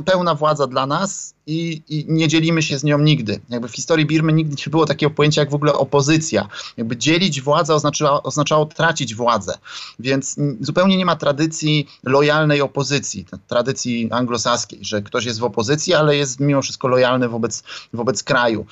pełna 0.05 0.35
władza 0.35 0.67
dla 0.67 0.87
nas 0.87 1.36
i, 1.47 1.81
i, 1.89 2.05
nie 2.07 2.27
dzielimy 2.27 2.61
się 2.61 2.79
z 2.79 2.83
nią 2.83 2.99
nigdy. 2.99 3.39
Jakby 3.49 3.67
w 3.67 3.75
historii 3.75 4.05
Birmy 4.05 4.33
nigdy 4.33 4.55
nie 4.65 4.71
było 4.71 4.85
takiego 4.85 5.09
pojęcia 5.09 5.41
jak 5.41 5.51
w 5.51 5.55
ogóle 5.55 5.73
opozycja. 5.73 6.47
Jakby 6.77 6.97
dzielić 6.97 7.41
władzę 7.41 7.75
oznaczało, 7.75 8.23
oznaczało 8.23 8.65
tracić 8.65 9.15
władzę. 9.15 9.57
Więc 9.99 10.35
zupełnie 10.61 10.97
nie 10.97 11.05
ma 11.05 11.15
tradycji 11.15 11.87
lojalnej 12.03 12.61
opozycji, 12.61 13.25
tradycji 13.47 14.11
anglosaskiej, 14.11 14.79
że 14.81 15.01
ktoś 15.01 15.25
jest 15.25 15.39
w 15.39 15.43
opozycji, 15.43 15.93
ale 15.93 16.17
jest 16.17 16.39
mimo 16.39 16.61
wszystko 16.61 16.87
lojalny 16.87 17.29
wobec, 17.29 17.63
wobec 17.93 18.23
kraju. 18.23 18.65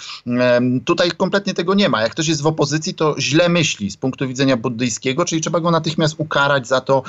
Tutaj 0.86 1.12
kompletnie 1.12 1.54
tego 1.54 1.74
nie 1.74 1.90
ma. 1.90 2.02
Jak 2.02 2.12
ktoś 2.12 2.28
jest 2.28 2.42
w 2.42 2.48
opozycji, 2.48 2.94
to 2.94 3.16
źle 3.20 3.50
myśli 3.50 3.92
z 3.92 3.98
punktu 3.98 4.28
widzenia 4.28 4.58
buddyjskiego, 4.58 5.26
czyli 5.26 5.42
trzeba 5.42 5.60
go 5.60 5.72
natychmiast 5.72 6.16
ukarać 6.18 6.68
za 6.68 6.82
to. 6.82 7.04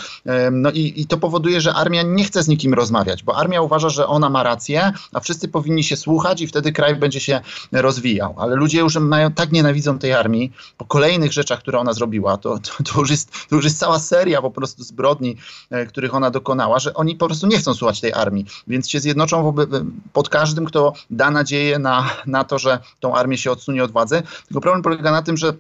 No 0.53 0.71
i, 0.71 0.93
i 1.01 1.07
to 1.07 1.17
powoduje, 1.17 1.61
że 1.61 1.75
armia 1.75 2.03
nie 2.03 2.25
chce 2.25 2.43
z 2.43 2.49
nikim 2.49 2.75
rozmawiać, 2.75 3.23
bo 3.23 3.37
armia 3.37 3.63
uważa, 3.63 3.89
że 3.89 4.07
ona 4.07 4.31
ma 4.31 4.43
rację, 4.43 4.93
a 5.13 5.21
wszyscy 5.21 5.49
powinni 5.57 5.85
się 5.85 5.97
słuchać 5.97 6.41
i 6.41 6.47
wtedy 6.47 6.73
kraj 6.73 6.97
będzie 6.97 7.21
się 7.21 7.41
rozwijał. 7.73 8.35
Ale 8.39 8.57
ludzie 8.57 8.79
już 8.79 8.97
mają, 8.97 9.33
tak 9.33 9.53
nienawidzą 9.53 9.99
tej 9.99 10.13
armii 10.13 10.53
po 10.77 10.85
kolejnych 10.85 11.33
rzeczach, 11.33 11.59
które 11.59 11.79
ona 11.79 11.93
zrobiła. 11.93 12.37
To, 12.37 12.59
to, 12.59 12.83
to, 12.85 13.01
już, 13.01 13.11
jest, 13.11 13.33
to 13.49 13.57
już 13.57 13.65
jest 13.65 13.79
cała 13.79 13.99
seria 13.99 14.43
po 14.43 14.51
prostu 14.51 14.85
zbrodni, 14.85 15.37
e, 15.71 15.87
których 15.87 16.15
ona 16.15 16.31
dokonała, 16.31 16.79
że 16.79 16.95
oni 16.95 17.17
po 17.17 17.27
prostu 17.27 17.47
nie 17.47 17.59
chcą 17.59 17.75
słuchać 17.75 18.01
tej 18.01 18.13
armii. 18.13 18.47
Więc 18.67 18.91
się 18.91 19.01
zjednoczą 19.01 19.43
wobec, 19.43 19.71
pod 20.13 20.29
każdym, 20.29 20.65
kto 20.65 20.93
da 21.11 21.31
nadzieję 21.31 21.79
na, 21.79 22.11
na 22.27 22.45
to, 22.45 22.59
że 22.59 22.79
tą 23.01 23.15
armię 23.15 23.39
się 23.39 23.51
odsunie 23.51 23.85
od 23.85 23.93
władzy. 23.93 24.23
Tylko 24.47 24.61
problem 24.61 24.83
polega 24.83 25.11
na 25.11 25.23
tym, 25.23 25.37
że 25.37 25.53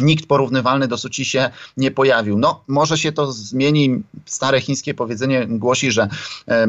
nikt 0.00 0.26
porównywalny 0.26 0.88
do 0.88 0.98
Suci 0.98 1.24
się 1.24 1.50
nie 1.76 1.90
pojawił. 1.90 2.38
No, 2.38 2.64
może 2.68 2.98
się 2.98 3.12
to 3.12 3.32
zmieni. 3.32 4.02
Stare 4.26 4.60
chińskie 4.60 4.94
powiedzenie 4.94 5.46
głosi, 5.46 5.92
że 5.92 6.08
e, 6.46 6.66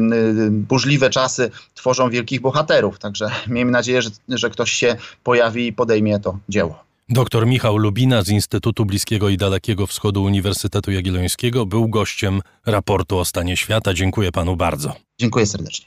burzliwe 0.50 1.10
czasy 1.10 1.50
tworzą 1.74 2.10
wielkich 2.10 2.40
bohaterów. 2.40 2.98
Także 2.98 3.30
miejmy 3.46 3.70
nadzieję, 3.72 4.02
że, 4.02 4.10
że 4.28 4.50
ktoś 4.50 4.72
się 4.72 4.96
pojawi 5.24 5.66
i 5.66 5.72
podejmie 5.72 6.20
to 6.20 6.38
dzieło. 6.48 6.84
Doktor 7.08 7.46
Michał 7.46 7.76
Lubina 7.76 8.22
z 8.22 8.28
Instytutu 8.28 8.84
Bliskiego 8.84 9.28
i 9.28 9.36
Dalekiego 9.36 9.86
Wschodu 9.86 10.22
Uniwersytetu 10.22 10.92
Jagiellońskiego 10.92 11.66
był 11.66 11.88
gościem 11.88 12.40
raportu 12.66 13.18
o 13.18 13.24
stanie 13.24 13.56
świata. 13.56 13.94
Dziękuję 13.94 14.32
panu 14.32 14.56
bardzo. 14.56 14.94
Dziękuję 15.20 15.46
serdecznie. 15.46 15.86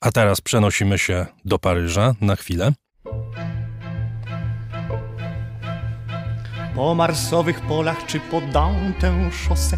A 0.00 0.12
teraz 0.12 0.40
przenosimy 0.40 0.98
się 0.98 1.26
do 1.44 1.58
Paryża 1.58 2.14
na 2.20 2.36
chwilę. 2.36 2.72
Po 6.74 6.94
marsowych 6.94 7.60
polach 7.60 8.06
czy 8.06 8.20
po 8.20 8.40
tę 9.00 9.32
szosę. 9.32 9.76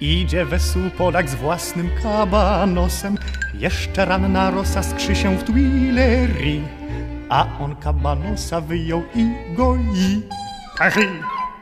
Idzie 0.00 0.44
wesół 0.44 0.90
Polak 0.90 1.28
z 1.28 1.34
własnym 1.34 1.90
kabanosem. 2.02 3.18
Jeszcze 3.54 4.04
ranna 4.04 4.50
rosa 4.50 4.82
skrzy 4.82 5.16
się 5.16 5.36
w 5.36 5.44
Tuileries 5.44 6.62
A 7.28 7.46
on 7.60 7.76
kabanosa 7.76 8.60
wyjął 8.60 9.02
i 9.14 9.54
goi 9.56 10.22
Paris, 10.78 11.08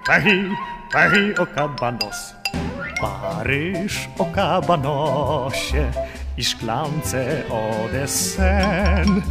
Paris, 0.07 0.53
Paris 0.93 1.39
o 1.39 1.47
kabanos. 1.47 2.35
Paryż 3.01 4.09
o 4.18 4.24
kabanosie 4.24 5.91
i 6.37 6.45
szklance 6.45 7.43
o 7.51 7.89
desen 7.93 9.22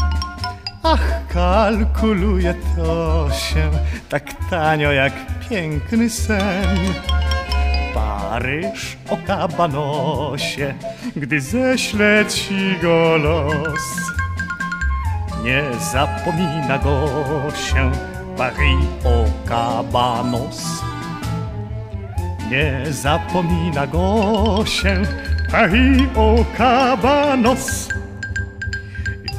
Ach, 0.87 1.27
kalkuluje 1.33 2.53
to 2.75 3.27
się 3.33 3.71
tak 4.09 4.23
tanio 4.49 4.91
jak 4.91 5.13
piękny 5.49 6.09
sen. 6.09 6.77
Paryż 7.93 8.97
o 9.09 9.17
kabanosie, 9.27 10.73
gdy 11.15 11.41
ześle 11.41 12.25
ci 12.29 12.75
go 12.81 13.17
los. 13.17 13.85
Nie 15.43 15.63
zapomina 15.91 16.77
go 16.77 17.07
się 17.51 17.91
Paris 18.37 18.85
o 19.03 19.47
kabanos. 19.49 20.83
Nie 22.51 22.85
zapomina 22.91 23.87
go 23.87 24.65
się 24.65 25.01
Paris 25.51 26.01
o 26.15 26.45
kabanos. 26.57 27.89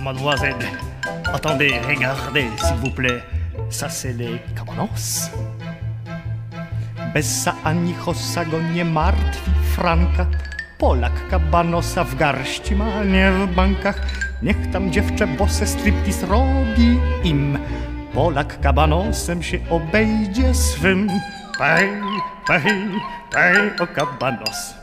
Mademoiselle, 0.00 0.85
Attendez, 1.32 1.74
regardez, 1.88 2.46
s'il 2.56 2.76
vous 2.76 2.90
plaît. 2.90 3.22
Ça, 3.70 3.88
c'est 3.88 4.12
les 4.12 4.40
cabanos. 4.54 5.30
Bessa 7.12 7.54
ani 7.64 7.94
hossa 8.06 8.44
go 8.44 8.60
nie 8.74 8.84
martwi 8.84 9.50
franka. 9.74 10.26
Polak 10.78 11.28
kabanosa 11.30 12.04
w 12.04 12.14
garści 12.16 12.74
ma, 12.74 13.04
nie 13.04 13.30
w 13.32 13.54
bankach. 13.54 14.00
Niech 14.42 14.70
tam 14.72 14.92
dziewczę 14.92 15.26
bose 15.26 15.66
striptease 15.66 16.26
robi 16.26 17.00
im. 17.24 17.58
Polak 18.14 18.60
kabanosem 18.60 19.42
się 19.42 19.58
obejdzie 19.70 20.54
swym. 20.54 21.08
Paj, 21.58 21.88
paj, 22.46 22.62
paj 23.32 23.76
o 23.80 23.86
kabanos. 23.86 24.74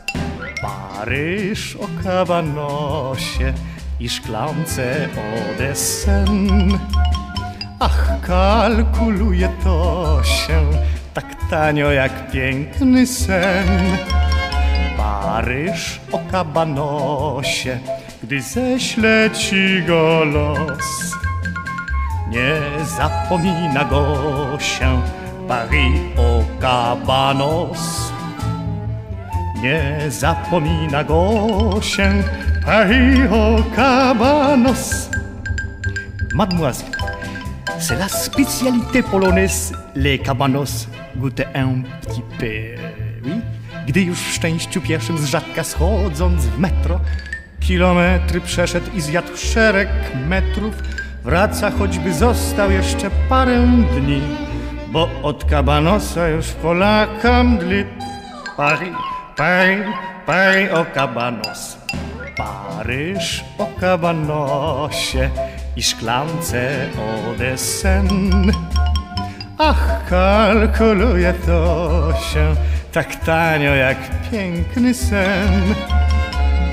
Paryż 0.62 1.76
o 1.76 1.86
kabanosie 2.04 3.52
i 4.00 4.08
szklance 4.08 5.08
odesen. 5.54 6.78
Ach, 7.80 8.20
kalkuluje 8.26 9.48
to 9.64 10.20
się 10.24 10.60
tak 11.14 11.34
tanio 11.50 11.92
jak 11.92 12.30
piękny 12.30 13.06
sen. 13.06 13.66
Paryż 14.96 16.00
o 16.12 16.18
kabanosie, 16.30 17.78
gdy 18.22 18.42
ześle 18.42 19.30
ci 19.30 19.82
go 19.86 20.24
los. 20.24 21.14
Nie 22.28 22.84
zapomina 22.96 23.84
go 23.84 24.06
się 24.58 25.02
Paris 25.48 26.00
o 26.16 26.44
kabanos. 26.60 28.12
Nie 29.62 30.10
zapomina 30.10 31.04
go 31.04 31.80
się 31.80 32.22
Paris 32.64 33.28
au 33.30 33.62
cabanos. 33.76 35.10
Mademoiselle, 36.34 36.96
c'est 37.78 37.98
la 37.98 38.08
spécialité 38.08 39.02
polonaise, 39.02 39.72
les 39.94 40.18
cabanos 40.18 40.88
goûtent 41.16 41.46
un 41.54 41.82
petit 42.00 42.22
peu, 42.38 42.74
oui. 43.24 43.42
Gdy 43.86 44.02
już 44.02 44.18
w 44.18 44.32
szczęściu 44.34 44.80
pieszym 44.80 45.18
z 45.18 45.24
rzadka 45.24 45.64
schodząc 45.64 46.46
w 46.46 46.58
metro, 46.58 47.00
kilometry 47.60 48.40
przeszedł 48.40 48.90
i 48.96 49.00
zjadł 49.00 49.36
szereg 49.36 49.88
metrów, 50.28 50.74
wraca 51.24 51.70
choćby 51.70 52.14
został 52.14 52.70
jeszcze 52.70 53.10
parę 53.28 53.66
dni, 53.96 54.22
bo 54.88 55.08
od 55.22 55.44
kabanosa 55.44 56.28
już 56.28 56.46
Polaka 56.46 57.42
mdli. 57.42 57.84
Paris, 58.56 58.94
Paris, 59.36 59.84
Paris 60.26 60.70
o 60.72 60.84
kabanos. 60.94 61.78
Paryż 62.36 63.44
o 63.58 63.66
kabanosie 63.80 65.30
i 65.76 65.82
szklance 65.82 66.88
o 66.98 67.38
desen. 67.38 68.08
Ach, 69.58 70.08
kalkuluje 70.08 71.34
to 71.46 72.12
się 72.32 72.54
tak 72.92 73.16
tanio 73.16 73.74
jak 73.74 73.98
piękny 74.30 74.94
sen. 74.94 75.74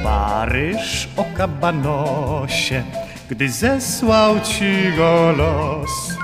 Paryż 0.03 1.09
o 1.17 1.25
kabanosie, 1.37 2.83
gdy 3.29 3.49
zesłał 3.49 4.39
ci 4.39 4.91
go 4.97 5.31
los. 5.37 6.17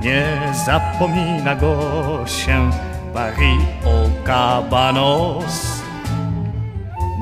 Nie 0.00 0.26
zapomina 0.66 1.54
go 1.54 1.76
się 2.26 2.70
Paris 3.14 3.62
o 3.84 4.24
kabanos. 4.24 5.83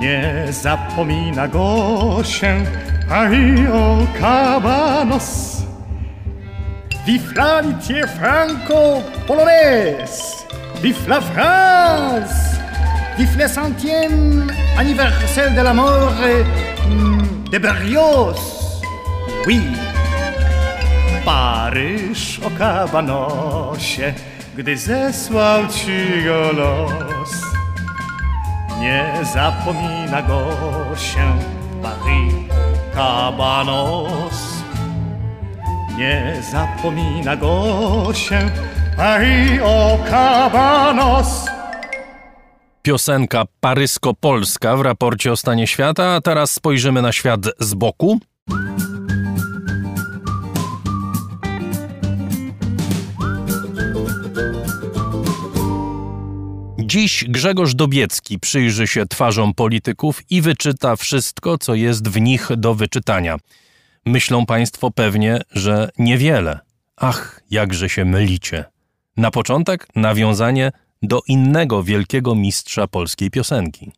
Nie 0.03 0.47
zapomina 0.51 1.49
go 1.49 2.19
się 2.25 2.65
Pario 3.09 3.99
Cabanos. 4.21 5.63
Vive 7.07 7.35
l'amitié 7.37 8.07
franco-polonaise! 8.07 10.47
Vive 10.83 11.09
la 11.09 11.21
France! 11.21 12.57
Vive 13.19 13.39
le 13.39 13.49
centième 13.49 14.47
anniversaire 14.77 15.55
de 15.55 15.61
la 15.63 15.75
mort 15.75 16.13
mm, 16.89 17.45
de 17.53 17.59
Berrios! 17.59 18.41
Oui! 19.47 19.61
Paryż 21.25 22.41
o 22.47 22.51
kabanosie, 22.59 24.15
gdy 24.57 24.77
zesłał 24.77 25.67
ci 25.69 26.25
go 26.25 26.53
los. 26.53 27.52
Nie 28.83 29.25
zapomina 29.35 30.23
go 30.23 30.51
się 30.97 31.39
Paris 31.83 32.35
Cabanos. 32.95 34.63
Nie 35.99 36.43
zapomina 36.53 37.37
go 37.37 38.15
się 38.15 38.51
Paris 38.97 39.61
Cabanos. 40.11 41.47
Piosenka 42.83 43.45
parysko-polska 43.61 44.77
w 44.77 44.81
raporcie 44.81 45.33
o 45.33 45.37
stanie 45.37 45.67
świata, 45.67 46.15
a 46.15 46.21
teraz 46.21 46.53
spojrzymy 46.53 47.03
na 47.03 47.13
świat 47.13 47.41
z 47.59 47.75
boku. 47.75 48.19
Dziś 56.93 57.25
Grzegorz 57.29 57.75
Dobiecki 57.75 58.39
przyjrzy 58.39 58.87
się 58.87 59.07
twarzom 59.07 59.55
polityków 59.55 60.23
i 60.31 60.43
wyczyta 60.43 60.97
wszystko, 60.97 61.59
co 61.59 61.75
jest 61.75 62.09
w 62.09 62.21
nich 62.21 62.49
do 62.57 62.75
wyczytania. 62.75 63.37
Myślą 64.07 64.47
Państwo 64.47 64.91
pewnie, 64.91 65.41
że 65.51 65.89
niewiele. 65.99 66.61
Ach, 66.97 67.41
jakże 67.51 67.89
się 67.89 68.05
mylicie. 68.05 68.65
Na 69.17 69.31
początek 69.31 69.87
nawiązanie 69.97 70.73
do 71.03 71.21
innego 71.29 71.83
wielkiego 71.83 72.35
mistrza 72.35 72.87
polskiej 72.87 73.31
piosenki. 73.31 73.93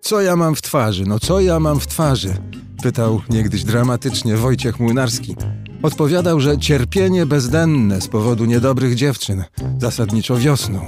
Co 0.00 0.20
ja 0.20 0.36
mam 0.36 0.54
w 0.54 0.62
twarzy? 0.62 1.04
No 1.06 1.18
co 1.18 1.40
ja 1.40 1.60
mam 1.60 1.80
w 1.80 1.86
twarzy? 1.86 2.57
Pytał 2.82 3.20
niegdyś 3.30 3.64
dramatycznie 3.64 4.36
Wojciech 4.36 4.80
Młynarski. 4.80 5.36
Odpowiadał, 5.82 6.40
że 6.40 6.58
cierpienie 6.58 7.26
bezdenne 7.26 8.00
z 8.00 8.08
powodu 8.08 8.44
niedobrych 8.44 8.94
dziewczyn, 8.94 9.44
zasadniczo 9.78 10.36
wiosną. 10.36 10.86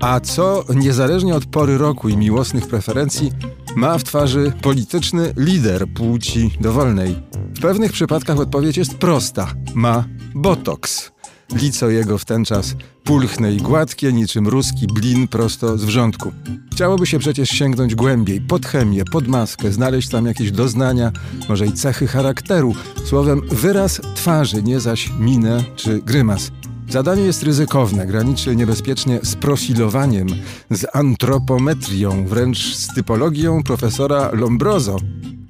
A 0.00 0.20
co, 0.20 0.64
niezależnie 0.74 1.34
od 1.34 1.46
pory 1.46 1.78
roku 1.78 2.08
i 2.08 2.16
miłosnych 2.16 2.66
preferencji, 2.66 3.32
ma 3.76 3.98
w 3.98 4.04
twarzy 4.04 4.52
polityczny 4.62 5.34
lider 5.36 5.88
płci 5.88 6.50
dowolnej? 6.60 7.16
W 7.56 7.60
pewnych 7.60 7.92
przypadkach 7.92 8.38
odpowiedź 8.38 8.76
jest 8.76 8.94
prosta. 8.94 9.54
Ma 9.74 10.04
botoks. 10.34 11.13
Lico 11.54 11.90
jego 11.90 12.18
w 12.18 12.24
ten 12.24 12.44
czas 12.44 12.74
pulchne 13.04 13.52
i 13.52 13.56
gładkie, 13.56 14.12
niczym 14.12 14.48
ruski 14.48 14.86
blin 14.86 15.28
prosto 15.28 15.78
z 15.78 15.84
wrzątku. 15.84 16.32
Chciałoby 16.72 17.06
się 17.06 17.18
przecież 17.18 17.48
sięgnąć 17.48 17.94
głębiej, 17.94 18.40
pod 18.40 18.66
chemię, 18.66 19.04
pod 19.04 19.28
maskę, 19.28 19.72
znaleźć 19.72 20.08
tam 20.08 20.26
jakieś 20.26 20.50
doznania, 20.50 21.12
może 21.48 21.66
i 21.66 21.72
cechy 21.72 22.06
charakteru, 22.06 22.74
słowem 23.04 23.40
wyraz 23.50 24.00
twarzy, 24.14 24.62
nie 24.62 24.80
zaś 24.80 25.10
minę 25.18 25.64
czy 25.76 25.98
grymas. 26.02 26.50
Zadanie 26.88 27.22
jest 27.22 27.42
ryzykowne, 27.42 28.06
graniczy 28.06 28.56
niebezpiecznie 28.56 29.20
z 29.22 29.34
profilowaniem, 29.34 30.28
z 30.70 30.86
antropometrią, 30.92 32.26
wręcz 32.26 32.74
z 32.74 32.94
typologią 32.94 33.62
profesora 33.62 34.30
Lombroso. 34.32 34.96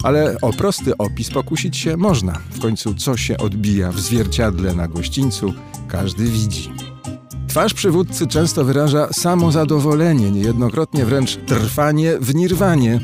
Ale 0.04 0.36
o 0.42 0.52
prosty 0.52 0.96
opis 0.96 1.30
pokusić 1.30 1.76
się 1.76 1.96
można. 1.96 2.32
W 2.50 2.60
końcu 2.60 2.94
co 2.94 3.16
się 3.16 3.38
odbija 3.38 3.92
w 3.92 4.00
zwierciadle 4.00 4.74
na 4.74 4.88
gościńcu, 4.88 5.54
każdy 5.88 6.24
widzi. 6.24 6.72
Twarz 7.48 7.74
przywódcy 7.74 8.26
często 8.26 8.64
wyraża 8.64 9.08
samozadowolenie, 9.12 10.30
niejednokrotnie 10.30 11.04
wręcz 11.04 11.36
trwanie 11.46 12.18
w 12.20 12.34
nirwanie. 12.34 13.00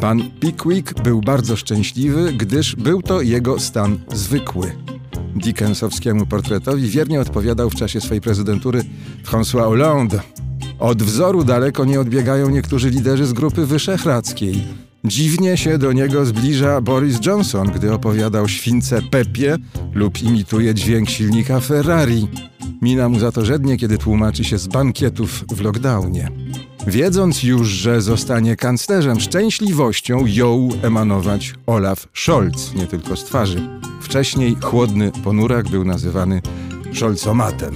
Pan 0.00 0.30
Pickwick 0.40 1.02
był 1.02 1.20
bardzo 1.20 1.56
szczęśliwy, 1.56 2.32
gdyż 2.32 2.76
był 2.76 3.02
to 3.02 3.20
jego 3.20 3.60
stan 3.60 3.98
zwykły. 4.12 4.72
Dickensowskiemu 5.36 6.26
portretowi 6.26 6.88
wiernie 6.88 7.20
odpowiadał 7.20 7.70
w 7.70 7.74
czasie 7.74 8.00
swojej 8.00 8.20
prezydentury 8.20 8.84
François 9.24 9.64
Hollande. 9.64 10.20
Od 10.78 11.02
wzoru 11.02 11.44
daleko 11.44 11.84
nie 11.84 12.00
odbiegają 12.00 12.50
niektórzy 12.50 12.90
liderzy 12.90 13.26
z 13.26 13.32
grupy 13.32 13.66
wyszehradzkiej. 13.66 14.89
Dziwnie 15.04 15.56
się 15.56 15.78
do 15.78 15.92
niego 15.92 16.24
zbliża 16.24 16.80
Boris 16.80 17.26
Johnson, 17.26 17.70
gdy 17.74 17.92
opowiadał 17.92 18.48
śwince 18.48 19.02
Pepie 19.02 19.56
lub 19.94 20.22
imituje 20.22 20.74
dźwięk 20.74 21.10
silnika 21.10 21.60
Ferrari. 21.60 22.28
Mina 22.82 23.08
mu 23.08 23.18
za 23.18 23.32
to 23.32 23.44
żednie, 23.44 23.76
kiedy 23.76 23.98
tłumaczy 23.98 24.44
się 24.44 24.58
z 24.58 24.66
bankietów 24.66 25.44
w 25.48 25.60
lockdownie. 25.60 26.28
Wiedząc 26.86 27.42
już, 27.42 27.68
że 27.68 28.00
zostanie 28.00 28.56
kanclerzem, 28.56 29.20
szczęśliwością 29.20 30.26
jął 30.26 30.70
emanować 30.82 31.54
Olaf 31.66 32.08
Scholz, 32.14 32.74
nie 32.74 32.86
tylko 32.86 33.16
z 33.16 33.24
twarzy. 33.24 33.68
Wcześniej 34.00 34.56
chłodny 34.62 35.12
ponurak 35.24 35.68
był 35.68 35.84
nazywany 35.84 36.42
Scholzomatem. 36.94 37.74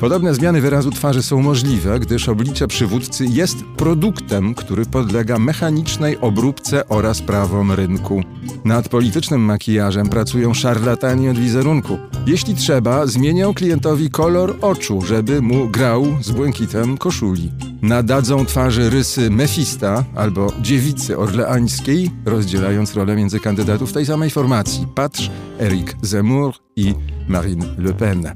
Podobne 0.00 0.34
zmiany 0.34 0.60
wyrazu 0.60 0.90
twarzy 0.90 1.22
są 1.22 1.42
możliwe, 1.42 2.00
gdyż 2.00 2.28
oblicze 2.28 2.68
przywódcy 2.68 3.26
jest 3.26 3.56
produktem, 3.76 4.54
który 4.54 4.86
podlega 4.86 5.38
mechanicznej 5.38 6.18
obróbce 6.20 6.88
oraz 6.88 7.22
prawom 7.22 7.72
rynku. 7.72 8.22
Nad 8.64 8.88
politycznym 8.88 9.40
makijażem 9.40 10.08
pracują 10.08 10.54
szarlatani 10.54 11.28
od 11.28 11.38
wizerunku. 11.38 11.98
Jeśli 12.26 12.54
trzeba, 12.54 13.06
zmienią 13.06 13.54
klientowi 13.54 14.10
kolor 14.10 14.56
oczu, 14.60 15.02
żeby 15.02 15.42
mu 15.42 15.68
grał 15.68 16.06
z 16.20 16.30
błękitem 16.30 16.98
koszuli. 16.98 17.52
Nadadzą 17.82 18.46
twarzy 18.46 18.90
rysy 18.90 19.30
Mefista 19.30 20.04
albo 20.16 20.52
dziewicy 20.60 21.18
orleańskiej, 21.18 22.10
rozdzielając 22.24 22.94
rolę 22.94 23.16
między 23.16 23.40
kandydatów 23.40 23.92
tej 23.92 24.06
samej 24.06 24.30
formacji. 24.30 24.86
Patrz, 24.94 25.30
Eric 25.58 25.96
Zemmour 26.02 26.67
i 26.78 26.94
Marine 27.28 27.66
Le 27.78 27.92
Pen. 27.92 28.32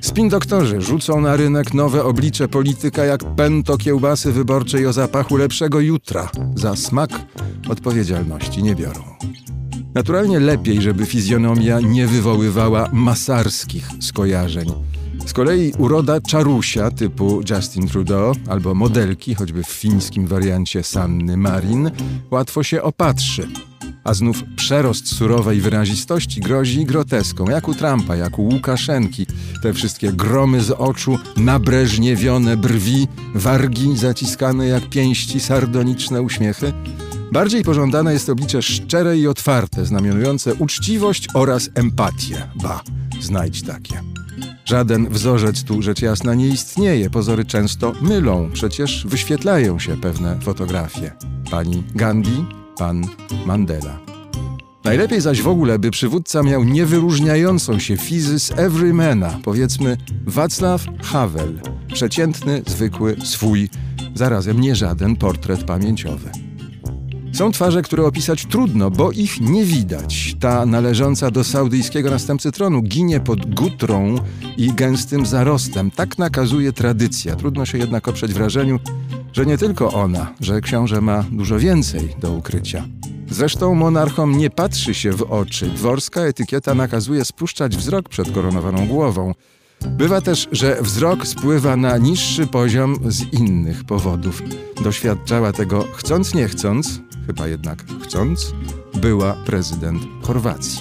Spin-doktorzy 0.00 0.80
rzucą 0.80 1.20
na 1.20 1.36
rynek 1.36 1.74
nowe 1.74 2.04
oblicze 2.04 2.48
polityka 2.48 3.04
jak 3.04 3.34
pęto 3.36 3.76
kiełbasy 3.76 4.32
wyborczej 4.32 4.86
o 4.86 4.92
zapachu 4.92 5.36
lepszego 5.36 5.80
jutra. 5.80 6.30
Za 6.54 6.76
smak 6.76 7.10
odpowiedzialności 7.68 8.62
nie 8.62 8.74
biorą. 8.74 9.02
Naturalnie 9.94 10.40
lepiej, 10.40 10.82
żeby 10.82 11.06
fizjonomia 11.06 11.80
nie 11.80 12.06
wywoływała 12.06 12.88
masarskich 12.92 13.88
skojarzeń. 14.00 14.72
Z 15.26 15.32
kolei 15.32 15.72
uroda 15.78 16.20
czarusia 16.20 16.90
typu 16.90 17.40
Justin 17.50 17.88
Trudeau 17.88 18.34
albo 18.48 18.74
modelki, 18.74 19.34
choćby 19.34 19.62
w 19.62 19.68
fińskim 19.68 20.26
wariancie 20.26 20.82
Sanny 20.82 21.36
Marin, 21.36 21.90
łatwo 22.30 22.62
się 22.62 22.82
opatrzy. 22.82 23.48
A 24.04 24.14
znów 24.14 24.42
przerost 24.56 25.08
surowej 25.08 25.60
wyrazistości 25.60 26.40
grozi 26.40 26.84
groteską, 26.84 27.50
jak 27.50 27.68
u 27.68 27.74
Trumpa, 27.74 28.16
jak 28.16 28.38
u 28.38 28.42
Łukaszenki. 28.42 29.26
Te 29.62 29.74
wszystkie 29.74 30.12
gromy 30.12 30.60
z 30.60 30.70
oczu, 30.70 31.18
nabreżniewione 31.36 32.56
brwi, 32.56 33.08
wargi 33.34 33.96
zaciskane 33.96 34.66
jak 34.66 34.88
pięści, 34.88 35.40
sardoniczne 35.40 36.22
uśmiechy. 36.22 36.72
Bardziej 37.32 37.64
pożądane 37.64 38.12
jest 38.12 38.28
oblicze 38.28 38.62
szczere 38.62 39.18
i 39.18 39.26
otwarte, 39.26 39.86
znamionujące 39.86 40.54
uczciwość 40.54 41.28
oraz 41.34 41.70
empatię. 41.74 42.48
Ba, 42.62 42.82
znajdź 43.20 43.62
takie. 43.62 44.00
Żaden 44.64 45.08
wzorzec 45.08 45.64
tu 45.64 45.82
rzecz 45.82 46.02
jasna 46.02 46.34
nie 46.34 46.48
istnieje. 46.48 47.10
Pozory 47.10 47.44
często 47.44 47.92
mylą, 48.00 48.50
przecież 48.52 49.06
wyświetlają 49.06 49.78
się 49.78 49.96
pewne 49.96 50.40
fotografie. 50.40 51.12
Pani 51.50 51.82
Gandhi, 51.94 52.44
pan 52.78 53.06
Mandela. 53.46 53.98
Najlepiej 54.84 55.20
zaś 55.20 55.42
w 55.42 55.48
ogóle, 55.48 55.78
by 55.78 55.90
przywódca 55.90 56.42
miał 56.42 56.64
niewyróżniającą 56.64 57.78
się 57.78 57.96
fizy 57.96 58.40
z 58.40 58.50
everymana, 58.50 59.38
powiedzmy 59.42 59.96
Wacław 60.26 60.86
Havel, 61.02 61.60
przeciętny, 61.94 62.62
zwykły, 62.66 63.16
swój, 63.24 63.68
zarazem 64.14 64.60
nie 64.60 64.74
żaden 64.74 65.16
portret 65.16 65.64
pamięciowy. 65.64 66.30
Są 67.32 67.52
twarze, 67.52 67.82
które 67.82 68.06
opisać 68.06 68.46
trudno, 68.46 68.90
bo 68.90 69.12
ich 69.12 69.40
nie 69.40 69.64
widać. 69.64 70.36
Ta 70.40 70.66
należąca 70.66 71.30
do 71.30 71.44
saudyjskiego 71.44 72.10
następcy 72.10 72.52
tronu 72.52 72.82
ginie 72.82 73.20
pod 73.20 73.54
gutrą 73.54 74.14
i 74.56 74.72
gęstym 74.72 75.26
zarostem. 75.26 75.90
Tak 75.90 76.18
nakazuje 76.18 76.72
tradycja. 76.72 77.36
Trudno 77.36 77.66
się 77.66 77.78
jednak 77.78 78.08
oprzeć 78.08 78.32
wrażeniu, 78.32 78.80
że 79.34 79.46
nie 79.46 79.58
tylko 79.58 79.92
ona, 79.92 80.32
że 80.40 80.60
książę 80.60 81.00
ma 81.00 81.24
dużo 81.30 81.58
więcej 81.58 82.08
do 82.20 82.32
ukrycia. 82.32 82.84
Zresztą 83.30 83.74
monarchom 83.74 84.38
nie 84.38 84.50
patrzy 84.50 84.94
się 84.94 85.12
w 85.12 85.22
oczy. 85.22 85.66
Dworska 85.66 86.20
etykieta 86.20 86.74
nakazuje 86.74 87.24
spuszczać 87.24 87.76
wzrok 87.76 88.08
przed 88.08 88.30
koronowaną 88.30 88.86
głową. 88.86 89.34
Bywa 89.86 90.20
też, 90.20 90.48
że 90.52 90.82
wzrok 90.82 91.26
spływa 91.26 91.76
na 91.76 91.98
niższy 91.98 92.46
poziom 92.46 92.96
z 93.08 93.32
innych 93.32 93.84
powodów. 93.84 94.42
Doświadczała 94.84 95.52
tego 95.52 95.84
chcąc 95.94 96.34
nie 96.34 96.48
chcąc, 96.48 97.00
chyba 97.26 97.48
jednak 97.48 97.84
chcąc, 98.02 98.54
była 98.94 99.32
prezydent 99.32 100.02
Chorwacji. 100.22 100.80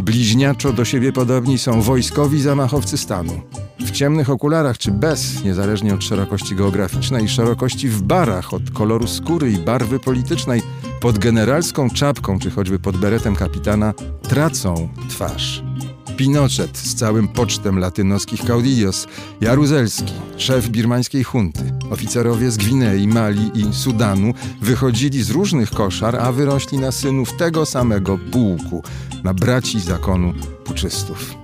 Bliźniaczo 0.00 0.72
do 0.72 0.84
siebie 0.84 1.12
podobni 1.12 1.58
są 1.58 1.82
wojskowi 1.82 2.42
zamachowcy 2.42 2.98
stanu. 2.98 3.40
W 3.80 3.90
ciemnych 3.90 4.30
okularach 4.30 4.78
czy 4.78 4.90
bez, 4.90 5.44
niezależnie 5.44 5.94
od 5.94 6.04
szerokości 6.04 6.54
geograficznej 6.54 7.24
i 7.24 7.28
szerokości 7.28 7.88
w 7.88 8.02
barach, 8.02 8.54
od 8.54 8.70
koloru 8.70 9.06
skóry 9.06 9.52
i 9.52 9.58
barwy 9.58 10.00
politycznej, 10.00 10.62
pod 11.00 11.18
generalską 11.18 11.90
czapką 11.90 12.38
czy 12.38 12.50
choćby 12.50 12.78
pod 12.78 12.96
beretem 12.96 13.36
kapitana, 13.36 13.94
tracą 14.22 14.88
twarz. 15.08 15.62
Pinochet 16.16 16.78
z 16.78 16.94
całym 16.94 17.28
pocztem 17.28 17.78
latynoskich 17.78 18.40
caudillos, 18.40 19.06
Jaruzelski, 19.40 20.12
szef 20.36 20.68
birmańskiej 20.68 21.24
hunty, 21.24 21.72
oficerowie 21.90 22.50
z 22.50 22.56
Gwinei, 22.56 23.08
Mali 23.08 23.50
i 23.54 23.74
Sudanu 23.74 24.34
wychodzili 24.60 25.22
z 25.22 25.30
różnych 25.30 25.70
koszar, 25.70 26.16
a 26.16 26.32
wyrośli 26.32 26.78
na 26.78 26.92
synów 26.92 27.36
tego 27.36 27.66
samego 27.66 28.18
pułku, 28.32 28.82
na 29.24 29.34
braci 29.34 29.80
zakonu 29.80 30.34
puczystów. 30.64 31.37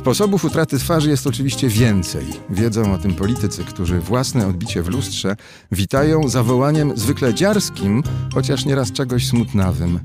Sposobów 0.00 0.44
utraty 0.44 0.78
twarzy 0.78 1.10
jest 1.10 1.26
oczywiście 1.26 1.68
więcej. 1.68 2.24
Wiedzą 2.50 2.92
o 2.94 2.98
tym 2.98 3.14
politycy, 3.14 3.64
którzy 3.64 4.00
własne 4.00 4.46
odbicie 4.46 4.82
w 4.82 4.88
lustrze 4.88 5.36
witają 5.72 6.28
zawołaniem 6.28 6.96
zwykle 6.96 7.34
dziarskim, 7.34 8.02
chociaż 8.34 8.64
nieraz 8.64 8.92
czegoś 8.92 9.26
smutnawym. 9.26 10.00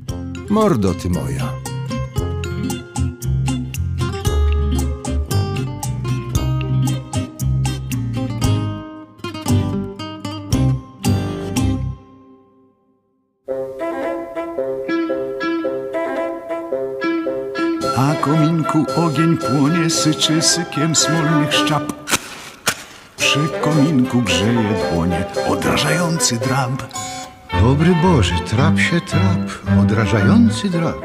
Mordo 0.49 0.93
ty 0.93 1.09
moja. 1.09 1.74
Ogień 18.95 19.37
płonie, 19.37 19.89
syczy 19.89 20.41
sykiem 20.41 20.95
smolnych 20.95 21.53
szczap. 21.53 21.93
Przy 23.17 23.39
kominku 23.61 24.21
grzeje 24.21 24.63
dłonie 24.91 25.25
odrażający 25.49 26.37
drab. 26.37 26.71
Dobry 27.61 27.95
Boże, 28.03 28.35
trap 28.45 28.79
się 28.79 29.01
trap, 29.01 29.79
odrażający 29.81 30.69
drap. 30.69 30.95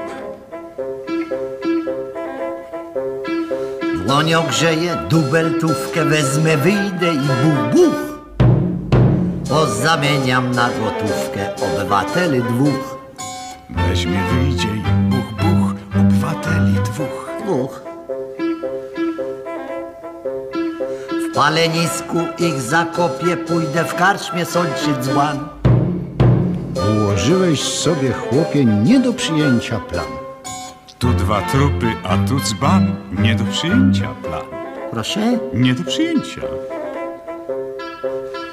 Dłoń 4.06 4.34
ogrzeje, 4.34 4.96
dubeltówkę 5.08 6.04
wezmę, 6.04 6.56
wyjdę 6.56 7.14
i 7.14 7.18
buch, 7.18 7.74
buch. 7.74 8.20
Pozamieniam 9.48 10.50
na 10.50 10.68
gotówkę 10.68 11.54
obywateli 11.56 12.42
dwóch. 12.42 12.98
Weźmie, 13.70 14.20
wyjdzie 14.32 14.79
palenisku 21.40 22.18
ich 22.38 22.60
zakopię, 22.60 23.36
pójdę 23.36 23.84
w 23.84 23.94
karczmie 23.94 24.44
sączy 24.44 24.94
dzban. 25.00 25.48
Ułożyłeś 26.92 27.62
sobie, 27.62 28.12
chłopie, 28.12 28.64
nie 28.64 29.00
do 29.00 29.12
przyjęcia 29.12 29.78
plan. 29.78 30.04
Tu 30.98 31.12
dwa 31.12 31.42
trupy, 31.42 31.86
a 32.04 32.28
tu 32.28 32.40
dzban. 32.40 32.96
Nie 33.18 33.34
do 33.34 33.44
przyjęcia 33.44 34.08
plan. 34.22 34.42
Proszę? 34.90 35.38
Nie 35.54 35.74
do 35.74 35.84
przyjęcia. 35.84 36.40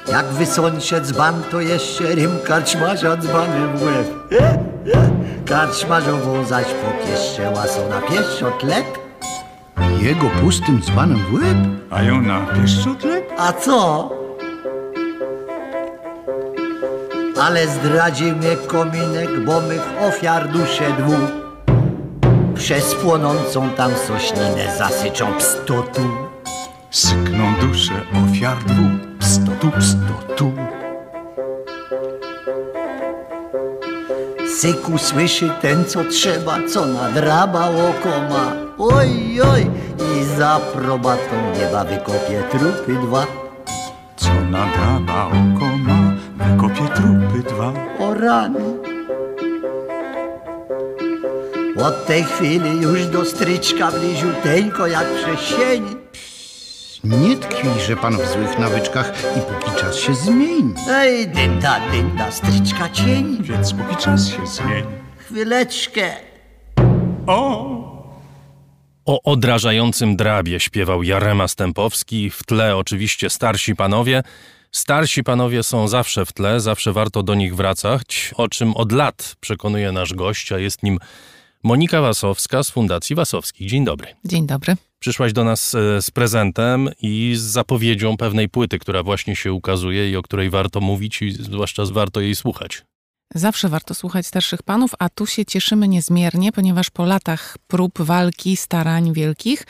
Jak 0.08 0.26
wysącie 0.26 1.00
dzban, 1.00 1.42
to 1.50 1.60
jeszcze 1.60 2.04
rym 2.14 2.38
karczmarza 2.46 3.16
dzbanem 3.16 3.76
w 3.76 3.82
łeb. 3.82 4.08
Karczmarzową 5.46 6.44
zaś 6.44 6.66
popieszcze 6.66 7.50
łasą 7.50 7.88
na 7.88 8.00
pieszczotlep. 8.00 9.07
Jego 10.00 10.30
pustym 10.30 10.82
dzbanem 10.82 11.18
w 11.18 11.34
łeb? 11.34 11.56
A 11.90 12.02
ją 12.02 12.22
na 12.22 12.40
pieszczotlep? 12.40 13.32
A 13.38 13.52
co? 13.52 14.10
Ale 17.42 17.68
zdradzi 17.68 18.24
mnie 18.24 18.56
kominek, 18.56 19.44
bo 19.44 19.60
mych 19.60 19.82
ofiar 20.08 20.48
duszę 20.48 20.92
dwóch. 20.98 21.30
Przez 22.54 22.94
płonącą 22.94 23.70
tam 23.70 23.90
sośninę 24.06 24.76
zasyczą 24.78 25.34
pstotu. 25.38 26.02
Sykną 26.90 27.54
dusze 27.60 27.94
ofiar 28.24 28.64
dwóch. 28.64 29.18
Pstotu, 29.18 29.70
pstotu. 29.78 30.52
Syku 34.58 34.98
słyszy 34.98 35.50
ten, 35.60 35.84
co 35.84 36.04
trzeba, 36.04 36.58
co 36.72 36.86
nadraba 36.86 37.68
oko 37.68 38.20
ma. 38.30 38.67
Oj, 38.78 39.40
oj, 39.52 39.70
i 39.98 40.24
za 40.24 40.60
probatą 40.72 41.34
nieba 41.58 41.84
wykopie 41.84 42.42
trupy 42.50 42.94
dwa. 43.06 43.26
Co 44.16 44.28
nadraba 44.50 45.26
oko 45.26 45.76
ma, 45.78 46.12
wykopie 46.36 46.88
trupy 46.94 47.48
dwa. 47.48 47.72
O 47.98 48.14
rany. 48.14 48.60
Od 51.84 52.06
tej 52.06 52.24
chwili 52.24 52.80
już 52.80 53.06
do 53.06 53.24
stryczka 53.24 53.90
bliziuteńko 53.90 54.86
jak 54.86 55.06
przez 55.14 55.40
sień. 55.40 55.96
Nie 57.04 57.36
tkwijże 57.36 57.96
pan 57.96 58.16
w 58.16 58.26
złych 58.32 58.58
nawyczkach 58.58 59.12
i 59.36 59.40
póki 59.40 59.80
czas 59.80 59.96
się 59.96 60.14
zmieni. 60.14 60.74
Ej, 60.90 61.28
dynda, 61.28 61.80
dynda, 61.92 62.30
stryczka 62.30 62.88
cień. 62.88 63.38
Więc 63.40 63.72
póki 63.72 63.96
czas 63.96 64.28
się 64.28 64.46
zmieni. 64.46 64.86
Chwileczkę. 65.18 66.10
O! 67.26 67.77
O 69.08 69.22
odrażającym 69.22 70.16
drabie 70.16 70.60
śpiewał 70.60 71.02
Jarema 71.02 71.48
Stępowski, 71.48 72.30
w 72.30 72.42
tle 72.42 72.76
oczywiście 72.76 73.30
starsi 73.30 73.76
panowie. 73.76 74.22
Starsi 74.72 75.24
panowie 75.24 75.62
są 75.62 75.88
zawsze 75.88 76.26
w 76.26 76.32
tle, 76.32 76.60
zawsze 76.60 76.92
warto 76.92 77.22
do 77.22 77.34
nich 77.34 77.56
wracać, 77.56 78.34
o 78.36 78.48
czym 78.48 78.74
od 78.74 78.92
lat 78.92 79.36
przekonuje 79.40 79.92
nasz 79.92 80.14
gość, 80.14 80.52
a 80.52 80.58
jest 80.58 80.82
nim 80.82 80.98
Monika 81.62 82.00
Wasowska 82.00 82.62
z 82.62 82.70
Fundacji 82.70 83.16
Wasowski. 83.16 83.66
Dzień 83.66 83.84
dobry. 83.84 84.08
Dzień 84.24 84.46
dobry. 84.46 84.76
Przyszłaś 84.98 85.32
do 85.32 85.44
nas 85.44 85.74
e, 85.74 86.02
z 86.02 86.10
prezentem 86.10 86.88
i 87.02 87.34
z 87.36 87.40
zapowiedzią 87.40 88.16
pewnej 88.16 88.48
płyty, 88.48 88.78
która 88.78 89.02
właśnie 89.02 89.36
się 89.36 89.52
ukazuje 89.52 90.10
i 90.10 90.16
o 90.16 90.22
której 90.22 90.50
warto 90.50 90.80
mówić 90.80 91.22
i 91.22 91.32
zwłaszcza 91.32 91.82
warto 91.92 92.20
jej 92.20 92.34
słuchać. 92.34 92.82
Zawsze 93.34 93.68
warto 93.68 93.94
słuchać 93.94 94.26
starszych 94.26 94.62
panów, 94.62 94.90
a 94.98 95.08
tu 95.08 95.26
się 95.26 95.44
cieszymy 95.44 95.88
niezmiernie, 95.88 96.52
ponieważ 96.52 96.90
po 96.90 97.04
latach 97.04 97.56
prób, 97.66 98.02
walki, 98.02 98.56
starań 98.56 99.12
wielkich 99.12 99.64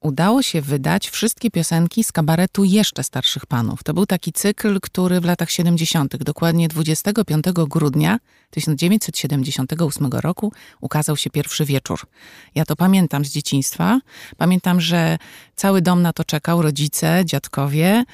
udało 0.00 0.42
się 0.42 0.60
wydać 0.60 1.08
wszystkie 1.08 1.50
piosenki 1.50 2.04
z 2.04 2.12
kabaretu 2.12 2.64
jeszcze 2.64 3.04
starszych 3.04 3.46
panów. 3.46 3.82
To 3.82 3.94
był 3.94 4.06
taki 4.06 4.32
cykl, 4.32 4.80
który 4.80 5.20
w 5.20 5.24
latach 5.24 5.50
70., 5.50 6.16
dokładnie 6.16 6.68
25 6.68 7.44
grudnia 7.54 8.18
1978 8.50 10.10
roku 10.12 10.52
ukazał 10.80 11.16
się 11.16 11.30
pierwszy 11.30 11.64
wieczór. 11.64 12.00
Ja 12.54 12.64
to 12.64 12.76
pamiętam 12.76 13.24
z 13.24 13.30
dzieciństwa. 13.30 14.00
Pamiętam, 14.36 14.80
że 14.80 15.18
cały 15.56 15.82
dom 15.82 16.02
na 16.02 16.12
to 16.12 16.24
czekał, 16.24 16.62
rodzice, 16.62 17.22
dziadkowie 17.24 18.04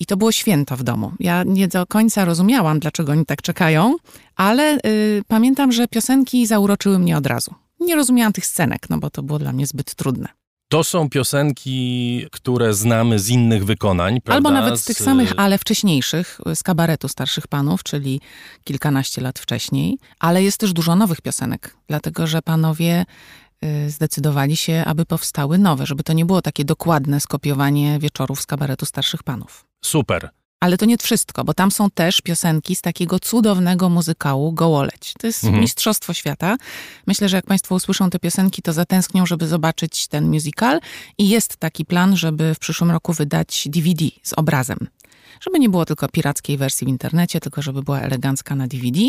i 0.00 0.06
to 0.06 0.16
było 0.16 0.32
święto 0.32 0.76
w 0.76 0.82
domu. 0.82 1.12
Ja 1.20 1.42
nie 1.46 1.68
do 1.68 1.86
końca 1.86 2.24
rozumiałam, 2.24 2.80
dlaczego 2.80 3.12
oni 3.12 3.26
tak 3.26 3.42
czekają, 3.42 3.96
ale 4.36 4.78
y, 4.86 5.22
pamiętam, 5.28 5.72
że 5.72 5.88
piosenki 5.88 6.46
zauroczyły 6.46 6.98
mnie 6.98 7.16
od 7.16 7.26
razu. 7.26 7.54
Nie 7.80 7.96
rozumiałam 7.96 8.32
tych 8.32 8.46
scenek, 8.46 8.90
no 8.90 8.98
bo 8.98 9.10
to 9.10 9.22
było 9.22 9.38
dla 9.38 9.52
mnie 9.52 9.66
zbyt 9.66 9.94
trudne. 9.94 10.37
To 10.68 10.84
są 10.84 11.10
piosenki, 11.10 12.26
które 12.32 12.74
znamy 12.74 13.18
z 13.18 13.28
innych 13.28 13.64
wykonań, 13.64 14.20
prawda? 14.20 14.48
Albo 14.48 14.60
nawet 14.60 14.80
z 14.80 14.84
tych 14.84 14.98
samych, 14.98 15.32
ale 15.36 15.58
wcześniejszych, 15.58 16.40
z 16.54 16.62
kabaretu 16.62 17.08
starszych 17.08 17.46
panów, 17.46 17.82
czyli 17.82 18.20
kilkanaście 18.64 19.20
lat 19.20 19.38
wcześniej. 19.38 19.98
Ale 20.18 20.42
jest 20.42 20.58
też 20.58 20.72
dużo 20.72 20.96
nowych 20.96 21.20
piosenek, 21.20 21.76
dlatego 21.86 22.26
że 22.26 22.42
panowie 22.42 23.04
y, 23.64 23.90
zdecydowali 23.90 24.56
się, 24.56 24.82
aby 24.86 25.04
powstały 25.04 25.58
nowe, 25.58 25.86
żeby 25.86 26.02
to 26.02 26.12
nie 26.12 26.26
było 26.26 26.42
takie 26.42 26.64
dokładne 26.64 27.20
skopiowanie 27.20 27.98
wieczorów 27.98 28.40
z 28.40 28.46
kabaretu 28.46 28.86
starszych 28.86 29.22
panów. 29.22 29.64
Super. 29.84 30.30
Ale 30.60 30.76
to 30.78 30.86
nie 30.86 30.98
wszystko, 30.98 31.44
bo 31.44 31.54
tam 31.54 31.70
są 31.70 31.90
też 31.90 32.20
piosenki 32.20 32.74
z 32.76 32.80
takiego 32.80 33.20
cudownego 33.20 33.88
muzykału 33.88 34.52
Gołoleć. 34.52 35.14
To 35.18 35.26
jest 35.26 35.44
Mhm. 35.44 35.62
mistrzostwo 35.62 36.14
świata. 36.14 36.56
Myślę, 37.06 37.28
że 37.28 37.36
jak 37.36 37.46
Państwo 37.46 37.74
usłyszą 37.74 38.10
te 38.10 38.18
piosenki, 38.18 38.62
to 38.62 38.72
zatęsknią, 38.72 39.26
żeby 39.26 39.46
zobaczyć 39.48 40.06
ten 40.08 40.30
musical. 40.30 40.80
I 41.18 41.28
jest 41.28 41.56
taki 41.56 41.84
plan, 41.84 42.16
żeby 42.16 42.54
w 42.54 42.58
przyszłym 42.58 42.90
roku 42.90 43.12
wydać 43.12 43.68
DVD 43.70 44.04
z 44.22 44.32
obrazem. 44.32 44.78
Żeby 45.40 45.58
nie 45.58 45.68
było 45.68 45.84
tylko 45.84 46.08
pirackiej 46.08 46.56
wersji 46.56 46.84
w 46.84 46.88
internecie, 46.88 47.40
tylko 47.40 47.62
żeby 47.62 47.82
była 47.82 48.00
elegancka 48.00 48.54
na 48.54 48.66
DVD. 48.68 49.00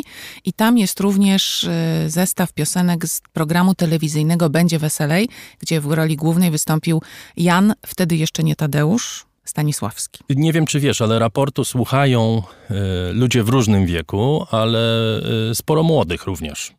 I 0.45 0.53
tam 0.53 0.77
jest 0.77 0.99
również 0.99 1.63
y, 1.63 1.69
zestaw 2.09 2.53
piosenek 2.53 3.07
z 3.07 3.21
programu 3.33 3.75
telewizyjnego 3.75 4.49
Będzie 4.49 4.79
Weselej, 4.79 5.29
gdzie 5.59 5.81
w 5.81 5.91
roli 5.91 6.15
głównej 6.15 6.51
wystąpił 6.51 7.01
Jan, 7.37 7.73
wtedy 7.85 8.15
jeszcze 8.15 8.43
nie 8.43 8.55
Tadeusz, 8.55 9.25
Stanisławski. 9.49 10.19
Nie 10.29 10.53
wiem, 10.53 10.65
czy 10.65 10.79
wiesz, 10.79 11.01
ale 11.01 11.19
raportu 11.19 11.65
słuchają 11.65 12.41
y, 12.71 12.73
ludzie 13.13 13.43
w 13.43 13.49
różnym 13.49 13.85
wieku, 13.85 14.45
ale 14.51 14.79
y, 15.51 15.55
sporo 15.55 15.83
młodych 15.83 16.25
również. 16.25 16.73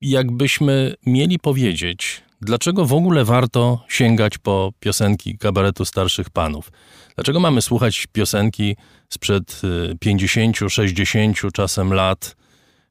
Jakbyśmy 0.00 0.94
mieli 1.06 1.38
powiedzieć, 1.38 2.22
dlaczego 2.40 2.84
w 2.84 2.92
ogóle 2.92 3.24
warto 3.24 3.84
sięgać 3.88 4.38
po 4.38 4.72
piosenki 4.80 5.38
kabaretu 5.38 5.84
starszych 5.84 6.30
panów? 6.30 6.72
Dlaczego 7.14 7.40
mamy 7.40 7.62
słuchać 7.62 8.06
piosenki 8.12 8.76
sprzed 9.08 9.60
y, 9.92 9.98
50, 10.00 10.56
60 10.68 11.38
czasem 11.52 11.92
lat, 11.92 12.36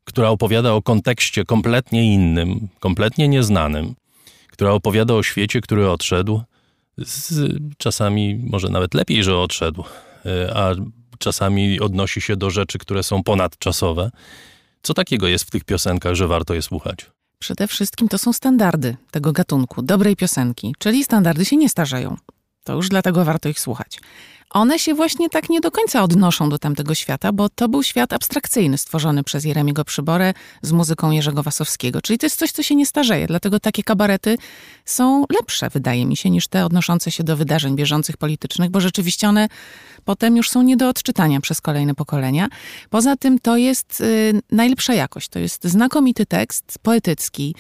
która 0.04 0.30
opowiada 0.30 0.74
o 0.74 0.82
kontekście 0.82 1.44
kompletnie 1.44 2.14
innym, 2.14 2.68
kompletnie 2.80 3.28
nieznanym, 3.28 3.96
która 4.52 4.72
opowiada 4.72 5.14
o 5.14 5.24
świecie, 5.24 5.62
który 5.62 5.90
odszedł, 5.90 6.42
z, 7.06 7.58
czasami 7.78 8.36
może 8.36 8.70
nawet 8.70 8.94
lepiej, 8.94 9.24
że 9.24 9.38
odszedł, 9.38 9.84
y, 10.26 10.54
a 10.54 10.72
czasami 11.20 11.80
odnosi 11.80 12.22
się 12.22 12.36
do 12.36 12.50
rzeczy, 12.50 12.78
które 12.78 13.04
są 13.04 13.24
ponadczasowe. 13.24 14.12
Co 14.82 14.94
takiego 14.94 15.28
jest 15.28 15.46
w 15.46 15.52
tych 15.52 15.64
piosenkach, 15.64 16.16
że 16.16 16.28
warto 16.28 16.54
je 16.54 16.62
słuchać? 16.62 17.06
Przede 17.40 17.68
wszystkim 17.68 18.08
to 18.08 18.18
są 18.18 18.34
standardy 18.34 18.98
tego 19.12 19.32
gatunku, 19.32 19.82
dobrej 19.82 20.16
piosenki, 20.16 20.76
czyli 20.80 21.04
standardy 21.04 21.46
się 21.46 21.58
nie 21.58 21.70
starzeją. 21.70 22.18
To 22.64 22.76
już 22.76 22.90
dlatego 22.90 23.26
warto 23.26 23.50
ich 23.50 23.60
słuchać. 23.60 24.00
One 24.50 24.80
się 24.80 24.94
właśnie 24.94 25.30
tak 25.30 25.50
nie 25.50 25.62
do 25.62 25.72
końca 25.72 26.04
odnoszą 26.04 26.50
do 26.50 26.60
tamtego 26.60 26.96
świata, 26.96 27.32
bo 27.32 27.50
to 27.50 27.70
był 27.70 27.84
świat 27.84 28.14
abstrakcyjny 28.14 28.78
stworzony 28.78 29.24
przez 29.24 29.46
Jeremiego 29.46 29.86
Przyborę 29.86 30.34
z 30.62 30.72
muzyką 30.72 31.12
Jerzego 31.12 31.44
Wasowskiego. 31.44 32.02
Czyli 32.02 32.20
to 32.20 32.26
jest 32.26 32.40
coś, 32.40 32.52
co 32.52 32.64
się 32.64 32.76
nie 32.76 32.86
starzeje. 32.86 33.28
Dlatego 33.28 33.60
takie 33.60 33.84
kabarety 33.84 34.38
są 34.86 35.26
lepsze, 35.40 35.70
wydaje 35.70 36.06
mi 36.06 36.18
się, 36.18 36.30
niż 36.30 36.48
te 36.48 36.66
odnoszące 36.66 37.12
się 37.12 37.24
do 37.24 37.38
wydarzeń 37.38 37.76
bieżących 37.76 38.18
politycznych, 38.18 38.70
bo 38.70 38.82
rzeczywiście 38.82 39.30
one 39.30 39.48
potem 40.06 40.38
już 40.38 40.50
są 40.50 40.62
nie 40.62 40.78
do 40.78 40.90
odczytania 40.90 41.42
przez 41.42 41.62
kolejne 41.62 41.96
pokolenia. 41.96 42.48
Poza 42.90 43.16
tym 43.16 43.40
to 43.40 43.58
jest 43.58 44.02
y, 44.02 44.42
najlepsza 44.52 44.94
jakość. 44.94 45.30
To 45.30 45.40
jest 45.40 45.64
znakomity 45.64 46.26
tekst, 46.26 46.80
poetycki, 46.82 47.56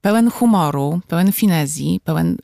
pełen 0.00 0.30
humoru, 0.30 1.00
pełen 1.08 1.32
finezji, 1.32 2.00
pełen 2.04 2.36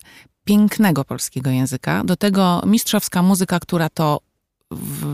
pięknego 0.45 1.05
polskiego 1.05 1.51
języka. 1.51 2.05
Do 2.05 2.17
tego 2.17 2.63
mistrzowska 2.67 3.23
muzyka, 3.23 3.61
która 3.61 3.89
to 3.89 4.21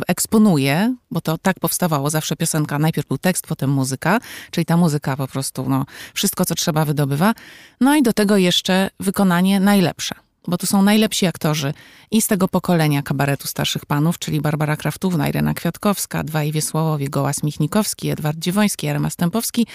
eksponuje, 0.08 0.94
bo 1.10 1.20
to 1.20 1.38
tak 1.38 1.60
powstawało 1.60 2.10
zawsze 2.10 2.36
piosenka, 2.36 2.78
najpierw 2.78 3.08
był 3.08 3.18
tekst, 3.18 3.46
potem 3.46 3.70
muzyka, 3.70 4.18
czyli 4.50 4.64
ta 4.64 4.76
muzyka 4.76 5.16
po 5.16 5.28
prostu, 5.28 5.68
no, 5.68 5.86
wszystko 6.14 6.44
co 6.44 6.54
trzeba 6.54 6.84
wydobywa. 6.84 7.34
No 7.80 7.96
i 7.96 8.02
do 8.02 8.12
tego 8.12 8.36
jeszcze 8.36 8.90
wykonanie 9.00 9.60
najlepsze, 9.60 10.14
bo 10.48 10.58
tu 10.58 10.66
są 10.66 10.82
najlepsi 10.82 11.26
aktorzy 11.26 11.74
i 12.10 12.22
z 12.22 12.26
tego 12.26 12.48
pokolenia 12.48 13.02
kabaretu 13.02 13.48
starszych 13.48 13.86
panów, 13.86 14.18
czyli 14.18 14.40
Barbara 14.40 14.76
Kraftówna, 14.76 15.28
Irena 15.28 15.54
Kwiatkowska, 15.54 16.24
dwaj 16.24 16.52
Wiesławowie, 16.52 17.08
Gołas 17.08 17.42
Michnikowski, 17.42 18.10
Edward 18.10 18.38
Dziwoński, 18.38 18.86
Jarema 18.86 19.10
Stępowski, 19.10 19.66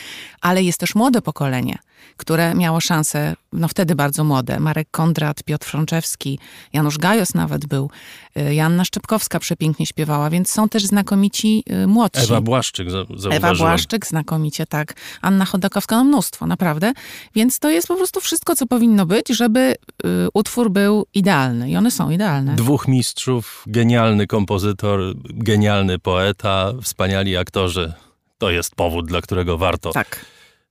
ale 0.41 0.63
jest 0.63 0.79
też 0.79 0.95
młode 0.95 1.21
pokolenie, 1.21 1.77
które 2.17 2.55
miało 2.55 2.81
szansę, 2.81 3.35
no 3.53 3.67
wtedy 3.67 3.95
bardzo 3.95 4.23
młode, 4.23 4.59
Marek 4.59 4.87
Kondrat, 4.91 5.43
Piotr 5.43 5.67
Frączewski, 5.67 6.39
Janusz 6.73 6.97
Gajos 6.97 7.33
nawet 7.33 7.65
był, 7.65 7.89
y, 8.37 8.55
Joanna 8.55 8.85
Szczepkowska 8.85 9.39
przepięknie 9.39 9.85
śpiewała, 9.85 10.29
więc 10.29 10.49
są 10.51 10.69
też 10.69 10.85
znakomici 10.85 11.63
y, 11.83 11.87
młodsi. 11.87 12.23
Ewa 12.23 12.41
Błaszczyk, 12.41 12.91
za- 12.91 12.97
zauważyłem. 12.97 13.33
Ewa 13.37 13.55
Błaszczyk, 13.55 14.05
znakomicie, 14.07 14.65
tak. 14.65 14.93
Anna 15.21 15.45
Chodakowska, 15.45 15.95
no 15.95 16.03
mnóstwo, 16.03 16.47
naprawdę. 16.47 16.93
Więc 17.35 17.59
to 17.59 17.69
jest 17.69 17.87
po 17.87 17.95
prostu 17.95 18.21
wszystko, 18.21 18.55
co 18.55 18.67
powinno 18.67 19.05
być, 19.05 19.27
żeby 19.29 19.59
y, 19.59 20.07
utwór 20.33 20.71
był 20.71 21.05
idealny. 21.13 21.69
I 21.69 21.75
one 21.77 21.91
są 21.91 22.09
idealne. 22.09 22.55
Dwóch 22.55 22.87
mistrzów, 22.87 23.63
genialny 23.67 24.27
kompozytor, 24.27 24.99
genialny 25.23 25.99
poeta, 25.99 26.73
wspaniali 26.81 27.37
aktorzy. 27.37 27.93
To 28.37 28.49
jest 28.51 28.75
powód, 28.75 29.07
dla 29.07 29.21
którego 29.21 29.57
warto 29.57 29.91
Tak. 29.91 30.25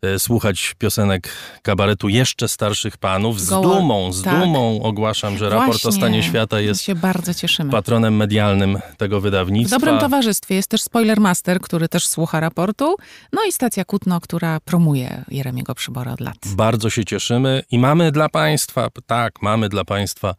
E, 0.04 0.18
słuchać 0.18 0.74
piosenek 0.78 1.28
kabaretu 1.62 2.08
jeszcze 2.08 2.48
starszych 2.48 2.96
panów. 2.96 3.40
Z 3.40 3.50
Goła- 3.50 3.62
dumą, 3.62 4.12
z 4.12 4.22
tak. 4.22 4.40
dumą 4.40 4.82
ogłaszam, 4.82 5.38
że 5.38 5.48
raport 5.48 5.66
Właśnie. 5.70 5.88
o 5.88 5.92
stanie 5.92 6.22
świata 6.22 6.60
jest 6.60 6.82
się 6.82 6.94
bardzo 6.94 7.34
cieszymy. 7.34 7.70
patronem 7.70 8.16
medialnym 8.16 8.78
tego 8.96 9.20
W 9.20 9.22
wydawnictwa. 9.22 9.76
dobrym 9.78 9.98
towarzystwie 9.98 10.54
jest 10.54 10.68
też 10.68 10.82
Spoiler 10.82 11.20
Master, 11.20 11.60
który 11.60 11.88
też 11.88 12.08
słucha 12.08 12.40
raportu, 12.40 12.96
no 13.32 13.44
i 13.48 13.52
stacja 13.52 13.84
Kutno, 13.84 14.20
która 14.20 14.60
promuje 14.60 15.24
Jeremiego 15.28 15.74
Przybora 15.74 16.12
od 16.12 16.20
lat. 16.20 16.36
Bardzo 16.46 16.90
się 16.90 17.04
cieszymy 17.04 17.62
i 17.70 17.78
mamy 17.78 18.12
dla 18.12 18.28
Państwa, 18.28 18.88
tak, 19.06 19.42
mamy 19.42 19.68
dla 19.68 19.84
Państwa 19.84 20.34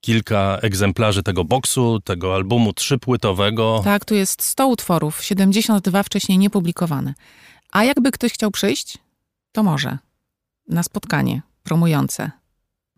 kilka 0.00 0.58
egzemplarzy 0.62 1.22
tego 1.22 1.44
boksu, 1.44 2.00
tego 2.00 2.34
albumu 2.34 2.72
trzypłytowego. 2.72 3.80
Tak, 3.84 4.04
tu 4.04 4.14
jest 4.14 4.42
100 4.42 4.66
utworów, 4.66 5.24
72 5.24 6.02
wcześniej 6.02 6.38
niepublikowane. 6.38 7.14
A 7.72 7.84
jakby 7.84 8.10
ktoś 8.12 8.32
chciał 8.32 8.50
przyjść, 8.50 8.98
to 9.52 9.62
może. 9.62 9.98
Na 10.68 10.82
spotkanie 10.82 11.42
promujące. 11.62 12.30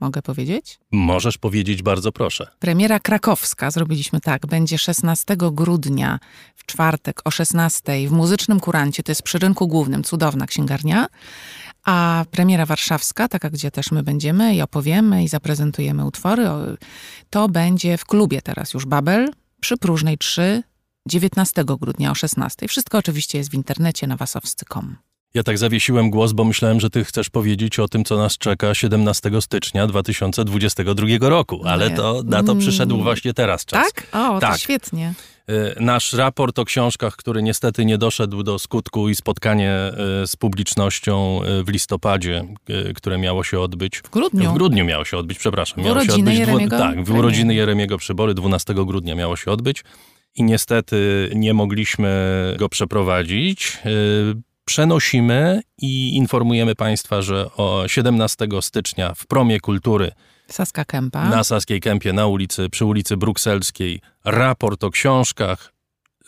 Mogę 0.00 0.22
powiedzieć? 0.22 0.78
Możesz 0.92 1.38
powiedzieć 1.38 1.82
bardzo 1.82 2.12
proszę. 2.12 2.46
Premiera 2.58 3.00
krakowska 3.00 3.70
zrobiliśmy 3.70 4.20
tak. 4.20 4.46
Będzie 4.46 4.78
16 4.78 5.36
grudnia 5.36 6.18
w 6.56 6.66
czwartek 6.66 7.20
o 7.24 7.30
16 7.30 8.08
w 8.08 8.12
muzycznym 8.12 8.60
kurancie. 8.60 9.02
To 9.02 9.10
jest 9.10 9.22
przy 9.22 9.38
rynku 9.38 9.68
głównym, 9.68 10.04
cudowna 10.04 10.46
księgarnia. 10.46 11.06
A 11.84 12.24
premiera 12.30 12.66
warszawska, 12.66 13.28
taka 13.28 13.50
gdzie 13.50 13.70
też 13.70 13.90
my 13.90 14.02
będziemy 14.02 14.54
i 14.54 14.62
opowiemy 14.62 15.24
i 15.24 15.28
zaprezentujemy 15.28 16.04
utwory, 16.04 16.46
to 17.30 17.48
będzie 17.48 17.98
w 17.98 18.04
klubie 18.04 18.42
teraz 18.42 18.74
już 18.74 18.86
Babel 18.86 19.32
przy 19.60 19.76
Próżnej 19.76 20.18
3 20.18 20.62
19 21.06 21.64
grudnia 21.64 22.10
o 22.10 22.14
16. 22.14 22.68
Wszystko 22.68 22.98
oczywiście 22.98 23.38
jest 23.38 23.50
w 23.50 23.54
internecie 23.54 24.06
na 24.06 24.16
wasowscy.com. 24.16 24.96
Ja 25.34 25.42
tak 25.42 25.58
zawiesiłem 25.58 26.10
głos, 26.10 26.32
bo 26.32 26.44
myślałem, 26.44 26.80
że 26.80 26.90
ty 26.90 27.04
chcesz 27.04 27.30
powiedzieć 27.30 27.78
o 27.78 27.88
tym, 27.88 28.04
co 28.04 28.16
nas 28.16 28.38
czeka 28.38 28.74
17 28.74 29.40
stycznia 29.40 29.86
2022 29.86 31.28
roku, 31.28 31.62
ale 31.66 31.90
Nie. 31.90 31.96
to 31.96 32.22
na 32.24 32.42
to 32.42 32.54
przyszedł 32.56 32.94
Mm. 32.94 33.04
właśnie 33.04 33.34
teraz 33.34 33.64
czas. 33.64 33.92
Tak? 33.92 34.06
O, 34.12 34.34
to 34.34 34.40
Tak. 34.40 34.58
świetnie. 34.60 35.14
Y, 35.50 35.74
Nasz 35.80 36.12
raport 36.12 36.58
o 36.58 36.64
książkach, 36.64 37.16
który 37.16 37.42
niestety 37.42 37.84
nie 37.84 37.98
doszedł 37.98 38.42
do 38.42 38.58
skutku 38.58 39.08
i 39.08 39.14
spotkanie 39.14 39.92
y, 40.22 40.26
z 40.26 40.36
publicznością 40.36 41.40
y, 41.60 41.64
w 41.64 41.68
listopadzie, 41.68 42.44
które 42.94 43.18
miało 43.18 43.44
się 43.44 43.60
odbyć. 43.60 43.98
W 43.98 44.10
grudniu. 44.10 44.50
W 44.50 44.54
grudniu 44.54 44.84
miało 44.84 45.04
się 45.04 45.16
odbyć, 45.18 45.38
przepraszam. 45.38 45.82
W 45.82 45.86
miało 45.86 45.98
się 46.00 46.04
urodziny 46.04 46.30
odbyć 46.30 46.38
Jeremiego 46.40 46.78
Tak, 46.78 46.90
w 46.90 46.94
Premiery. 46.94 47.18
urodziny 47.18 47.54
Jeremiego 47.54 47.98
Przybory 47.98 48.34
12 48.34 48.74
grudnia 48.86 49.14
miało 49.14 49.36
się 49.36 49.50
odbyć 49.50 49.84
i 50.36 50.42
niestety 50.42 51.30
nie 51.34 51.54
mogliśmy 51.54 52.10
go 52.58 52.68
przeprowadzić. 52.68 53.78
Przenosimy 54.64 55.60
i 55.78 56.16
informujemy 56.16 56.74
Państwa, 56.74 57.22
że 57.22 57.50
o 57.56 57.84
17 57.86 58.48
stycznia 58.60 59.14
w 59.14 59.26
Promie 59.26 59.60
Kultury 59.60 60.12
Saska 60.50 60.84
Kępa. 60.84 61.28
na 61.28 61.44
Saskiej 61.44 61.80
Kępie 61.80 62.12
na 62.12 62.26
ulicy, 62.26 62.68
przy 62.70 62.84
ulicy 62.84 63.16
Brukselskiej 63.16 64.00
raport 64.24 64.84
o 64.84 64.90
książkach 64.90 65.72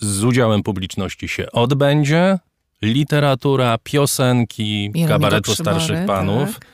z 0.01 0.25
udziałem 0.25 0.63
publiczności 0.63 1.29
się 1.29 1.53
odbędzie. 1.53 2.39
Literatura, 2.83 3.79
piosenki, 3.83 4.93
kabaretu 5.09 5.55
starszych 5.55 6.07
panów. 6.07 6.55
tak. 6.55 6.67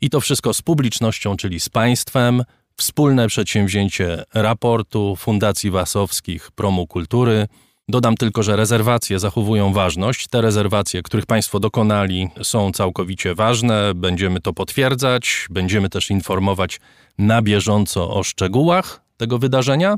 I 0.00 0.10
to 0.10 0.20
wszystko 0.20 0.54
z 0.54 0.62
publicznością, 0.62 1.36
czyli 1.36 1.60
z 1.60 1.68
państwem. 1.68 2.42
Wspólne 2.76 3.28
przedsięwzięcie 3.28 4.24
raportu 4.34 5.16
Fundacji 5.16 5.70
Wasowskich 5.70 6.50
Promu 6.50 6.86
Kultury. 6.86 7.48
Dodam 7.90 8.14
tylko, 8.14 8.42
że 8.42 8.56
rezerwacje 8.56 9.18
zachowują 9.18 9.72
ważność. 9.72 10.28
Te 10.28 10.40
rezerwacje, 10.40 11.02
których 11.02 11.26
Państwo 11.26 11.60
dokonali, 11.60 12.28
są 12.42 12.72
całkowicie 12.72 13.34
ważne. 13.34 13.94
Będziemy 13.94 14.40
to 14.40 14.52
potwierdzać. 14.52 15.46
Będziemy 15.50 15.88
też 15.88 16.10
informować 16.10 16.80
na 17.18 17.42
bieżąco 17.42 18.10
o 18.10 18.22
szczegółach 18.22 19.02
tego 19.16 19.38
wydarzenia. 19.38 19.96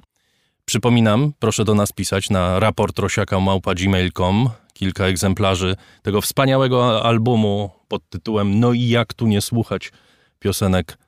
Przypominam, 0.64 1.32
proszę 1.38 1.64
do 1.64 1.74
nas 1.74 1.93
pisać 1.93 2.30
na 2.30 2.61
raportrosiaka.gmail.com 2.61 4.51
kilka 4.72 5.05
egzemplarzy 5.05 5.76
tego 6.03 6.20
wspaniałego 6.20 7.05
albumu 7.05 7.70
pod 7.88 8.09
tytułem 8.09 8.61
No 8.61 8.72
i 8.72 8.88
jak 8.88 9.14
tu 9.14 9.26
nie 9.26 9.40
słuchać 9.40 9.93
piosenek 10.38 10.99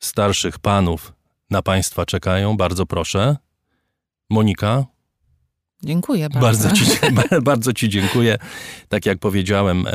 starszych 0.00 0.58
panów 0.58 1.12
na 1.50 1.62
Państwa 1.62 2.06
czekają. 2.06 2.56
Bardzo 2.56 2.86
proszę. 2.86 3.36
Monika, 4.30 4.84
Dziękuję 5.84 6.28
bardzo. 6.28 6.40
bardzo 6.40 6.76
ci, 6.76 6.84
bardzo 7.42 7.72
ci 7.72 7.88
dziękuję. 7.88 8.38
Tak 8.88 9.06
jak 9.06 9.18
powiedziałem, 9.18 9.86
e, 9.86 9.92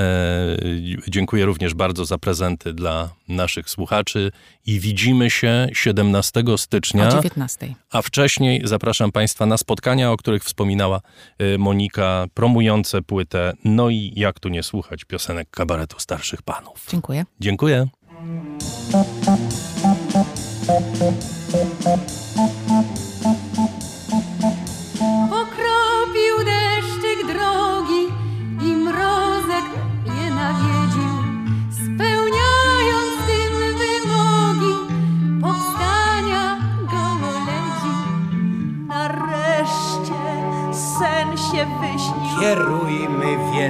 dziękuję 1.07 1.45
również 1.45 1.73
bardzo 1.73 2.05
za 2.05 2.17
prezenty 2.17 2.73
dla 2.73 3.09
naszych 3.27 3.69
słuchaczy 3.69 4.31
i 4.65 4.79
widzimy 4.79 5.29
się 5.29 5.67
17 5.73 6.43
stycznia. 6.57 7.07
O 7.07 7.11
19. 7.11 7.75
A 7.91 8.01
wcześniej 8.01 8.61
zapraszam 8.63 9.11
Państwa 9.11 9.45
na 9.45 9.57
spotkania, 9.57 10.11
o 10.11 10.17
których 10.17 10.43
wspominała 10.43 11.01
y, 11.41 11.57
Monika, 11.57 12.25
promujące 12.33 13.01
płytę 13.01 13.53
No 13.63 13.89
i 13.89 14.13
jak 14.15 14.39
tu 14.39 14.49
nie 14.49 14.63
słuchać 14.63 15.05
piosenek 15.05 15.49
kabaretu 15.49 15.99
starszych 15.99 16.41
panów. 16.41 16.85
Dziękuję. 16.89 17.25
Dziękuję. 17.39 17.87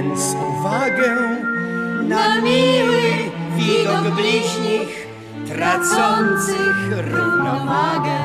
Więc 0.00 0.36
uwagę 0.48 1.16
Na 2.08 2.40
miły 2.40 3.02
widok 3.56 4.14
bliźnich, 4.14 5.06
tracących 5.48 6.76
równowagę. 7.12 8.18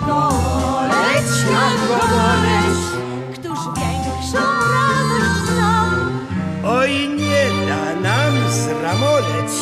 Goleć 0.00 1.30
na 1.52 1.68
goleć, 1.88 2.78
któż 3.34 3.58
większą 3.76 4.44
radość 4.72 5.36
zna? 5.46 5.90
Oj, 6.64 7.08
nie 7.08 7.66
da 7.68 8.00
nam 8.08 8.50
zramoleć, 8.50 9.52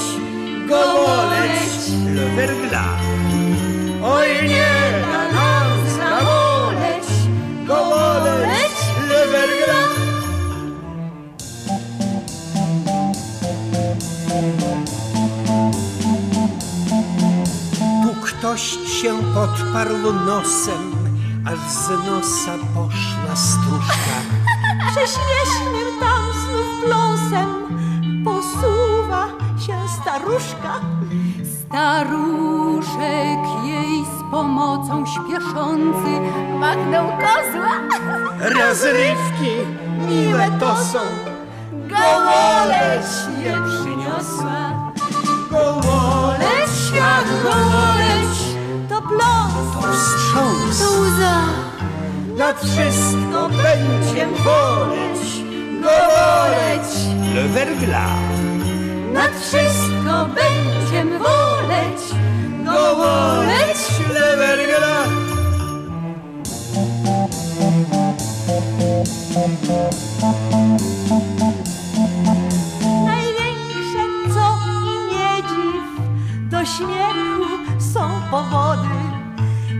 gołoleć 0.68 1.70
lwergla. 2.14 2.88
Oj, 4.02 4.48
nie 4.48 4.89
ktoś 18.40 18.62
się 19.00 19.18
podparł 19.34 20.12
nosem, 20.26 20.92
aż 21.46 21.58
z 21.58 21.88
nosa 21.90 22.52
poszła 22.74 23.36
stróżka. 23.36 24.16
Prześmiesznym 24.90 26.00
tam 26.00 26.22
znów 26.32 26.84
pląsem 26.84 27.50
posuwa 28.24 29.26
się 29.66 29.66
się 29.66 29.76
staruszka. 30.02 30.80
Staruszek 31.66 33.42
jej 33.64 34.04
z 34.04 34.30
pomocą 34.30 35.06
śpieszący 35.06 36.20
machnął 36.58 37.06
kozła. 37.06 37.72
Rozrywki 38.58 39.52
miłe 40.08 40.46
to 40.60 40.76
są, 40.76 40.98
Gołoleć 41.72 43.06
je 43.44 43.52
przyniosła. 43.52 44.92
Gołoleć, 45.50 46.70
świat 46.86 47.42
gołoleć, 47.42 47.99
to 49.18 49.92
wstrząs. 49.92 50.78
to 50.78 51.00
łza. 51.00 51.40
Nad 52.36 52.60
wszystko 52.60 53.48
będzie 53.48 54.26
woleć, 54.26 55.20
gołoleć, 55.82 56.88
le 57.34 57.48
verglas. 57.48 58.40
Nad 59.12 59.32
wszystko 59.40 60.28
będziem 60.34 61.18
woleć, 61.18 62.00
gołoleć. 62.64 63.78
Le 64.14 64.36
verglas. 64.36 65.08
Największe 73.04 74.02
co 74.34 74.58
i 74.72 75.14
nie 75.14 75.42
dziw, 75.42 75.84
do 76.50 76.64
śmiechu 76.64 77.49
powody, 78.30 78.88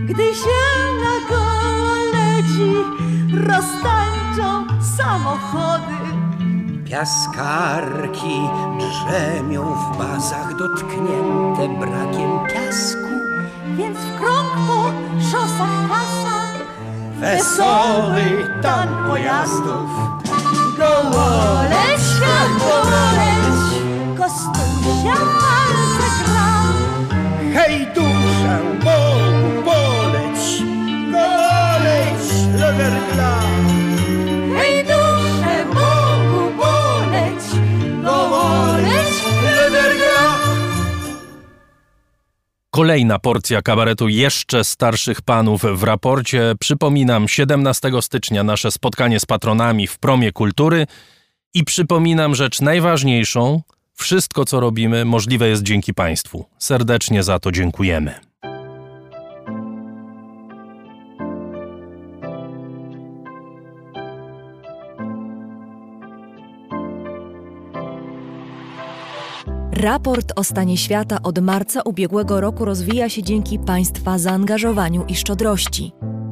gdy 0.05 0.35
się 0.35 0.61
na 1.03 1.29
gołoleci 1.29 2.71
roztańczą 3.47 4.67
samochody. 4.97 5.93
Piaskarki 6.85 8.41
drzemią 8.79 9.75
w 9.75 9.97
bazach 9.97 10.57
dotknięte 10.57 11.69
brakiem 11.79 12.31
piasku. 12.47 13.11
Więc 13.77 13.97
w 13.97 14.19
krąg 14.19 14.49
po 14.67 14.91
szosach 15.31 15.89
pasa 15.89 16.41
Wesoły 17.21 18.47
tan 18.61 18.89
pojazdów. 19.07 19.89
Gołoleć, 20.77 22.01
gołoleć, 22.59 23.57
kostusia 24.17 25.15
palce 25.15 25.81
gra. 25.83 25.90
Hej 27.53 27.87
duszę, 27.95 28.59
Bogu 28.83 29.63
poleć, 29.65 30.63
goleć, 31.11 32.23
le 32.59 32.73
verglas. 32.73 33.45
Hej 34.57 34.83
duszę 34.83 35.65
Bogu 35.65 36.57
boleć, 36.57 37.43
gołoleć, 38.03 39.13
Le 39.43 39.69
verglas. 39.69 40.41
Kolejna 42.69 43.19
porcja 43.19 43.61
kabaretu 43.61 44.07
jeszcze 44.07 44.63
starszych 44.63 45.21
panów 45.21 45.61
w 45.61 45.83
raporcie. 45.83 46.53
Przypominam, 46.59 47.27
17 47.27 47.91
stycznia 48.01 48.43
nasze 48.43 48.71
spotkanie 48.71 49.19
z 49.19 49.25
patronami 49.25 49.87
w 49.87 49.99
Promie 49.99 50.31
Kultury 50.31 50.87
i 51.53 51.63
przypominam 51.63 52.35
rzecz 52.35 52.61
najważniejszą. 52.61 53.61
Wszystko, 54.01 54.45
co 54.45 54.59
robimy, 54.59 55.05
możliwe 55.05 55.47
jest 55.47 55.63
dzięki 55.63 55.93
Państwu. 55.93 56.45
Serdecznie 56.59 57.23
za 57.23 57.39
to 57.39 57.51
dziękujemy. 57.51 58.13
Raport 69.71 70.33
o 70.35 70.43
stanie 70.43 70.77
świata 70.77 71.17
od 71.23 71.39
marca 71.39 71.81
ubiegłego 71.81 72.41
roku 72.41 72.65
rozwija 72.65 73.09
się 73.09 73.23
dzięki 73.23 73.59
Państwa 73.59 74.17
zaangażowaniu 74.17 75.05
i 75.07 75.15
szczodrości. 75.15 75.91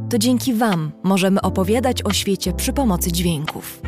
To 0.09 0.17
dzięki 0.17 0.53
Wam 0.53 0.91
możemy 1.03 1.41
opowiadać 1.41 2.03
o 2.03 2.13
świecie 2.13 2.53
przy 2.53 2.74
pomocy 2.74 3.11
dźwięków. 3.11 3.82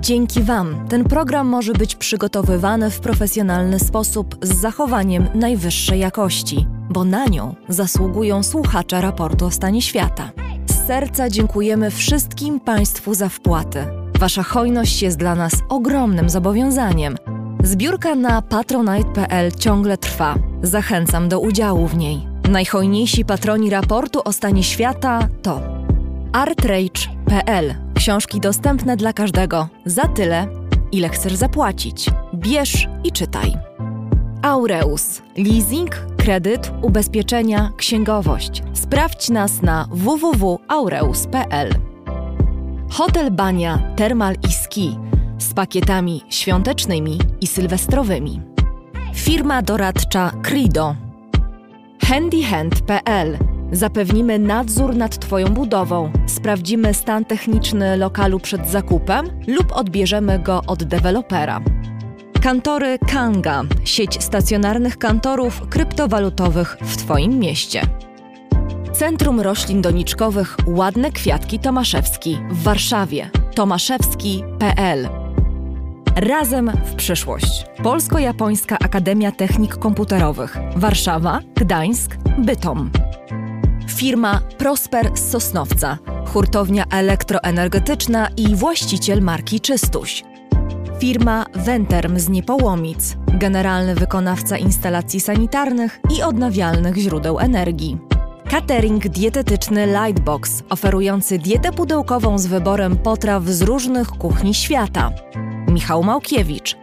Dzięki 0.00 0.42
Wam 0.42 0.88
ten 0.88 1.04
program 1.04 1.46
może 1.46 1.72
być 1.72 1.94
przygotowywany 1.94 2.90
w 2.90 3.00
profesjonalny 3.00 3.78
sposób 3.78 4.36
z 4.42 4.60
zachowaniem 4.60 5.28
najwyższej 5.34 6.00
jakości, 6.00 6.66
bo 6.90 7.04
na 7.04 7.26
nią 7.26 7.54
zasługują 7.68 8.42
słuchacze 8.42 9.00
raportu 9.00 9.46
o 9.46 9.50
stanie 9.50 9.82
świata. 9.82 10.30
Z 10.66 10.86
serca 10.86 11.30
dziękujemy 11.30 11.90
wszystkim 11.90 12.60
Państwu 12.60 13.14
za 13.14 13.28
wpłaty. 13.28 13.84
Wasza 14.18 14.42
hojność 14.42 15.02
jest 15.02 15.18
dla 15.18 15.34
nas 15.34 15.52
ogromnym 15.68 16.30
zobowiązaniem. 16.30 17.16
Zbiórka 17.62 18.14
na 18.14 18.42
patronite.pl 18.42 19.52
ciągle 19.52 19.98
trwa. 19.98 20.34
Zachęcam 20.62 21.28
do 21.28 21.40
udziału 21.40 21.86
w 21.86 21.96
niej. 21.96 22.26
Najhojniejsi 22.50 23.24
patroni 23.24 23.70
raportu 23.70 24.20
o 24.24 24.32
stanie 24.32 24.62
świata 24.62 25.28
to 25.42 25.60
Książki 27.94 28.40
dostępne 28.40 28.96
dla 28.96 29.12
każdego 29.12 29.68
za 29.84 30.08
tyle, 30.08 30.46
ile 30.92 31.08
chcesz 31.08 31.34
zapłacić. 31.34 32.10
Bierz 32.34 32.88
i 33.04 33.12
czytaj. 33.12 33.54
Aureus. 34.42 35.22
Leasing, 35.36 35.90
kredyt, 36.16 36.72
ubezpieczenia, 36.82 37.72
księgowość. 37.76 38.62
Sprawdź 38.72 39.28
nas 39.28 39.62
na 39.62 39.88
www.aureus.pl. 39.90 41.74
Hotel 42.90 43.30
Bania, 43.30 43.78
Termal 43.96 44.36
i 44.48 44.52
Ski 44.52 44.98
z 45.38 45.54
pakietami 45.54 46.22
świątecznymi 46.28 47.18
i 47.40 47.46
sylwestrowymi. 47.46 48.40
Firma 49.14 49.62
doradcza 49.62 50.30
Crido. 50.42 50.96
handyhand.pl 52.02 53.49
Zapewnimy 53.72 54.38
nadzór 54.38 54.96
nad 54.96 55.18
Twoją 55.18 55.46
budową, 55.46 56.12
sprawdzimy 56.26 56.94
stan 56.94 57.24
techniczny 57.24 57.96
lokalu 57.96 58.40
przed 58.40 58.68
zakupem 58.68 59.26
lub 59.46 59.72
odbierzemy 59.72 60.38
go 60.38 60.62
od 60.66 60.84
dewelopera. 60.84 61.60
Kantory 62.42 62.98
Kanga, 62.98 63.62
sieć 63.84 64.22
stacjonarnych 64.24 64.98
kantorów 64.98 65.68
kryptowalutowych 65.68 66.76
w 66.80 66.96
Twoim 66.96 67.38
mieście. 67.38 67.82
Centrum 68.92 69.40
Roślin 69.40 69.82
Doniczkowych 69.82 70.56
Ładne 70.66 71.12
Kwiatki 71.12 71.58
Tomaszewski 71.58 72.38
w 72.50 72.62
Warszawie. 72.62 73.30
tomaszewski.pl 73.54 75.08
Razem 76.16 76.72
w 76.84 76.94
przyszłość. 76.94 77.64
Polsko-Japońska 77.82 78.78
Akademia 78.78 79.32
Technik 79.32 79.76
Komputerowych. 79.76 80.56
Warszawa, 80.76 81.40
Gdańsk, 81.54 82.16
Bytom. 82.38 82.90
Firma 84.00 84.40
Prosper 84.58 85.10
z 85.14 85.30
Sosnowca, 85.30 85.98
hurtownia 86.26 86.84
elektroenergetyczna 86.90 88.28
i 88.36 88.56
właściciel 88.56 89.22
marki 89.22 89.60
Czystuś. 89.60 90.24
Firma 90.98 91.46
Venterm 91.54 92.18
z 92.18 92.28
Niepołomic, 92.28 93.16
generalny 93.26 93.94
wykonawca 93.94 94.58
instalacji 94.58 95.20
sanitarnych 95.20 96.00
i 96.18 96.22
odnawialnych 96.22 96.96
źródeł 96.96 97.38
energii. 97.38 97.98
Catering 98.50 99.08
dietetyczny 99.08 99.86
Lightbox, 99.86 100.62
oferujący 100.70 101.38
dietę 101.38 101.72
pudełkową 101.72 102.38
z 102.38 102.46
wyborem 102.46 102.96
potraw 102.96 103.44
z 103.44 103.62
różnych 103.62 104.08
kuchni 104.08 104.54
świata. 104.54 105.10
Michał 105.68 106.02
Małkiewicz. 106.02 106.76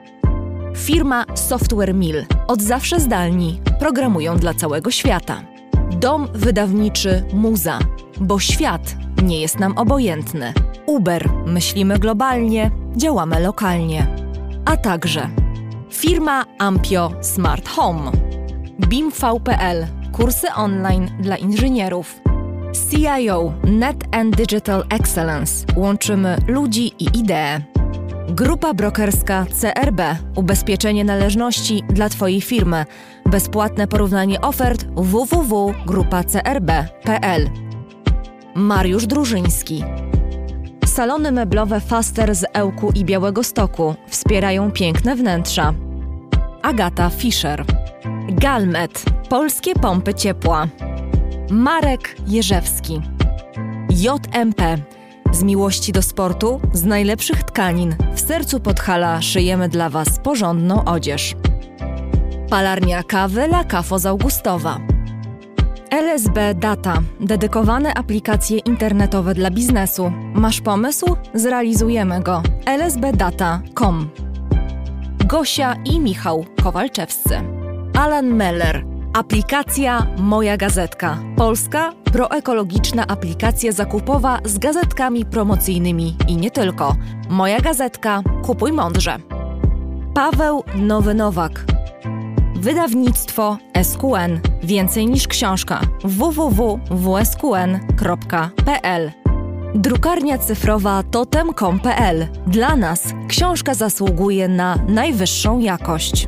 Firma 0.76 1.26
Software 1.36 1.94
Mill. 1.94 2.26
Od 2.48 2.62
zawsze 2.62 3.00
zdalni. 3.00 3.62
Programują 3.80 4.38
dla 4.38 4.54
całego 4.54 4.92
świata. 4.92 5.57
Dom 5.92 6.28
wydawniczy 6.34 7.24
Muza. 7.34 7.80
Bo 8.22 8.40
świat 8.40 8.96
nie 9.24 9.42
jest 9.42 9.60
nam 9.60 9.78
obojętny. 9.78 10.54
Uber. 10.86 11.30
Myślimy 11.46 12.00
globalnie, 12.00 12.72
działamy 12.96 13.40
lokalnie. 13.40 14.08
A 14.66 14.78
także 14.78 15.30
firma 15.90 16.46
Ampio 16.60 17.12
Smart 17.22 17.70
Home. 17.70 18.12
BIMV.pl. 18.80 19.88
Kursy 20.12 20.54
online 20.54 21.10
dla 21.20 21.38
inżynierów. 21.38 22.16
CIO 22.90 23.54
Net 23.64 24.16
and 24.16 24.36
Digital 24.36 24.86
Excellence. 24.90 25.66
Łączymy 25.76 26.38
ludzi 26.48 26.94
i 27.00 27.20
idee. 27.20 27.62
Grupa 28.30 28.74
brokerska 28.74 29.46
CRB. 29.62 30.02
Ubezpieczenie 30.36 31.04
należności 31.04 31.84
dla 31.90 32.10
Twojej 32.10 32.42
firmy. 32.42 32.86
Bezpłatne 33.26 33.88
porównanie 33.88 34.42
ofert 34.42 34.86
www.grupacrb.pl. 34.96 37.50
Mariusz 38.56 39.06
Drużyński. 39.06 39.84
Salony 40.86 41.32
meblowe 41.32 41.80
Faster 41.80 42.36
z 42.36 42.46
Ełku 42.54 42.92
i 42.96 43.06
Białego 43.06 43.44
Stoku 43.44 43.96
wspierają 44.08 44.72
piękne 44.72 45.16
wnętrza. 45.16 45.74
Agata 46.62 47.10
Fischer. 47.10 47.66
Galmet. 48.30 49.04
Polskie 49.30 49.74
pompy 49.74 50.14
ciepła. 50.14 50.68
Marek 51.50 52.16
Jerzewski. 52.28 53.02
JMP. 53.90 54.78
Z 55.38 55.44
miłości 55.44 55.92
do 55.92 56.02
sportu, 56.02 56.62
z 56.74 56.86
najlepszych 56.86 57.44
tkanin, 57.44 57.96
w 58.16 58.20
sercu 58.20 58.60
Podhala 58.60 59.22
szyjemy 59.22 59.70
dla 59.70 59.90
Was 59.90 60.20
porządną 60.20 60.86
odzież. 60.86 61.36
Palarnia 62.50 63.04
kawy 63.04 63.42
La 63.42 63.64
Cafo 63.64 64.00
z 64.00 64.06
Augustowa. 64.06 64.80
LSB 65.92 66.56
Data 66.56 67.02
dedykowane 67.20 67.94
aplikacje 67.94 68.58
internetowe 68.58 69.34
dla 69.34 69.52
biznesu. 69.52 70.12
Masz 70.34 70.62
pomysł? 70.62 71.16
Zrealizujemy 71.34 72.22
go. 72.22 72.44
lsbdata.com 72.78 74.10
Gosia 75.26 75.76
i 75.86 76.00
Michał 76.00 76.46
Kowalczewscy. 76.64 77.42
Alan 77.94 78.28
Meller. 78.28 78.97
Aplikacja 79.18 80.08
Moja 80.18 80.58
Gazetka. 80.58 81.18
Polska 81.36 81.94
proekologiczna 82.14 83.08
aplikacja 83.08 83.72
zakupowa 83.72 84.40
z 84.46 84.58
gazetkami 84.58 85.26
promocyjnymi 85.26 86.16
i 86.28 86.38
nie 86.38 86.52
tylko. 86.52 86.96
Moja 87.30 87.60
Gazetka. 87.60 88.22
Kupuj 88.44 88.72
mądrze. 88.72 89.18
Paweł 90.14 90.64
Nowy 90.76 91.14
Nowak. 91.14 91.66
Wydawnictwo 92.56 93.58
SQN. 93.84 94.40
Więcej 94.64 95.08
niż 95.08 95.28
książka. 95.28 95.82
www.wsqn.pl 96.04 96.72
Drukarnia 99.76 100.38
cyfrowa 100.38 101.04
totem.com.pl. 101.04 102.28
Dla 102.48 102.76
nas 102.76 103.14
książka 103.28 103.74
zasługuje 103.74 104.48
na 104.48 104.76
najwyższą 104.88 105.60
jakość. 105.60 106.28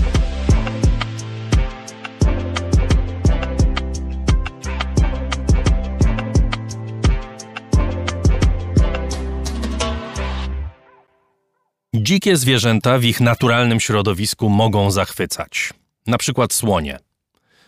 Dzikie 11.95 12.37
zwierzęta 12.37 12.97
w 12.97 13.03
ich 13.03 13.21
naturalnym 13.21 13.79
środowisku 13.79 14.49
mogą 14.49 14.91
zachwycać, 14.91 15.73
na 16.07 16.17
przykład 16.17 16.53
słonie. 16.53 16.99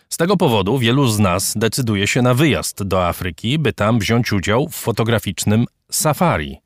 Z 0.08 0.16
tego 0.16 0.36
powodu 0.36 0.78
wielu 0.78 1.06
z 1.06 1.18
nas 1.18 1.52
decyduje 1.56 2.06
się 2.06 2.22
na 2.22 2.34
wyjazd 2.34 2.82
do 2.82 3.06
Afryki, 3.08 3.58
by 3.58 3.72
tam 3.72 3.98
wziąć 3.98 4.32
udział 4.32 4.68
w 4.68 4.74
fotograficznym 4.74 5.66
safari. 5.90 6.60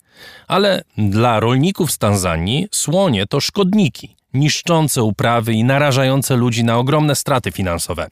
Ale 0.48 0.82
dla 0.98 1.40
rolników 1.40 1.92
z 1.92 1.98
Tanzanii 1.98 2.68
słonie 2.70 3.26
to 3.26 3.40
szkodniki, 3.40 4.16
niszczące 4.34 5.02
uprawy 5.02 5.52
i 5.52 5.64
narażające 5.64 6.36
ludzi 6.36 6.64
na 6.64 6.78
ogromne 6.78 7.14
straty 7.14 7.52
finansowe. 7.52 8.08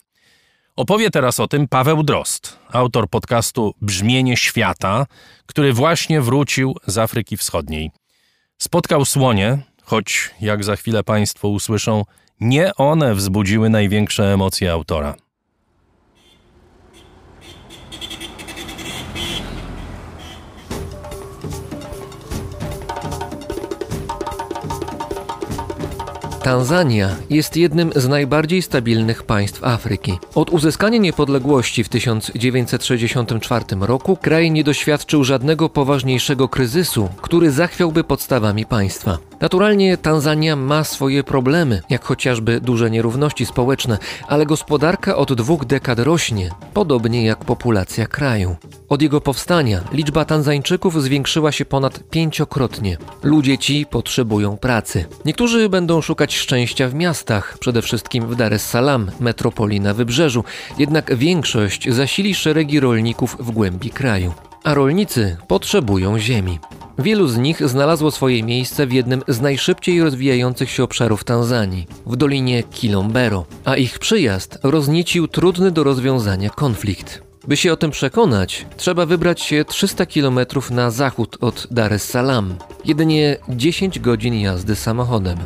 Opowie 0.75 1.09
teraz 1.09 1.39
o 1.39 1.47
tym 1.47 1.67
Paweł 1.67 2.03
Drost, 2.03 2.59
autor 2.71 3.09
podcastu 3.09 3.73
Brzmienie 3.81 4.37
Świata, 4.37 5.05
który 5.45 5.73
właśnie 5.73 6.21
wrócił 6.21 6.75
z 6.87 6.97
Afryki 6.97 7.37
Wschodniej. 7.37 7.91
Spotkał 8.57 9.05
słonie, 9.05 9.57
choć 9.83 10.31
jak 10.41 10.63
za 10.63 10.75
chwilę 10.75 11.03
Państwo 11.03 11.47
usłyszą, 11.47 12.03
nie 12.39 12.75
one 12.75 13.15
wzbudziły 13.15 13.69
największe 13.69 14.33
emocje 14.33 14.71
autora. 14.71 15.15
Tanzania 26.47 27.15
jest 27.29 27.57
jednym 27.57 27.91
z 27.95 28.07
najbardziej 28.07 28.61
stabilnych 28.61 29.23
państw 29.23 29.63
Afryki. 29.63 30.19
Od 30.35 30.49
uzyskania 30.49 30.97
niepodległości 30.97 31.83
w 31.83 31.89
1964 31.89 33.65
roku 33.81 34.17
kraj 34.21 34.51
nie 34.51 34.63
doświadczył 34.63 35.23
żadnego 35.23 35.69
poważniejszego 35.69 36.49
kryzysu, 36.49 37.09
który 37.21 37.51
zachwiałby 37.51 38.03
podstawami 38.03 38.65
państwa. 38.65 39.17
Naturalnie 39.41 39.97
Tanzania 39.97 40.55
ma 40.55 40.83
swoje 40.83 41.23
problemy, 41.23 41.81
jak 41.89 42.03
chociażby 42.03 42.61
duże 42.61 42.91
nierówności 42.91 43.45
społeczne, 43.45 43.97
ale 44.27 44.45
gospodarka 44.45 45.15
od 45.15 45.33
dwóch 45.33 45.65
dekad 45.65 45.99
rośnie, 45.99 46.49
podobnie 46.73 47.25
jak 47.25 47.45
populacja 47.45 48.05
kraju. 48.05 48.55
Od 48.89 49.01
jego 49.01 49.21
powstania 49.21 49.81
liczba 49.91 50.25
Tanzańczyków 50.25 51.03
zwiększyła 51.03 51.51
się 51.51 51.65
ponad 51.65 52.09
pięciokrotnie. 52.09 52.97
Ludzie 53.23 53.57
ci 53.57 53.85
potrzebują 53.85 54.57
pracy. 54.57 55.05
Niektórzy 55.25 55.69
będą 55.69 56.01
szukać 56.01 56.36
szczęścia 56.37 56.89
w 56.89 56.93
miastach, 56.93 57.57
przede 57.59 57.81
wszystkim 57.81 58.27
w 58.27 58.35
Dar 58.35 58.53
es 58.53 58.65
Salaam, 58.65 59.11
metropolii 59.19 59.79
na 59.79 59.93
wybrzeżu, 59.93 60.43
jednak 60.77 61.15
większość 61.15 61.93
zasili 61.93 62.35
szeregi 62.35 62.79
rolników 62.79 63.37
w 63.39 63.51
głębi 63.51 63.89
kraju. 63.89 64.33
A 64.63 64.73
rolnicy 64.73 65.37
potrzebują 65.47 66.19
ziemi. 66.19 66.59
Wielu 66.99 67.27
z 67.27 67.37
nich 67.37 67.69
znalazło 67.69 68.11
swoje 68.11 68.43
miejsce 68.43 68.87
w 68.87 68.93
jednym 68.93 69.23
z 69.27 69.41
najszybciej 69.41 70.01
rozwijających 70.01 70.69
się 70.69 70.83
obszarów 70.83 71.23
Tanzanii, 71.23 71.87
w 72.05 72.15
dolinie 72.15 72.63
Kilombero, 72.63 73.45
a 73.65 73.75
ich 73.75 73.99
przyjazd 73.99 74.59
rozniecił 74.63 75.27
trudny 75.27 75.71
do 75.71 75.83
rozwiązania 75.83 76.49
konflikt. 76.49 77.21
By 77.47 77.57
się 77.57 77.73
o 77.73 77.77
tym 77.77 77.91
przekonać, 77.91 78.65
trzeba 78.77 79.05
wybrać 79.05 79.41
się 79.41 79.65
300 79.65 80.05
km 80.05 80.39
na 80.71 80.91
zachód 80.91 81.37
od 81.41 81.67
Dar 81.71 81.93
es 81.93 82.03
Salaam, 82.03 82.55
jedynie 82.85 83.37
10 83.49 83.99
godzin 83.99 84.33
jazdy 84.33 84.75
samochodem. 84.75 85.37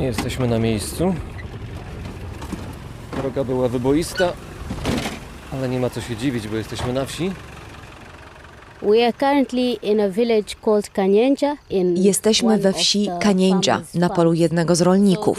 Jesteśmy 0.00 0.48
na 0.48 0.58
miejscu. 0.58 1.14
Droga 3.16 3.44
była 3.44 3.68
wyboista, 3.68 4.32
ale 5.52 5.68
nie 5.68 5.80
ma 5.80 5.90
co 5.90 6.00
się 6.00 6.16
dziwić, 6.16 6.48
bo 6.48 6.56
jesteśmy 6.56 6.92
na 6.92 7.04
wsi. 7.04 7.32
Jesteśmy 11.96 12.58
we 12.58 12.72
wsi 12.72 13.08
Kaniędzia, 13.20 13.82
na 13.94 14.08
polu 14.10 14.32
jednego 14.34 14.74
z 14.74 14.80
rolników. 14.80 15.38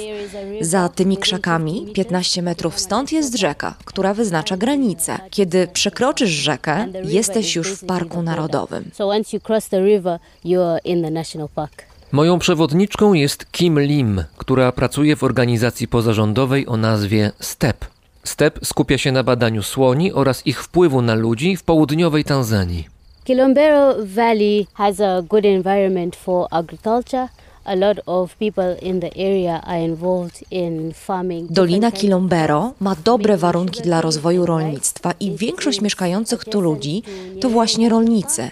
Za 0.62 0.90
tymi 0.90 1.18
krzakami, 1.18 1.88
15 1.94 2.42
metrów 2.42 2.80
stąd, 2.80 3.12
jest 3.12 3.38
rzeka, 3.38 3.76
która 3.86 4.14
wyznacza 4.14 4.58
granicę. 4.58 5.18
Kiedy 5.30 5.68
przekroczysz 5.68 6.30
rzekę, 6.30 6.88
jesteś 7.04 7.56
już 7.56 7.72
w 7.72 7.86
Parku 7.86 8.22
Narodowym. 8.22 8.92
Moją 12.12 12.40
przewodniczką 12.40 13.14
jest 13.14 13.52
Kim 13.52 13.80
Lim, 13.80 14.24
która 14.38 14.72
pracuje 14.72 15.16
w 15.16 15.24
organizacji 15.24 15.88
pozarządowej 15.88 16.68
o 16.68 16.78
nazwie 16.78 17.32
STEP. 17.40 17.86
STEP 18.24 18.60
skupia 18.64 18.98
się 18.98 19.12
na 19.12 19.24
badaniu 19.24 19.64
słoni 19.64 20.14
oraz 20.14 20.48
ich 20.48 20.64
wpływu 20.64 21.02
na 21.02 21.16
ludzi 21.16 21.58
w 21.58 21.64
południowej 21.64 22.24
Tanzanii. 22.24 22.88
Kilombero 23.24 23.96
Valley 24.06 24.68
has 24.74 25.00
a 25.00 25.22
good 25.22 25.46
environment 25.46 26.16
for 26.16 26.48
agriculture. 26.52 27.28
Dolina 31.50 31.92
Kilombero 31.92 32.74
ma 32.80 32.96
dobre 32.96 33.38
warunki 33.38 33.82
dla 33.82 34.02
rozwoju 34.02 34.46
rolnictwa 34.46 35.14
i 35.20 35.32
większość 35.32 35.82
mieszkających 35.82 36.46
tu 36.46 36.62
ludzi 36.62 37.04
to 37.42 37.50
właśnie 37.50 37.90
rolnicy. 37.90 38.52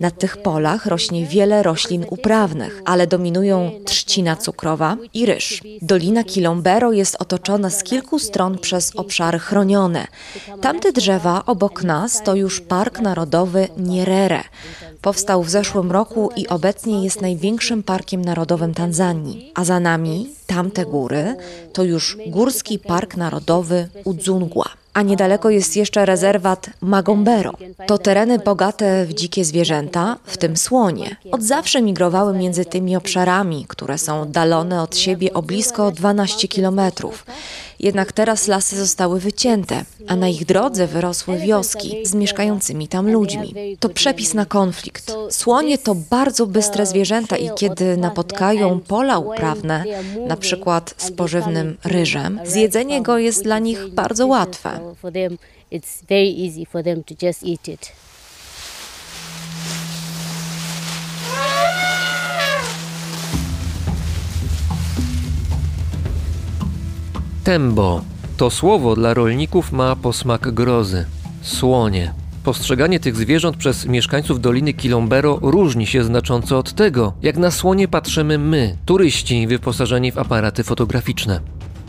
Na 0.00 0.10
tych 0.10 0.36
polach 0.36 0.86
rośnie 0.86 1.26
wiele 1.26 1.62
roślin 1.62 2.06
uprawnych, 2.10 2.82
ale 2.84 3.06
dominują 3.06 3.70
trzcina 3.84 4.36
cukrowa 4.36 4.96
i 5.14 5.26
ryż. 5.26 5.62
Dolina 5.82 6.24
Kilombero 6.24 6.92
jest 6.92 7.16
otoczona 7.18 7.70
z 7.70 7.82
kilku 7.82 8.18
stron 8.18 8.58
przez 8.58 8.96
obszary 8.96 9.38
chronione. 9.38 10.06
Tamte 10.60 10.92
drzewa 10.92 11.42
obok 11.46 11.84
nas 11.84 12.22
to 12.22 12.34
już 12.34 12.60
Park 12.60 13.00
Narodowy 13.00 13.68
Nyerere. 13.76 14.42
Powstał 15.02 15.42
w 15.42 15.50
zeszłym 15.50 15.92
roku 15.92 16.30
i 16.36 16.48
obecnie 16.48 17.04
jest 17.04 17.20
największym 17.20 17.82
parkiem 17.82 18.24
narodowym 18.24 18.49
Tanzanii. 18.58 19.52
A 19.54 19.64
za 19.64 19.80
nami, 19.80 20.28
tamte 20.46 20.84
góry, 20.84 21.36
to 21.72 21.84
już 21.84 22.16
Górski 22.26 22.78
Park 22.78 23.16
Narodowy 23.16 23.88
Udzungwa. 24.04 24.64
A 24.94 25.02
niedaleko 25.02 25.50
jest 25.50 25.76
jeszcze 25.76 26.06
rezerwat 26.06 26.70
Magombero. 26.80 27.52
To 27.86 27.98
tereny 27.98 28.38
bogate 28.38 29.06
w 29.06 29.14
dzikie 29.14 29.44
zwierzęta, 29.44 30.16
w 30.24 30.36
tym 30.36 30.56
słonie. 30.56 31.16
Od 31.32 31.42
zawsze 31.42 31.82
migrowały 31.82 32.34
między 32.34 32.64
tymi 32.64 32.96
obszarami, 32.96 33.64
które 33.68 33.98
są 33.98 34.20
oddalone 34.20 34.82
od 34.82 34.96
siebie 34.96 35.32
o 35.32 35.42
blisko 35.42 35.90
12 35.90 36.48
kilometrów. 36.48 37.26
Jednak 37.80 38.12
teraz 38.12 38.48
lasy 38.48 38.76
zostały 38.76 39.20
wycięte, 39.20 39.84
a 40.06 40.16
na 40.16 40.28
ich 40.28 40.44
drodze 40.44 40.86
wyrosły 40.86 41.38
wioski 41.38 42.06
z 42.06 42.14
mieszkającymi 42.14 42.88
tam 42.88 43.10
ludźmi. 43.10 43.76
To 43.80 43.88
przepis 43.88 44.34
na 44.34 44.46
konflikt. 44.46 45.12
Słonie 45.30 45.78
to 45.78 45.94
bardzo 45.94 46.46
bystre 46.46 46.86
zwierzęta 46.86 47.36
i 47.36 47.50
kiedy 47.56 47.96
napotkają 47.96 48.80
pola 48.80 49.18
uprawne, 49.18 49.84
na 50.26 50.36
przykład 50.36 50.94
z 50.96 51.10
pożywnym 51.12 51.76
ryżem, 51.84 52.40
zjedzenie 52.44 53.02
go 53.02 53.18
jest 53.18 53.44
dla 53.44 53.58
nich 53.58 53.88
bardzo 53.88 54.26
łatwe. 54.26 54.80
It's 55.72 56.02
very 56.08 56.46
easy 56.46 56.66
for 56.66 56.82
them 56.82 57.04
to 57.04 57.14
just 57.26 57.44
eat 57.46 57.68
it. 57.68 57.92
Tembo. 67.44 68.04
To 68.36 68.50
słowo 68.50 68.96
dla 68.96 69.14
rolników 69.14 69.72
ma 69.72 69.96
posmak 69.96 70.50
grozy. 70.50 71.04
Słonie. 71.42 72.14
Postrzeganie 72.44 73.00
tych 73.00 73.16
zwierząt 73.16 73.56
przez 73.56 73.86
mieszkańców 73.86 74.40
Doliny 74.40 74.72
Kilombero 74.72 75.38
różni 75.42 75.86
się 75.86 76.04
znacząco 76.04 76.58
od 76.58 76.72
tego, 76.72 77.12
jak 77.22 77.36
na 77.36 77.50
słonie 77.50 77.88
patrzymy 77.88 78.38
my, 78.38 78.76
turyści 78.86 79.46
wyposażeni 79.46 80.12
w 80.12 80.18
aparaty 80.18 80.64
fotograficzne. 80.64 81.40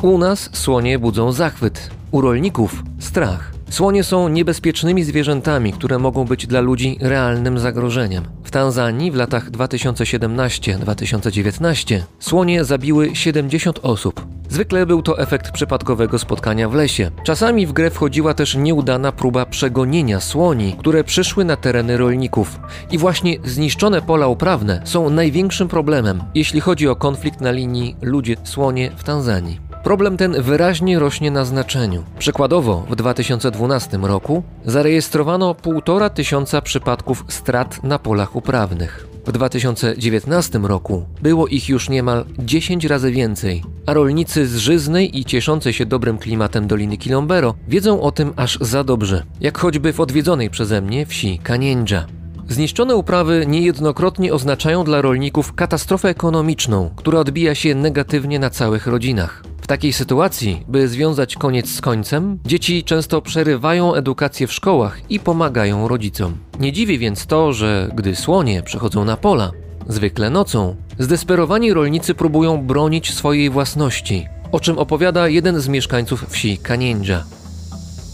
U 0.02 0.18
nas 0.18 0.50
słonie 0.54 1.00
budzą 1.00 1.32
zachwyt, 1.32 1.90
u 2.12 2.22
rolników 2.22 2.84
strach. 3.00 3.61
Słonie 3.72 4.04
są 4.04 4.28
niebezpiecznymi 4.28 5.04
zwierzętami, 5.04 5.74
które 5.74 6.00
mogą 6.00 6.26
być 6.26 6.48
dla 6.48 6.62
ludzi 6.62 6.98
realnym 7.02 7.60
zagrożeniem. 7.60 8.24
W 8.44 8.52
Tanzanii 8.52 9.12
w 9.12 9.16
latach 9.16 9.52
2017-2019 9.52 12.02
słonie 12.20 12.66
zabiły 12.66 13.16
70 13.16 13.80
osób. 13.84 14.26
Zwykle 14.50 14.86
był 14.86 15.02
to 15.02 15.20
efekt 15.20 15.52
przypadkowego 15.52 16.20
spotkania 16.20 16.70
w 16.70 16.74
lesie. 16.74 17.12
Czasami 17.24 17.68
w 17.68 17.74
grę 17.74 17.90
wchodziła 17.90 18.34
też 18.34 18.56
nieudana 18.56 19.12
próba 19.12 19.46
przegonienia 19.46 20.20
słoni, 20.20 20.76
które 20.80 21.04
przyszły 21.04 21.46
na 21.46 21.56
tereny 21.56 21.98
rolników. 21.98 22.60
I 22.92 22.98
właśnie 22.98 23.38
zniszczone 23.44 24.02
pola 24.02 24.28
uprawne 24.28 24.82
są 24.86 25.10
największym 25.10 25.68
problemem, 25.68 26.24
jeśli 26.36 26.62
chodzi 26.62 26.88
o 26.88 26.96
konflikt 26.96 27.42
na 27.42 27.52
linii 27.52 27.96
ludzie-słonie 28.02 28.92
w 28.96 29.04
Tanzanii. 29.04 29.71
Problem 29.84 30.18
ten 30.18 30.42
wyraźnie 30.42 31.00
rośnie 31.00 31.32
na 31.32 31.46
znaczeniu. 31.46 32.04
Przykładowo 32.20 32.86
w 32.90 32.96
2012 32.96 33.98
roku 33.98 34.44
zarejestrowano 34.66 35.54
1,5 35.54 36.10
tysiąca 36.10 36.62
przypadków 36.62 37.26
strat 37.28 37.84
na 37.84 38.00
polach 38.00 38.36
uprawnych. 38.36 39.08
W 39.26 39.32
2019 39.32 40.60
roku 40.60 41.06
było 41.22 41.48
ich 41.48 41.70
już 41.70 41.90
niemal 41.90 42.26
10 42.40 42.86
razy 42.86 43.12
więcej, 43.12 43.64
a 43.86 43.94
rolnicy 43.94 44.48
z 44.48 44.58
żyznej 44.58 45.20
i 45.20 45.26
cieszącej 45.26 45.74
się 45.74 45.86
dobrym 45.86 46.18
klimatem 46.18 46.68
Doliny 46.68 46.98
Kilombero 46.98 47.56
wiedzą 47.68 48.02
o 48.02 48.12
tym 48.12 48.34
aż 48.36 48.58
za 48.62 48.84
dobrze, 48.84 49.24
jak 49.40 49.58
choćby 49.58 49.94
w 49.94 50.00
odwiedzonej 50.00 50.50
przeze 50.50 50.82
mnie 50.82 51.06
wsi 51.06 51.40
Kaniędzia. 51.44 52.06
Zniszczone 52.50 52.96
uprawy 52.96 53.46
niejednokrotnie 53.48 54.34
oznaczają 54.34 54.84
dla 54.84 55.02
rolników 55.02 55.54
katastrofę 55.54 56.10
ekonomiczną, 56.10 56.90
która 56.96 57.20
odbija 57.20 57.56
się 57.56 57.76
negatywnie 57.76 58.40
na 58.40 58.50
całych 58.50 58.88
rodzinach. 58.88 59.44
W 59.62 59.68
takiej 59.68 59.94
sytuacji, 59.94 60.64
by 60.68 60.88
związać 60.88 61.36
koniec 61.36 61.70
z 61.70 61.82
końcem, 61.82 62.40
dzieci 62.46 62.84
często 62.84 63.22
przerywają 63.22 63.94
edukację 63.94 64.48
w 64.48 64.54
szkołach 64.54 65.00
i 65.10 65.20
pomagają 65.20 65.88
rodzicom. 65.88 66.38
Nie 66.60 66.72
dziwi 66.72 67.00
więc 67.00 67.26
to, 67.26 67.54
że 67.54 67.92
gdy 67.96 68.16
słonie 68.16 68.64
przechodzą 68.64 69.06
na 69.06 69.18
pola, 69.18 69.52
zwykle 69.88 70.30
nocą, 70.30 70.76
zdesperowani 71.00 71.74
rolnicy 71.74 72.14
próbują 72.14 72.66
bronić 72.66 73.14
swojej 73.14 73.50
własności, 73.50 74.28
o 74.52 74.60
czym 74.60 74.78
opowiada 74.78 75.28
jeden 75.28 75.60
z 75.60 75.68
mieszkańców 75.68 76.26
wsi 76.30 76.58
Kaniędzia. 76.58 77.24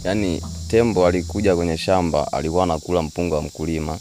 Yani 0.04 0.40
tembo 0.70 1.06
alikuja 1.06 1.56
kwenye 1.56 1.78
alikuwa 2.32 2.66
mpunga 3.02 3.40
mkulima 3.40 3.98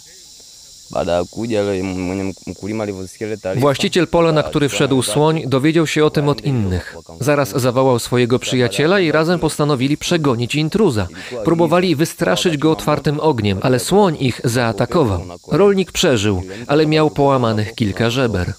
baada 0.91 1.11
ya 1.11 1.25
kuja 1.25 1.63
mwenye 1.83 2.33
mkulima 2.47 2.83
alivyosikia 2.83 3.27
ile 3.27 3.37
taarifa. 3.37 3.61
Właściciel 3.61 4.07
pola, 4.07 4.31
na 4.31 4.43
który 4.43 4.69
wszedł 4.69 5.01
słoń, 5.01 5.43
dowiedział 5.47 5.87
się 5.87 6.05
o 6.05 6.09
tym 6.09 6.29
od 6.29 6.45
innych. 6.45 6.95
Zaraz 7.19 7.49
zawołał 7.61 7.99
swojego 7.99 8.39
przyjaciela 8.39 8.99
i 8.99 9.11
razem 9.11 9.39
postanowili 9.39 9.97
przegonić 9.97 10.55
intruza. 10.55 11.07
Próbowali 11.45 11.95
wystraszyć 11.95 12.57
go 12.57 12.71
otwartym 12.71 13.19
ogniem, 13.19 13.59
ale 13.61 13.79
słoń 13.79 14.17
ich 14.19 14.41
zaatakował. 14.43 15.21
Rolnik 15.51 15.91
przeżył, 15.91 16.41
ale 16.67 16.87
miał 16.87 17.09
połamanych 17.09 17.75
kilka 17.75 18.09
żeber. 18.09 18.53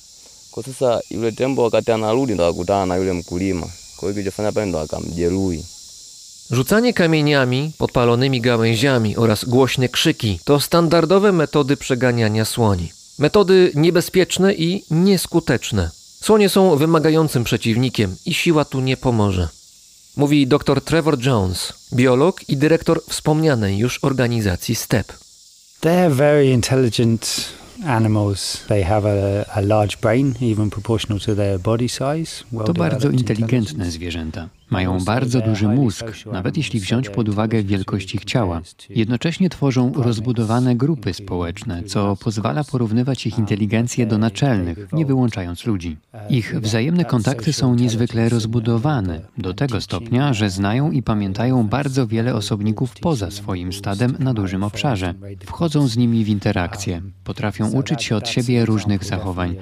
Kwa 0.50 0.62
sasa 0.62 1.00
yule 1.10 1.32
tembo 1.32 1.62
wakati 1.62 1.92
anarudi 1.92 2.34
ndo 2.34 2.46
akutana 2.46 2.86
na 2.86 2.96
yule 2.96 3.12
mkulima, 3.12 3.66
kwa 3.96 4.00
hiyo 4.00 4.14
kilichofanya 4.14 4.52
pale 4.52 4.66
ndo 4.66 4.80
akamjeruhi. 4.80 5.64
Rzucanie 6.50 6.94
kamieniami, 6.94 7.72
podpalonymi 7.78 8.40
gałęziami 8.40 9.16
oraz 9.16 9.44
głośne 9.44 9.88
krzyki 9.88 10.38
to 10.44 10.60
standardowe 10.60 11.32
metody 11.32 11.76
przeganiania 11.76 12.44
słoni. 12.44 12.92
Metody 13.18 13.72
niebezpieczne 13.74 14.54
i 14.54 14.84
nieskuteczne. 14.90 15.90
Słonie 16.20 16.48
są 16.48 16.76
wymagającym 16.76 17.44
przeciwnikiem 17.44 18.16
i 18.26 18.34
siła 18.34 18.64
tu 18.64 18.80
nie 18.80 18.96
pomoże. 18.96 19.48
Mówi 20.16 20.46
dr 20.46 20.80
Trevor 20.80 21.26
Jones, 21.26 21.72
biolog 21.94 22.48
i 22.48 22.56
dyrektor 22.56 23.02
wspomnianej 23.08 23.78
już 23.78 24.04
organizacji 24.04 24.74
STEP. 24.74 25.12
They're 25.80 26.12
very 26.12 26.50
intelligent 26.50 27.44
animals. 27.86 28.64
They 28.68 28.84
have 28.84 29.06
a, 29.06 29.44
a 29.52 29.60
large 29.60 29.96
brain, 30.00 30.34
even 30.52 30.70
proportional 30.70 31.20
to 31.20 31.34
their 31.34 31.60
body 31.60 31.88
size. 31.88 32.44
To 32.66 32.72
bardzo 32.72 33.10
inteligentne 33.10 33.90
zwierzęta. 33.90 34.48
Mają 34.70 35.04
bardzo 35.04 35.40
duży 35.40 35.68
mózg, 35.68 36.04
nawet 36.32 36.56
jeśli 36.56 36.80
wziąć 36.80 37.08
pod 37.08 37.28
uwagę 37.28 37.62
wielkość 37.62 38.14
ich 38.14 38.24
ciała. 38.24 38.60
Jednocześnie 38.90 39.50
tworzą 39.50 39.92
rozbudowane 39.96 40.76
grupy 40.76 41.14
społeczne, 41.14 41.82
co 41.82 42.16
pozwala 42.16 42.64
porównywać 42.64 43.26
ich 43.26 43.38
inteligencję 43.38 44.06
do 44.06 44.18
naczelnych, 44.18 44.92
nie 44.92 45.06
wyłączając 45.06 45.66
ludzi. 45.66 45.96
Ich 46.30 46.60
wzajemne 46.60 47.04
kontakty 47.04 47.52
są 47.52 47.74
niezwykle 47.74 48.28
rozbudowane, 48.28 49.20
do 49.38 49.54
tego 49.54 49.80
stopnia, 49.80 50.34
że 50.34 50.50
znają 50.50 50.90
i 50.90 51.02
pamiętają 51.02 51.68
bardzo 51.68 52.06
wiele 52.06 52.34
osobników 52.34 52.94
poza 53.00 53.30
swoim 53.30 53.72
stadem 53.72 54.16
na 54.18 54.34
dużym 54.34 54.62
obszarze. 54.62 55.14
Wchodzą 55.46 55.88
z 55.88 55.96
nimi 55.96 56.24
w 56.24 56.28
interakcje, 56.28 57.02
potrafią 57.24 57.70
uczyć 57.70 58.04
się 58.04 58.16
od 58.16 58.28
siebie 58.28 58.64
różnych 58.64 59.04
zachowań. 59.04 59.56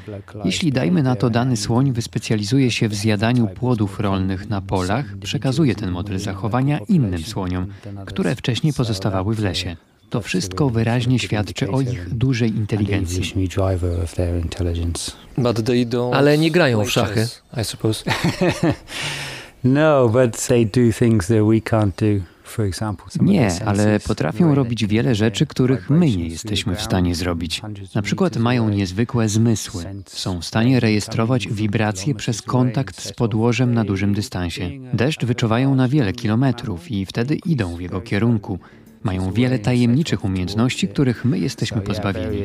Jeśli 0.44 0.72
dajmy 0.72 1.02
na 1.02 1.16
to 1.16 1.30
dany 1.30 1.56
słoń 1.56 1.92
wyspecjalizuje 1.92 2.70
się 2.70 2.88
w 2.88 2.94
zjadaniu 2.94 3.46
płodów 3.46 4.00
rolnych 4.00 4.48
na 4.48 4.60
polach, 4.60 4.95
przekazuje 5.20 5.74
ten 5.74 5.90
model 5.90 6.18
zachowania 6.18 6.78
innym 6.88 7.22
słoniom, 7.22 7.66
które 8.06 8.36
wcześniej 8.36 8.72
pozostawały 8.72 9.34
w 9.34 9.42
lesie. 9.42 9.76
To 10.10 10.20
wszystko 10.20 10.70
wyraźnie 10.70 11.18
świadczy 11.18 11.70
o 11.70 11.80
ich 11.80 12.14
dużej 12.14 12.56
inteligencji. 12.56 13.22
Ale 16.12 16.38
nie 16.38 16.50
grają 16.50 16.84
w 16.84 16.90
szachy, 16.90 17.28
I 17.60 17.64
suppose. 17.74 18.04
no, 19.64 20.08
but 20.08 20.46
they 20.46 20.66
do 20.66 20.92
things 20.98 21.26
that 21.26 21.38
we 21.38 21.60
can't 21.60 22.18
do. 22.18 22.35
Nie, 23.20 23.64
ale 23.64 24.00
potrafią 24.00 24.54
robić 24.54 24.86
wiele 24.86 25.14
rzeczy, 25.14 25.46
których 25.46 25.90
my 25.90 26.06
nie 26.06 26.28
jesteśmy 26.28 26.74
w 26.74 26.82
stanie 26.82 27.14
zrobić. 27.14 27.62
Na 27.94 28.02
przykład 28.02 28.36
mają 28.36 28.68
niezwykłe 28.68 29.28
zmysły. 29.28 29.84
Są 30.06 30.40
w 30.40 30.44
stanie 30.44 30.80
rejestrować 30.80 31.48
wibracje 31.48 32.14
przez 32.14 32.42
kontakt 32.42 33.00
z 33.02 33.12
podłożem 33.12 33.74
na 33.74 33.84
dużym 33.84 34.14
dystansie. 34.14 34.70
Deszcz 34.92 35.24
wyczuwają 35.24 35.74
na 35.74 35.88
wiele 35.88 36.12
kilometrów 36.12 36.90
i 36.90 37.06
wtedy 37.06 37.38
idą 37.46 37.76
w 37.76 37.80
jego 37.80 38.00
kierunku. 38.00 38.58
Mają 39.02 39.32
wiele 39.32 39.58
tajemniczych 39.58 40.24
umiejętności, 40.24 40.88
których 40.88 41.24
my 41.24 41.38
jesteśmy 41.38 41.80
pozbawieni. 41.80 42.38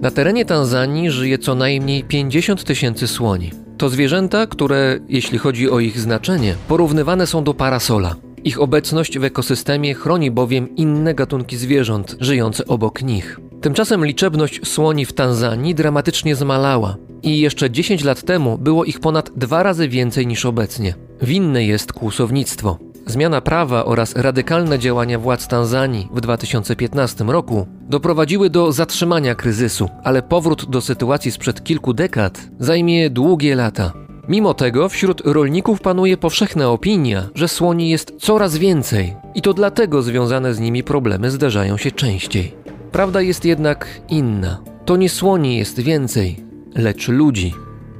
Na 0.00 0.10
terenie 0.10 0.44
Tanzanii 0.44 1.10
żyje 1.10 1.38
co 1.38 1.54
najmniej 1.54 2.04
50 2.04 2.64
tysięcy 2.64 3.08
słoni. 3.08 3.50
To 3.78 3.88
zwierzęta, 3.88 4.46
które, 4.46 4.98
jeśli 5.08 5.38
chodzi 5.38 5.70
o 5.70 5.80
ich 5.80 6.00
znaczenie, 6.00 6.54
porównywane 6.68 7.26
są 7.26 7.44
do 7.44 7.54
parasola. 7.54 8.16
Ich 8.44 8.60
obecność 8.60 9.18
w 9.18 9.24
ekosystemie 9.24 9.94
chroni 9.94 10.30
bowiem 10.30 10.76
inne 10.76 11.14
gatunki 11.14 11.56
zwierząt 11.56 12.16
żyjące 12.20 12.66
obok 12.66 13.02
nich. 13.02 13.40
Tymczasem 13.60 14.06
liczebność 14.06 14.60
słoni 14.68 15.06
w 15.06 15.12
Tanzanii 15.12 15.74
dramatycznie 15.74 16.36
zmalała 16.36 16.96
i 17.22 17.40
jeszcze 17.40 17.70
10 17.70 18.04
lat 18.04 18.22
temu 18.22 18.58
było 18.58 18.84
ich 18.84 19.00
ponad 19.00 19.30
dwa 19.36 19.62
razy 19.62 19.88
więcej 19.88 20.26
niż 20.26 20.46
obecnie. 20.46 20.94
Winne 21.22 21.64
jest 21.64 21.92
kłusownictwo. 21.92 22.78
Zmiana 23.06 23.40
prawa 23.40 23.84
oraz 23.84 24.16
radykalne 24.16 24.78
działania 24.78 25.18
władz 25.18 25.48
Tanzanii 25.48 26.08
w 26.12 26.20
2015 26.20 27.24
roku 27.24 27.66
doprowadziły 27.88 28.50
do 28.50 28.72
zatrzymania 28.72 29.34
kryzysu, 29.34 29.88
ale 30.04 30.22
powrót 30.22 30.70
do 30.70 30.80
sytuacji 30.80 31.30
sprzed 31.30 31.64
kilku 31.64 31.94
dekad 31.94 32.40
zajmie 32.58 33.10
długie 33.10 33.54
lata. 33.54 33.92
Mimo 34.28 34.54
tego 34.54 34.88
wśród 34.88 35.20
rolników 35.24 35.80
panuje 35.80 36.16
powszechna 36.16 36.70
opinia, 36.70 37.28
że 37.34 37.48
słoni 37.48 37.90
jest 37.90 38.12
coraz 38.18 38.56
więcej 38.56 39.16
i 39.34 39.42
to 39.42 39.54
dlatego 39.54 40.02
związane 40.02 40.54
z 40.54 40.60
nimi 40.60 40.82
problemy 40.82 41.30
zdarzają 41.30 41.76
się 41.76 41.90
częściej. 41.90 42.54
Prawda 42.92 43.20
jest 43.22 43.44
jednak 43.44 44.00
inna. 44.08 44.62
To 44.84 44.96
nie 44.96 45.08
słoni 45.08 45.56
jest 45.56 45.80
więcej, 45.80 46.44
lecz 46.74 47.08
ludzi. 47.08 47.54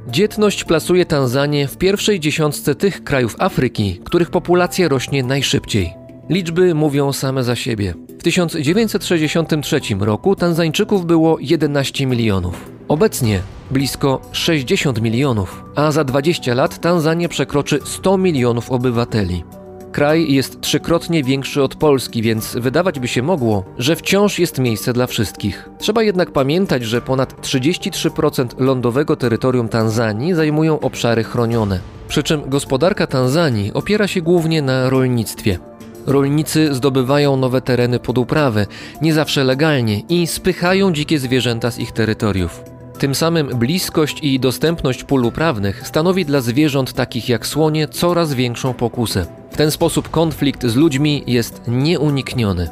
Dzietność 0.09 0.65
plasuje 0.65 1.07
Tanzanię 1.07 1.69
w 1.69 1.77
pierwszej 1.77 2.21
dziesiątce 2.21 2.75
tych 2.75 3.05
krajów 3.05 3.37
Afryki, 3.39 4.01
których 4.05 4.31
populacja 4.31 4.89
rośnie 4.89 5.23
najszybciej. 5.23 5.95
Liczby 6.29 6.75
mówią 6.75 7.13
same 7.13 7.45
za 7.45 7.57
siebie. 7.57 7.95
W 8.19 8.23
1963 8.23 9.81
roku 10.01 10.37
Tanzańczyków 10.37 11.07
było 11.07 11.37
11 11.41 12.07
milionów. 12.07 12.71
Obecnie 12.89 13.41
blisko 13.71 14.21
60 14.33 15.01
milionów, 15.01 15.65
a 15.75 15.93
za 15.93 16.05
20 16.05 16.55
lat 16.55 16.81
Tanzania 16.81 17.29
przekroczy 17.29 17.79
100 17.85 18.19
milionów 18.19 18.71
obywateli. 18.71 19.45
Kraj 19.93 20.33
jest 20.33 20.61
trzykrotnie 20.61 21.25
większy 21.25 21.63
od 21.63 21.75
Polski, 21.75 22.23
więc 22.23 22.57
wydawać 22.57 23.01
by 23.01 23.09
się 23.09 23.23
mogło, 23.23 23.65
że 23.79 23.97
wciąż 23.97 24.39
jest 24.39 24.59
miejsce 24.59 24.93
dla 24.93 25.07
wszystkich. 25.07 25.69
Trzeba 25.79 26.03
jednak 26.03 26.31
pamiętać, 26.31 26.85
że 26.85 27.01
ponad 27.01 27.41
33% 27.47 28.47
lądowego 28.59 29.17
terytorium 29.17 29.69
Tanzanii 29.69 30.35
zajmują 30.35 30.81
obszary 30.81 31.25
chronione. 31.25 31.81
Przy 32.09 32.23
czym 32.23 32.51
gospodarka 32.51 33.07
Tanzanii 33.07 33.73
opiera 33.73 34.07
się 34.07 34.23
głównie 34.23 34.63
na 34.63 34.91
rolnictwie. 34.91 35.59
Rolnicy 36.07 36.75
zdobywają 36.75 37.37
nowe 37.37 37.61
tereny 37.61 37.99
pod 37.99 38.19
uprawę, 38.19 38.67
nie 39.03 39.15
zawsze 39.15 39.45
legalnie, 39.45 40.01
i 40.09 40.27
spychają 40.27 40.93
dzikie 40.93 41.19
zwierzęta 41.19 41.71
z 41.71 41.79
ich 41.79 41.93
terytoriów. 41.93 42.80
Tym 43.01 43.15
samym 43.15 43.47
bliskość 43.47 44.19
i 44.23 44.41
dostępność 44.41 45.05
pól 45.05 45.25
uprawnych 45.25 45.89
stanowi 45.89 46.25
dla 46.25 46.41
zwierząt 46.41 46.93
takich 46.93 47.29
jak 47.29 47.47
słonie 47.47 47.89
coraz 47.89 48.35
większą 48.35 48.75
pokusę. 48.75 49.27
W 49.51 49.57
ten 49.57 49.71
sposób 49.71 50.11
konflikt 50.11 50.67
z 50.67 50.77
ludźmi 50.77 51.25
jest 51.27 51.63
nieunikniony. 51.69 52.69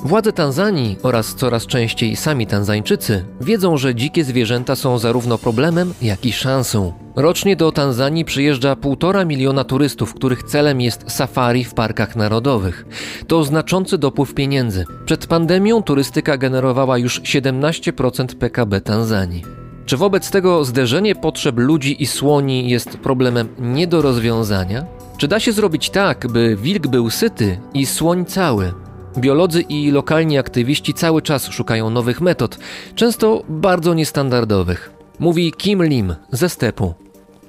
Władze 0.00 0.32
Tanzanii 0.32 0.96
oraz 1.02 1.34
coraz 1.34 1.66
częściej 1.66 2.16
sami 2.16 2.46
Tanzańczycy 2.46 3.24
wiedzą, 3.40 3.76
że 3.76 3.94
dzikie 3.94 4.24
zwierzęta 4.24 4.76
są 4.76 4.98
zarówno 4.98 5.38
problemem, 5.38 5.94
jak 6.02 6.26
i 6.26 6.32
szansą. 6.32 6.92
Rocznie 7.16 7.56
do 7.56 7.72
Tanzanii 7.72 8.24
przyjeżdża 8.24 8.76
półtora 8.76 9.24
miliona 9.24 9.64
turystów, 9.64 10.14
których 10.14 10.42
celem 10.42 10.80
jest 10.80 11.10
safari 11.10 11.64
w 11.64 11.74
parkach 11.74 12.16
narodowych. 12.16 12.86
To 13.26 13.44
znaczący 13.44 13.98
dopływ 13.98 14.34
pieniędzy. 14.34 14.84
Przed 15.06 15.26
pandemią 15.26 15.82
turystyka 15.82 16.36
generowała 16.36 16.98
już 16.98 17.20
17% 17.20 18.34
PKB 18.34 18.80
Tanzanii. 18.80 19.65
Czy 19.86 19.96
wobec 19.96 20.30
tego 20.30 20.64
zderzenie 20.64 21.14
potrzeb 21.14 21.58
ludzi 21.58 22.02
i 22.02 22.06
słoni 22.06 22.70
jest 22.70 22.98
problemem 22.98 23.48
nie 23.58 23.86
do 23.86 24.02
rozwiązania? 24.02 24.86
Czy 25.16 25.28
da 25.28 25.40
się 25.40 25.52
zrobić 25.52 25.90
tak, 25.90 26.26
by 26.26 26.56
wilk 26.56 26.86
był 26.86 27.10
syty 27.10 27.58
i 27.74 27.86
słoń 27.86 28.24
cały? 28.24 28.72
Biolodzy 29.18 29.60
i 29.60 29.90
lokalni 29.90 30.38
aktywiści 30.38 30.94
cały 30.94 31.22
czas 31.22 31.46
szukają 31.48 31.90
nowych 31.90 32.20
metod, 32.20 32.58
często 32.94 33.42
bardzo 33.48 33.94
niestandardowych. 33.94 34.92
Mówi 35.18 35.52
Kim 35.52 35.84
Lim 35.84 36.14
ze 36.32 36.48
stepu. 36.48 36.94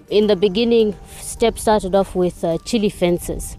In 0.10 0.28
the 0.28 0.36
beginning, 0.36 0.96
step 1.22 1.60
started 1.60 1.96
off 1.96 2.14
with 2.16 2.44
uh, 2.44 2.64
chili 2.64 2.92
fences. 2.92 3.58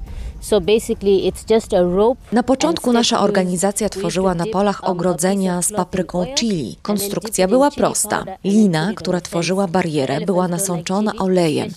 Na 2.32 2.42
początku 2.42 2.92
nasza 2.92 3.20
organizacja 3.20 3.88
tworzyła 3.88 4.34
na 4.34 4.46
polach 4.46 4.88
ogrodzenia 4.88 5.62
z 5.62 5.72
papryką 5.72 6.26
chili. 6.34 6.76
Konstrukcja 6.82 7.48
była 7.48 7.70
prosta. 7.70 8.24
Lina, 8.44 8.92
która 8.96 9.20
tworzyła 9.20 9.68
barierę, 9.68 10.20
była 10.20 10.48
nasączona 10.48 11.12
olejem, 11.18 11.68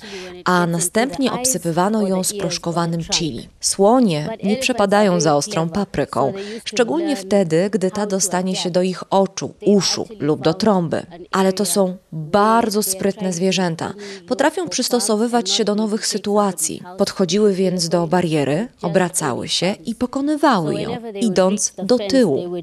a 0.46 0.68
następnie 0.68 1.32
obsypywano 1.32 2.08
ją 2.08 2.24
sproszkowanym 2.24 3.04
chili. 3.04 3.50
Słonie 3.60 4.38
nie 4.44 4.58
przepadają 4.58 5.20
za 5.20 5.36
ostrą 5.36 5.70
papryką, 5.70 6.34
szczególnie 6.66 7.16
wtedy, 7.16 7.70
gdy 7.70 7.92
ta 7.92 8.06
dostanie 8.06 8.56
się 8.56 8.70
do 8.70 8.82
ich 8.82 9.04
oczu, 9.10 9.54
uszu 9.66 10.08
lub 10.20 10.42
do 10.42 10.54
trąby. 10.54 11.06
Ale 11.32 11.54
to 11.54 11.66
są 11.66 11.98
bardzo 12.12 12.84
sprytne 12.84 13.34
zwierzęta. 13.34 13.94
Potrafią 14.28 14.70
przystosowywać 14.70 15.50
się 15.50 15.66
do 15.66 15.76
nowych 15.76 16.08
sytuacji. 16.08 16.84
Podchodziły 16.98 17.54
więc 17.54 17.90
do 17.90 18.08
bariery, 18.08 18.51
obracały 18.82 19.48
się 19.48 19.76
i 19.86 19.96
pokonywały 19.96 20.82
ją, 20.82 20.98
idąc 21.22 21.74
do 21.84 21.98
tyłu. 21.98 22.60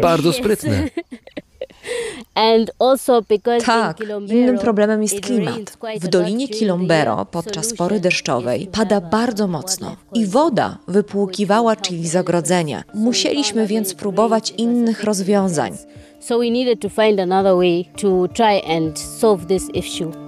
Bardzo 0.00 0.32
sprytne. 0.32 0.82
Tak, 3.66 3.96
innym 4.28 4.58
problemem 4.58 5.02
jest 5.02 5.20
klimat. 5.20 5.78
W 6.00 6.08
Dolinie 6.08 6.48
Kilombero 6.48 7.24
podczas 7.24 7.74
pory 7.74 8.00
deszczowej 8.00 8.66
pada 8.72 9.00
bardzo 9.00 9.46
mocno 9.46 9.96
i 10.14 10.26
woda 10.26 10.78
wypłukiwała 10.88 11.76
chili 11.76 12.08
z 12.08 12.16
ogrodzenia. 12.16 12.82
Musieliśmy 12.94 13.66
więc 13.66 13.94
próbować 13.94 14.50
innych 14.50 15.04
rozwiązań. 15.04 15.76
So 16.20 16.38
we 16.38 16.50
needed 16.50 16.80
to 16.80 16.88
find 16.88 17.20
another 17.20 17.54
way 17.56 17.88
to 18.00 18.28
try 18.28 18.76
and 18.76 18.98
solve 18.98 19.46
this 19.46 19.62
issue. 19.74 20.27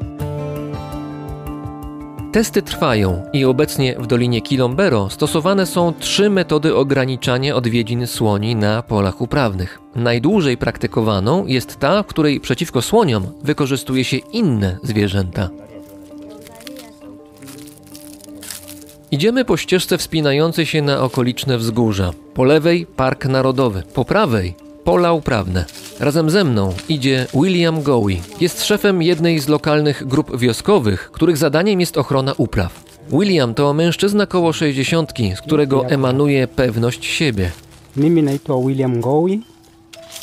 Testy 2.32 2.62
trwają 2.62 3.22
i 3.32 3.44
obecnie 3.44 3.94
w 3.98 4.06
Dolinie 4.06 4.42
Kilombero 4.42 5.10
stosowane 5.10 5.66
są 5.66 5.92
trzy 5.92 6.30
metody 6.30 6.74
ograniczania 6.74 7.54
odwiedzin 7.56 8.06
słoni 8.06 8.56
na 8.56 8.82
polach 8.82 9.20
uprawnych. 9.20 9.78
Najdłużej 9.94 10.56
praktykowaną 10.56 11.46
jest 11.46 11.76
ta, 11.76 12.02
w 12.02 12.06
której 12.06 12.40
przeciwko 12.40 12.82
słoniom 12.82 13.26
wykorzystuje 13.42 14.04
się 14.04 14.16
inne 14.16 14.78
zwierzęta. 14.82 15.50
Idziemy 19.10 19.44
po 19.44 19.56
ścieżce 19.56 19.98
wspinającej 19.98 20.66
się 20.66 20.82
na 20.82 21.00
okoliczne 21.00 21.58
wzgórza. 21.58 22.10
Po 22.34 22.44
lewej 22.44 22.86
Park 22.86 23.24
Narodowy, 23.26 23.82
po 23.94 24.04
prawej 24.04 24.54
pola 24.84 25.12
uprawne. 25.12 25.64
Razem 26.00 26.30
ze 26.30 26.44
mną 26.44 26.74
idzie 26.88 27.26
William 27.34 27.82
Gowie. 27.82 28.16
Jest 28.40 28.64
szefem 28.64 29.02
jednej 29.02 29.38
z 29.38 29.48
lokalnych 29.48 30.06
grup 30.06 30.36
wioskowych, 30.38 31.10
których 31.12 31.36
zadaniem 31.36 31.80
jest 31.80 31.98
ochrona 31.98 32.32
upraw. 32.36 32.84
William 33.12 33.54
to 33.54 33.74
mężczyzna 33.74 34.26
koło 34.26 34.52
60, 34.52 35.12
z 35.34 35.40
którego 35.40 35.86
emanuje 35.86 36.48
pewność 36.48 37.04
siebie. 37.04 37.50
Mimi 37.96 38.22
naitwa 38.22 38.54
William 38.66 39.00
Gowie 39.00 39.38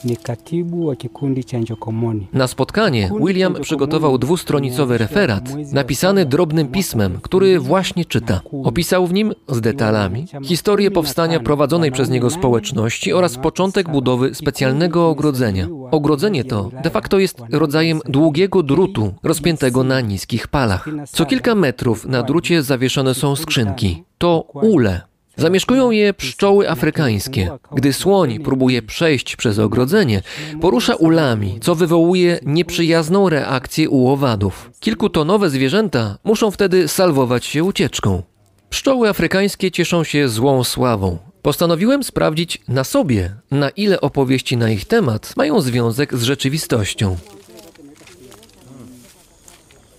ni 0.04 0.18
katibu 0.18 0.86
wa 0.86 0.96
kikundi 0.96 1.44
cha 1.44 1.58
Njokomoni. 1.58 2.28
Na 2.34 2.48
spotkanie 2.48 3.12
William 3.20 3.54
przygotował 3.62 4.18
dwustronicowy 4.18 4.98
referat 4.98 5.74
napisany 5.74 6.26
drobnym 6.26 6.68
pismem, 6.68 7.20
który 7.22 7.60
właśnie 7.60 8.06
czyta. 8.06 8.42
Opisał 8.64 9.08
w 9.08 9.14
nim 9.14 9.34
z 9.50 9.62
detalami 9.62 10.26
historię 10.44 10.92
powstania 10.92 11.40
prowadzonej 11.40 11.92
przez 11.92 12.10
niego 12.10 12.30
społeczności 12.30 13.14
oraz 13.14 13.38
początek 13.38 13.90
budowy 13.90 14.36
specjalnego 14.36 15.10
ogrodzenia. 15.10 15.68
Ogrodzenie 15.92 16.44
to 16.44 16.72
de 16.84 16.90
facto 16.90 17.20
jest 17.20 17.42
rodzajem 17.52 18.00
długiego 18.06 18.64
drutu 18.64 19.14
rozpiętego 19.24 19.84
na 19.84 20.02
niskich 20.02 20.48
palach. 20.48 20.90
Co 21.12 21.26
kilka 21.26 21.56
metrów 21.56 22.06
na 22.06 22.24
drucie 22.24 22.64
zawieszone 22.64 23.14
są 23.14 23.36
skrzynki. 23.36 24.04
To 24.18 24.42
ule, 24.54 25.02
Zamieszkują 25.38 25.92
je 25.92 26.14
pszczoły 26.14 26.70
afrykańskie. 26.70 27.52
Gdy 27.72 27.94
słoń 27.94 28.40
próbuje 28.40 28.82
przejść 28.82 29.36
przez 29.36 29.60
ogrodzenie, 29.60 30.22
porusza 30.62 30.96
ulami, 30.96 31.60
co 31.62 31.76
wywołuje 31.76 32.40
nieprzyjazną 32.46 33.30
reakcję 33.30 33.90
u 33.90 34.10
owadów. 34.10 34.72
Kilkutonowe 34.80 35.50
zwierzęta 35.50 36.18
muszą 36.24 36.52
wtedy 36.52 36.88
salwować 36.88 37.46
się 37.46 37.64
ucieczką. 37.64 38.24
Pszczoły 38.70 39.10
afrykańskie 39.10 39.72
cieszą 39.72 40.04
się 40.04 40.30
złą 40.30 40.64
sławą. 40.64 41.18
Postanowiłem 41.42 42.04
sprawdzić 42.04 42.62
na 42.68 42.84
sobie, 42.84 43.36
na 43.52 43.70
ile 43.70 44.02
opowieści 44.02 44.58
na 44.58 44.70
ich 44.70 44.86
temat 44.86 45.34
mają 45.38 45.62
związek 45.62 46.18
z 46.18 46.24
rzeczywistością. 46.24 47.18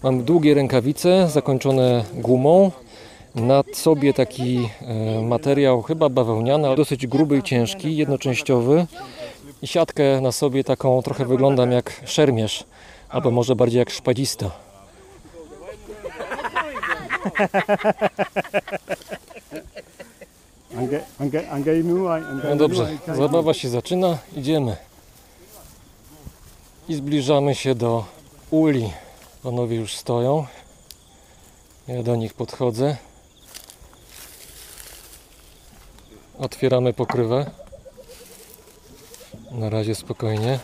Mam 0.02 0.24
długie 0.24 0.54
rękawice 0.54 1.28
zakończone 1.30 2.04
gumą, 2.14 2.70
na 3.34 3.62
sobie 3.72 4.14
taki 4.14 4.68
e, 4.80 5.22
materiał, 5.22 5.82
chyba 5.82 6.08
bawełniany, 6.08 6.66
ale 6.66 6.76
dosyć 6.76 7.06
gruby 7.06 7.38
i 7.38 7.42
ciężki, 7.42 7.96
jednoczęściowy. 7.96 8.86
I 9.62 9.66
siatkę 9.66 10.20
na 10.20 10.32
sobie 10.32 10.64
taką 10.64 11.02
trochę 11.02 11.24
wyglądam 11.24 11.72
jak 11.72 12.02
szermierz, 12.04 12.64
albo 13.08 13.30
może 13.30 13.56
bardziej 13.56 13.78
jak 13.78 13.90
szpadzista. 13.90 14.50
No 22.44 22.56
dobrze, 22.56 22.88
zabawa 23.16 23.54
się 23.54 23.68
zaczyna, 23.68 24.18
idziemy. 24.36 24.76
I 26.88 26.94
zbliżamy 26.94 27.54
się 27.54 27.74
do 27.74 28.04
uli. 28.50 28.92
Panowie 29.42 29.76
już 29.76 29.96
stoją. 29.96 30.46
Ja 31.88 32.02
do 32.02 32.16
nich 32.16 32.34
podchodzę. 32.34 32.96
Otwieramy 36.38 36.92
pokrywę. 36.92 37.50
Na 39.50 39.70
razie 39.70 39.94
spokojnie. 39.94 40.58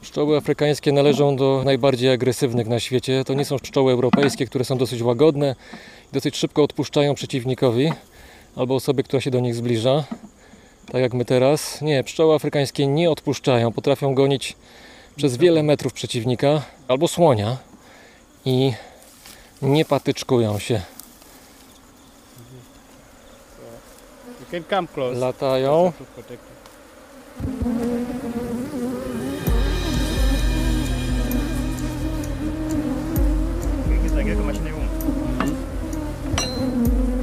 Pszczoły 0.00 0.36
afrykańskie 0.36 0.92
należą 0.92 1.36
do 1.36 1.62
najbardziej 1.64 2.10
agresywnych 2.10 2.66
na 2.66 2.80
świecie. 2.80 3.24
To 3.24 3.34
nie 3.34 3.44
są 3.44 3.58
pszczoły 3.58 3.92
europejskie, 3.92 4.46
które 4.46 4.64
są 4.64 4.78
dosyć 4.78 5.02
łagodne 5.02 5.54
i 6.12 6.14
dosyć 6.14 6.36
szybko 6.36 6.62
odpuszczają 6.62 7.14
przeciwnikowi 7.14 7.92
albo 8.56 8.74
osobie, 8.74 9.02
która 9.02 9.20
się 9.20 9.30
do 9.30 9.40
nich 9.40 9.54
zbliża. 9.54 10.04
Tak 10.92 11.02
jak 11.02 11.14
my 11.14 11.24
teraz. 11.24 11.82
Nie, 11.82 12.04
pszczoły 12.04 12.34
afrykańskie 12.34 12.86
nie 12.86 13.10
odpuszczają. 13.10 13.72
Potrafią 13.72 14.14
gonić 14.14 14.56
przez 15.16 15.36
wiele 15.36 15.62
metrów 15.62 15.92
przeciwnika 15.92 16.62
albo 16.88 17.08
słonia 17.08 17.56
i 18.44 18.72
nie 19.64 19.84
patyczkują 19.84 20.58
się. 20.58 20.80
Latają. 25.14 25.92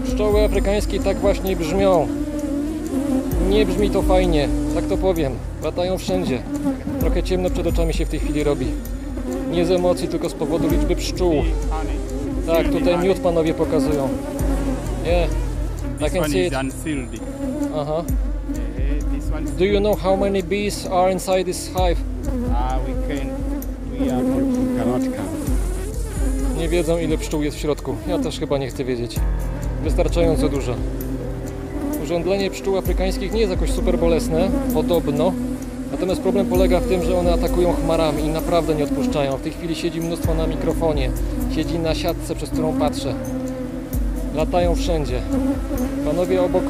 Pszczoły 0.04 0.44
afrykańskie 0.44 1.00
tak 1.00 1.18
właśnie 1.18 1.56
brzmią. 1.56 2.08
Nie 3.50 3.66
brzmi 3.66 3.90
to 3.90 4.02
fajnie, 4.02 4.50
tak 4.76 4.86
to 4.88 4.98
powiem. 4.98 5.36
Latają 5.64 5.98
wszędzie. 5.98 6.44
Trochę 7.00 7.24
ciemno 7.24 7.50
przed 7.50 7.68
oczami 7.68 7.94
się 7.94 8.06
w 8.06 8.10
tej 8.10 8.20
chwili 8.20 8.44
robi. 8.44 8.68
Nie 9.52 9.66
z 9.66 9.72
emocji, 9.72 10.08
tylko 10.08 10.30
z 10.30 10.34
powodu 10.34 10.70
liczby 10.70 10.96
pszczół. 10.96 11.44
Tak, 12.48 12.70
tutaj 12.70 12.98
miód 12.98 13.20
panowie 13.20 13.54
pokazują. 13.54 14.10
Nie, 15.06 15.28
I 16.08 16.12
can 16.12 16.32
see 16.32 16.46
it. 16.46 16.54
Aha. 17.76 18.04
Do 19.58 19.66
you 19.66 19.80
know 19.80 20.00
how 20.00 20.18
many 20.18 20.44
bees 20.44 20.88
are 20.88 21.12
inside 21.12 21.44
this 21.46 21.68
hive? 21.76 21.98
Nie 26.58 26.70
wiedzą 26.70 26.98
ile 26.98 27.18
pszczół 27.18 27.44
jest 27.44 27.58
w 27.58 27.60
środku. 27.60 27.96
Ja 28.08 28.20
też 28.20 28.40
chyba 28.40 28.58
nie 28.58 28.68
chcę 28.68 28.84
wiedzieć. 28.84 29.16
Wystarczająco 29.84 30.50
dużo. 30.50 30.76
Urządlenie 32.04 32.52
pszczół 32.52 32.78
afrykańskich 32.78 33.34
nie 33.34 33.40
jest 33.40 33.52
jakoś 33.52 33.72
super 33.72 34.00
bolesne, 34.00 34.50
podobno. 34.74 35.34
Natomiast 35.92 36.22
problem 36.22 36.46
polega 36.46 36.80
w 36.80 36.88
tym, 36.88 37.04
że 37.04 37.18
one 37.18 37.34
atakują 37.34 37.74
chmarami 37.74 38.24
i 38.24 38.28
naprawdę 38.28 38.76
nie 38.76 38.84
odpuszczają. 38.84 39.38
W 39.38 39.42
tej 39.42 39.52
chwili 39.52 39.76
siedzi 39.76 40.02
mnóstwo 40.02 40.34
na 40.34 40.48
mikrofonie, 40.48 41.12
siedzi 41.56 41.80
na 41.80 41.96
siatce, 41.96 42.36
przez 42.36 42.50
którą 42.50 42.80
patrzę. 42.80 43.14
Latają 44.36 44.76
wszędzie. 44.76 45.22
Panowie 46.06 46.42
obok 46.42 46.64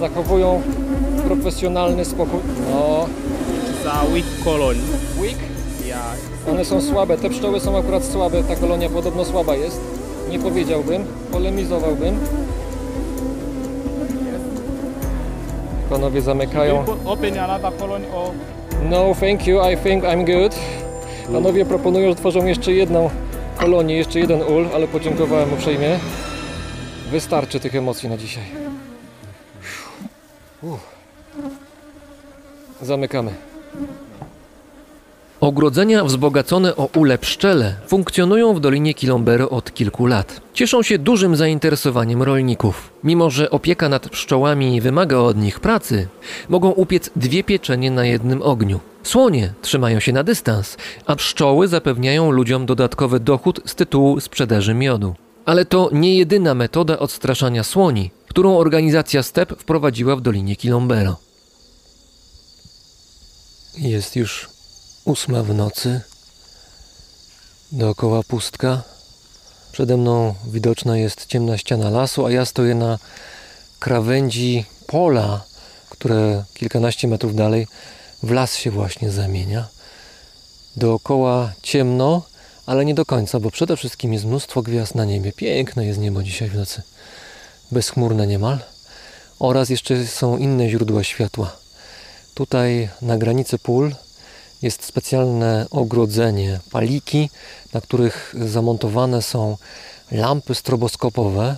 zachowują 0.00 0.62
profesjonalny 1.24 2.04
spokój. 2.04 2.40
No. 2.70 3.06
Za 3.84 4.12
weak 4.12 4.44
colony. 4.44 4.80
Weak? 5.20 5.36
One 6.50 6.64
są 6.64 6.80
słabe, 6.80 7.18
te 7.18 7.30
pszczoły 7.30 7.60
są 7.60 7.78
akurat 7.78 8.04
słabe, 8.04 8.42
ta 8.42 8.56
kolonia 8.56 8.88
podobno 8.88 9.24
słaba 9.24 9.56
jest. 9.56 9.80
Nie 10.30 10.38
powiedziałbym, 10.38 11.04
polemizowałbym. 11.32 12.18
Panowie 15.94 16.20
zamykają. 16.20 16.84
Open 17.04 17.38
another 17.38 17.78
colony 17.78 18.06
or 18.14 18.30
No, 18.90 19.14
thank 19.20 19.46
you, 19.46 19.60
I 19.72 19.76
think 19.76 20.04
I'm 20.04 20.24
good. 20.24 20.54
Panowie 21.32 21.64
proponują, 21.64 22.08
że 22.08 22.14
tworzą 22.14 22.46
jeszcze 22.46 22.72
jedną 22.72 23.10
kolonię, 23.56 23.96
jeszcze 23.96 24.20
jeden 24.20 24.42
ul, 24.42 24.66
ale 24.74 24.88
podziękowałem 24.88 25.52
uprzejmie. 25.52 25.98
Wystarczy 27.10 27.60
tych 27.60 27.74
emocji 27.74 28.08
na 28.08 28.16
dzisiaj. 28.16 28.44
Uff. 30.62 30.80
Zamykamy. 32.82 33.30
Ogrodzenia 35.40 36.04
wzbogacone 36.04 36.76
o 36.76 36.88
ule 36.96 37.18
pszczele 37.18 37.76
funkcjonują 37.86 38.54
w 38.54 38.60
Dolinie 38.60 38.94
Kilombero 38.94 39.50
od 39.50 39.74
kilku 39.74 40.06
lat. 40.06 40.40
Cieszą 40.54 40.82
się 40.82 40.98
dużym 40.98 41.36
zainteresowaniem 41.36 42.22
rolników. 42.22 42.90
Mimo, 43.04 43.30
że 43.30 43.50
opieka 43.50 43.88
nad 43.88 44.08
pszczołami 44.08 44.80
wymaga 44.80 45.16
od 45.16 45.36
nich 45.36 45.60
pracy, 45.60 46.08
mogą 46.48 46.70
upiec 46.70 47.10
dwie 47.16 47.44
pieczenie 47.44 47.90
na 47.90 48.06
jednym 48.06 48.42
ogniu. 48.42 48.80
Słonie 49.02 49.52
trzymają 49.62 50.00
się 50.00 50.12
na 50.12 50.24
dystans, 50.24 50.76
a 51.06 51.16
pszczoły 51.16 51.68
zapewniają 51.68 52.30
ludziom 52.30 52.66
dodatkowy 52.66 53.20
dochód 53.20 53.60
z 53.64 53.74
tytułu 53.74 54.20
sprzedaży 54.20 54.74
miodu. 54.74 55.14
Ale 55.44 55.64
to 55.64 55.90
nie 55.92 56.16
jedyna 56.18 56.54
metoda 56.54 56.98
odstraszania 56.98 57.64
słoni, 57.64 58.10
którą 58.28 58.56
organizacja 58.56 59.22
STEP 59.22 59.52
wprowadziła 59.58 60.16
w 60.16 60.20
Dolinie 60.20 60.56
Kilombero. 60.56 61.16
Jest 63.78 64.16
już 64.16 64.53
ósma 65.04 65.42
w 65.42 65.54
nocy. 65.54 66.00
Dookoła 67.72 68.22
pustka. 68.22 68.82
Przede 69.72 69.96
mną 69.96 70.34
widoczna 70.46 70.96
jest 70.98 71.26
ciemna 71.26 71.58
ściana 71.58 71.90
lasu, 71.90 72.26
a 72.26 72.30
ja 72.30 72.44
stoję 72.44 72.74
na 72.74 72.98
krawędzi 73.80 74.64
pola, 74.86 75.44
które 75.90 76.44
kilkanaście 76.54 77.08
metrów 77.08 77.34
dalej 77.34 77.66
w 78.22 78.30
las 78.30 78.56
się 78.56 78.70
właśnie 78.70 79.10
zamienia. 79.10 79.68
Dookoła 80.76 81.52
ciemno, 81.62 82.22
ale 82.66 82.84
nie 82.84 82.94
do 82.94 83.06
końca, 83.06 83.40
bo 83.40 83.50
przede 83.50 83.76
wszystkim 83.76 84.12
jest 84.12 84.24
mnóstwo 84.24 84.62
gwiazd 84.62 84.94
na 84.94 85.04
niebie. 85.04 85.32
Piękne 85.32 85.86
jest 85.86 85.98
niebo 85.98 86.22
dzisiaj 86.22 86.48
w 86.48 86.56
nocy. 86.56 86.82
Bezchmurne 87.72 88.26
niemal. 88.26 88.58
Oraz 89.38 89.68
jeszcze 89.68 90.06
są 90.06 90.36
inne 90.38 90.68
źródła 90.68 91.04
światła. 91.04 91.56
Tutaj 92.34 92.88
na 93.02 93.18
granicy 93.18 93.58
pól 93.58 93.94
jest 94.64 94.84
specjalne 94.84 95.66
ogrodzenie, 95.70 96.60
paliki, 96.70 97.30
na 97.72 97.80
których 97.80 98.34
zamontowane 98.46 99.22
są 99.22 99.56
lampy 100.12 100.54
stroboskopowe. 100.54 101.56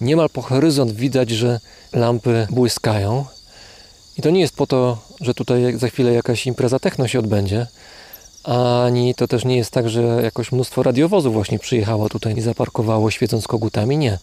Niemal 0.00 0.30
po 0.30 0.42
horyzont 0.42 0.92
widać, 0.92 1.30
że 1.30 1.60
lampy 1.92 2.46
błyskają. 2.50 3.24
I 4.18 4.22
to 4.22 4.30
nie 4.30 4.40
jest 4.40 4.56
po 4.56 4.66
to, 4.66 4.98
że 5.20 5.34
tutaj 5.34 5.78
za 5.78 5.88
chwilę 5.88 6.12
jakaś 6.12 6.46
impreza 6.46 6.78
techno 6.78 7.08
się 7.08 7.18
odbędzie, 7.18 7.66
ani 8.44 9.14
to 9.14 9.28
też 9.28 9.44
nie 9.44 9.56
jest 9.56 9.70
tak, 9.70 9.88
że 9.88 10.02
jakoś 10.22 10.52
mnóstwo 10.52 10.82
radiowozów 10.82 11.32
właśnie 11.32 11.58
przyjechało 11.58 12.08
tutaj 12.08 12.36
i 12.36 12.40
zaparkowało 12.40 13.10
świecąc 13.10 13.46
kogutami. 13.46 13.98
Nie. 13.98 14.18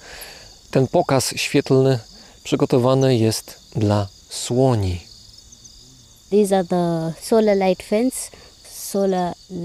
Ten 0.71 0.87
pokaz 0.87 1.33
świetlny 1.35 1.99
przygotowany 2.43 3.17
jest 3.17 3.59
dla 3.75 4.07
słoni. 4.29 5.14
These 6.29 6.57
are 6.57 6.67
the 6.67 7.13
solar 7.21 7.57
light 7.57 7.83
fence. 7.83 8.31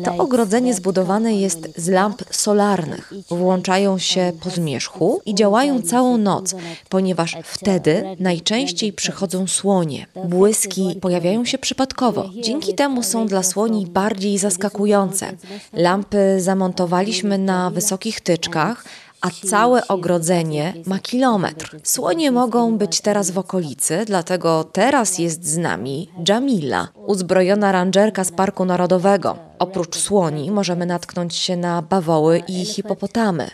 To 0.05 0.17
ogrodzenie 0.19 0.75
zbudowane 0.75 1.35
jest 1.35 1.69
z 1.77 1.89
lamp 1.89 2.23
solarnych. 2.31 3.13
Włączają 3.29 3.99
się 3.99 4.33
po 4.43 4.51
zmierzchu 4.51 5.21
i 5.27 5.35
działają 5.35 5.83
całą 5.83 6.19
noc, 6.19 6.55
ponieważ 6.89 7.37
wtedy 7.45 8.17
najczęściej 8.19 8.93
przychodzą 8.93 9.47
słonie. 9.47 10.07
Błyski 10.25 10.99
pojawiają 11.01 11.45
się 11.45 11.59
przypadkowo. 11.59 12.31
Dzięki 12.41 12.75
temu 12.75 13.03
są 13.03 13.27
dla 13.27 13.43
słoni 13.43 13.87
bardziej 13.87 14.39
zaskakujące. 14.39 15.27
Lampy 15.73 16.41
zamontowaliśmy 16.41 17.39
na 17.39 17.71
wysokich 17.71 18.21
tyczkach, 18.21 18.85
a 19.21 19.31
całe 19.47 19.89
ogrodzenie 19.89 20.75
ma 20.87 20.99
kilometr. 20.99 21.81
Słonie 21.83 22.31
mogą 22.31 22.79
być 22.79 23.01
teraz 23.01 23.31
w 23.31 23.39
okolicy, 23.39 24.05
dlatego 24.07 24.65
teraz 24.65 25.19
jest 25.19 25.47
z 25.47 25.57
nami 25.57 26.09
Jamila, 26.29 26.89
uzbrojona 27.07 27.73
rangerka 27.73 28.25
z 28.25 28.33
Parku 28.33 28.65
Narodowego. 28.65 29.37
Oprócz 29.59 29.97
słoni 29.99 30.51
możemy 30.51 30.87
natknąć 30.87 31.35
się 31.35 31.57
na 31.57 31.83
bawoły 31.83 32.43
i 32.49 32.65
hipopotamy. 32.65 33.51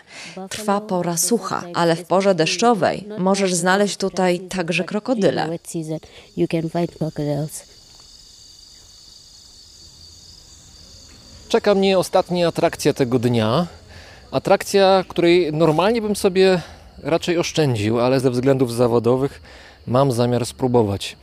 Trwa 0.50 0.80
pora 0.80 1.16
sucha, 1.16 1.62
ale 1.74 1.96
w 1.96 2.04
porze 2.04 2.34
deszczowej 2.34 3.08
możesz 3.18 3.54
znaleźć 3.54 3.96
tutaj 3.96 4.40
także 4.40 4.84
krokodyle. 4.84 5.58
Czeka 11.48 11.74
mnie 11.74 11.98
ostatnia 11.98 12.48
atrakcja 12.48 12.92
tego 12.92 13.18
dnia. 13.18 13.66
Atrakcja, 14.30 15.04
której 15.08 15.52
normalnie 15.52 16.02
bym 16.02 16.16
sobie 16.16 16.60
raczej 17.02 17.38
oszczędził, 17.38 18.00
ale 18.00 18.20
ze 18.20 18.30
względów 18.30 18.72
zawodowych 18.72 19.42
mam 19.86 20.12
zamiar 20.12 20.46
spróbować. 20.46 21.16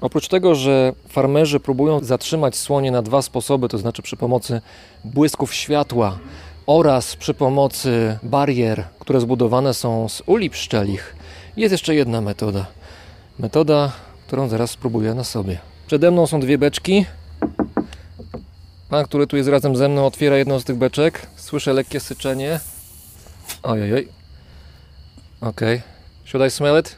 Oprócz 0.00 0.28
tego, 0.28 0.54
że 0.54 0.92
farmerzy 1.08 1.60
próbują 1.60 2.04
zatrzymać 2.04 2.56
słonie 2.56 2.90
na 2.90 3.02
dwa 3.02 3.22
sposoby, 3.22 3.68
to 3.68 3.78
znaczy 3.78 4.02
przy 4.02 4.16
pomocy 4.16 4.60
błysków 5.04 5.54
światła 5.54 6.18
oraz 6.66 7.16
przy 7.16 7.34
pomocy 7.34 8.18
barier, 8.22 8.84
które 8.98 9.20
zbudowane 9.20 9.74
są 9.74 10.08
z 10.08 10.22
uli 10.26 10.50
pszczelich, 10.50 11.16
jest 11.56 11.72
jeszcze 11.72 11.94
jedna 11.94 12.20
metoda. 12.20 12.66
Metoda, 13.38 13.92
którą 14.26 14.48
zaraz 14.48 14.70
spróbuję 14.70 15.14
na 15.14 15.24
sobie. 15.24 15.58
Przede 15.86 16.10
mną 16.10 16.26
są 16.26 16.40
dwie 16.40 16.58
beczki. 16.58 17.06
Pan, 18.88 19.04
który 19.04 19.26
tu 19.26 19.36
jest 19.36 19.48
razem 19.48 19.76
ze 19.76 19.88
mną, 19.88 20.06
otwiera 20.06 20.36
jedną 20.36 20.58
z 20.60 20.64
tych 20.64 20.76
beczek. 20.76 21.26
Słyszę 21.36 21.72
lekkie 21.72 22.00
syczenie. 22.00 22.60
Ojej. 23.62 24.08
Okej. 25.40 25.82
Should 26.24 26.46
I 26.46 26.50
smell 26.50 26.80
it? 26.80 26.96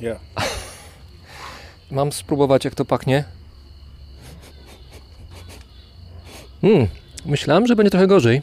Yeah. 0.00 0.20
Mam 1.90 2.12
spróbować, 2.12 2.64
jak 2.64 2.74
to 2.74 2.84
pachnie. 2.84 3.24
Hmm, 6.60 6.88
myślałem, 7.26 7.66
że 7.66 7.76
będzie 7.76 7.90
trochę 7.90 8.06
gorzej. 8.06 8.42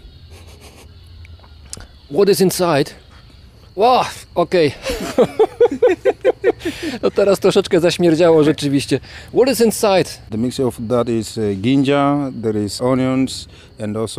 What 2.14 2.30
is 2.30 2.42
inside? 2.42 2.92
Wow, 3.76 4.04
okej. 4.36 4.72
no 7.04 7.12
teraz 7.12 7.40
troszeczkę 7.40 7.80
zaśmierdziało 7.80 8.44
rzeczywiście. 8.44 9.00
What 9.34 9.50
is 9.50 9.62
inside? 9.62 10.06
The 10.32 10.38
mixture 10.38 10.68
of 10.68 10.78
that 10.90 11.10
is 11.10 11.38
uh, 11.38 11.44
ginger, 11.62 12.32
there 12.42 12.64
is 12.64 12.82
onions 12.82 13.48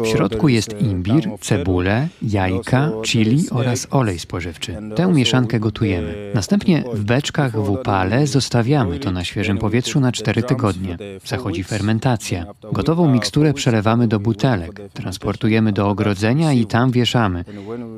W 0.05 0.07
środku 0.07 0.49
jest 0.49 0.83
imbir, 0.83 1.29
cebulę, 1.41 2.09
jajka, 2.23 2.91
chili 3.03 3.45
oraz 3.51 3.87
olej 3.91 4.19
spożywczy. 4.19 4.77
Tę 4.97 5.13
mieszankę 5.13 5.61
gotujemy. 5.61 6.33
Następnie 6.35 6.85
w 6.95 7.05
beczkach 7.05 7.53
w 7.53 7.71
upale 7.71 8.27
zostawiamy 8.27 8.99
to 8.99 9.13
na 9.13 9.25
świeżym 9.25 9.59
powietrzu 9.59 10.01
na 10.01 10.13
4 10.13 10.43
tygodnie. 10.43 10.99
Zachodzi 11.25 11.65
fermentacja. 11.65 12.47
Gotową 12.73 13.13
miksturę 13.13 13.55
przelewamy 13.55 14.09
do 14.09 14.21
butelek, 14.21 14.81
transportujemy 14.93 15.73
do 15.73 15.89
ogrodzenia 15.89 16.53
i 16.53 16.67
tam 16.67 16.91
wieszamy. 16.91 17.45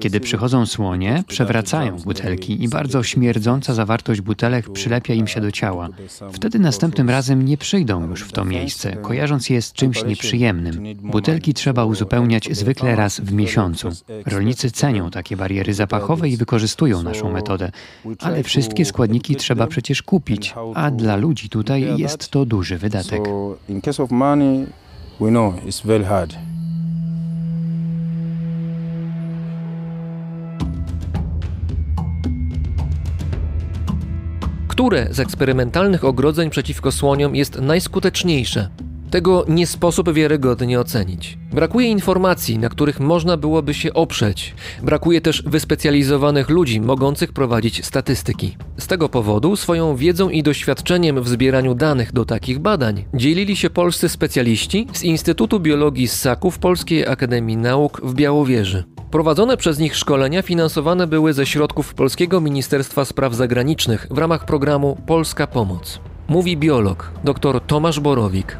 Kiedy 0.01 0.20
przychodzą 0.20 0.66
słonie, 0.66 1.24
przewracają 1.28 1.97
butelki 1.97 2.64
i 2.64 2.68
bardzo 2.68 3.02
śmierdząca 3.02 3.74
zawartość 3.74 4.20
butelek 4.20 4.70
przylepia 4.70 5.14
im 5.14 5.26
się 5.26 5.40
do 5.40 5.51
ciała. 5.51 5.89
Wtedy 6.32 6.59
następnym 6.59 7.10
razem 7.10 7.44
nie 7.44 7.56
przyjdą 7.56 8.09
już 8.09 8.22
w 8.22 8.32
to 8.32 8.44
miejsce, 8.44 8.97
kojarząc 8.97 9.51
je 9.51 9.62
z 9.62 9.72
czymś 9.72 10.05
nieprzyjemnym. 10.05 10.82
Butelki 11.02 11.52
trzeba 11.55 11.85
uzupełniać 11.85 12.49
zwykle 12.53 12.97
raz 12.97 13.20
w 13.20 13.33
miesiącu. 13.33 13.89
Rolnicy 14.27 14.70
cenią 14.70 15.11
takie 15.11 15.37
bariery 15.37 15.74
zapachowe 15.74 16.29
i 16.29 16.37
wykorzystują 16.37 17.03
naszą 17.03 17.33
metodę, 17.33 17.70
ale 18.19 18.43
wszystkie 18.43 18.85
składniki 18.85 19.37
trzeba 19.37 19.66
przecież 19.66 20.03
kupić, 20.03 20.55
a 20.74 20.91
dla 20.91 21.16
ludzi 21.16 21.49
tutaj 21.49 21.97
jest 21.97 22.29
to 22.29 22.45
duży 22.45 22.79
wydatek. 22.79 23.23
Które 34.69 35.09
z 35.11 35.20
eksperymentalnych 35.20 36.05
ogrodzeń 36.05 36.51
przeciwko 36.51 36.93
słoniom 36.93 37.37
jest 37.37 37.61
najskuteczniejsze? 37.61 38.69
Tego 39.12 39.44
nie 39.48 39.66
sposób 39.66 40.12
wiarygodnie 40.12 40.80
ocenić. 40.80 41.39
Brakuje 41.52 41.89
informacji, 41.89 42.59
na 42.59 42.68
których 42.68 43.01
można 43.01 43.36
byłoby 43.36 43.74
się 43.74 43.93
oprzeć. 43.93 44.55
Brakuje 44.82 45.20
też 45.20 45.43
wyspecjalizowanych 45.47 46.48
ludzi 46.48 46.80
mogących 46.80 47.32
prowadzić 47.32 47.84
statystyki. 47.84 48.56
Z 48.78 48.86
tego 48.86 49.09
powodu 49.09 49.56
swoją 49.56 49.97
wiedzą 49.97 50.28
i 50.28 50.43
doświadczeniem 50.43 51.22
w 51.22 51.28
zbieraniu 51.28 51.74
danych 51.74 52.12
do 52.12 52.24
takich 52.24 52.59
badań 52.59 53.05
dzielili 53.14 53.56
się 53.56 53.70
polscy 53.70 54.09
specjaliści 54.09 54.86
z 54.93 55.02
Instytutu 55.02 55.60
Biologii 55.60 56.09
Ssaków 56.09 56.59
Polskiej 56.59 57.06
Akademii 57.06 57.56
Nauk 57.56 58.01
w 58.05 58.14
Białowieży. 58.14 58.84
Prowadzone 59.10 59.56
przez 59.56 59.78
nich 59.78 59.97
szkolenia 59.97 60.43
finansowane 60.43 61.06
były 61.06 61.32
ze 61.32 61.47
środków 61.47 61.94
Polskiego 61.94 62.40
Ministerstwa 62.40 63.05
Spraw 63.05 63.34
Zagranicznych 63.34 64.06
w 64.10 64.18
ramach 64.18 64.44
programu 64.44 64.97
Polska 65.06 65.47
Pomoc. 65.47 66.01
Mówi 66.28 66.56
biolog 66.56 67.10
dr 67.24 67.60
Tomasz 67.60 68.01
Borowik. 68.01 68.56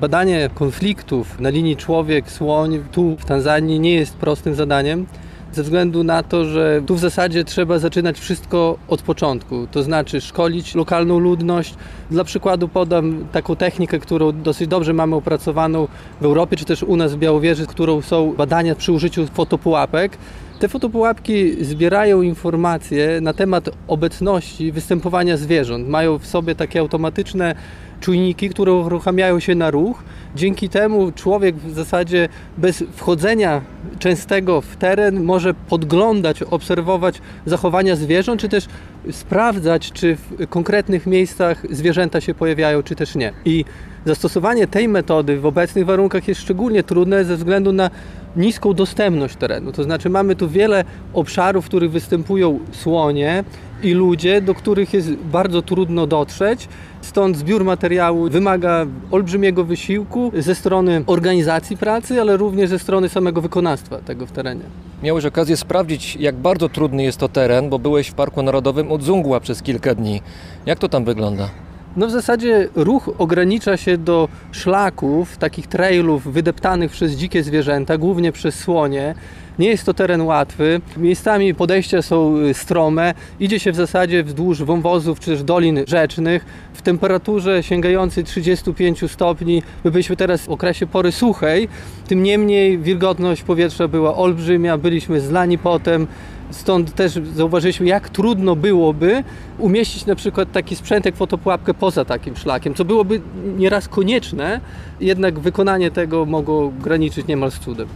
Badanie 0.00 0.50
konfliktów 0.54 1.40
na 1.40 1.48
linii 1.48 1.76
człowiek-słoń 1.76 2.82
tu 2.92 3.16
w 3.16 3.24
Tanzanii 3.24 3.80
nie 3.80 3.94
jest 3.94 4.16
prostym 4.16 4.54
zadaniem, 4.54 5.06
ze 5.52 5.62
względu 5.62 6.04
na 6.04 6.22
to, 6.22 6.44
że 6.44 6.82
tu 6.86 6.94
w 6.94 6.98
zasadzie 6.98 7.44
trzeba 7.44 7.78
zaczynać 7.78 8.18
wszystko 8.18 8.78
od 8.88 9.02
początku, 9.02 9.66
to 9.66 9.82
znaczy 9.82 10.20
szkolić 10.20 10.74
lokalną 10.74 11.18
ludność. 11.18 11.74
Dla 12.10 12.24
przykładu 12.24 12.68
podam 12.68 13.24
taką 13.32 13.56
technikę, 13.56 13.98
którą 13.98 14.32
dosyć 14.32 14.68
dobrze 14.68 14.92
mamy 14.92 15.16
opracowaną 15.16 15.88
w 16.20 16.24
Europie, 16.24 16.56
czy 16.56 16.64
też 16.64 16.82
u 16.82 16.96
nas 16.96 17.14
w 17.14 17.18
Białowieży, 17.18 17.66
którą 17.66 18.02
są 18.02 18.32
badania 18.32 18.74
przy 18.74 18.92
użyciu 18.92 19.26
fotopułapek. 19.26 20.18
Te 20.58 20.68
fotopułapki 20.68 21.64
zbierają 21.64 22.22
informacje 22.22 23.20
na 23.20 23.32
temat 23.32 23.70
obecności, 23.88 24.72
występowania 24.72 25.36
zwierząt. 25.36 25.88
Mają 25.88 26.18
w 26.18 26.26
sobie 26.26 26.54
takie 26.54 26.80
automatyczne 26.80 27.54
czujniki, 28.00 28.48
które 28.48 28.72
uruchamiają 28.72 29.40
się 29.40 29.54
na 29.54 29.70
ruch. 29.70 30.02
Dzięki 30.36 30.68
temu 30.68 31.12
człowiek 31.12 31.56
w 31.56 31.74
zasadzie 31.74 32.28
bez 32.58 32.84
wchodzenia 32.92 33.60
częstego 33.98 34.60
w 34.60 34.76
teren 34.76 35.24
może 35.24 35.54
podglądać, 35.54 36.42
obserwować 36.42 37.20
zachowania 37.46 37.96
zwierząt, 37.96 38.40
czy 38.40 38.48
też 38.48 38.66
sprawdzać, 39.10 39.92
czy 39.92 40.16
w 40.16 40.46
konkretnych 40.48 41.06
miejscach 41.06 41.62
zwierzęta 41.70 42.20
się 42.20 42.34
pojawiają, 42.34 42.82
czy 42.82 42.96
też 42.96 43.14
nie. 43.14 43.32
I 43.44 43.64
zastosowanie 44.04 44.66
tej 44.66 44.88
metody 44.88 45.40
w 45.40 45.46
obecnych 45.46 45.86
warunkach 45.86 46.28
jest 46.28 46.40
szczególnie 46.40 46.82
trudne 46.82 47.24
ze 47.24 47.36
względu 47.36 47.72
na 47.72 47.90
niską 48.36 48.74
dostępność 48.74 49.36
terenu. 49.36 49.72
To 49.72 49.84
znaczy 49.84 50.10
mamy 50.10 50.36
tu 50.36 50.48
wiele 50.48 50.84
obszarów, 51.12 51.64
w 51.64 51.68
których 51.68 51.90
występują 51.90 52.58
słonie 52.72 53.44
i 53.82 53.92
ludzie, 53.92 54.40
do 54.40 54.54
których 54.54 54.94
jest 54.94 55.12
bardzo 55.14 55.62
trudno 55.62 56.06
dotrzeć. 56.06 56.68
Stąd 57.00 57.36
zbiór 57.36 57.64
materiału 57.64 58.28
wymaga 58.28 58.86
olbrzymiego 59.10 59.64
wysiłku 59.64 60.32
ze 60.38 60.54
strony 60.54 61.02
organizacji 61.06 61.76
pracy, 61.76 62.20
ale 62.20 62.36
również 62.36 62.70
ze 62.70 62.78
strony 62.78 63.08
samego 63.08 63.40
wykonawstwa 63.40 63.98
tego 63.98 64.26
w 64.26 64.32
terenie. 64.32 64.64
Miałeś 65.02 65.24
okazję 65.24 65.56
sprawdzić, 65.56 66.16
jak 66.16 66.36
bardzo 66.36 66.68
trudny 66.68 67.02
jest 67.02 67.18
to 67.18 67.28
teren, 67.28 67.70
bo 67.70 67.78
byłeś 67.78 68.08
w 68.08 68.14
Parku 68.14 68.42
Narodowym 68.42 68.92
Udzungła 68.92 69.40
przez 69.40 69.62
kilka 69.62 69.94
dni. 69.94 70.22
Jak 70.66 70.78
to 70.78 70.88
tam 70.88 71.04
wygląda? 71.04 71.48
No 71.96 72.06
w 72.06 72.10
zasadzie 72.10 72.68
ruch 72.74 73.10
ogranicza 73.18 73.76
się 73.76 73.98
do 73.98 74.28
szlaków, 74.52 75.36
takich 75.36 75.66
trailów 75.66 76.32
wydeptanych 76.32 76.90
przez 76.90 77.12
dzikie 77.12 77.42
zwierzęta, 77.42 77.98
głównie 77.98 78.32
przez 78.32 78.54
słonie. 78.54 79.14
Nie 79.60 79.68
jest 79.68 79.86
to 79.86 79.94
teren 79.94 80.22
łatwy. 80.22 80.80
Miejscami 80.96 81.54
podejścia 81.54 82.02
są 82.02 82.34
strome. 82.52 83.14
Idzie 83.40 83.60
się 83.60 83.72
w 83.72 83.76
zasadzie 83.76 84.24
wzdłuż 84.24 84.62
wąwozów 84.62 85.20
czy 85.20 85.30
też 85.30 85.42
dolin 85.42 85.80
rzecznych 85.86 86.44
w 86.74 86.82
temperaturze 86.82 87.62
sięgającej 87.62 88.24
35 88.24 89.10
stopni. 89.12 89.62
My 89.84 89.90
byliśmy 89.90 90.16
teraz 90.16 90.42
w 90.42 90.48
okresie 90.48 90.86
pory 90.86 91.12
suchej. 91.12 91.68
Tym 92.08 92.22
niemniej 92.22 92.78
wilgotność 92.78 93.42
powietrza 93.42 93.88
była 93.88 94.16
olbrzymia. 94.16 94.78
Byliśmy 94.78 95.20
zlani 95.20 95.58
potem. 95.58 96.06
Stąd 96.50 96.94
też 96.94 97.12
zauważyliśmy, 97.34 97.86
jak 97.86 98.08
trudno 98.08 98.56
byłoby 98.56 99.24
umieścić 99.58 100.06
na 100.06 100.14
przykład 100.14 100.52
taki 100.52 100.76
sprzęt 100.76 101.04
jak 101.04 101.16
fotopułapkę 101.16 101.74
poza 101.74 102.04
takim 102.04 102.36
szlakiem, 102.36 102.74
co 102.74 102.84
byłoby 102.84 103.20
nieraz 103.58 103.88
konieczne, 103.88 104.60
jednak 105.00 105.38
wykonanie 105.38 105.90
tego 105.90 106.24
mogło 106.26 106.72
graniczyć 106.82 107.26
niemal 107.26 107.50
z 107.50 107.58
cudem. 107.58 107.88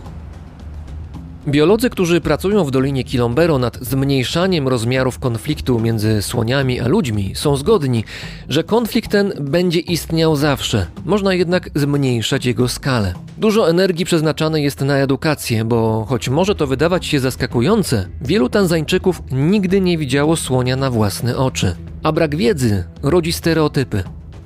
Biolodzy, 1.48 1.90
którzy 1.90 2.20
pracują 2.20 2.64
w 2.64 2.70
Dolinie 2.70 3.04
Kilombero 3.04 3.58
nad 3.58 3.78
zmniejszaniem 3.80 4.68
rozmiarów 4.68 5.18
konfliktu 5.18 5.80
między 5.80 6.22
słoniami 6.22 6.80
a 6.80 6.88
ludźmi, 6.88 7.32
są 7.34 7.56
zgodni, 7.56 8.04
że 8.48 8.64
konflikt 8.64 9.10
ten 9.10 9.32
będzie 9.40 9.80
istniał 9.80 10.36
zawsze. 10.36 10.86
Można 11.04 11.34
jednak 11.34 11.70
zmniejszać 11.74 12.46
jego 12.46 12.68
skalę. 12.68 13.14
Dużo 13.38 13.70
energii 13.70 14.04
przeznaczane 14.04 14.60
jest 14.60 14.80
na 14.80 14.96
edukację, 14.96 15.64
bo 15.64 16.04
choć 16.08 16.28
może 16.28 16.54
to 16.54 16.66
wydawać 16.66 17.06
się 17.06 17.20
zaskakujące, 17.20 18.08
wielu 18.20 18.48
Tanzańczyków 18.48 19.22
nigdy 19.32 19.80
nie 19.80 19.98
widziało 19.98 20.36
słonia 20.36 20.76
na 20.76 20.90
własne 20.90 21.36
oczy. 21.36 21.76
A 22.02 22.12
brak 22.12 22.36
wiedzy 22.36 22.84
rodzi 23.02 23.32
stereotypy. 23.32 24.04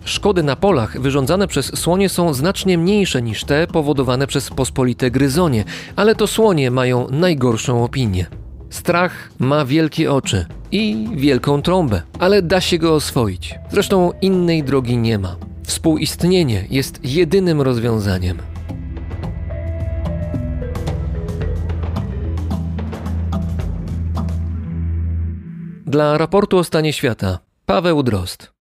Szkody 0.09 0.43
na 0.43 0.57
polach 0.57 1.01
wyrządzane 1.01 1.49
przez 1.49 1.79
słonie 1.79 2.09
są 2.09 2.35
znacznie 2.35 2.79
mniejsze 2.79 3.23
niż 3.23 3.45
te 3.45 3.67
powodowane 3.67 4.27
przez 4.27 4.51
pospolite 4.51 5.11
gryzonie, 5.11 5.65
ale 5.97 6.15
to 6.15 6.27
słonie 6.27 6.71
mają 6.71 7.09
najgorszą 7.11 7.85
opinię. 7.85 8.27
Strach 8.71 9.31
ma 9.39 9.65
wielkie 9.65 10.13
oczy 10.13 10.47
i 10.73 11.09
wielką 11.15 11.63
trąbę, 11.63 12.03
ale 12.19 12.43
da 12.43 12.61
się 12.61 12.79
go 12.79 12.95
oswoić. 12.95 13.55
Zresztą 13.71 14.13
innej 14.21 14.65
drogi 14.65 14.97
nie 14.97 15.19
ma. 15.19 15.37
Współistnienie 15.67 16.67
jest 16.71 17.01
jedynym 17.05 17.63
rozwiązaniem. 17.63 18.39
Dla 25.87 26.19
raportu 26.19 26.59
o 26.59 26.65
stanie 26.65 26.93
świata 26.93 27.39
Paweł 27.67 28.03
Drozd. 28.03 28.58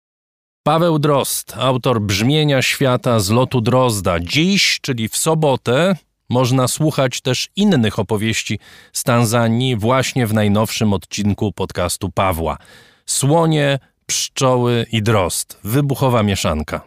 Paweł 0.63 0.99
Drozd, 0.99 1.53
autor 1.57 2.01
brzmienia 2.01 2.61
świata 2.61 3.19
z 3.19 3.29
lotu 3.29 3.61
Drozda. 3.61 4.19
Dziś, 4.19 4.79
czyli 4.81 5.09
w 5.09 5.17
sobotę, 5.17 5.95
można 6.29 6.67
słuchać 6.67 7.21
też 7.21 7.49
innych 7.55 7.99
opowieści 7.99 8.59
z 8.93 9.03
Tanzanii 9.03 9.75
właśnie 9.75 10.27
w 10.27 10.33
najnowszym 10.33 10.93
odcinku 10.93 11.51
podcastu 11.51 12.09
Pawła. 12.09 12.57
Słonie, 13.05 13.79
pszczoły 14.05 14.85
i 14.91 15.01
drozd. 15.01 15.59
Wybuchowa 15.63 16.23
mieszanka. 16.23 16.81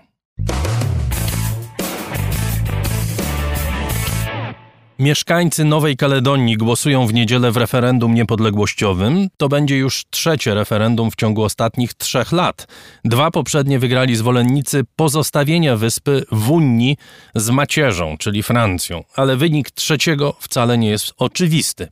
Mieszkańcy 4.98 5.64
Nowej 5.64 5.96
Kaledonii 5.96 6.56
głosują 6.56 7.06
w 7.06 7.14
niedzielę 7.14 7.52
w 7.52 7.56
referendum 7.56 8.14
niepodległościowym. 8.14 9.28
To 9.36 9.48
będzie 9.48 9.76
już 9.76 10.04
trzecie 10.10 10.54
referendum 10.54 11.10
w 11.10 11.16
ciągu 11.16 11.42
ostatnich 11.42 11.94
trzech 11.94 12.32
lat. 12.32 12.66
Dwa 13.04 13.30
poprzednie 13.30 13.78
wygrali 13.78 14.16
zwolennicy 14.16 14.84
pozostawienia 14.96 15.76
wyspy 15.76 16.24
w 16.32 16.50
Unii 16.50 16.96
z 17.34 17.50
macierzą, 17.50 18.16
czyli 18.18 18.42
Francją, 18.42 19.04
ale 19.14 19.36
wynik 19.36 19.70
trzeciego 19.70 20.36
wcale 20.40 20.78
nie 20.78 20.88
jest 20.88 21.14
oczywisty. 21.18 21.88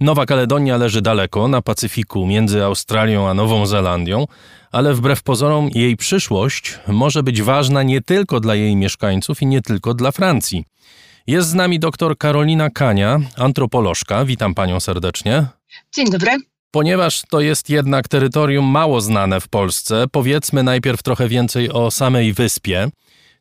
Nowa 0.00 0.26
Kaledonia 0.26 0.76
leży 0.76 1.02
daleko 1.02 1.48
na 1.48 1.62
Pacyfiku 1.62 2.26
między 2.26 2.64
Australią 2.64 3.28
a 3.28 3.34
Nową 3.34 3.66
Zelandią, 3.66 4.26
ale 4.72 4.94
wbrew 4.94 5.22
pozorom 5.22 5.68
jej 5.74 5.96
przyszłość 5.96 6.78
może 6.88 7.22
być 7.22 7.42
ważna 7.42 7.82
nie 7.82 8.00
tylko 8.00 8.40
dla 8.40 8.54
jej 8.54 8.76
mieszkańców 8.76 9.42
i 9.42 9.46
nie 9.46 9.62
tylko 9.62 9.94
dla 9.94 10.12
Francji. 10.12 10.64
Jest 11.30 11.48
z 11.48 11.54
nami 11.54 11.78
dr 11.78 12.18
Karolina 12.18 12.70
Kania, 12.70 13.20
antropolożka. 13.36 14.24
Witam 14.24 14.54
panią 14.54 14.80
serdecznie. 14.80 15.46
Dzień 15.94 16.10
dobry. 16.10 16.30
Ponieważ 16.70 17.22
to 17.30 17.40
jest 17.40 17.70
jednak 17.70 18.08
terytorium 18.08 18.64
mało 18.64 19.00
znane 19.00 19.40
w 19.40 19.48
Polsce, 19.48 20.04
powiedzmy 20.12 20.62
najpierw 20.62 21.02
trochę 21.02 21.28
więcej 21.28 21.72
o 21.72 21.90
samej 21.90 22.32
wyspie. 22.32 22.90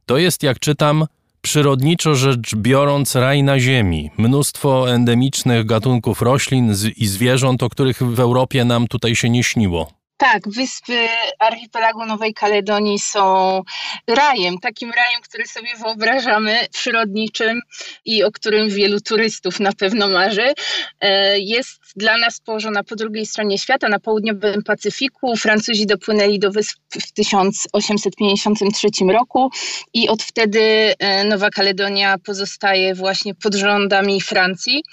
To 0.06 0.18
jest, 0.18 0.44
jak 0.44 0.60
czytam, 0.60 1.06
przyrodniczo 1.42 2.16
rzecz 2.16 2.56
biorąc 2.56 3.16
raj 3.16 3.44
na 3.44 3.60
ziemi. 3.60 4.12
Mnóstwo 4.18 4.92
endemicznych 4.92 5.66
gatunków 5.66 6.22
roślin 6.22 6.74
i 6.98 7.08
zwierząt, 7.08 7.64
o 7.64 7.70
których 7.70 8.04
w 8.04 8.20
Europie 8.20 8.66
nam 8.66 8.88
tutaj 8.88 9.16
się 9.16 9.30
nie 9.30 9.44
śniło. 9.44 9.99
Tak, 10.20 10.50
wyspy 10.50 11.08
archipelagu 11.40 12.06
Nowej 12.06 12.34
Kaledonii 12.34 13.00
są 13.00 13.62
rajem, 14.08 14.58
takim 14.58 14.92
rajem, 14.92 15.22
który 15.22 15.48
sobie 15.48 15.70
wyobrażamy, 15.84 16.68
przyrodniczym 16.72 17.62
i 18.06 18.24
o 18.24 18.32
którym 18.32 18.70
wielu 18.70 19.02
turystów 19.02 19.60
na 19.60 19.72
pewno 19.72 20.08
marzy. 20.08 20.54
E, 21.02 21.40
jest 21.40 21.89
dla 22.00 22.18
nas 22.18 22.40
położona 22.40 22.84
po 22.84 22.96
drugiej 22.96 23.26
stronie 23.26 23.58
świata, 23.58 23.90
na 23.90 24.00
południowym 24.00 24.64
Pacyfiku. 24.64 25.36
Francuzi 25.36 25.86
dopłynęli 25.86 26.40
do 26.40 26.52
wysp 26.52 26.78
w 26.90 27.12
1853 27.12 28.88
roku 29.12 29.50
i 29.94 30.10
od 30.10 30.24
wtedy 30.24 30.94
e, 31.00 31.24
Nowa 31.24 31.50
Kaledonia 31.50 32.18
pozostaje 32.18 32.96
właśnie 32.96 33.36
pod 33.36 33.56
rządami 33.56 34.22
Francji. 34.22 34.84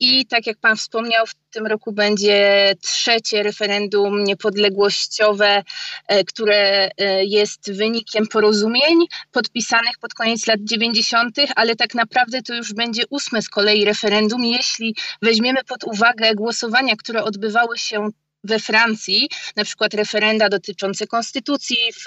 I 0.00 0.26
tak 0.26 0.46
jak 0.46 0.58
Pan 0.58 0.76
wspomniał, 0.76 1.26
w 1.26 1.34
tym 1.52 1.66
roku 1.66 1.92
będzie 1.92 2.72
trzecie 2.80 3.42
referendum 3.42 4.24
niepodległościowe, 4.24 5.62
e, 6.08 6.24
które 6.24 6.90
e, 6.98 7.24
jest 7.24 7.72
wynikiem 7.72 8.26
porozumień 8.26 8.98
podpisanych 9.32 9.98
pod 10.00 10.14
koniec 10.14 10.46
lat 10.46 10.60
90., 10.62 11.36
ale 11.56 11.76
tak 11.76 11.94
naprawdę 11.94 12.42
to 12.42 12.54
już 12.54 12.74
będzie 12.74 13.02
ósme 13.10 13.42
z 13.42 13.48
kolei 13.48 13.84
referendum, 13.84 14.44
jeśli 14.44 14.96
weźmiemy 15.22 15.64
pod 15.64 15.84
uwagę 15.84 16.34
głosowania, 16.52 16.96
które 16.96 17.24
odbywały 17.24 17.78
się 17.78 18.08
we 18.44 18.58
Francji, 18.58 19.28
na 19.56 19.64
przykład 19.64 19.94
referenda 19.94 20.48
dotyczące 20.48 21.06
konstytucji 21.06 21.76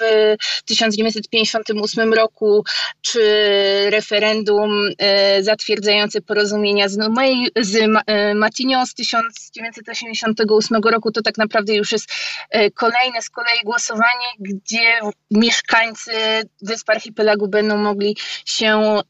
1958 0.64 2.14
roku, 2.14 2.64
czy 3.00 3.20
referendum 3.90 4.88
e, 4.98 5.42
zatwierdzające 5.42 6.20
porozumienia 6.20 6.88
z, 6.88 6.96
Numei, 6.96 7.46
z 7.60 7.76
e, 8.06 8.34
Matignon 8.34 8.86
z 8.86 8.94
1988 8.94 10.82
roku, 10.82 11.12
to 11.12 11.22
tak 11.22 11.38
naprawdę 11.38 11.74
już 11.74 11.92
jest 11.92 12.08
kolejne 12.74 13.22
z 13.22 13.30
kolei 13.30 13.58
głosowanie, 13.64 14.26
gdzie 14.40 14.98
mieszkańcy 15.30 16.12
Wysp 16.62 16.90
Archipelagu 16.90 17.48
będą 17.48 17.76
mogli 17.76 18.16
się 18.44 19.00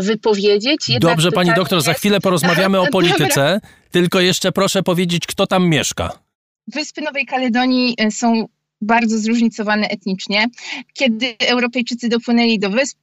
wypowiedzieć. 0.00 0.88
Jednak 0.88 1.12
Dobrze, 1.12 1.32
pani 1.32 1.54
doktor, 1.54 1.76
jest... 1.76 1.86
za 1.86 1.94
chwilę 1.94 2.20
porozmawiamy 2.20 2.80
o 2.80 2.86
polityce, 2.98 3.60
tylko 3.90 4.20
jeszcze 4.20 4.52
proszę 4.52 4.82
powiedzieć, 4.82 5.26
kto 5.26 5.46
tam 5.46 5.68
mieszka. 5.68 6.25
Wyspy 6.74 7.02
Nowej 7.02 7.26
Kaledonii 7.26 7.94
e, 7.98 8.10
są 8.10 8.46
bardzo 8.80 9.18
zróżnicowane 9.18 9.88
etnicznie. 9.88 10.46
Kiedy 10.92 11.34
Europejczycy 11.38 12.08
dopłynęli 12.08 12.58
do 12.58 12.70
wysp, 12.70 12.98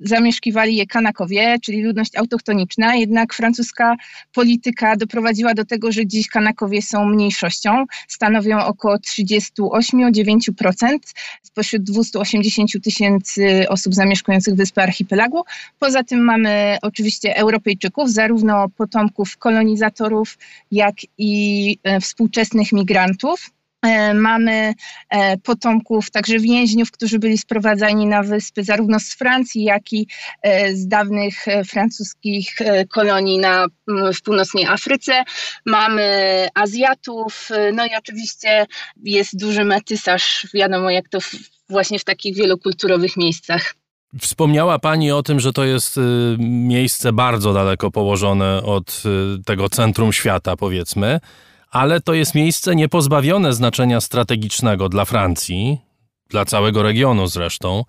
zamieszkiwali 0.00 0.76
je 0.76 0.86
Kanakowie, 0.86 1.56
czyli 1.62 1.82
ludność 1.82 2.16
autochtoniczna, 2.16 2.94
jednak 2.94 3.34
francuska 3.34 3.96
polityka 4.34 4.96
doprowadziła 4.96 5.54
do 5.54 5.64
tego, 5.64 5.92
że 5.92 6.06
dziś 6.06 6.28
Kanakowie 6.28 6.82
są 6.82 7.06
mniejszością, 7.06 7.84
stanowią 8.08 8.58
około 8.58 8.96
38-9% 8.96 10.98
spośród 11.42 11.82
280 11.82 12.70
tysięcy 12.84 13.68
osób 13.68 13.94
zamieszkujących 13.94 14.54
wyspy 14.54 14.82
archipelagu. 14.82 15.42
Poza 15.78 16.04
tym 16.04 16.24
mamy 16.24 16.78
oczywiście 16.82 17.36
Europejczyków, 17.36 18.10
zarówno 18.10 18.66
potomków 18.76 19.36
kolonizatorów, 19.36 20.38
jak 20.72 20.94
i 21.18 21.78
e, 21.82 22.00
współczesnych 22.00 22.72
migrantów. 22.72 23.55
E, 23.82 24.14
mamy 24.14 24.74
e, 25.10 25.36
potomków, 25.36 26.10
także 26.10 26.38
więźniów, 26.38 26.90
którzy 26.90 27.18
byli 27.18 27.38
sprowadzani 27.38 28.06
na 28.06 28.22
wyspy 28.22 28.64
zarówno 28.64 29.00
z 29.00 29.14
Francji, 29.14 29.64
jak 29.64 29.92
i 29.92 30.08
e, 30.42 30.74
z 30.74 30.88
dawnych 30.88 31.46
francuskich 31.66 32.56
kolonii 32.90 33.38
na, 33.38 33.66
w 34.14 34.22
północnej 34.22 34.66
Afryce. 34.66 35.24
Mamy 35.66 36.48
Azjatów, 36.54 37.48
no 37.72 37.86
i 37.86 37.90
oczywiście 37.98 38.66
jest 39.02 39.38
duży 39.38 39.64
metysaż, 39.64 40.46
wiadomo 40.54 40.90
jak 40.90 41.08
to 41.08 41.18
właśnie 41.68 41.98
w 41.98 42.04
takich 42.04 42.36
wielokulturowych 42.36 43.16
miejscach. 43.16 43.74
Wspomniała 44.20 44.78
Pani 44.78 45.12
o 45.12 45.22
tym, 45.22 45.40
że 45.40 45.52
to 45.52 45.64
jest 45.64 46.00
miejsce 46.38 47.12
bardzo 47.12 47.52
daleko 47.52 47.90
położone 47.90 48.62
od 48.62 49.02
tego 49.46 49.68
centrum 49.68 50.12
świata, 50.12 50.56
powiedzmy 50.56 51.20
ale 51.76 52.00
to 52.00 52.14
jest 52.14 52.34
miejsce 52.34 52.76
niepozbawione 52.76 53.52
znaczenia 53.52 54.00
strategicznego 54.00 54.88
dla 54.88 55.04
Francji, 55.04 55.78
dla 56.28 56.44
całego 56.44 56.82
regionu 56.82 57.26
zresztą. 57.26 57.84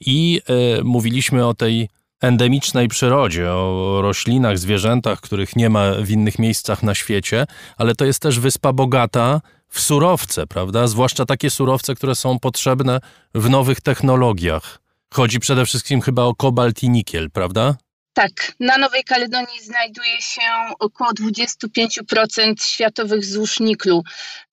I 0.00 0.40
y, 0.80 0.84
mówiliśmy 0.84 1.46
o 1.46 1.54
tej 1.54 1.88
endemicznej 2.20 2.88
przyrodzie, 2.88 3.50
o 3.50 3.98
roślinach, 4.02 4.58
zwierzętach, 4.58 5.20
których 5.20 5.56
nie 5.56 5.70
ma 5.70 5.92
w 5.92 6.10
innych 6.10 6.38
miejscach 6.38 6.82
na 6.82 6.94
świecie, 6.94 7.46
ale 7.76 7.94
to 7.94 8.04
jest 8.04 8.22
też 8.22 8.40
wyspa 8.40 8.72
bogata 8.72 9.40
w 9.68 9.80
surowce, 9.80 10.46
prawda? 10.46 10.86
Zwłaszcza 10.86 11.24
takie 11.24 11.50
surowce, 11.50 11.94
które 11.94 12.14
są 12.14 12.38
potrzebne 12.38 13.00
w 13.34 13.50
nowych 13.50 13.80
technologiach. 13.80 14.80
Chodzi 15.14 15.40
przede 15.40 15.66
wszystkim 15.66 16.00
chyba 16.00 16.22
o 16.22 16.34
kobalt 16.34 16.82
i 16.82 16.90
nikiel, 16.90 17.30
prawda? 17.30 17.74
Tak, 18.12 18.52
na 18.60 18.78
Nowej 18.78 19.04
Kaledonii 19.04 19.60
znajduje 19.62 20.20
się 20.20 20.42
około 20.78 21.10
25% 21.10 22.62
światowych 22.62 23.24
złóż 23.24 23.60
niklu. 23.60 24.02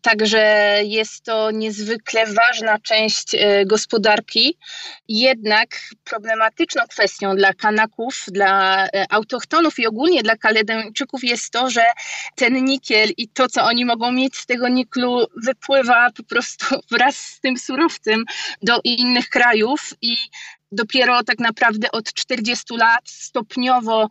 Także 0.02 0.40
jest 0.84 1.24
to 1.24 1.52
niezwykle 1.52 2.26
ważna 2.26 2.80
część 2.80 3.36
e, 3.36 3.66
gospodarki. 3.66 4.58
Jednak 5.08 5.68
problematyczną 6.04 6.84
kwestią 6.90 7.36
dla 7.36 7.54
Kanaków, 7.54 8.26
dla 8.28 8.86
e, 8.86 9.06
autochtonów 9.10 9.80
i 9.80 9.88
ogólnie 9.88 10.24
dla 10.24 10.36
Kaledończyków 10.36 11.24
jest 11.24 11.54
to, 11.54 11.70
że 11.70 11.84
ten 12.36 12.66
nikiel 12.66 13.10
i 13.18 13.28
to, 13.28 13.48
co 13.48 13.64
oni 13.64 13.86
mogą 13.86 14.12
mieć 14.12 14.38
z 14.38 14.46
tego 14.46 14.68
niklu, 14.68 15.26
wypływa 15.44 16.10
po 16.18 16.24
prostu 16.24 16.66
wraz 16.92 17.18
z 17.18 17.40
tym 17.40 17.58
surowcem 17.58 18.24
do 18.62 18.80
innych 18.84 19.30
krajów 19.30 19.94
i 20.02 20.18
dopiero 20.76 21.24
tak 21.24 21.40
naprawdę 21.40 21.92
od 21.92 22.14
40 22.14 22.64
lat 22.78 23.10
stopniowo 23.10 24.08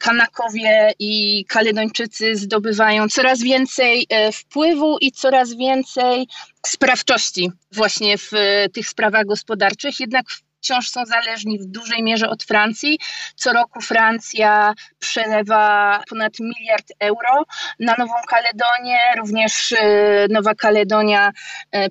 Kanakowie 0.00 0.92
i 0.98 1.44
Kaledończycy 1.48 2.36
zdobywają 2.36 3.08
coraz 3.08 3.42
więcej 3.42 4.06
e, 4.08 4.32
wpływu 4.32 4.98
i 5.00 5.12
coraz 5.12 5.54
więcej 5.54 6.26
sprawczości 6.66 7.50
właśnie 7.72 8.18
w 8.18 8.34
e, 8.34 8.68
tych 8.68 8.88
sprawach 8.88 9.26
gospodarczych. 9.26 10.00
Jednak 10.00 10.26
wciąż 10.62 10.88
są 10.88 11.04
zależni 11.04 11.58
w 11.58 11.64
dużej 11.64 12.02
mierze 12.02 12.28
od 12.28 12.44
Francji. 12.44 12.98
Co 13.36 13.52
roku 13.52 13.80
Francja 13.80 14.74
przelewa 14.98 16.02
ponad 16.08 16.32
miliard 16.40 16.86
euro 17.00 17.44
na 17.78 17.94
Nową 17.98 18.14
Kaledonię. 18.28 18.98
Również 19.18 19.72
e, 19.72 20.26
Nowa 20.30 20.54
Kaledonia 20.54 21.32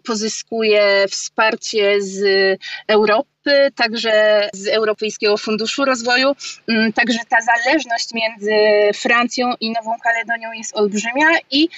pozyskuje 0.04 1.06
wsparcie 1.10 2.02
z 2.02 2.22
Europy 2.88 3.72
także 3.76 4.50
z 4.54 4.68
Europejskiego 4.68 5.38
Funduszu 5.38 5.86
Rozwoju. 5.86 6.36
Mm, 6.68 6.94
także 6.94 7.20
ta 7.30 7.38
zależność 7.42 8.10
między 8.14 8.52
Francją 8.96 9.54
i 9.60 9.72
Nową 9.72 9.92
Kaledonią 10.04 10.52
jest 10.52 10.78
olbrzymia 10.78 11.28
i 11.52 11.70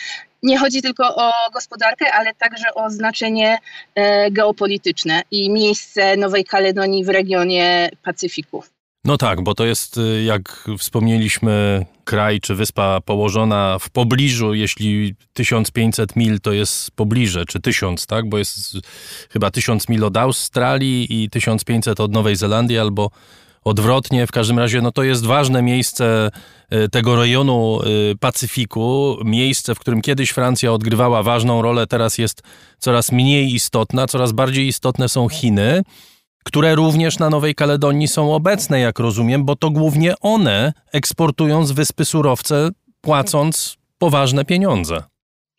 nie 0.43 0.57
chodzi 0.57 0.81
tylko 0.81 1.15
o 1.15 1.31
gospodarkę, 1.53 2.13
ale 2.13 2.33
także 2.33 2.73
o 2.75 2.89
znaczenie 2.89 3.57
e, 3.95 4.31
geopolityczne 4.31 5.21
i 5.31 5.49
miejsce 5.49 6.17
Nowej 6.17 6.45
Kaledonii 6.45 7.05
w 7.05 7.09
regionie 7.09 7.89
Pacyfiku. 8.03 8.63
No 9.05 9.17
tak, 9.17 9.41
bo 9.43 9.55
to 9.55 9.65
jest, 9.65 9.97
y, 9.97 10.23
jak 10.23 10.69
wspomnieliśmy, 10.77 11.85
kraj 12.03 12.39
czy 12.39 12.55
wyspa 12.55 13.01
położona 13.05 13.77
w 13.79 13.89
pobliżu, 13.89 14.53
jeśli 14.53 15.15
1500 15.33 16.15
mil 16.15 16.39
to 16.39 16.53
jest 16.53 16.91
pobliże, 16.91 17.45
czy 17.45 17.59
1000, 17.59 18.05
tak? 18.05 18.29
Bo 18.29 18.37
jest 18.37 18.77
chyba 19.29 19.51
1000 19.51 19.89
mil 19.89 20.03
od 20.03 20.17
Australii 20.17 21.23
i 21.23 21.29
1500 21.29 21.99
od 21.99 22.11
Nowej 22.11 22.35
Zelandii 22.35 22.79
albo 22.79 23.11
odwrotnie. 23.63 24.27
W 24.27 24.31
każdym 24.31 24.59
razie 24.59 24.81
no 24.81 24.91
to 24.91 25.03
jest 25.03 25.25
ważne 25.25 25.61
miejsce 25.61 26.31
y, 26.73 26.89
tego 26.89 27.15
rejonu 27.15 27.79
y, 28.11 28.15
Pacyfiku, 28.19 29.17
miejsce, 29.25 29.75
w 29.75 29.79
którym 29.79 30.01
kiedyś 30.01 30.29
Francja 30.29 30.73
odgrywała 30.73 31.23
ważną 31.23 31.61
rolę, 31.61 31.87
teraz 31.87 32.17
jest 32.17 32.43
coraz 32.77 33.11
mniej 33.11 33.53
istotna, 33.53 34.07
coraz 34.07 34.31
bardziej 34.31 34.67
istotne 34.67 35.09
są 35.09 35.29
Chiny, 35.29 35.81
które 36.43 36.75
również 36.75 37.19
na 37.19 37.29
Nowej 37.29 37.55
Kaledonii 37.55 38.07
są 38.07 38.35
obecne, 38.35 38.79
jak 38.79 38.99
rozumiem, 38.99 39.45
bo 39.45 39.55
to 39.55 39.69
głównie 39.69 40.13
one 40.21 40.73
eksportują 40.91 41.65
z 41.65 41.71
wyspy 41.71 42.05
surowce, 42.05 42.69
płacąc 43.01 43.77
poważne 43.97 44.45
pieniądze. 44.45 45.10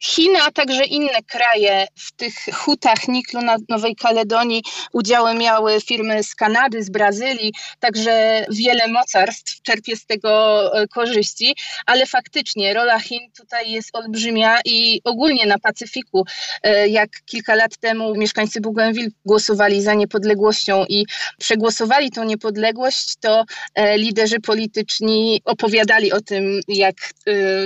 Chiny, 0.05 0.43
a 0.43 0.51
także 0.51 0.85
inne 0.85 1.23
kraje 1.27 1.87
w 1.95 2.13
tych 2.13 2.35
hutach 2.55 3.09
niklu 3.09 3.43
na 3.43 3.57
Nowej 3.69 3.97
Kaledonii 3.97 4.63
udziały 4.93 5.35
miały 5.35 5.81
firmy 5.81 6.23
z 6.23 6.35
Kanady, 6.35 6.83
z 6.83 6.91
Brazylii, 6.91 7.53
także 7.81 8.45
wiele 8.51 8.89
mocarstw 8.89 9.63
czerpie 9.63 9.97
z 9.97 10.07
tego 10.07 10.31
e, 10.75 10.89
korzyści, 10.89 11.57
ale 11.87 12.07
faktycznie 12.07 12.75
rola 12.75 13.01
Chin 13.01 13.21
tutaj 13.37 13.71
jest 13.71 13.97
olbrzymia 13.97 14.59
i 14.65 15.01
ogólnie 15.05 15.47
na 15.47 15.59
Pacyfiku, 15.59 16.25
e, 16.63 16.89
jak 16.89 17.11
kilka 17.25 17.55
lat 17.55 17.77
temu 17.77 18.15
mieszkańcy 18.15 18.61
Bougainville 18.61 19.11
głosowali 19.25 19.83
za 19.83 19.95
niepodległością 19.95 20.85
i 20.89 21.07
przegłosowali 21.39 22.11
tą 22.11 22.25
niepodległość, 22.25 23.15
to 23.21 23.45
e, 23.75 23.99
liderzy 23.99 24.41
polityczni 24.41 25.41
opowiadali 25.45 26.13
o 26.13 26.21
tym, 26.21 26.61
jak 26.69 26.95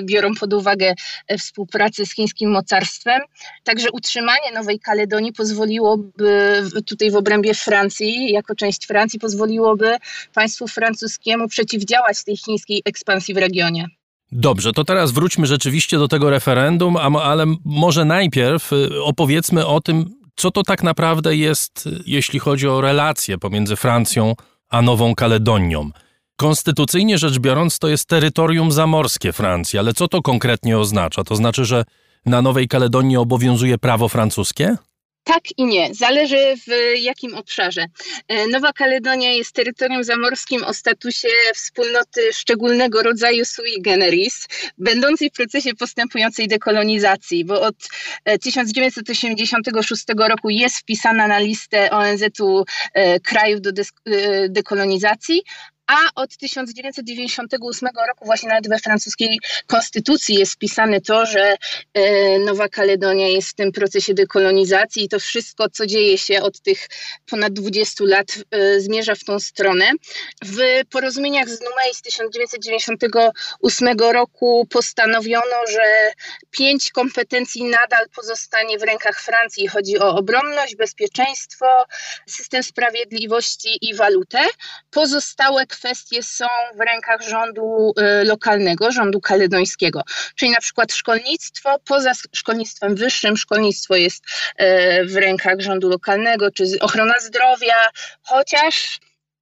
biorą 0.03 0.35
pod 0.35 0.53
uwagę 0.53 0.95
współpracę 1.39 2.07
z 2.07 2.15
Chin 2.15 2.26
mocarstwem. 2.47 3.20
Także 3.65 3.90
utrzymanie 3.93 4.53
Nowej 4.55 4.81
Kaledonii 4.81 5.32
pozwoliłoby 5.32 6.62
tutaj 6.86 7.11
w 7.11 7.16
obrębie 7.16 7.55
Francji, 7.55 8.32
jako 8.32 8.55
część 8.55 8.86
Francji, 8.86 9.20
pozwoliłoby 9.20 9.97
państwu 10.35 10.69
francuskiemu 10.69 11.48
przeciwdziałać 11.48 12.24
tej 12.24 12.36
chińskiej 12.36 12.82
ekspansji 12.85 13.35
w 13.35 13.36
regionie. 13.36 13.86
Dobrze, 14.32 14.73
to 14.73 14.85
teraz 14.85 15.12
wróćmy 15.12 15.47
rzeczywiście 15.47 15.98
do 15.98 16.09
tego 16.09 16.31
referendum, 16.31 16.97
ale 16.97 17.47
może 17.65 18.05
najpierw 18.05 18.73
y, 18.73 19.03
opowiedzmy 19.03 19.66
o 19.66 19.81
tym, 19.81 20.11
co 20.36 20.51
to 20.51 20.62
tak 20.62 20.82
naprawdę 20.82 21.36
jest, 21.36 21.86
y, 21.86 22.03
jeśli 22.07 22.39
chodzi 22.39 22.69
o 22.69 22.81
relacje 22.81 23.39
pomiędzy 23.39 23.77
Francją 23.77 24.35
a 24.69 24.82
Nową 24.82 25.15
Kaledonią. 25.15 25.90
Konstytucyjnie 26.36 27.19
rzecz 27.19 27.39
biorąc, 27.39 27.78
to 27.78 27.89
jest 27.89 28.09
terytorium 28.09 28.73
zamorskie 28.73 29.32
Francji, 29.32 29.78
ale 29.78 29.94
co 29.94 30.09
to 30.09 30.23
konkretnie 30.23 30.78
oznacza? 30.78 31.24
To 31.24 31.36
znaczy, 31.36 31.65
że 31.65 31.85
na 32.27 32.43
Nowej 32.43 32.69
Kaledonii 32.69 33.16
obowiązuje 33.16 33.78
prawo 33.78 34.09
francuskie? 34.09 34.77
Tak 35.24 35.59
i 35.59 35.65
nie, 35.65 35.94
zależy 35.94 36.55
w 36.57 36.98
jakim 37.01 37.35
obszarze. 37.35 37.86
E, 38.28 38.47
Nowa 38.47 38.73
Kaledonia 38.73 39.32
jest 39.32 39.53
terytorium 39.53 40.05
zamorskim 40.05 40.65
o 40.65 40.74
statusie 40.74 41.28
wspólnoty 41.55 42.20
szczególnego 42.32 43.03
rodzaju 43.03 43.44
sui 43.44 43.82
generis, 43.82 44.47
będącej 44.78 45.31
w 45.31 45.32
procesie 45.32 45.74
postępującej 45.74 46.48
dekolonizacji, 46.48 47.44
bo 47.44 47.61
od 47.61 47.77
1986 48.43 50.05
e, 50.11 50.28
roku 50.28 50.51
jest 50.51 50.78
wpisana 50.78 51.28
na 51.28 51.39
listę 51.39 51.90
ONZ-u 51.90 52.65
e, 52.94 53.20
krajów 53.20 53.61
do 53.61 53.70
dekolonizacji, 54.48 55.43
a 55.87 55.97
od 56.15 56.37
1998 56.37 57.89
roku 58.09 58.25
właśnie 58.25 58.49
nawet 58.49 58.69
we 58.69 58.79
francuskiej 58.79 59.39
konstytucji 59.67 60.35
jest 60.35 60.53
wpisane 60.53 61.01
to, 61.01 61.27
że 61.27 61.57
e, 61.95 62.39
Nowa 62.39 62.69
Kaledonia 62.69 63.29
jest 63.29 63.49
w 63.49 63.55
tym 63.55 63.73
procesie 63.73 64.15
dekolonizacji 64.15 65.05
i 65.05 65.09
to 65.09 65.21
wszystko, 65.21 65.69
co 65.71 65.87
dzieje 65.87 66.19
się 66.19 66.43
od 66.43 66.61
tych 66.61 66.89
ponad 67.27 67.53
20 67.53 68.05
lat 68.05 68.27
e, 68.51 68.81
zmierza 68.81 69.15
w 69.15 69.25
tą 69.25 69.41
stronę. 69.41 69.91
W 70.45 70.59
porozumieniach 70.91 71.49
z 71.49 71.61
Numei 71.61 71.95
z 71.95 72.03
1998 72.03 73.99
roku 73.99 74.67
postanowiono, 74.71 75.57
że 75.73 76.13
pięć 76.51 76.91
kompetencji 76.91 77.65
nadal 77.65 78.09
pozostanie 78.17 78.79
w 78.79 78.83
rękach 78.83 79.21
Francji. 79.23 79.69
Chodzi 79.69 79.99
o 79.99 80.17
obronność, 80.17 80.77
bezpieczeństwo, 80.77 81.67
system 82.27 82.63
sprawiedliwości 82.63 83.79
i 83.81 83.95
walutę. 83.95 84.39
Pozostałe 84.91 85.67
kwestie 85.78 86.23
są 86.23 86.47
w 86.74 86.81
rękach 86.81 87.23
rządu 87.23 87.94
y, 88.20 88.24
lokalnego, 88.24 88.93
rządu 88.93 89.20
kaledońskiego, 89.20 90.03
czyli 90.36 90.51
na 90.51 90.61
przykład 90.61 90.93
szkolnictwo, 90.93 91.78
poza 91.85 92.12
szkolnictwem 92.32 92.94
wyższym, 92.94 93.36
szkolnictwo 93.36 93.97
jest 93.97 94.24
y, 94.24 95.05
w 95.05 95.16
rękach 95.16 95.61
rządu 95.61 95.89
lokalnego, 95.89 96.51
czy 96.51 96.65
ochrona 96.81 97.15
zdrowia, 97.19 97.77
chociaż 98.23 99.01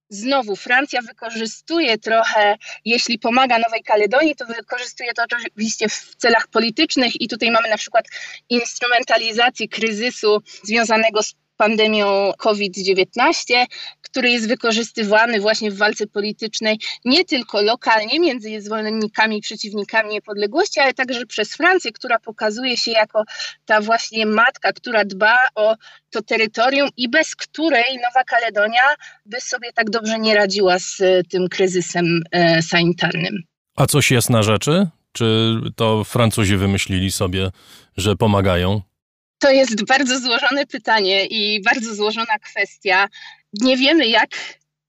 Znowu 0.08 0.56
Francja 0.56 1.02
wykorzystuje 1.02 1.98
trochę, 1.98 2.56
jeśli 2.84 3.18
pomaga 3.18 3.58
Nowej 3.58 3.82
Kaledonii, 3.82 4.36
to 4.36 4.46
wykorzystuje 4.46 5.14
to 5.14 5.22
oczywiście 5.22 5.88
w 5.88 6.14
celach 6.16 6.46
politycznych 6.48 7.20
i 7.20 7.28
tutaj 7.28 7.50
mamy 7.50 7.68
na 7.68 7.76
przykład 7.76 8.04
instrumentalizację 8.48 9.68
kryzysu 9.68 10.42
związanego 10.62 11.22
z 11.22 11.34
pandemią 11.56 12.32
COVID-19, 12.38 13.66
który 14.00 14.30
jest 14.30 14.48
wykorzystywany 14.48 15.40
właśnie 15.40 15.70
w 15.70 15.76
walce 15.76 16.06
politycznej 16.06 16.78
nie 17.04 17.24
tylko 17.24 17.62
lokalnie 17.62 18.20
między 18.20 18.60
zwolennikami 18.60 19.38
i 19.38 19.40
przeciwnikami 19.40 20.10
niepodległości, 20.10 20.80
ale 20.80 20.94
także 20.94 21.26
przez 21.26 21.56
Francję, 21.56 21.92
która 21.92 22.18
pokazuje 22.18 22.76
się 22.76 22.90
jako 22.90 23.24
ta 23.64 23.80
właśnie 23.80 24.26
matka, 24.26 24.72
która 24.72 25.04
dba 25.04 25.36
o 25.54 25.76
to 26.10 26.22
terytorium 26.22 26.88
i 26.96 27.08
bez 27.08 27.36
której 27.36 27.94
Nowa 27.94 28.24
Kaledonia 28.24 28.82
by 29.26 29.40
sobie 29.40 29.72
tak 29.72 29.90
dobrze 29.90 30.18
nie 30.18 30.34
radziła 30.34 30.78
z 30.78 31.00
e, 31.00 31.22
tym 31.22 31.48
kryzysem 31.48 32.22
e, 32.30 32.62
sanitarnym. 32.62 33.42
A 33.76 33.86
coś 33.86 34.10
jest 34.10 34.30
na 34.30 34.42
rzeczy? 34.42 34.86
Czy 35.12 35.56
to 35.76 36.04
Francuzi 36.04 36.56
wymyślili 36.56 37.12
sobie, 37.12 37.50
że 37.96 38.16
pomagają? 38.16 38.82
To 39.38 39.50
jest 39.50 39.84
bardzo 39.84 40.18
złożone 40.18 40.66
pytanie 40.66 41.26
i 41.26 41.62
bardzo 41.62 41.94
złożona 41.94 42.38
kwestia. 42.38 43.08
Nie 43.52 43.76
wiemy, 43.76 44.06
jak 44.06 44.30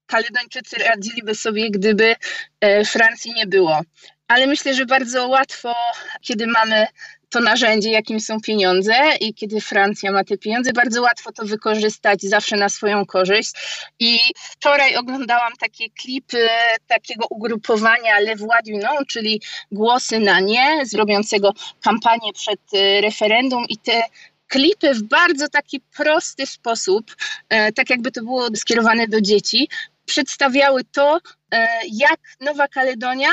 Kaledończycy 0.06 0.76
radziliby 0.78 1.36
sobie, 1.36 1.72
gdyby 1.72 2.16
e, 2.62 2.86
Francji 2.86 3.34
nie 3.34 3.48
było. 3.48 3.82
Ale 4.28 4.48
myślę, 4.48 4.74
że 4.74 4.86
bardzo 4.86 5.28
łatwo, 5.28 5.76
kiedy 6.22 6.48
mamy 6.48 6.88
to 7.30 7.40
narzędzie, 7.40 7.92
jakim 7.92 8.20
są 8.20 8.42
pieniądze 8.42 8.94
i 9.20 9.34
kiedy 9.34 9.62
Francja 9.62 10.12
ma 10.12 10.24
te 10.24 10.38
pieniądze, 10.38 10.74
bardzo 10.74 11.02
łatwo 11.02 11.32
to 11.32 11.46
wykorzystać 11.46 12.22
zawsze 12.22 12.56
na 12.56 12.70
swoją 12.70 13.06
korzyść. 13.06 13.52
I 14.00 14.20
wczoraj 14.34 14.96
oglądałam 14.96 15.54
takie 15.60 15.90
klipy 15.90 16.48
takiego 16.88 17.26
ugrupowania 17.30 18.20
Le 18.20 18.36
Voix 18.36 18.64
du 18.66 19.06
czyli 19.08 19.42
głosy 19.72 20.20
na 20.20 20.40
nie, 20.40 20.86
zrobiącego 20.86 21.54
kampanię 21.84 22.34
przed 22.34 22.60
e, 22.74 23.02
referendum 23.02 23.66
i 23.70 23.78
te 23.78 24.04
klipy 24.48 24.94
w 24.94 25.04
bardzo 25.04 25.50
taki 25.50 25.80
prosty 25.80 26.46
sposób, 26.46 27.16
e, 27.50 27.72
tak 27.72 27.90
jakby 27.90 28.12
to 28.12 28.24
było 28.24 28.48
skierowane 28.56 29.08
do 29.08 29.22
dzieci, 29.22 29.70
przedstawiały 30.06 30.84
to, 30.84 31.20
e, 31.52 31.68
jak 31.92 32.20
Nowa 32.40 32.68
Kaledonia 32.68 33.30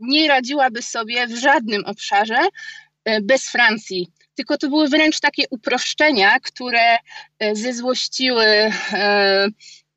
nie 0.00 0.28
radziłaby 0.28 0.82
sobie 0.82 1.26
w 1.26 1.38
żadnym 1.38 1.84
obszarze 1.84 2.40
e, 3.04 3.20
bez 3.20 3.50
Francji. 3.50 4.08
Tylko 4.34 4.58
to 4.58 4.68
były 4.68 4.88
wręcz 4.88 5.20
takie 5.20 5.42
uproszczenia, 5.50 6.40
które 6.40 6.96
zezłościły 7.52 8.72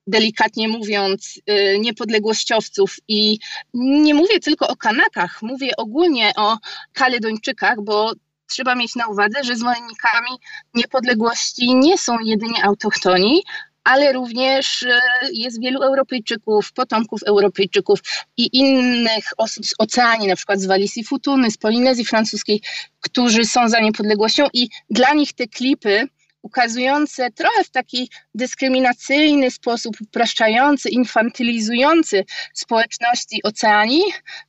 delikatnie 0.08 0.68
mówiąc, 0.68 1.40
niepodległościowców. 1.80 2.96
I 3.08 3.40
nie 3.74 4.14
mówię 4.14 4.40
tylko 4.40 4.68
o 4.68 4.76
Kanakach, 4.76 5.42
mówię 5.42 5.78
ogólnie 5.78 6.32
o 6.38 6.58
Kaledończykach, 6.94 7.82
bo 7.82 8.14
trzeba 8.52 8.76
mieć 8.76 8.96
na 8.96 9.08
uwadze, 9.08 9.44
że 9.44 9.56
zwolennikami 9.56 10.30
niepodległości 10.74 11.76
nie 11.76 11.98
są 11.98 12.20
jedynie 12.20 12.66
autochtoni, 12.66 13.44
ale 13.84 14.14
również 14.14 14.84
e, 14.84 15.00
jest 15.34 15.62
wielu 15.62 15.82
Europejczyków, 15.82 16.74
potomków 16.74 17.24
Europejczyków 17.24 18.00
i 18.38 18.50
innych 18.58 19.26
osób 19.38 19.66
z 19.66 19.74
oceanii, 19.78 20.28
na 20.28 20.36
przykład 20.36 20.60
z 20.60 20.66
Walisi 20.66 21.04
Futuny, 21.04 21.52
z 21.52 21.58
Polinezji 21.58 22.06
Francuskiej, 22.06 22.62
którzy 23.00 23.46
są 23.46 23.70
za 23.70 23.80
niepodległością 23.80 24.48
i 24.54 24.70
dla 24.90 25.14
nich 25.14 25.34
te 25.34 25.48
klipy 25.48 26.08
ukazujące 26.42 27.32
trochę 27.32 27.64
w 27.64 27.70
taki 27.70 28.10
dyskryminacyjny 28.36 29.52
sposób, 29.52 29.98
upraszczający, 30.02 30.90
infantylizujący 30.90 32.26
społeczności 32.54 33.44
oceanii, 33.44 34.04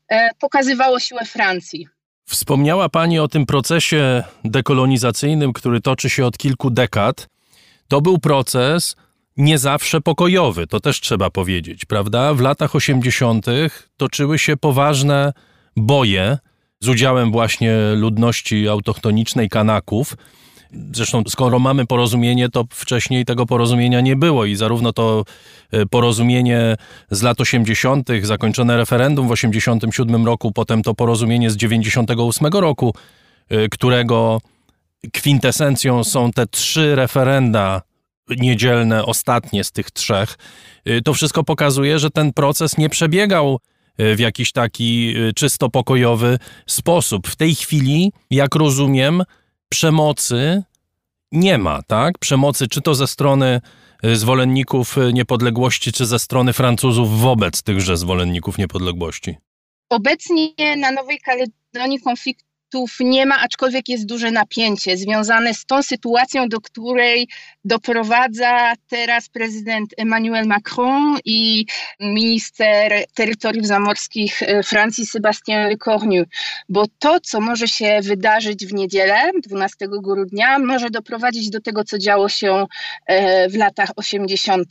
e, 0.09 0.31
pokazywało 0.39 1.01
siłę 1.01 1.25
Francji. 1.25 1.89
Wspomniała 2.33 2.89
Pani 2.89 3.19
o 3.19 3.29
tym 3.29 3.47
procesie 3.47 4.23
dekolonizacyjnym, 4.45 5.53
który 5.53 5.81
toczy 5.81 6.11
się 6.11 6.27
od 6.27 6.39
kilku 6.39 6.71
dekad. 6.71 7.29
To 7.89 8.01
był 8.01 8.19
proces 8.19 8.97
nie 9.37 9.59
zawsze 9.59 10.01
pokojowy, 10.01 10.67
to 10.67 10.81
też 10.81 11.01
trzeba 11.01 11.31
powiedzieć, 11.31 11.85
prawda? 11.85 12.35
W 12.35 12.41
latach 12.41 12.75
80. 12.75 13.47
toczyły 13.97 14.39
się 14.39 14.57
poważne 14.57 15.33
boje 15.77 16.39
z 16.81 16.89
udziałem 16.89 17.33
właśnie 17.33 17.73
ludności 17.97 18.69
autochtonicznej 18.69 19.49
Kanaków. 19.49 20.17
Zresztą, 20.93 21.23
skoro 21.29 21.59
mamy 21.59 21.87
porozumienie, 21.87 22.49
to 22.49 22.65
wcześniej 22.71 23.25
tego 23.25 23.47
porozumienia 23.47 24.01
nie 24.01 24.17
było 24.17 24.45
i 24.45 24.57
zarówno 24.57 24.93
to 24.93 25.25
e, 25.71 25.87
porozumienie 25.87 26.77
z 27.11 27.23
lat 27.23 27.41
80., 27.41 28.09
zakończone 28.23 28.77
referendum 28.77 29.29
w 29.29 29.31
87 29.31 30.27
roku, 30.27 30.53
potem 30.53 30.83
to 30.83 30.95
porozumienie 30.95 31.51
z 31.51 31.57
98 31.57 32.47
roku, 32.47 32.95
e, 33.49 33.69
którego 33.69 34.41
kwintesencją 35.13 36.05
są 36.05 36.33
te 36.33 36.47
trzy 36.47 36.95
referenda 36.95 37.83
niedzielne, 38.29 39.05
ostatnie 39.05 39.65
z 39.65 39.73
tych 39.73 39.91
trzech, 39.91 40.39
e, 40.85 41.01
to 41.01 41.15
wszystko 41.15 41.45
pokazuje, 41.45 41.99
że 41.99 42.11
ten 42.11 42.33
proces 42.33 42.79
nie 42.79 42.89
przebiegał 42.89 43.59
w 43.99 44.19
jakiś 44.19 44.53
taki 44.53 45.15
czysto 45.37 45.71
pokojowy 45.71 46.39
sposób. 46.67 47.29
W 47.29 47.37
tej 47.37 47.55
chwili, 47.55 48.13
jak 48.31 48.55
rozumiem, 48.55 49.23
przemocy 49.73 50.63
nie 51.33 51.59
ma, 51.59 51.83
tak? 51.83 52.19
Przemocy 52.19 52.69
czy 52.69 52.81
to 52.81 52.95
ze 52.95 53.07
strony 53.07 53.61
y, 54.05 54.17
zwolenników 54.17 54.99
y, 54.99 55.13
niepodległości, 55.13 55.93
czy 55.93 56.07
ze 56.07 56.19
strony 56.19 56.53
Francuzów 56.53 57.21
wobec 57.21 57.63
tychże 57.63 57.97
zwolenników 57.97 58.59
niepodległości? 58.59 59.37
Obecnie 59.89 60.77
na 60.77 60.91
Nowej 60.91 61.21
Kaledonii 61.21 62.01
konflikt 62.01 62.45
nie 63.01 63.27
ma, 63.27 63.41
aczkolwiek 63.41 63.89
jest 63.89 64.07
duże 64.07 64.31
napięcie 64.31 64.97
związane 64.97 65.55
z 65.55 65.65
tą 65.65 65.83
sytuacją, 65.83 66.49
do 66.49 66.61
której 66.61 67.29
doprowadza 67.65 68.73
teraz 68.89 69.29
prezydent 69.29 69.95
Emmanuel 69.97 70.47
Macron 70.47 71.19
i 71.25 71.67
minister 72.01 73.05
terytoriów 73.15 73.67
zamorskich 73.67 74.43
e, 74.43 74.63
Francji 74.63 75.07
Sébastien 75.07 75.69
Lecornu. 75.69 76.25
Bo 76.69 76.85
to, 76.99 77.21
co 77.21 77.41
może 77.41 77.69
się 77.69 78.01
wydarzyć 78.03 78.67
w 78.67 78.73
niedzielę, 78.75 79.31
12 79.43 79.87
grudnia, 80.03 80.59
może 80.59 80.91
doprowadzić 80.91 81.51
do 81.51 81.61
tego, 81.61 81.85
co 81.85 81.99
działo 81.99 82.29
się 82.29 82.67
e, 83.07 83.49
w 83.49 83.57
latach 83.57 83.91
80. 83.97 84.69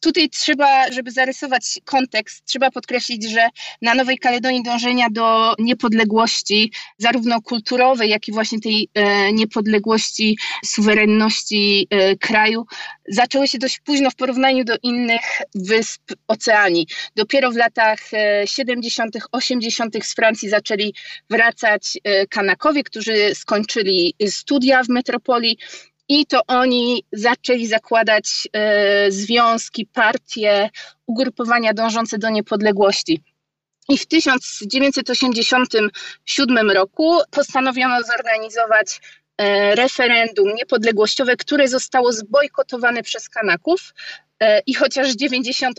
Tutaj 0.00 0.28
trzeba, 0.28 0.92
żeby 0.92 1.10
zarysować 1.10 1.80
kontekst, 1.84 2.44
trzeba 2.44 2.70
podkreślić, 2.70 3.30
że 3.30 3.48
na 3.82 3.94
Nowej 3.94 4.18
Kaledonii 4.18 4.62
dążenia 4.62 5.06
do 5.10 5.54
niepodległości, 5.58 6.72
zarówno 6.98 7.19
kulturowej, 7.44 8.10
jak 8.10 8.28
i 8.28 8.32
właśnie 8.32 8.60
tej 8.60 8.88
e, 8.94 9.32
niepodległości, 9.32 10.38
suwerenności 10.64 11.86
e, 11.90 12.16
kraju, 12.16 12.66
zaczęły 13.08 13.48
się 13.48 13.58
dość 13.58 13.80
późno 13.80 14.10
w 14.10 14.14
porównaniu 14.14 14.64
do 14.64 14.76
innych 14.82 15.42
wysp 15.54 16.02
oceanii. 16.28 16.86
Dopiero 17.16 17.50
w 17.50 17.56
latach 17.56 17.98
70., 18.44 19.16
e, 19.16 19.20
80. 19.32 20.04
z 20.04 20.14
Francji 20.14 20.48
zaczęli 20.48 20.94
wracać 21.30 21.98
Kanakowie, 22.30 22.82
którzy 22.82 23.34
skończyli 23.34 24.14
studia 24.26 24.84
w 24.84 24.88
metropolii 24.88 25.58
i 26.08 26.26
to 26.26 26.40
oni 26.46 27.04
zaczęli 27.12 27.66
zakładać 27.66 28.48
związki, 29.08 29.86
partie, 29.86 30.70
ugrupowania 31.06 31.74
dążące 31.74 32.18
do 32.18 32.30
niepodległości. 32.30 33.22
I 33.90 33.98
w 33.98 34.06
1987 34.06 36.70
roku 36.70 37.20
postanowiono 37.30 38.02
zorganizować 38.02 39.00
e, 39.38 39.74
referendum 39.74 40.54
niepodległościowe, 40.54 41.36
które 41.36 41.68
zostało 41.68 42.12
zbojkotowane 42.12 43.02
przez 43.02 43.28
Kanaków. 43.28 43.94
E, 44.40 44.60
I 44.66 44.74
chociaż 44.74 45.08
98% 45.08 45.72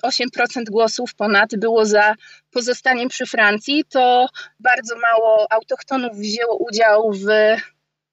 głosów 0.70 1.16
ponad 1.16 1.56
było 1.56 1.86
za 1.86 2.16
pozostaniem 2.52 3.10
przy 3.10 3.26
Francji, 3.26 3.84
to 3.90 4.28
bardzo 4.60 4.96
mało 4.98 5.52
autochtonów 5.52 6.18
wzięło 6.18 6.58
udział 6.58 7.14
w 7.14 7.26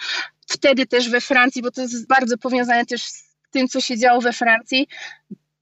Wtedy 0.48 0.86
też 0.86 1.10
we 1.10 1.22
Francji, 1.22 1.62
bo 1.62 1.72
to 1.72 1.82
jest 1.82 2.08
bardzo 2.08 2.38
powiązane 2.38 2.86
też 2.86 3.02
z 3.02 3.24
tym, 3.52 3.68
co 3.68 3.82
się 3.82 3.98
działo 3.98 4.22
we 4.22 4.34
Francji, 4.34 4.88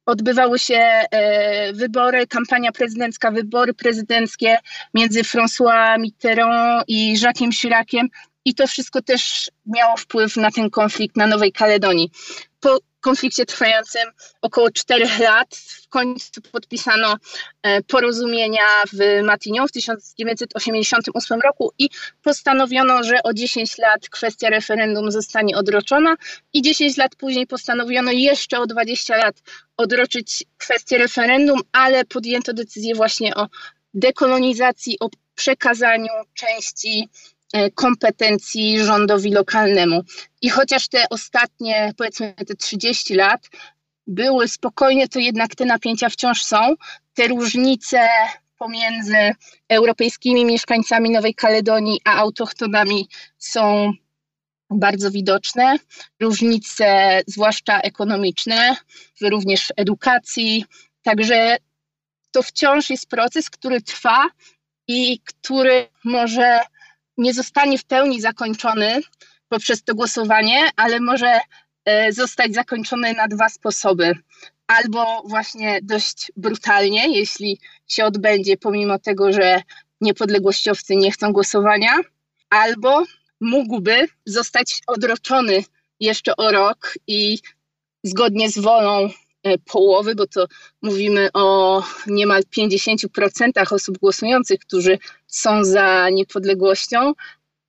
odbywały 0.06 0.60
się 0.60 0.78
e, 0.78 1.74
wybory, 1.74 2.28
kampania 2.28 2.72
prezydencka, 2.72 3.32
wybory 3.32 3.74
prezydenckie 3.74 4.58
między 4.94 5.22
François 5.22 6.00
Mitterrand 6.00 6.84
i 6.88 7.20
Jacquesem 7.22 7.52
Chiraciem 7.52 8.08
i 8.46 8.56
to 8.56 8.68
wszystko 8.68 9.02
też 9.02 9.52
miało 9.66 9.98
wpływ 9.98 10.38
na 10.38 10.52
ten 10.52 10.70
konflikt 10.70 11.18
na 11.18 11.28
Nowej 11.28 11.52
Kaledonii. 11.52 12.12
Po 12.60 12.78
konflikcie 13.02 13.46
trwającym 13.46 14.02
około 14.42 14.72
czterech 14.72 15.20
lat. 15.20 15.56
W 15.56 15.88
końcu 15.90 16.42
podpisano 16.52 17.18
e, 17.64 17.82
porozumienia 17.84 18.64
w 18.94 19.24
Matignon 19.24 19.68
w 19.68 19.72
1988 19.72 21.42
roku 21.42 21.74
i 21.80 21.90
postanowiono, 22.24 23.04
że 23.04 23.24
o 23.24 23.34
10 23.34 23.78
lat 23.78 24.10
kwestia 24.10 24.50
referendum 24.50 25.12
zostanie 25.12 25.58
odroczona 25.58 26.16
i 26.54 26.62
10 26.62 26.98
lat 26.98 27.16
później 27.16 27.48
postanowiono 27.48 28.12
jeszcze 28.12 28.60
o 28.60 28.68
20 28.68 29.18
lat 29.18 29.36
odroczyć 29.78 30.44
kwestię 30.58 30.98
referendum, 30.98 31.60
ale 31.72 32.06
podjęto 32.06 32.54
decyzję 32.54 32.96
właśnie 32.96 33.36
o 33.36 33.48
dekolonizacji, 33.94 34.98
o 35.00 35.10
przekazaniu 35.36 36.14
części 36.34 37.10
kompetencji 37.76 38.80
rządowi 38.84 39.32
lokalnemu. 39.32 40.02
I 40.42 40.50
chociaż 40.50 40.88
te 40.88 41.10
ostatnie, 41.10 41.94
powiedzmy 41.98 42.34
te 42.34 42.56
30 42.56 43.14
lat 43.14 43.50
były 44.08 44.48
spokojnie, 44.48 45.08
to 45.08 45.20
jednak 45.20 45.56
te 45.56 45.66
napięcia 45.66 46.10
wciąż 46.10 46.44
są. 46.44 46.76
Te 47.14 47.28
różnice 47.28 48.08
pomiędzy 48.58 49.32
europejskimi 49.70 50.46
mieszkańcami 50.46 51.10
Nowej 51.10 51.36
Kaledonii 51.36 52.02
a 52.06 52.16
autochtonami 52.16 53.08
są 53.38 53.94
bardzo 54.70 55.12
widoczne. 55.12 55.76
Różnice, 56.20 57.22
zwłaszcza 57.28 57.80
ekonomiczne, 57.80 58.76
również 59.22 59.74
edukacji. 59.78 60.66
Także 61.02 61.58
to 62.32 62.44
wciąż 62.44 62.90
jest 62.90 63.10
proces, 63.10 63.50
który 63.50 63.82
trwa 63.82 64.26
i 64.88 65.20
który 65.20 65.88
może 66.04 66.60
nie 67.22 67.34
zostanie 67.34 67.78
w 67.78 67.86
pełni 67.86 68.22
zakończony 68.22 69.02
poprzez 69.50 69.84
to 69.84 69.96
głosowanie, 69.96 70.70
ale 70.76 71.00
może 71.00 71.40
e, 71.86 72.14
zostać 72.14 72.54
zakończony 72.54 73.14
na 73.14 73.28
dwa 73.28 73.50
sposoby. 73.50 74.14
Albo 74.68 75.24
właśnie 75.26 75.80
dość 75.84 76.32
brutalnie, 76.38 77.18
jeśli 77.20 77.60
się 77.88 78.06
odbędzie, 78.06 78.58
pomimo 78.58 79.00
tego, 79.00 79.34
że 79.34 79.62
niepodległościowcy 80.02 80.96
nie 80.96 81.12
chcą 81.12 81.32
głosowania, 81.34 81.92
albo 82.50 83.04
mógłby 83.42 84.08
zostać 84.26 84.82
odroczony 84.88 85.64
jeszcze 86.00 86.36
o 86.36 86.52
rok 86.52 86.94
i 87.08 87.40
zgodnie 88.04 88.50
z 88.50 88.60
wolą 88.60 89.10
połowy, 89.66 90.16
bo 90.16 90.28
to 90.28 90.46
mówimy 90.82 91.30
o 91.34 91.84
niemal 92.08 92.42
50% 92.58 93.74
osób 93.74 93.98
głosujących, 93.98 94.60
którzy 94.60 94.98
są 95.28 95.64
za 95.64 96.10
niepodległością, 96.10 97.14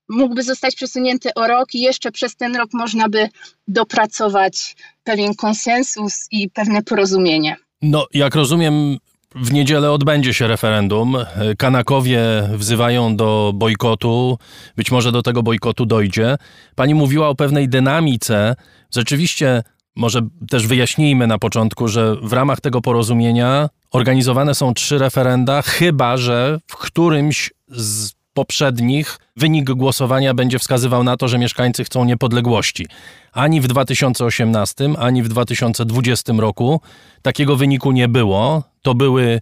mógłby 0.08 0.42
zostać 0.42 0.74
przesunięty 0.74 1.34
o 1.34 1.46
rok 1.46 1.74
i 1.74 1.80
jeszcze 1.80 2.12
przez 2.12 2.36
ten 2.36 2.56
rok 2.56 2.70
można 2.72 3.08
by 3.08 3.28
dopracować 3.68 4.76
pewien 5.04 5.34
konsensus 5.34 6.26
i 6.30 6.50
pewne 6.50 6.82
porozumienie. 6.82 7.56
No, 7.82 8.06
jak 8.14 8.34
rozumiem, 8.34 8.98
w 9.34 9.52
niedzielę 9.52 9.92
odbędzie 9.92 10.34
się 10.34 10.46
referendum. 10.46 11.16
Kanakowie 11.58 12.22
wzywają 12.54 13.16
do 13.16 13.52
bojkotu. 13.54 14.38
Być 14.76 14.90
może 14.90 15.12
do 15.12 15.22
tego 15.22 15.42
bojkotu 15.42 15.86
dojdzie. 15.86 16.36
Pani 16.74 16.94
mówiła 16.94 17.28
o 17.28 17.34
pewnej 17.34 17.68
dynamice. 17.68 18.54
Rzeczywiście, 18.94 19.62
może 19.96 20.20
też 20.50 20.66
wyjaśnijmy 20.66 21.26
na 21.26 21.38
początku, 21.38 21.88
że 21.88 22.16
w 22.22 22.32
ramach 22.32 22.60
tego 22.60 22.80
porozumienia 22.80 23.68
organizowane 23.90 24.54
są 24.54 24.74
trzy 24.74 24.98
referenda, 24.98 25.62
chyba 25.62 26.16
że 26.16 26.58
w 26.66 26.76
którymś 26.76 27.50
z 27.68 28.12
poprzednich 28.34 29.18
wynik 29.36 29.70
głosowania 29.70 30.34
będzie 30.34 30.58
wskazywał 30.58 31.04
na 31.04 31.16
to, 31.16 31.28
że 31.28 31.38
mieszkańcy 31.38 31.84
chcą 31.84 32.04
niepodległości. 32.04 32.86
Ani 33.32 33.60
w 33.60 33.66
2018, 33.66 34.90
ani 34.98 35.22
w 35.22 35.28
2020 35.28 36.32
roku 36.32 36.80
takiego 37.22 37.56
wyniku 37.56 37.92
nie 37.92 38.08
było. 38.08 38.62
To 38.82 38.94
były 38.94 39.40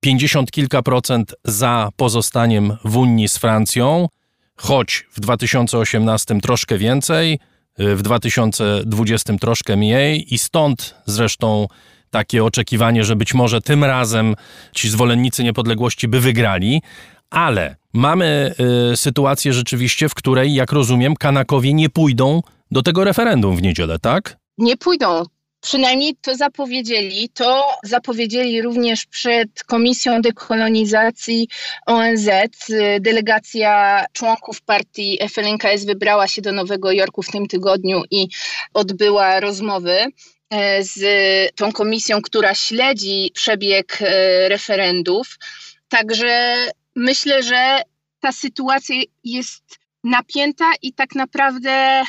50 0.00 0.50
kilka 0.50 0.82
procent 0.82 1.34
za 1.44 1.88
pozostaniem 1.96 2.76
w 2.84 2.96
Unii 2.96 3.28
z 3.28 3.38
Francją, 3.38 4.08
choć 4.56 5.06
w 5.12 5.20
2018 5.20 6.40
troszkę 6.40 6.78
więcej, 6.78 7.38
w 7.78 8.02
2020 8.02 9.34
troszkę 9.40 9.76
mniej 9.76 10.34
i 10.34 10.38
stąd 10.38 10.94
zresztą 11.06 11.66
takie 12.10 12.44
oczekiwanie, 12.44 13.04
że 13.04 13.16
być 13.16 13.34
może 13.34 13.60
tym 13.60 13.84
razem 13.84 14.34
ci 14.74 14.88
zwolennicy 14.88 15.44
niepodległości 15.44 16.08
by 16.08 16.20
wygrali, 16.20 16.82
ale 17.30 17.76
mamy 17.92 18.54
y, 18.92 18.96
sytuację 18.96 19.52
rzeczywiście, 19.52 20.08
w 20.08 20.14
której, 20.14 20.54
jak 20.54 20.72
rozumiem, 20.72 21.16
Kanakowie 21.16 21.74
nie 21.74 21.88
pójdą 21.88 22.42
do 22.70 22.82
tego 22.82 23.04
referendum 23.04 23.56
w 23.56 23.62
niedzielę, 23.62 23.98
tak? 23.98 24.36
Nie 24.58 24.76
pójdą. 24.76 25.22
Przynajmniej 25.60 26.16
to 26.16 26.36
zapowiedzieli. 26.36 27.28
To 27.28 27.64
zapowiedzieli 27.82 28.62
również 28.62 29.06
przed 29.06 29.64
Komisją 29.64 30.22
Dekolonizacji 30.22 31.48
ONZ. 31.86 32.28
Delegacja 33.00 34.04
członków 34.12 34.62
partii 34.62 35.18
FLNKS 35.30 35.84
wybrała 35.84 36.28
się 36.28 36.42
do 36.42 36.52
Nowego 36.52 36.92
Jorku 36.92 37.22
w 37.22 37.30
tym 37.30 37.46
tygodniu 37.46 38.02
i 38.10 38.28
odbyła 38.74 39.40
rozmowy 39.40 40.06
e, 40.50 40.84
z 40.84 41.00
tą 41.56 41.72
komisją, 41.72 42.22
która 42.22 42.54
śledzi 42.54 43.30
przebieg 43.34 43.98
e, 44.00 44.48
referendów. 44.48 45.38
Także 45.88 46.56
myślę, 46.96 47.42
że 47.42 47.82
ta 48.20 48.32
sytuacja 48.32 48.96
jest 49.24 49.78
napięta 50.04 50.64
i 50.82 50.92
tak 50.92 51.14
naprawdę 51.14 52.02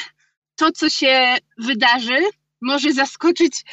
to, 0.56 0.72
co 0.72 0.90
się 0.90 1.36
wydarzy, 1.58 2.20
może 2.62 2.94
zaskoczyć 2.94 3.66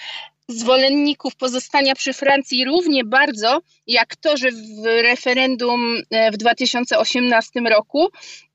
zwolenników 0.49 1.37
pozostania 1.37 1.95
przy 1.95 2.13
Francji 2.13 2.65
równie 2.65 3.05
bardzo, 3.05 3.61
jak 3.87 4.17
to, 4.17 4.37
że 4.37 4.51
w 4.51 4.85
referendum 5.03 6.03
e, 6.11 6.31
w 6.31 6.37
2018 6.37 7.61
roku 7.61 8.09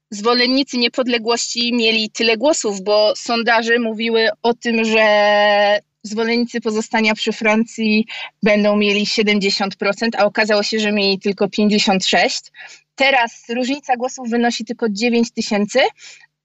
zwolennicy 0.09 0.77
niepodległości 0.77 1.73
mieli 1.73 2.09
tyle 2.09 2.37
głosów, 2.37 2.81
bo 2.81 3.13
sondaże 3.15 3.79
mówiły 3.79 4.29
o 4.43 4.53
tym, 4.53 4.85
że 4.85 5.79
zwolennicy 6.03 6.61
pozostania 6.61 7.13
przy 7.13 7.31
Francji 7.31 8.05
będą 8.43 8.75
mieli 8.75 9.05
70%, 9.05 9.69
a 10.17 10.25
okazało 10.25 10.63
się, 10.63 10.79
że 10.79 10.91
mieli 10.91 11.19
tylko 11.19 11.45
56%. 11.45 12.51
Teraz 12.95 13.43
różnica 13.49 13.97
głosów 13.97 14.29
wynosi 14.29 14.65
tylko 14.65 14.89
9 14.89 15.31
tysięcy, 15.31 15.79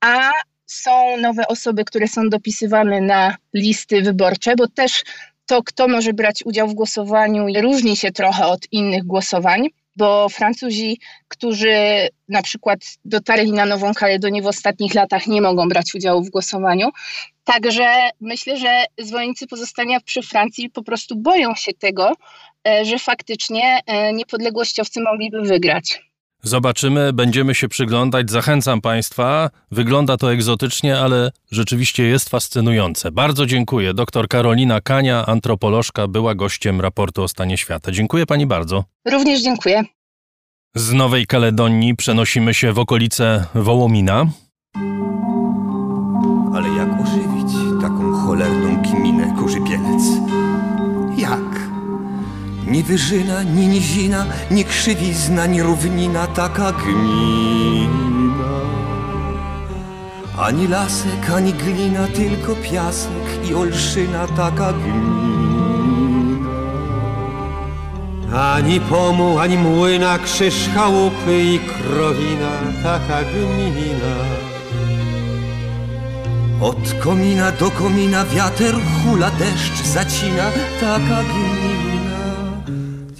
a 0.00 0.30
są 0.66 1.16
nowe 1.16 1.48
osoby, 1.48 1.84
które 1.84 2.08
są 2.08 2.28
dopisywane 2.28 3.00
na 3.00 3.36
listy 3.54 4.02
wyborcze, 4.02 4.54
bo 4.56 4.68
też 4.68 5.02
to, 5.46 5.62
kto 5.62 5.88
może 5.88 6.12
brać 6.12 6.42
udział 6.44 6.68
w 6.68 6.74
głosowaniu, 6.74 7.46
różni 7.60 7.96
się 7.96 8.12
trochę 8.12 8.46
od 8.46 8.72
innych 8.72 9.04
głosowań, 9.04 9.68
bo 9.96 10.28
Francuzi, 10.28 11.00
którzy 11.28 12.08
na 12.28 12.42
przykład 12.42 12.78
dotarli 13.04 13.52
na 13.52 13.66
Nową 13.66 13.94
Kaledonię 13.94 14.42
w 14.42 14.46
ostatnich 14.46 14.94
latach, 14.94 15.26
nie 15.26 15.42
mogą 15.42 15.68
brać 15.68 15.94
udziału 15.94 16.24
w 16.24 16.30
głosowaniu. 16.30 16.88
Także 17.44 18.10
myślę, 18.20 18.56
że 18.56 18.84
zwolennicy 18.98 19.46
pozostania 19.46 20.00
przy 20.00 20.22
Francji 20.22 20.70
po 20.70 20.82
prostu 20.82 21.16
boją 21.16 21.54
się 21.54 21.72
tego, 21.74 22.12
e, 22.68 22.84
że 22.84 22.98
faktycznie 22.98 23.80
e, 23.86 24.12
niepodległościowcy 24.12 25.00
mogliby 25.00 25.42
wygrać. 25.42 26.05
Zobaczymy, 26.46 27.12
będziemy 27.12 27.54
się 27.54 27.68
przyglądać. 27.68 28.30
Zachęcam 28.30 28.80
Państwa. 28.80 29.50
Wygląda 29.70 30.16
to 30.16 30.32
egzotycznie, 30.32 30.98
ale 30.98 31.30
rzeczywiście 31.50 32.02
jest 32.02 32.28
fascynujące. 32.28 33.12
Bardzo 33.12 33.46
dziękuję. 33.46 33.94
Doktor 33.94 34.28
Karolina 34.28 34.80
Kania, 34.80 35.26
antropolożka, 35.26 36.08
była 36.08 36.34
gościem 36.34 36.80
raportu 36.80 37.22
o 37.22 37.28
stanie 37.28 37.58
świata. 37.58 37.92
Dziękuję 37.92 38.26
Pani 38.26 38.46
bardzo. 38.46 38.84
Również 39.10 39.42
dziękuję. 39.42 39.84
Z 40.74 40.92
Nowej 40.92 41.26
Kaledonii 41.26 41.96
przenosimy 41.96 42.54
się 42.54 42.72
w 42.72 42.78
okolice 42.78 43.46
Wołomina. 43.54 44.26
Ni 52.76 52.82
wyżyna, 52.82 53.42
ni 53.42 53.66
nizina, 53.66 54.26
ni 54.50 54.64
krzywizna, 54.64 55.46
ni 55.46 55.62
równina 55.62 56.26
taka 56.26 56.72
gmina. 56.72 58.52
Ani 60.38 60.68
lasek, 60.68 61.30
ani 61.36 61.52
glina, 61.52 62.06
tylko 62.06 62.54
piasek 62.54 63.48
i 63.50 63.54
olszyna 63.54 64.26
taka 64.26 64.72
gmina. 64.72 66.50
Ani 68.54 68.80
pomuł, 68.80 69.38
ani 69.38 69.58
młyna, 69.58 70.18
krzyż 70.18 70.68
chałupy 70.74 71.42
i 71.42 71.58
krowina, 71.58 72.52
taka 72.82 73.20
gmina. 73.30 74.14
Od 76.60 76.94
komina 77.04 77.52
do 77.52 77.70
komina 77.70 78.24
wiater 78.24 78.74
hula, 78.74 79.30
deszcz 79.30 79.86
zacina, 79.86 80.50
taka 80.80 81.22
gmina 81.22 81.95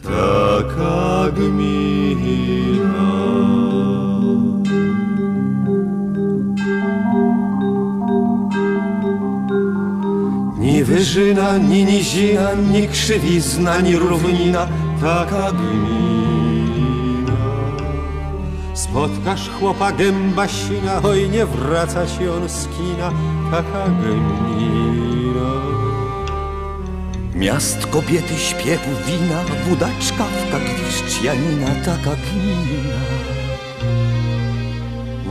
taka 0.07 1.31
gmina. 1.37 3.09
Ni 10.59 10.85
wyżyna, 10.85 11.59
ni 11.59 11.85
nizina, 11.85 12.55
ni 12.73 12.89
krzywizna, 12.89 13.81
ni 13.81 13.97
równina, 13.97 14.67
taka 15.01 15.53
gmina. 15.53 17.37
Spotkasz 18.75 19.51
chłopa 19.51 19.93
gęba 19.93 20.49
sina, 20.49 21.03
oj 21.03 21.29
nie 21.29 21.47
wraca 21.47 22.09
się 22.09 22.33
on 22.33 22.49
z 22.49 22.69
kina, 22.69 23.11
taka 23.51 23.85
gmina. 23.89 25.06
Miast 27.37 27.87
kobiety 27.87 28.35
śpiewu 28.39 28.91
wina, 29.07 29.45
wudaczka 29.69 30.25
w 30.25 30.51
gwiszcz 30.51 31.23
Janina, 31.23 31.67
taka 31.85 32.17
gmina. 32.17 32.99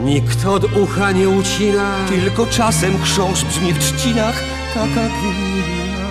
Nikt 0.03 0.45
od 0.45 0.77
ucha 0.77 1.11
nie 1.11 1.29
ucina, 1.29 1.95
tylko 2.09 2.45
czasem 2.45 3.01
chrząszcz 3.01 3.45
brzmi 3.45 3.73
w 3.73 3.79
trzcinach, 3.79 4.43
taka 4.73 5.09
gmina, 5.09 6.07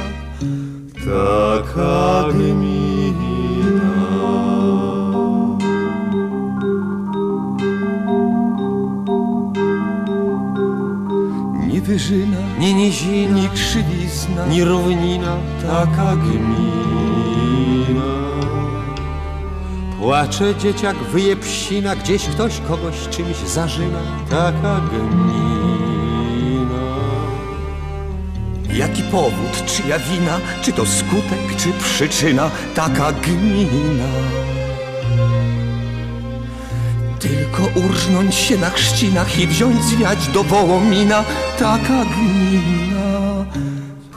taka 1.04 2.32
gmina. 2.32 2.93
Wyżyna, 11.84 12.36
ni 12.58 12.74
nizina, 12.74 13.34
ni 13.40 13.48
krzywizna, 13.48 14.46
ni 14.46 14.64
równina, 14.64 15.36
taka 15.62 16.16
gmina. 16.16 18.04
Płacze 20.00 20.54
dzieciak, 20.54 20.96
wyje 20.96 21.36
psina, 21.36 21.96
gdzieś 21.96 22.22
ktoś 22.24 22.60
kogoś 22.68 23.08
czymś 23.10 23.36
zażyna, 23.36 23.98
taka 24.30 24.80
gmina. 24.80 25.34
Jaki 28.74 29.02
powód, 29.02 29.64
czyja 29.66 29.98
wina, 29.98 30.38
czy 30.62 30.72
to 30.72 30.86
skutek, 30.86 31.56
czy 31.56 31.72
przyczyna, 31.72 32.50
taka 32.74 33.12
gmina. 33.12 34.08
Tylko 37.24 37.80
urżnąć 37.80 38.34
się 38.34 38.58
na 38.58 38.70
chrzcinach 38.70 39.38
i 39.38 39.46
wziąć 39.46 39.84
zwiać 39.84 40.28
do 40.28 40.42
Wołomina, 40.42 41.24
taka 41.58 42.04
gmina, 42.04 43.46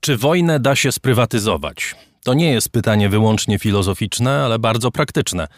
Czy 0.00 0.16
wojnę 0.16 0.60
da 0.60 0.76
się 0.76 0.92
sprywatyzować? 0.92 1.94
To 2.24 2.34
nie 2.34 2.50
jest 2.50 2.68
pytanie 2.68 3.08
wyłącznie 3.08 3.58
filozoficzne, 3.58 4.44
ale 4.44 4.58
bardzo 4.58 4.90
praktyczne. 4.90 5.48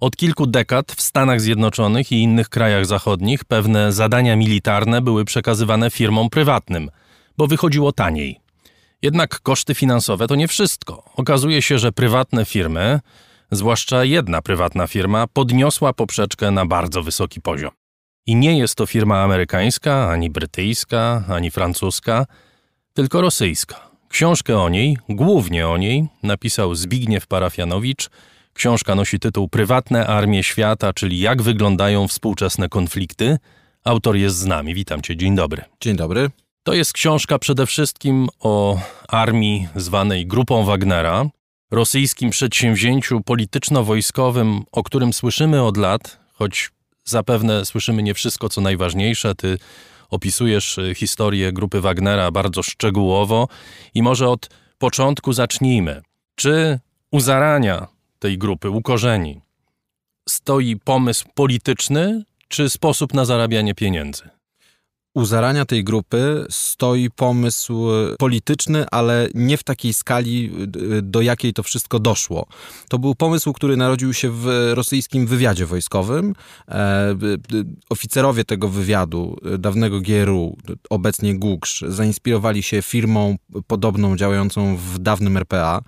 Od 0.00 0.16
kilku 0.16 0.46
dekad 0.46 0.92
w 0.92 1.00
Stanach 1.00 1.40
Zjednoczonych 1.40 2.12
i 2.12 2.22
innych 2.22 2.48
krajach 2.48 2.86
zachodnich 2.86 3.44
pewne 3.44 3.92
zadania 3.92 4.36
militarne 4.36 5.02
były 5.02 5.24
przekazywane 5.24 5.90
firmom 5.90 6.30
prywatnym, 6.30 6.90
bo 7.38 7.46
wychodziło 7.46 7.92
taniej. 7.92 8.47
Jednak 9.02 9.40
koszty 9.40 9.74
finansowe 9.74 10.26
to 10.26 10.34
nie 10.34 10.48
wszystko. 10.48 11.04
Okazuje 11.16 11.62
się, 11.62 11.78
że 11.78 11.92
prywatne 11.92 12.44
firmy, 12.44 13.00
zwłaszcza 13.50 14.04
jedna 14.04 14.42
prywatna 14.42 14.86
firma, 14.86 15.26
podniosła 15.26 15.92
poprzeczkę 15.92 16.50
na 16.50 16.66
bardzo 16.66 17.02
wysoki 17.02 17.40
poziom. 17.40 17.70
I 18.26 18.36
nie 18.36 18.58
jest 18.58 18.74
to 18.74 18.86
firma 18.86 19.22
amerykańska, 19.22 20.10
ani 20.10 20.30
brytyjska, 20.30 21.24
ani 21.28 21.50
francuska, 21.50 22.26
tylko 22.94 23.20
rosyjska. 23.20 23.90
Książkę 24.08 24.58
o 24.58 24.68
niej, 24.68 24.98
głównie 25.08 25.68
o 25.68 25.76
niej, 25.76 26.08
napisał 26.22 26.74
Zbigniew 26.74 27.26
Parafianowicz. 27.26 28.10
Książka 28.52 28.94
nosi 28.94 29.18
tytuł 29.18 29.48
Prywatne 29.48 30.06
armie 30.06 30.42
świata, 30.42 30.92
czyli 30.92 31.20
jak 31.20 31.42
wyglądają 31.42 32.08
współczesne 32.08 32.68
konflikty. 32.68 33.38
Autor 33.84 34.16
jest 34.16 34.36
z 34.36 34.46
nami. 34.46 34.74
Witam 34.74 35.02
cię, 35.02 35.16
dzień 35.16 35.36
dobry. 35.36 35.62
Dzień 35.80 35.96
dobry. 35.96 36.30
To 36.68 36.74
jest 36.74 36.92
książka 36.92 37.38
przede 37.38 37.66
wszystkim 37.66 38.28
o 38.40 38.80
armii 39.08 39.68
zwanej 39.76 40.26
Grupą 40.26 40.64
Wagnera, 40.64 41.26
rosyjskim 41.70 42.30
przedsięwzięciu 42.30 43.20
polityczno-wojskowym, 43.20 44.62
o 44.72 44.82
którym 44.82 45.12
słyszymy 45.12 45.62
od 45.62 45.76
lat, 45.76 46.18
choć 46.32 46.70
zapewne 47.04 47.64
słyszymy 47.64 48.02
nie 48.02 48.14
wszystko, 48.14 48.48
co 48.48 48.60
najważniejsze. 48.60 49.34
Ty 49.34 49.58
opisujesz 50.10 50.78
y, 50.78 50.94
historię 50.94 51.52
grupy 51.52 51.80
Wagnera 51.80 52.30
bardzo 52.30 52.62
szczegółowo 52.62 53.48
i 53.94 54.02
może 54.02 54.28
od 54.28 54.50
początku 54.78 55.32
zacznijmy. 55.32 56.02
Czy 56.34 56.80
u 57.10 57.20
zarania 57.20 57.86
tej 58.18 58.38
grupy, 58.38 58.70
u 58.70 58.82
korzeni, 58.82 59.40
stoi 60.28 60.76
pomysł 60.76 61.26
polityczny, 61.34 62.24
czy 62.48 62.70
sposób 62.70 63.14
na 63.14 63.24
zarabianie 63.24 63.74
pieniędzy? 63.74 64.37
U 65.18 65.24
zarania 65.24 65.64
tej 65.64 65.84
grupy 65.84 66.46
stoi 66.50 67.10
pomysł 67.10 67.88
polityczny, 68.18 68.86
ale 68.90 69.28
nie 69.34 69.56
w 69.56 69.64
takiej 69.64 69.92
skali, 69.92 70.52
do 71.02 71.20
jakiej 71.20 71.52
to 71.52 71.62
wszystko 71.62 71.98
doszło. 71.98 72.46
To 72.88 72.98
był 72.98 73.14
pomysł, 73.14 73.52
który 73.52 73.76
narodził 73.76 74.14
się 74.14 74.30
w 74.30 74.72
rosyjskim 74.74 75.26
wywiadzie 75.26 75.66
wojskowym. 75.66 76.34
E, 76.68 77.14
oficerowie 77.90 78.44
tego 78.44 78.68
wywiadu, 78.68 79.36
dawnego 79.58 80.00
GRU, 80.00 80.56
obecnie 80.90 81.38
Gugsz, 81.38 81.84
zainspirowali 81.88 82.62
się 82.62 82.82
firmą 82.82 83.36
podobną 83.66 84.16
działającą 84.16 84.76
w 84.76 84.98
dawnym 84.98 85.36
RPA, 85.36 85.82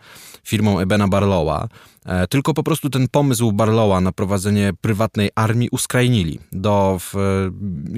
firmą 0.44 0.78
Ebena 0.78 1.08
Barlowa. 1.08 1.68
E, 2.06 2.26
tylko 2.26 2.54
po 2.54 2.62
prostu 2.62 2.90
ten 2.90 3.08
pomysł 3.08 3.52
Barlowa 3.52 4.00
na 4.00 4.12
prowadzenie 4.12 4.72
prywatnej 4.80 5.30
armii 5.34 5.68
uskrajnili 5.72 6.38
do 6.52 6.98
w, 7.00 7.14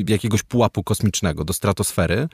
jakiegoś 0.09 0.43
pułapu 0.43 0.83
kosmicznego, 0.83 1.45
do 1.45 1.53
stratosfery. 1.53 2.29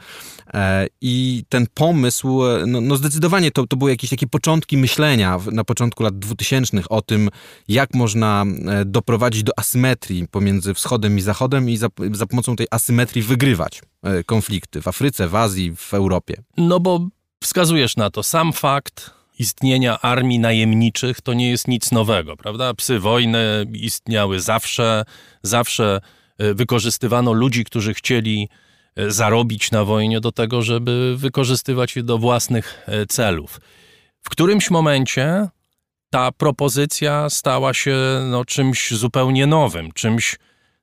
E, 0.55 0.87
I 1.01 1.45
ten 1.49 1.67
pomysł, 1.75 2.41
no, 2.67 2.81
no 2.81 2.97
zdecydowanie 2.97 3.51
to, 3.51 3.67
to 3.67 3.77
były 3.77 3.91
jakieś 3.91 4.11
takie 4.11 4.27
początki 4.27 4.77
myślenia 4.77 5.39
na 5.53 5.65
początku 5.65 6.03
lat 6.03 6.19
2000 6.19 6.69
o 6.89 7.03
tym, 7.03 7.31
jak 7.69 7.95
można 7.95 8.45
e, 8.67 8.85
doprowadzić 8.85 9.43
do 9.43 9.53
asymetrii 9.59 10.29
pomiędzy 10.29 10.75
wschodem 10.75 11.19
i 11.19 11.21
zachodem 11.21 11.71
i 11.71 11.77
za, 11.77 11.89
za 12.13 12.27
pomocą 12.27 12.57
tej 12.57 12.67
asymetrii 12.71 13.23
wygrywać 13.23 13.83
konflikty 14.27 14.83
w 14.83 14.89
Afryce, 14.89 15.29
w 15.29 15.35
Azji, 15.35 15.77
w 15.77 15.95
Europie. 15.95 16.43
No 16.57 16.81
bo 16.81 17.09
wskazujesz 17.43 17.97
na 17.97 18.11
to 18.11 18.23
sam 18.23 18.53
fakt, 18.53 19.18
istnienia 19.39 20.01
armii 20.01 20.39
najemniczych 20.39 21.21
to 21.21 21.35
nie 21.35 21.51
jest 21.51 21.69
nic 21.69 21.93
nowego, 21.93 22.37
prawda? 22.37 22.75
Psy 22.75 22.99
wojny 22.99 23.67
istniały 23.73 24.41
zawsze, 24.41 25.05
zawsze 25.43 26.01
e, 26.39 26.55
wykorzystywano 26.55 27.33
ludzi, 27.33 27.65
którzy 27.65 27.95
chcieli 27.95 28.49
e, 28.97 29.11
zarobić 29.11 29.71
na 29.71 29.85
wojnie 29.85 30.21
do 30.21 30.33
tego, 30.33 30.63
żeby 30.63 31.15
wykorzystywać 31.17 31.97
je 31.97 32.03
do 32.03 32.19
własnych 32.19 32.85
e, 32.87 33.07
celów. 33.07 33.61
W 34.23 34.31
którymś 34.31 34.71
momencie 34.71 35.49
ta 36.11 36.33
propozycja 36.33 37.31
stała 37.31 37.75
się 37.75 37.97
no, 38.31 38.45
czymś 38.45 38.91
zupełnie 38.91 39.47
nowym, 39.47 39.93
czymś, 39.93 40.37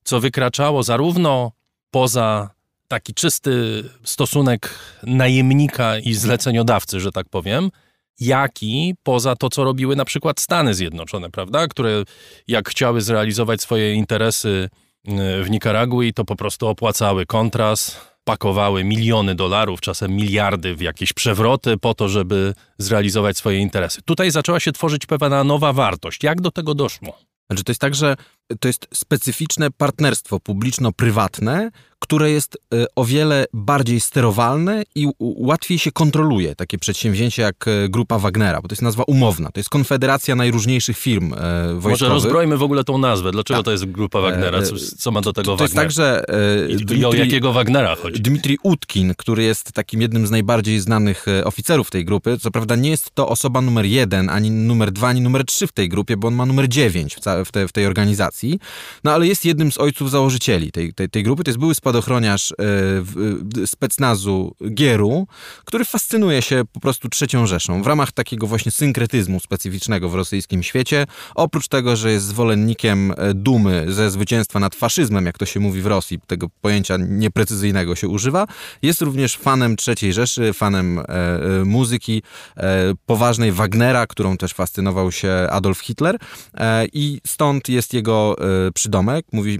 co 0.04 0.20
wykraczało 0.20 0.84
zarówno 0.84 1.52
poza 1.92 2.50
taki 2.88 3.14
czysty 3.14 3.84
stosunek 4.04 4.70
najemnika 5.04 6.00
i 6.00 6.14
zleceniodawcy, 6.14 7.00
że 7.00 7.12
tak 7.12 7.30
powiem, 7.30 7.72
jak 8.20 8.64
i 8.64 8.94
poza 9.04 9.36
to, 9.36 9.50
co 9.50 9.64
robiły 9.64 9.96
na 9.96 10.06
przykład 10.06 10.40
Stany 10.40 10.74
Zjednoczone, 10.74 11.30
prawda? 11.30 11.68
Które 11.68 12.04
jak 12.48 12.70
chciały 12.70 13.02
zrealizować 13.02 13.62
swoje 13.62 13.94
interesy 13.94 14.70
y, 15.08 15.44
w 15.44 15.50
Nikaragui, 15.50 16.14
to 16.14 16.26
po 16.26 16.36
prostu 16.36 16.68
opłacały 16.68 17.26
kontras, 17.26 17.98
pakowały 18.24 18.84
miliony 18.84 19.36
dolarów, 19.36 19.82
czasem 19.82 20.12
miliardy 20.12 20.76
w 20.76 20.82
jakieś 20.82 21.14
przewroty 21.14 21.78
po 21.78 21.94
to, 21.94 22.10
żeby 22.10 22.54
zrealizować 22.78 23.38
swoje 23.38 23.60
interesy. 23.60 24.02
Tutaj 24.02 24.32
zaczęła 24.32 24.60
się 24.60 24.72
tworzyć 24.72 25.06
pewna 25.06 25.44
nowa 25.44 25.74
wartość. 25.74 26.24
Jak 26.24 26.42
do 26.42 26.52
tego 26.52 26.76
doszło? 26.76 27.20
Znaczy, 27.50 27.64
to 27.64 27.72
jest 27.72 27.82
tak, 27.82 27.96
że 27.96 28.16
to 28.60 28.68
jest 28.68 28.88
specyficzne 28.94 29.72
partnerstwo 29.72 30.40
publiczno-prywatne, 30.40 31.72
które 32.06 32.32
jest 32.32 32.58
e, 32.74 32.86
o 32.96 33.06
wiele 33.06 33.46
bardziej 33.54 34.00
sterowalne 34.00 34.84
i 34.96 35.08
łatwiej 35.20 35.80
się 35.80 35.92
kontroluje 35.92 36.56
takie 36.56 36.78
przedsięwzięcie 36.78 37.42
jak 37.42 37.68
e, 37.68 37.90
Grupa 37.90 38.20
Wagnera, 38.20 38.62
bo 38.62 38.68
to 38.68 38.74
jest 38.74 38.82
nazwa 38.82 39.04
umowna. 39.08 39.52
To 39.52 39.60
jest 39.60 39.70
konfederacja 39.70 40.36
najróżniejszych 40.36 40.98
firm 40.98 41.34
e, 41.34 41.38
wojskowych. 41.74 41.92
Może 41.92 42.10
rozbrojmy 42.10 42.58
w 42.58 42.64
ogóle 42.64 42.84
tą 42.84 42.98
nazwę. 42.98 43.32
Dlaczego 43.32 43.58
tak. 43.58 43.66
to 43.66 43.72
jest 43.72 43.86
Grupa 43.86 44.22
Wagnera? 44.22 44.62
Co, 44.62 44.76
co 44.98 45.12
ma 45.12 45.22
do 45.22 45.34
tego 45.34 45.46
to, 45.46 45.58
to 45.58 45.58
Wagner? 45.58 45.62
jest 45.62 45.76
tak, 45.76 45.92
że... 45.92 46.26
I, 46.70 46.76
Dmitri, 46.76 47.06
o 47.06 47.14
jakiego 47.14 47.54
Wagnera 47.54 47.96
chodzi? 47.96 48.22
Dmitrij 48.22 48.58
Utkin, 48.64 49.14
który 49.18 49.44
jest 49.44 49.72
takim 49.72 50.02
jednym 50.02 50.28
z 50.28 50.32
najbardziej 50.32 50.80
znanych 50.80 51.26
oficerów 51.44 51.92
tej 51.92 52.06
grupy, 52.06 52.38
co 52.42 52.52
prawda 52.52 52.76
nie 52.76 52.90
jest 52.90 53.12
to 53.14 53.30
osoba 53.30 53.62
numer 53.62 53.86
jeden, 53.86 54.30
ani 54.30 54.52
numer 54.52 54.92
dwa, 54.92 55.08
ani 55.08 55.22
numer 55.22 55.46
trzy 55.46 55.68
w 55.68 55.72
tej 55.72 55.90
grupie, 55.90 56.18
bo 56.18 56.28
on 56.28 56.36
ma 56.36 56.46
numer 56.46 56.68
dziewięć 56.70 57.16
w, 57.46 57.52
te, 57.52 57.68
w 57.68 57.72
tej 57.72 57.86
organizacji. 57.86 58.60
No 59.04 59.12
ale 59.12 59.28
jest 59.28 59.46
jednym 59.46 59.72
z 59.72 59.78
ojców 59.78 60.12
założycieli 60.12 60.72
tej, 60.72 60.94
tej, 60.94 61.10
tej 61.10 61.24
grupy. 61.24 61.44
To 61.44 61.50
jest 61.50 61.60
były 61.60 61.76
spadochroniarz 61.96 62.52
e, 62.52 63.68
specnazu 63.68 64.56
Gieru, 64.74 65.28
który 65.66 65.86
fascynuje 65.86 66.42
się 66.42 66.64
po 66.74 66.80
prostu 66.80 67.10
trzecią 67.10 67.48
Rzeszą. 67.48 67.84
W 67.84 67.88
ramach 67.88 68.12
takiego 68.12 68.48
właśnie 68.48 68.72
synkretyzmu 68.72 69.40
specyficznego 69.40 70.10
w 70.10 70.16
rosyjskim 70.16 70.64
świecie, 70.64 71.06
oprócz 71.36 71.68
tego, 71.68 71.96
że 71.96 72.12
jest 72.12 72.26
zwolennikiem 72.26 73.14
e, 73.18 73.34
dumy 73.34 73.86
ze 73.90 74.12
zwycięstwa 74.12 74.60
nad 74.60 74.76
faszyzmem, 74.76 75.26
jak 75.26 75.38
to 75.38 75.46
się 75.46 75.60
mówi 75.60 75.82
w 75.82 75.86
Rosji, 75.86 76.20
tego 76.28 76.48
pojęcia 76.62 76.98
nieprecyzyjnego 76.98 77.96
się 77.96 78.08
używa, 78.08 78.48
jest 78.82 79.02
również 79.02 79.38
fanem 79.38 79.76
trzeciej 79.76 80.14
Rzeszy, 80.14 80.54
fanem 80.54 81.00
e, 81.00 81.04
e 81.04 81.66
muzyki 81.66 82.22
e, 82.58 82.94
poważnej 83.06 83.52
Wagnera, 83.52 84.08
którą 84.08 84.38
też 84.38 84.54
fascynował 84.54 85.12
się 85.12 85.48
Adolf 85.50 85.80
Hitler 85.80 86.18
e, 86.54 86.86
i 86.94 87.22
stąd 87.28 87.70
jest 87.70 87.94
jego 87.94 88.36
przydomek, 88.74 89.26
mówi, 89.32 89.60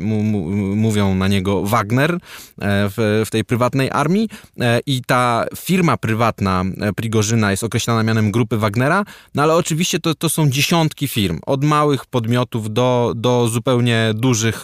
mówią 0.76 1.16
na 1.16 1.28
niego 1.28 1.64
Wagner 1.64 2.12
e, 2.14 2.20
w, 2.58 3.24
w 3.26 3.30
tej 3.30 3.44
prywatnej 3.44 3.90
armii 3.92 4.30
e, 4.60 4.80
i 4.86 5.02
ta 5.02 5.46
firma 5.58 5.98
prywatna 5.98 6.64
e, 6.82 6.94
Prigorzyna 6.94 7.52
jest 7.52 7.64
określana 7.64 8.04
mianem 8.04 8.32
grupy 8.32 8.58
Wagnera, 8.58 9.06
no 9.36 9.44
ale 9.44 9.56
oczywiście 9.56 10.00
to, 10.00 10.16
to 10.16 10.30
są 10.30 10.50
dziesiątki 10.50 11.08
firm, 11.08 11.40
od 11.46 11.64
małych 11.64 12.06
podmiotów 12.06 12.74
do, 12.74 13.14
do 13.16 13.48
zupełnie 13.48 14.12
dużych 14.16 14.64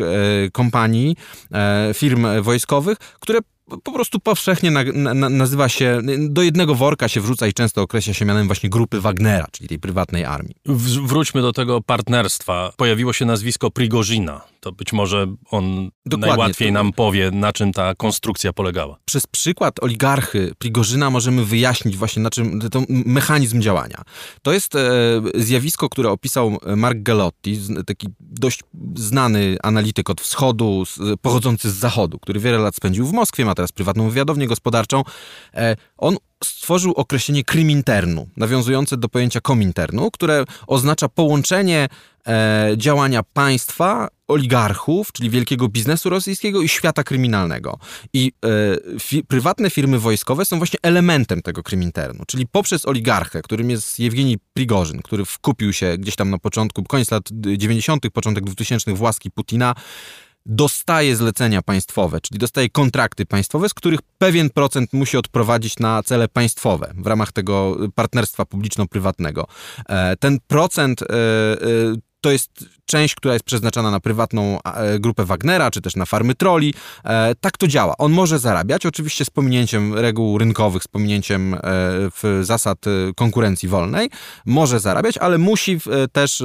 kompanii, 0.51 1.15
firm 1.93 2.27
wojskowych, 2.41 2.97
które 2.97 3.39
po 3.83 3.91
prostu 3.91 4.19
powszechnie 4.19 4.71
na, 4.71 4.83
na, 5.13 5.29
nazywa 5.29 5.69
się, 5.69 6.01
do 6.19 6.41
jednego 6.41 6.75
worka 6.75 7.07
się 7.07 7.21
wrzuca 7.21 7.47
i 7.47 7.53
często 7.53 7.81
określa 7.81 8.13
się 8.13 8.25
mianem 8.25 8.47
właśnie 8.47 8.69
grupy 8.69 9.01
Wagnera, 9.01 9.47
czyli 9.51 9.69
tej 9.69 9.79
prywatnej 9.79 10.25
armii. 10.25 10.55
W, 10.65 11.07
wróćmy 11.07 11.41
do 11.41 11.53
tego 11.53 11.81
partnerstwa. 11.81 12.73
Pojawiło 12.77 13.13
się 13.13 13.25
nazwisko 13.25 13.71
Prigorzyna. 13.71 14.41
To 14.61 14.71
być 14.71 14.93
może 14.93 15.27
on 15.51 15.89
Dokładnie, 16.05 16.29
najłatwiej 16.29 16.67
to... 16.67 16.73
nam 16.73 16.93
powie, 16.93 17.31
na 17.31 17.53
czym 17.53 17.73
ta 17.73 17.95
konstrukcja 17.95 18.53
polegała. 18.53 18.97
Przez 19.05 19.27
przykład 19.27 19.83
oligarchy 19.83 20.53
Prigorzyna 20.57 21.09
możemy 21.09 21.45
wyjaśnić 21.45 21.97
właśnie 21.97 22.21
na 22.23 22.29
czym 22.29 22.69
to 22.71 22.81
mechanizm 22.89 23.61
działania. 23.61 24.01
To 24.41 24.53
jest 24.53 24.75
e, 24.75 24.79
zjawisko, 25.35 25.89
które 25.89 26.09
opisał 26.09 26.57
Mark 26.75 26.97
Galotti, 27.01 27.59
taki 27.85 28.07
dość 28.19 28.59
znany 28.95 29.57
analityk 29.63 30.09
od 30.09 30.21
wschodu, 30.21 30.83
pochodzący 31.21 31.71
z 31.71 31.75
zachodu, 31.75 32.19
który 32.19 32.39
wiele 32.39 32.57
lat 32.57 32.75
spędził 32.75 33.07
w 33.07 33.13
Moskwie, 33.13 33.45
ma 33.45 33.55
teraz 33.55 33.71
prywatną 33.71 34.09
wywiadownię 34.09 34.47
gospodarczą. 34.47 35.03
E, 35.53 35.75
on 35.97 36.17
stworzył 36.43 36.91
określenie 36.93 37.43
kryminternu, 37.43 38.27
nawiązujące 38.37 38.97
do 38.97 39.09
pojęcia 39.09 39.41
kominternu, 39.41 40.11
które 40.11 40.45
oznacza 40.67 41.09
połączenie 41.09 41.87
e, 42.27 42.71
działania 42.77 43.23
państwa, 43.23 44.07
oligarchów, 44.31 45.11
czyli 45.11 45.29
wielkiego 45.29 45.67
biznesu 45.67 46.09
rosyjskiego 46.09 46.61
i 46.61 46.69
świata 46.69 47.03
kryminalnego. 47.03 47.79
I 48.13 48.31
e, 48.45 48.99
fi, 48.99 49.23
prywatne 49.23 49.69
firmy 49.69 49.99
wojskowe 49.99 50.45
są 50.45 50.57
właśnie 50.57 50.79
elementem 50.81 51.41
tego 51.41 51.63
kryminternu, 51.63 52.23
czyli 52.27 52.47
poprzez 52.47 52.85
oligarchę, 52.85 53.41
którym 53.41 53.69
jest 53.69 53.99
Jewgeni 53.99 54.37
Prigorzyn, 54.53 55.01
który 55.01 55.25
wkupił 55.25 55.73
się 55.73 55.97
gdzieś 55.97 56.15
tam 56.15 56.29
na 56.29 56.37
początku, 56.37 56.83
koniec 56.83 57.11
lat 57.11 57.23
90., 57.57 58.09
początek 58.13 58.43
2000 58.43 58.93
w 58.93 59.01
łaski 59.01 59.31
Putina, 59.31 59.75
dostaje 60.45 61.15
zlecenia 61.15 61.61
państwowe, 61.61 62.21
czyli 62.21 62.39
dostaje 62.39 62.69
kontrakty 62.69 63.25
państwowe, 63.25 63.69
z 63.69 63.73
których 63.73 63.99
pewien 64.17 64.49
procent 64.49 64.93
musi 64.93 65.17
odprowadzić 65.17 65.79
na 65.79 66.03
cele 66.03 66.27
państwowe 66.27 66.93
w 66.97 67.07
ramach 67.07 67.31
tego 67.31 67.77
partnerstwa 67.95 68.45
publiczno-prywatnego. 68.45 69.47
E, 69.89 70.15
ten 70.15 70.39
procent 70.47 71.01
e, 71.01 71.05
to 72.21 72.31
jest 72.31 72.65
część, 72.85 73.15
która 73.15 73.33
jest 73.33 73.45
przeznaczona 73.45 73.91
na 73.91 73.99
prywatną 73.99 74.63
e, 74.63 74.99
grupę 74.99 75.25
Wagnera, 75.25 75.71
czy 75.71 75.81
też 75.81 75.95
na 75.95 76.05
farmy 76.05 76.35
troli. 76.35 76.73
E, 77.03 77.35
tak 77.41 77.57
to 77.57 77.67
działa. 77.67 77.97
On 77.97 78.11
może 78.11 78.39
zarabiać, 78.39 78.85
oczywiście 78.85 79.25
z 79.25 79.29
pominięciem 79.29 79.93
reguł 79.93 80.37
rynkowych, 80.37 80.83
z 80.83 80.87
pominięciem 80.87 81.53
e, 81.53 81.59
zasad 82.41 82.85
konkurencji 83.15 83.69
wolnej. 83.69 84.09
Może 84.45 84.79
zarabiać, 84.79 85.17
ale 85.17 85.37
musi 85.37 85.79
też 86.11 86.43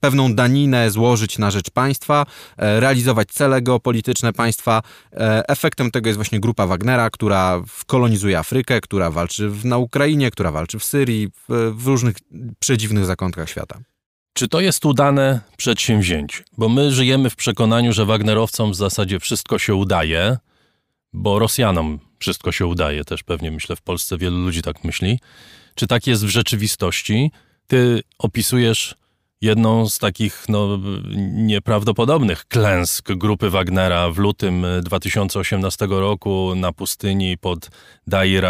pewną 0.00 0.34
daninę 0.34 0.90
złożyć 0.90 1.38
na 1.38 1.50
rzecz 1.50 1.70
państwa, 1.70 2.26
realizować 2.56 3.28
cele 3.28 3.62
geopolityczne 3.62 4.32
państwa. 4.32 4.82
Efektem 5.48 5.90
tego 5.90 6.08
jest 6.08 6.16
właśnie 6.16 6.40
grupa 6.40 6.66
Wagnera, 6.66 7.10
która 7.10 7.62
kolonizuje 7.86 8.38
Afrykę, 8.38 8.80
która 8.80 9.10
walczy 9.10 9.50
na 9.64 9.78
Ukrainie, 9.78 10.30
która 10.30 10.50
walczy 10.50 10.78
w 10.78 10.84
Syrii, 10.84 11.28
w 11.72 11.86
różnych 11.86 12.16
przedziwnych 12.58 13.04
zakątkach 13.04 13.50
świata. 13.50 13.80
Czy 14.38 14.48
to 14.48 14.60
jest 14.60 14.86
udane 14.86 15.40
przedsięwzięcie? 15.56 16.44
Bo 16.58 16.68
my 16.68 16.92
żyjemy 16.92 17.30
w 17.30 17.36
przekonaniu, 17.36 17.92
że 17.92 18.04
Wagnerowcom 18.04 18.72
w 18.72 18.74
zasadzie 18.74 19.20
wszystko 19.20 19.58
się 19.58 19.74
udaje, 19.74 20.36
bo 21.12 21.38
Rosjanom 21.38 21.98
wszystko 22.18 22.52
się 22.52 22.66
udaje, 22.66 23.04
też 23.04 23.22
pewnie 23.22 23.50
myślę 23.50 23.76
w 23.76 23.82
Polsce 23.82 24.18
wielu 24.18 24.36
ludzi 24.36 24.62
tak 24.62 24.84
myśli. 24.84 25.20
Czy 25.74 25.86
tak 25.86 26.06
jest 26.06 26.24
w 26.24 26.28
rzeczywistości? 26.28 27.30
Ty 27.66 28.02
opisujesz 28.18 28.94
Jedną 29.40 29.88
z 29.88 29.98
takich 29.98 30.44
no, 30.48 30.78
nieprawdopodobnych 31.34 32.44
klęsk 32.48 33.12
grupy 33.12 33.50
Wagnera 33.50 34.10
w 34.10 34.18
lutym 34.18 34.66
2018 34.82 35.86
roku 35.90 36.52
na 36.56 36.72
pustyni 36.72 37.38
pod 37.38 37.70
Dair 38.06 38.46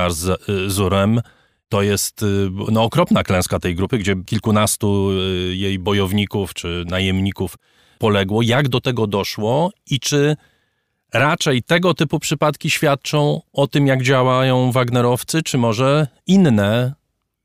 Zurem 0.66 1.20
to 1.68 1.82
jest 1.82 2.24
no, 2.72 2.82
okropna 2.82 3.22
klęska 3.22 3.58
tej 3.58 3.74
grupy, 3.74 3.98
gdzie 3.98 4.16
kilkunastu 4.26 5.10
jej 5.50 5.78
bojowników 5.78 6.54
czy 6.54 6.84
najemników 6.86 7.54
poległo. 7.98 8.42
Jak 8.42 8.68
do 8.68 8.80
tego 8.80 9.06
doszło 9.06 9.70
i 9.90 10.00
czy 10.00 10.36
raczej 11.12 11.62
tego 11.62 11.94
typu 11.94 12.18
przypadki 12.18 12.70
świadczą 12.70 13.40
o 13.52 13.66
tym, 13.66 13.86
jak 13.86 14.02
działają 14.02 14.72
Wagnerowcy, 14.72 15.42
czy 15.42 15.58
może 15.58 16.06
inne, 16.26 16.94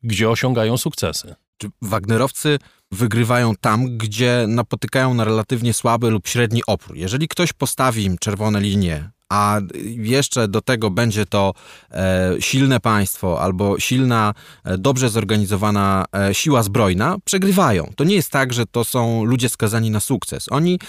gdzie 0.04 0.30
osiągają 0.30 0.78
sukcesy? 0.78 1.36
Czy 1.58 1.68
Wagnerowcy 1.82 2.60
wygrywają 2.91 3.56
tam, 3.56 3.98
gdzie 3.98 4.45
napotykają 4.48 5.14
na 5.14 5.24
relatywnie 5.24 5.74
słaby 5.74 6.10
lub 6.10 6.28
średni 6.28 6.62
opór. 6.68 6.98
Jeżeli 6.98 7.28
ktoś 7.28 7.54
postawi 7.54 8.04
im 8.04 8.18
czerwone 8.18 8.62
linie, 8.62 9.10
a 9.34 9.60
jeszcze 9.97 10.47
do 10.47 10.61
tego 10.61 10.89
będzie 10.89 11.26
to 11.26 11.53
e, 11.91 12.31
silne 12.39 12.80
państwo 12.80 13.41
albo 13.41 13.80
silna, 13.80 14.34
e, 14.64 14.77
dobrze 14.77 15.10
zorganizowana 15.10 16.05
e, 16.30 16.34
siła 16.34 16.64
zbrojna, 16.64 17.18
przegrywają. 17.26 17.91
To 17.95 18.03
nie 18.03 18.15
jest 18.15 18.30
tak, 18.30 18.53
że 18.53 18.65
to 18.65 18.84
są 18.84 19.23
ludzie 19.23 19.49
skazani 19.49 19.91
na 19.91 19.99
sukces. 19.99 20.51
Oni 20.51 20.80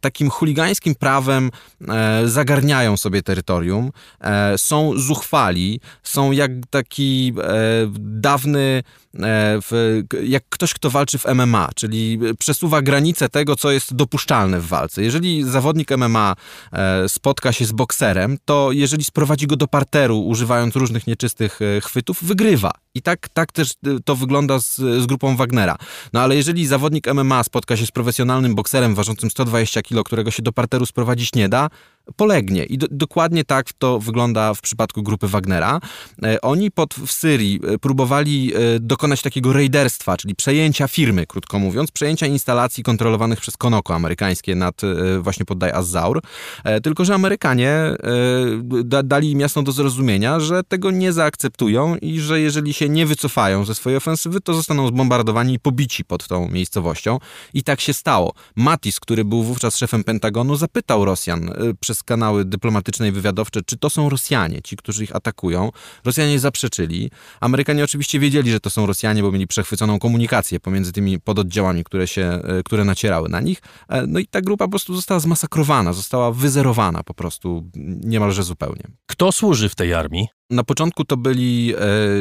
takim 0.00 0.30
chuligańskim 0.30 0.94
prawem 0.94 1.50
zagarniają 2.24 2.96
sobie 2.96 3.22
terytorium, 3.22 3.90
są 4.56 4.92
zuchwali, 4.96 5.80
są 6.02 6.32
jak 6.32 6.50
taki 6.70 7.34
dawny 7.98 8.82
w, 9.62 10.02
jak 10.24 10.42
ktoś, 10.48 10.74
kto 10.74 10.90
walczy 10.90 11.18
w 11.18 11.24
MMA, 11.34 11.70
czyli 11.74 12.18
przesuwa 12.38 12.82
granice 12.82 13.28
tego, 13.28 13.56
co 13.56 13.70
jest 13.70 13.94
dopuszczalne 13.94 14.60
w 14.60 14.66
walce. 14.66 15.02
Jeżeli 15.02 15.44
zawodnik 15.44 15.90
MMA 15.90 16.34
spotka 17.08 17.52
się 17.52 17.64
z 17.64 17.72
bokserem, 17.72 18.38
to 18.44 18.72
jeżeli 18.72 19.04
sprowadzi 19.04 19.46
go 19.46 19.56
do 19.56 19.66
parteru, 19.66 20.20
używając 20.20 20.76
różnych 20.76 21.06
nieczystych 21.06 21.58
e, 21.62 21.80
chwytów, 21.80 22.24
wygrywa. 22.24 22.70
I 22.94 23.02
tak, 23.02 23.28
tak 23.28 23.52
też 23.52 23.70
e, 23.70 23.74
to 24.04 24.16
wygląda 24.16 24.58
z, 24.58 24.76
z 24.76 25.06
grupą 25.06 25.36
Wagnera. 25.36 25.76
No 26.12 26.20
ale 26.20 26.36
jeżeli 26.36 26.66
zawodnik 26.66 27.14
MMA 27.14 27.42
spotka 27.44 27.76
się 27.76 27.86
z 27.86 27.90
profesjonalnym 27.90 28.54
bokserem 28.54 28.94
ważącym 28.94 29.30
120 29.30 29.82
kg, 29.82 30.04
którego 30.04 30.30
się 30.30 30.42
do 30.42 30.52
parteru 30.52 30.86
sprowadzić 30.86 31.34
nie 31.34 31.48
da, 31.48 31.68
polegnie. 32.16 32.64
I 32.64 32.78
do, 32.78 32.86
dokładnie 32.90 33.44
tak 33.44 33.72
to 33.72 33.98
wygląda 33.98 34.54
w 34.54 34.60
przypadku 34.60 35.02
grupy 35.02 35.28
Wagnera. 35.28 35.80
E, 36.22 36.40
oni 36.40 36.70
pod, 36.70 36.94
w 36.94 37.12
Syrii 37.12 37.60
e, 37.66 37.78
próbowali 37.78 38.52
e, 38.54 38.58
dokonać 38.80 39.22
takiego 39.22 39.52
rejderstwa, 39.52 40.16
czyli 40.16 40.34
przejęcia 40.34 40.88
firmy, 40.88 41.26
krótko 41.26 41.58
mówiąc, 41.58 41.90
przejęcia 41.90 42.26
instalacji 42.26 42.84
kontrolowanych 42.84 43.40
przez 43.40 43.56
Konoko 43.56 43.94
amerykańskie 43.94 44.54
nad 44.54 44.82
właśnie 45.20 45.44
pod 45.44 45.62
Az-Zaur. 45.62 46.20
Tylko, 46.82 47.04
że 47.04 47.14
Amerykanie 47.14 47.96
da, 48.84 49.02
dali 49.02 49.30
im 49.30 49.40
jasno 49.40 49.62
do 49.62 49.72
zrozumienia, 49.72 50.40
że 50.40 50.62
tego 50.62 50.90
nie 50.90 51.12
zaakceptują 51.12 51.96
i 51.96 52.20
że 52.20 52.40
jeżeli 52.40 52.74
się 52.74 52.88
nie 52.88 53.06
wycofają 53.06 53.64
ze 53.64 53.74
swojej 53.74 53.96
ofensywy, 53.96 54.40
to 54.40 54.54
zostaną 54.54 54.88
zbombardowani 54.88 55.54
i 55.54 55.60
pobici 55.60 56.04
pod 56.04 56.26
tą 56.26 56.48
miejscowością. 56.48 57.18
I 57.54 57.62
tak 57.62 57.80
się 57.80 57.92
stało. 57.92 58.34
Mattis, 58.56 59.00
który 59.00 59.24
był 59.24 59.42
wówczas 59.42 59.76
szefem 59.76 60.04
Pentagonu, 60.04 60.56
zapytał 60.56 61.04
Rosjan 61.04 61.50
przez 61.80 61.93
przez 61.94 62.02
kanały 62.02 62.44
dyplomatyczne 62.44 63.08
i 63.08 63.12
wywiadowcze, 63.12 63.62
czy 63.66 63.76
to 63.76 63.90
są 63.90 64.08
Rosjanie, 64.08 64.62
ci, 64.62 64.76
którzy 64.76 65.04
ich 65.04 65.16
atakują. 65.16 65.70
Rosjanie 66.04 66.38
zaprzeczyli. 66.38 67.10
Amerykanie 67.40 67.84
oczywiście 67.84 68.18
wiedzieli, 68.18 68.50
że 68.50 68.60
to 68.60 68.70
są 68.70 68.86
Rosjanie, 68.86 69.22
bo 69.22 69.32
mieli 69.32 69.46
przechwyconą 69.46 69.98
komunikację 69.98 70.60
pomiędzy 70.60 70.92
tymi 70.92 71.20
pododdziałami, 71.20 71.84
które, 71.84 72.06
się, 72.06 72.22
e, 72.22 72.62
które 72.62 72.84
nacierały 72.84 73.28
na 73.28 73.40
nich. 73.40 73.62
E, 73.88 74.06
no 74.06 74.18
i 74.18 74.26
ta 74.26 74.40
grupa 74.40 74.64
po 74.64 74.70
prostu 74.70 74.94
została 74.94 75.20
zmasakrowana, 75.20 75.92
została 75.92 76.32
wyzerowana 76.32 77.02
po 77.02 77.14
prostu 77.14 77.70
niemalże 78.04 78.42
zupełnie. 78.42 78.82
Kto 79.06 79.32
służy 79.32 79.68
w 79.68 79.74
tej 79.74 79.94
armii? 79.94 80.28
Na 80.50 80.64
początku 80.64 81.04
to 81.04 81.16
byli 81.16 81.74
e, 81.74 81.78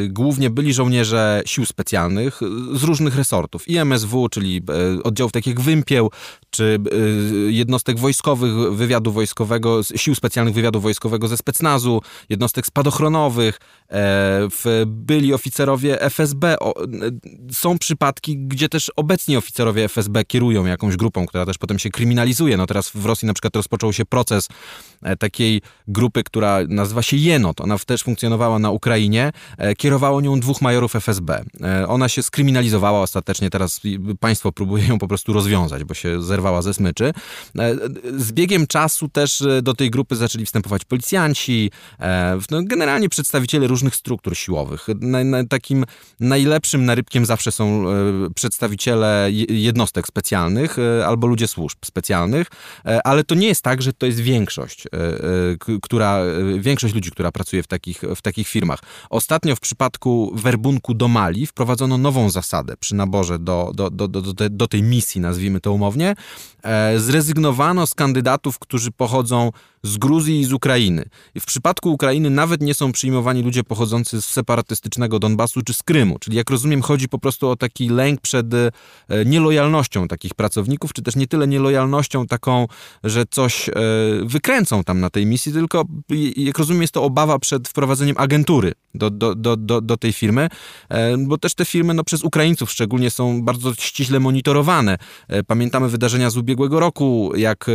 głównie 0.08 0.50
byli 0.50 0.74
żołnierze 0.74 1.42
sił 1.46 1.66
specjalnych 1.66 2.40
z 2.74 2.84
różnych 2.84 3.16
resortów. 3.16 3.68
I 3.68 3.78
MSW, 3.78 4.30
czyli 4.30 4.62
e, 4.98 5.04
oddziałów 5.04 5.32
takich 5.32 5.54
jak 5.54 5.62
Wympieł, 5.62 6.12
czy 6.50 6.80
e, 6.92 6.98
jednostek 7.52 8.00
wojskowych, 8.00 8.54
wywiadu 8.54 9.12
wojskowego, 9.12 9.84
sił 9.84 10.16
specjalnych 10.16 10.54
wywiadu 10.54 10.82
wojskowego 10.82 11.28
ze 11.28 11.38
specnazu, 11.38 12.02
jednostek 12.30 12.66
spadochronowych, 12.66 13.60
e, 13.92 14.50
byli 14.86 15.34
oficerowie 15.34 16.02
FSB. 16.02 16.60
O, 16.60 16.84
e, 16.84 16.88
są 17.52 17.78
przypadki, 17.78 18.38
gdzie 18.38 18.70
też 18.70 18.92
obecni 18.96 19.38
oficerowie 19.38 19.84
FSB 19.84 20.26
kierują 20.26 20.66
jakąś 20.66 20.98
grupą, 20.98 21.26
która 21.26 21.46
też 21.46 21.58
potem 21.58 21.80
się 21.80 21.90
kryminalizuje. 21.90 22.58
No 22.58 22.68
teraz 22.68 22.90
w 22.90 23.06
Rosji 23.06 23.26
na 23.26 23.34
przykład 23.34 23.56
rozpoczął 23.56 23.94
się 23.94 24.06
proces 24.06 24.48
e, 25.02 25.16
takiej 25.16 25.62
grupy, 25.88 26.24
która 26.24 26.60
nazywa 26.68 27.02
się 27.02 27.18
Jenot. 27.18 27.62
Ona 27.62 27.78
też 27.78 28.08
funkcjonowała 28.14 28.60
na 28.60 28.72
Ukrainie, 28.72 29.32
e, 29.58 29.76
kierowało 29.76 30.22
nią 30.22 30.40
dwóch 30.40 30.62
majorów 30.62 30.96
FSB. 30.96 31.44
E, 31.62 31.88
ona 31.88 32.10
się 32.10 32.24
skryminalizowała 32.24 33.02
ostatecznie, 33.02 33.50
teraz 33.50 33.82
państwo 34.20 34.52
próbuje 34.52 34.88
ją 34.88 35.00
po 35.00 35.08
prostu 35.08 35.34
rozwiązać, 35.34 35.84
bo 35.84 35.94
się 35.94 36.22
zerwała 36.22 36.62
ze 36.62 36.74
smyczy. 36.74 37.14
E, 37.60 37.76
z 38.18 38.32
biegiem 38.32 38.68
czasu 38.68 39.10
też 39.10 39.44
do 39.64 39.74
tej 39.74 39.90
grupy 39.90 40.16
zaczęli 40.16 40.46
wstępować 40.46 40.86
policjanci, 40.86 41.72
no 42.52 42.62
generalnie 42.64 43.10
przedstawiciele 43.10 43.68
różnych 43.68 43.96
struktur 43.96 44.38
siłowych. 44.38 44.88
Takim 45.50 45.86
najlepszym 46.20 46.86
narybkiem 46.86 47.26
zawsze 47.26 47.52
są 47.52 47.86
przedstawiciele 48.36 49.30
jednostek 49.50 50.08
specjalnych 50.08 50.78
albo 51.06 51.28
ludzie 51.28 51.48
służb 51.48 51.78
specjalnych, 51.86 52.48
ale 53.04 53.24
to 53.24 53.36
nie 53.36 53.48
jest 53.48 53.62
tak, 53.62 53.82
że 53.82 53.94
to 53.94 54.06
jest 54.06 54.20
większość, 54.20 54.88
która, 55.82 56.20
większość 56.60 56.94
ludzi, 56.94 57.12
która 57.12 57.32
pracuje 57.32 57.64
w 57.64 57.68
takich 57.68 58.03
w 58.16 58.22
takich 58.22 58.48
firmach. 58.48 58.80
Ostatnio 59.10 59.56
w 59.56 59.60
przypadku 59.60 60.32
werbunku 60.36 60.94
do 60.94 61.08
Mali 61.08 61.48
wprowadzono 61.48 61.98
nową 61.98 62.30
zasadę 62.30 62.78
przy 62.78 62.96
naborze 62.96 63.40
do, 63.40 63.72
do, 63.74 63.90
do, 63.90 64.08
do, 64.08 64.50
do 64.50 64.68
tej 64.68 64.84
misji, 64.84 65.22
nazwijmy 65.22 65.60
to 65.60 65.74
umownie. 65.74 66.16
E, 66.64 67.00
zrezygnowano 67.00 67.88
z 67.88 67.94
kandydatów, 67.94 68.60
którzy 68.60 68.92
pochodzą 68.92 69.52
z 69.84 69.98
Gruzji 69.98 70.40
i 70.40 70.46
z 70.46 70.54
Ukrainy. 70.54 71.06
W 71.40 71.46
przypadku 71.46 71.92
Ukrainy 71.92 72.30
nawet 72.30 72.62
nie 72.62 72.74
są 72.74 72.92
przyjmowani 72.92 73.42
ludzie 73.42 73.64
pochodzący 73.64 74.22
z 74.22 74.26
separatystycznego 74.26 75.20
Donbasu 75.20 75.62
czy 75.62 75.74
z 75.74 75.84
Krymu. 75.84 76.20
Czyli 76.20 76.38
jak 76.38 76.50
rozumiem, 76.50 76.82
chodzi 76.82 77.10
po 77.10 77.20
prostu 77.20 77.50
o 77.50 77.56
taki 77.56 77.90
lęk 77.90 78.22
przed 78.22 78.54
e, 78.54 78.72
nielojalnością 79.26 80.08
takich 80.08 80.34
pracowników, 80.34 80.94
czy 80.94 81.02
też 81.02 81.16
nie 81.16 81.28
tyle 81.28 81.48
nielojalnością 81.48 82.28
taką, 82.28 82.68
że 83.04 83.26
coś 83.30 83.70
e, 83.70 83.74
wykręcą 84.24 84.84
tam 84.84 85.00
na 85.00 85.10
tej 85.10 85.26
misji, 85.26 85.54
tylko 85.54 85.86
jak 86.36 86.58
rozumiem, 86.58 86.82
jest 86.82 86.94
to 86.94 87.04
obawa 87.04 87.40
przed 87.40 87.68
wprowadzeniem 87.68 88.16
agentury 88.18 88.72
do, 88.96 89.10
do, 89.10 89.36
do, 89.36 89.58
do, 89.58 89.82
do 89.82 89.98
tej 89.98 90.14
firmy, 90.14 90.50
e, 90.90 91.18
bo 91.18 91.38
też 91.38 91.54
te 91.54 91.66
firmy 91.66 91.94
no, 91.94 92.04
przez 92.04 92.24
Ukraińców 92.24 92.72
szczególnie 92.72 93.10
są 93.10 93.42
bardzo 93.42 93.74
ściśle 93.74 94.20
monitorowane. 94.20 94.98
Pamiętamy 95.48 95.90
wydarzenia 95.90 96.30
z 96.30 96.38
ubiegłego 96.38 96.80
roku, 96.80 97.32
jak 97.36 97.66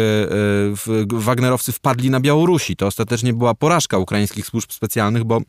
Wagnerowcy 1.08 1.72
wpadli 1.72 1.97
wpadli 1.98 2.10
na 2.10 2.20
Białorusi. 2.20 2.76
To 2.76 2.86
ostatecznie 2.86 3.32
była 3.32 3.54
porażka 3.54 3.98
ukraińskich 3.98 4.46
służb 4.46 4.72
specjalnych, 4.72 5.24
bo 5.24 5.40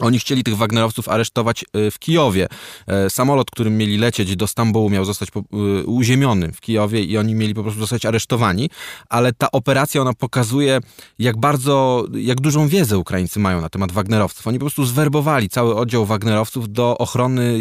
oni 0.00 0.18
chcieli 0.18 0.44
tych 0.44 0.56
Wagnerowców 0.56 1.08
aresztować 1.08 1.64
e, 1.72 1.90
w 1.90 1.98
Kijowie. 1.98 2.48
E, 2.86 3.10
samolot, 3.10 3.50
którym 3.50 3.76
mieli 3.76 3.98
lecieć 3.98 4.36
do 4.36 4.46
Stambułu, 4.46 4.90
miał 4.90 5.04
zostać 5.04 5.28
e, 5.28 5.56
uziemiony 5.84 6.52
w 6.52 6.60
Kijowie 6.60 7.04
i 7.04 7.18
oni 7.18 7.34
mieli 7.34 7.54
po 7.54 7.62
prostu 7.62 7.80
zostać 7.80 8.06
aresztowani, 8.06 8.70
ale 9.08 9.32
ta 9.32 9.50
operacja, 9.50 10.00
ona 10.00 10.12
pokazuje, 10.12 10.80
jak 11.18 11.36
bardzo, 11.36 12.04
jak 12.14 12.40
dużą 12.40 12.68
wiedzę 12.68 12.98
Ukraińcy 12.98 13.40
mają 13.40 13.60
na 13.60 13.68
temat 13.68 13.92
Wagnerowców. 13.92 14.46
Oni 14.46 14.58
po 14.58 14.64
prostu 14.64 14.84
zwerbowali 14.84 15.48
cały 15.48 15.76
oddział 15.76 16.06
Wagnerowców 16.06 16.72
do 16.72 16.98
ochrony 16.98 17.58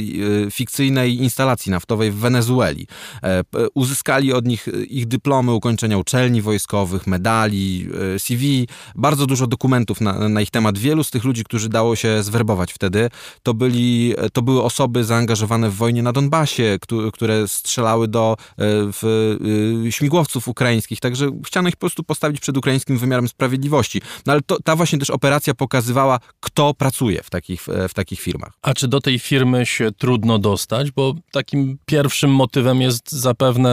fikcyjnej 0.51 1.15
instalacji 1.15 1.71
naftowej 1.71 2.11
w 2.11 2.15
Wenezueli. 2.15 2.87
Uzyskali 3.73 4.33
od 4.33 4.45
nich 4.45 4.67
ich 4.89 5.07
dyplomy 5.07 5.51
ukończenia 5.51 5.97
uczelni 5.97 6.41
wojskowych, 6.41 7.07
medali, 7.07 7.89
CV, 8.17 8.67
bardzo 8.95 9.27
dużo 9.27 9.47
dokumentów 9.47 10.01
na, 10.01 10.29
na 10.29 10.41
ich 10.41 10.49
temat. 10.49 10.77
Wielu 10.77 11.03
z 11.03 11.11
tych 11.11 11.23
ludzi, 11.23 11.43
którzy 11.43 11.69
dało 11.69 11.95
się 11.95 12.20
zwerbować 12.23 12.73
wtedy, 12.73 13.09
to, 13.43 13.53
byli, 13.53 14.13
to 14.33 14.41
były 14.41 14.63
osoby 14.63 15.03
zaangażowane 15.03 15.69
w 15.69 15.75
wojnie 15.75 16.03
na 16.03 16.11
Donbasie, 16.11 16.77
które 17.13 17.47
strzelały 17.47 18.07
do 18.07 18.37
e, 18.39 18.55
w, 18.67 19.03
y, 19.87 19.91
śmigłowców 19.91 20.47
ukraińskich, 20.47 20.99
także 20.99 21.31
chciano 21.45 21.69
ich 21.69 21.75
po 21.75 21.79
prostu 21.79 22.03
postawić 22.03 22.39
przed 22.39 22.57
ukraińskim 22.57 22.97
wymiarem 22.97 23.27
sprawiedliwości. 23.27 24.01
No 24.25 24.33
ale 24.33 24.41
to, 24.41 24.57
ta 24.63 24.75
właśnie 24.75 24.99
też 24.99 25.09
operacja 25.09 25.53
pokazywała, 25.53 26.19
kto 26.39 26.73
pracuje 26.73 27.23
w 27.23 27.29
takich, 27.29 27.65
w 27.89 27.93
takich 27.93 28.19
firmach. 28.19 28.53
A 28.61 28.73
czy 28.73 28.87
do 28.87 29.01
tej 29.01 29.19
firmy 29.19 29.65
się 29.65 29.91
trudno 29.91 30.39
dostać? 30.39 30.91
Bo 30.91 31.13
takim 31.31 31.77
pierwszym 31.85 32.31
motywem 32.31 32.81
jest 32.81 33.11
zapewne 33.11 33.71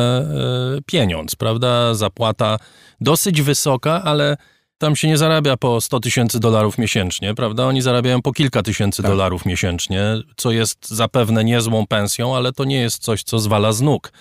e, 0.79 0.83
pieniądz, 0.87 1.37
prawda? 1.37 1.95
Zapłata 1.95 2.59
dosyć 3.01 3.43
wysoka, 3.43 4.03
ale 4.05 4.37
tam 4.79 4.97
się 4.97 5.09
nie 5.09 5.19
zarabia 5.19 5.57
po 5.57 5.81
100 5.81 6.01
tysięcy 6.01 6.41
dolarów 6.41 6.79
miesięcznie, 6.79 7.35
prawda? 7.35 7.67
Oni 7.67 7.83
zarabiają 7.83 8.23
po 8.23 8.33
kilka 8.33 8.63
tysięcy 8.63 9.03
Tak. 9.03 9.11
dolarów 9.11 9.47
miesięcznie, 9.47 10.03
co 10.37 10.51
jest 10.51 10.89
zapewne 10.89 11.45
niezłą 11.45 11.87
pensją, 11.87 12.37
ale 12.37 12.53
to 12.53 12.65
nie 12.65 12.81
jest 12.81 13.03
coś, 13.03 13.23
co 13.23 13.39
zwala 13.39 13.73
z 13.73 13.81
nóg. 13.81 14.13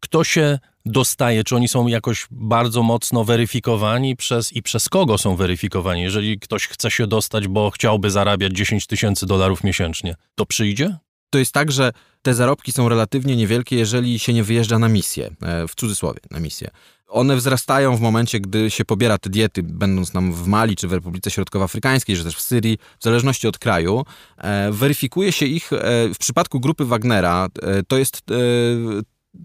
Kto 0.00 0.24
się 0.24 0.58
dostaje? 0.86 1.44
Czy 1.44 1.56
oni 1.56 1.68
są 1.68 1.86
jakoś 1.86 2.26
bardzo 2.30 2.82
mocno 2.82 3.24
weryfikowani 3.24 4.16
przez 4.16 4.52
i 4.52 4.62
przez 4.62 4.88
kogo 4.88 5.18
są 5.18 5.36
weryfikowani? 5.36 6.02
Jeżeli 6.02 6.38
ktoś 6.38 6.66
chce 6.66 6.90
się 6.90 7.06
dostać, 7.06 7.48
bo 7.48 7.70
chciałby 7.70 8.10
zarabiać 8.10 8.52
10 8.52 8.86
tysięcy 8.86 9.26
dolarów 9.26 9.64
miesięcznie, 9.64 10.14
to 10.34 10.46
przyjdzie? 10.46 10.96
To 11.30 11.38
jest 11.38 11.52
tak, 11.52 11.72
że 11.72 11.92
te 12.22 12.34
zarobki 12.34 12.72
są 12.72 12.88
relatywnie 12.88 13.36
niewielkie, 13.36 13.76
jeżeli 13.76 14.18
się 14.18 14.32
nie 14.32 14.44
wyjeżdża 14.44 14.78
na 14.78 14.88
misję, 14.88 15.30
e, 15.42 15.68
w 15.68 15.74
cudzysłowie, 15.74 16.20
na 16.30 16.40
misję. 16.40 16.70
One 17.08 17.36
wzrastają 17.36 17.96
w 17.96 18.00
momencie, 18.00 18.40
gdy 18.40 18.70
się 18.70 18.84
pobiera 18.84 19.18
te 19.18 19.30
diety, 19.30 19.62
będąc 19.62 20.14
nam 20.14 20.32
w 20.32 20.46
Mali 20.46 20.76
czy 20.76 20.88
w 20.88 20.92
Republice 20.92 21.30
Środkowoafrykańskiej, 21.30 22.16
czy 22.16 22.24
też 22.24 22.36
w 22.36 22.40
Syrii, 22.40 22.78
w 22.98 23.04
zależności 23.04 23.48
od 23.48 23.58
kraju. 23.58 24.04
E, 24.38 24.72
weryfikuje 24.72 25.32
się 25.32 25.46
ich 25.46 25.72
e, 25.72 25.78
w 26.14 26.18
przypadku 26.18 26.60
grupy 26.60 26.84
Wagnera. 26.84 27.48
E, 27.62 27.82
to 27.82 27.98
jest. 27.98 28.22
E, 28.30 28.34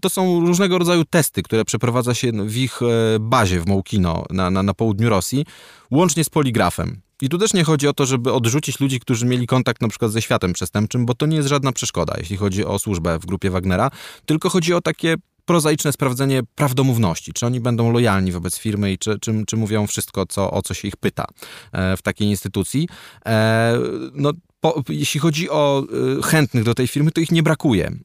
to 0.00 0.10
są 0.10 0.40
różnego 0.40 0.78
rodzaju 0.78 1.04
testy, 1.04 1.42
które 1.42 1.64
przeprowadza 1.64 2.14
się 2.14 2.32
w 2.32 2.56
ich 2.56 2.82
e, 2.82 2.86
bazie 3.20 3.60
w 3.60 3.66
Mołkino 3.66 4.24
na, 4.30 4.50
na, 4.50 4.62
na 4.62 4.74
południu 4.74 5.08
Rosji, 5.08 5.46
łącznie 5.90 6.24
z 6.24 6.28
poligrafem. 6.28 7.00
I 7.22 7.28
tu 7.28 7.38
też 7.38 7.54
nie 7.54 7.64
chodzi 7.64 7.88
o 7.88 7.92
to, 7.92 8.06
żeby 8.06 8.32
odrzucić 8.32 8.80
ludzi, 8.80 9.00
którzy 9.00 9.26
mieli 9.26 9.46
kontakt 9.46 9.82
na 9.82 9.88
przykład 9.88 10.12
ze 10.12 10.22
światem 10.22 10.52
przestępczym, 10.52 11.06
bo 11.06 11.14
to 11.14 11.26
nie 11.26 11.36
jest 11.36 11.48
żadna 11.48 11.72
przeszkoda, 11.72 12.14
jeśli 12.18 12.36
chodzi 12.36 12.64
o 12.64 12.78
służbę 12.78 13.18
w 13.18 13.26
grupie 13.26 13.50
Wagnera, 13.50 13.90
tylko 14.26 14.48
chodzi 14.48 14.74
o 14.74 14.80
takie 14.80 15.16
prozaiczne 15.44 15.92
sprawdzenie 15.92 16.40
prawdomówności, 16.54 17.32
czy 17.32 17.46
oni 17.46 17.60
będą 17.60 17.92
lojalni 17.92 18.32
wobec 18.32 18.58
firmy 18.58 18.92
i 18.92 18.98
czy, 18.98 19.18
czy, 19.18 19.44
czy 19.46 19.56
mówią 19.56 19.86
wszystko, 19.86 20.26
co, 20.26 20.50
o 20.50 20.62
co 20.62 20.74
się 20.74 20.88
ich 20.88 20.96
pyta 20.96 21.24
e, 21.72 21.96
w 21.96 22.02
takiej 22.02 22.28
instytucji. 22.28 22.88
E, 23.26 23.78
no, 24.14 24.32
po, 24.60 24.82
jeśli 24.88 25.20
chodzi 25.20 25.50
o 25.50 25.84
y, 26.18 26.22
chętnych 26.22 26.64
do 26.64 26.74
tej 26.74 26.88
firmy, 26.88 27.10
to 27.10 27.20
ich 27.20 27.30
nie 27.30 27.42
brakuje. 27.42 27.86
E, 27.86 27.96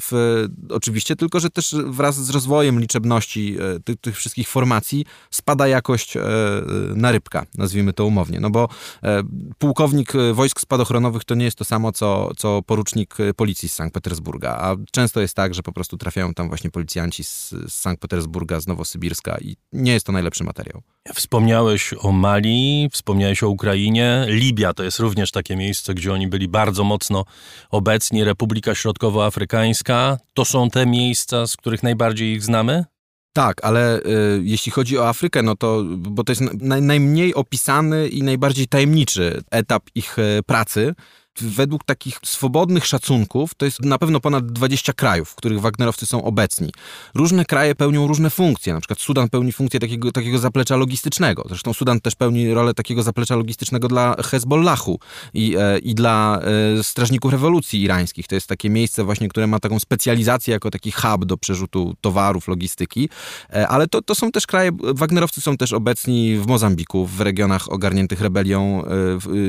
w, 0.00 0.46
oczywiście, 0.70 1.16
tylko 1.16 1.40
że 1.40 1.50
też 1.50 1.76
wraz 1.86 2.24
z 2.24 2.30
rozwojem 2.30 2.80
liczebności 2.80 3.56
e, 3.60 3.80
tych, 3.80 3.96
tych 3.96 4.16
wszystkich 4.16 4.48
formacji 4.48 5.04
spada 5.30 5.68
jakość 5.68 6.16
e, 6.16 6.22
na 6.94 7.12
rybka, 7.12 7.46
nazwijmy 7.58 7.92
to 7.92 8.06
umownie. 8.06 8.40
No 8.40 8.50
bo 8.50 8.68
pułkownik 9.58 10.12
wojsk 10.32 10.60
spadochronowych 10.60 11.24
to 11.24 11.34
nie 11.34 11.44
jest 11.44 11.58
to 11.58 11.64
samo, 11.64 11.92
co, 11.92 12.30
co 12.36 12.62
porucznik 12.62 13.16
policji 13.36 13.68
z 13.68 13.72
Sankt 13.74 13.94
Petersburga, 13.94 14.50
a 14.50 14.76
często 14.92 15.20
jest 15.20 15.34
tak, 15.34 15.54
że 15.54 15.62
po 15.62 15.72
prostu 15.72 15.96
trafiają 15.96 16.34
tam 16.34 16.48
właśnie 16.48 16.70
policjanci 16.70 17.24
z, 17.24 17.50
z 17.50 17.72
Sankt 17.72 18.02
Petersburga, 18.02 18.60
z 18.60 18.66
Nowosybirska 18.66 19.38
i 19.38 19.56
nie 19.72 19.92
jest 19.92 20.06
to 20.06 20.12
najlepszy 20.12 20.44
materiał. 20.44 20.82
Wspomniałeś 21.08 21.94
o 21.98 22.12
Mali, 22.12 22.88
wspomniałeś 22.92 23.42
o 23.42 23.48
Ukrainie. 23.48 24.24
Libia 24.28 24.72
to 24.72 24.82
jest 24.82 24.98
również 24.98 25.30
takie 25.30 25.56
miejsce, 25.56 25.94
gdzie 25.94 26.12
oni 26.12 26.28
byli 26.28 26.48
bardzo 26.48 26.84
mocno 26.84 27.24
obecni. 27.70 28.24
Republika 28.24 28.74
Środkowoafrykańska 28.74 30.18
to 30.34 30.44
są 30.44 30.70
te 30.70 30.86
miejsca, 30.86 31.46
z 31.46 31.56
których 31.56 31.82
najbardziej 31.82 32.32
ich 32.32 32.42
znamy? 32.42 32.84
Tak, 33.32 33.64
ale 33.64 33.98
y, 33.98 34.02
jeśli 34.42 34.72
chodzi 34.72 34.98
o 34.98 35.08
Afrykę, 35.08 35.42
no 35.42 35.56
to, 35.56 35.84
bo 35.96 36.24
to 36.24 36.32
jest 36.32 36.42
naj, 36.60 36.82
najmniej 36.82 37.34
opisany 37.34 38.08
i 38.08 38.22
najbardziej 38.22 38.68
tajemniczy 38.68 39.42
etap 39.50 39.82
ich 39.94 40.18
y, 40.18 40.42
pracy. 40.46 40.94
Według 41.38 41.84
takich 41.84 42.18
swobodnych 42.24 42.86
szacunków 42.86 43.54
to 43.54 43.64
jest 43.64 43.84
na 43.84 43.98
pewno 43.98 44.20
ponad 44.20 44.52
20 44.52 44.92
krajów, 44.92 45.28
w 45.28 45.34
których 45.34 45.60
Wagnerowcy 45.60 46.06
są 46.06 46.24
obecni. 46.24 46.70
Różne 47.14 47.44
kraje 47.44 47.74
pełnią 47.74 48.06
różne 48.06 48.30
funkcje. 48.30 48.74
Na 48.74 48.80
przykład 48.80 49.00
Sudan 49.00 49.28
pełni 49.28 49.52
funkcję 49.52 49.80
takiego, 49.80 50.12
takiego 50.12 50.38
zaplecza 50.38 50.76
logistycznego. 50.76 51.44
Zresztą 51.48 51.72
Sudan 51.72 52.00
też 52.00 52.14
pełni 52.14 52.54
rolę 52.54 52.74
takiego 52.74 53.02
zaplecza 53.02 53.36
logistycznego 53.36 53.88
dla 53.88 54.16
Hezbollahu 54.22 54.98
i, 55.34 55.56
e, 55.58 55.78
i 55.78 55.94
dla 55.94 56.40
e, 56.78 56.82
strażników 56.82 57.32
rewolucji 57.32 57.82
irańskich. 57.82 58.26
To 58.26 58.34
jest 58.34 58.46
takie 58.46 58.70
miejsce 58.70 59.04
właśnie, 59.04 59.28
które 59.28 59.46
ma 59.46 59.60
taką 59.60 59.78
specjalizację 59.78 60.52
jako 60.52 60.70
taki 60.70 60.92
hub 60.92 61.24
do 61.24 61.36
przerzutu 61.36 61.94
towarów, 62.00 62.48
logistyki. 62.48 63.08
E, 63.52 63.68
ale 63.68 63.86
to, 63.86 64.02
to 64.02 64.14
są 64.14 64.32
też 64.32 64.46
kraje, 64.46 64.70
Wagnerowcy 64.94 65.40
są 65.40 65.56
też 65.56 65.72
obecni 65.72 66.36
w 66.36 66.46
Mozambiku, 66.46 67.06
w 67.06 67.20
regionach 67.20 67.72
ogarniętych 67.72 68.20
rebelią 68.20 68.82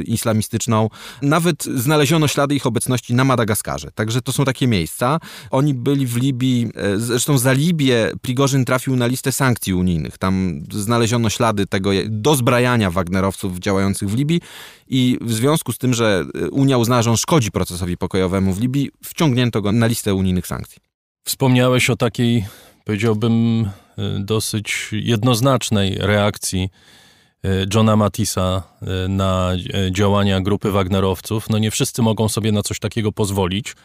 islamistyczną. 0.05 0.89
Nawet 1.21 1.67
znaleziono 1.75 2.27
ślady 2.27 2.55
ich 2.55 2.65
obecności 2.65 3.13
na 3.13 3.23
Madagaskarze. 3.23 3.91
Także 3.95 4.21
to 4.21 4.31
są 4.31 4.45
takie 4.45 4.67
miejsca. 4.67 5.19
Oni 5.51 5.73
byli 5.73 6.07
w 6.07 6.15
Libii, 6.17 6.69
e, 6.75 6.99
zresztą 6.99 7.37
za 7.37 7.53
Libię 7.53 8.11
Prigorzyn 8.21 8.65
trafił 8.65 8.95
na 8.95 9.07
listę 9.07 9.31
sankcji 9.31 9.73
unijnych. 9.73 10.17
Tam 10.17 10.63
znaleziono 10.71 11.29
ślady 11.29 11.67
tego 11.67 11.89
dozbrajania 12.09 12.91
Wagnerowców 12.91 13.59
działających 13.59 14.09
w 14.09 14.15
Libii 14.15 14.41
i 14.87 15.17
w 15.21 15.33
związku 15.33 15.71
z 15.71 15.77
tym, 15.77 15.93
że 15.93 16.25
e, 16.35 16.49
Unia 16.49 16.77
uznała, 16.77 17.01
że 17.01 17.11
on 17.11 17.17
szkodzi 17.17 17.51
procesowi 17.51 17.97
pokojowemu 17.97 18.53
w 18.53 18.61
Libii, 18.61 18.89
wciągnięto 19.03 19.61
go 19.61 19.71
na 19.71 19.87
listę 19.87 20.15
unijnych 20.15 20.47
sankcji. 20.47 20.77
Wspomniałeś 21.23 21.89
o 21.89 21.95
takiej, 21.95 22.45
powiedziałbym, 22.85 23.61
y, 23.65 24.19
dosyć 24.19 24.89
jednoznacznej 24.91 25.97
reakcji 25.99 26.69
Johna 27.73 27.95
Matisa 27.95 28.63
y, 29.05 29.09
na 29.09 29.53
y, 29.87 29.91
działania 29.91 30.41
grupy 30.41 30.71
Wagnerowców. 30.71 31.49
No 31.49 31.57
nie 31.57 31.71
wszyscy 31.71 32.01
mogą 32.01 32.29
sobie 32.29 32.51
na 32.51 32.61
coś 32.61 32.79
takiego 32.79 33.11
pozwolić. 33.11 33.75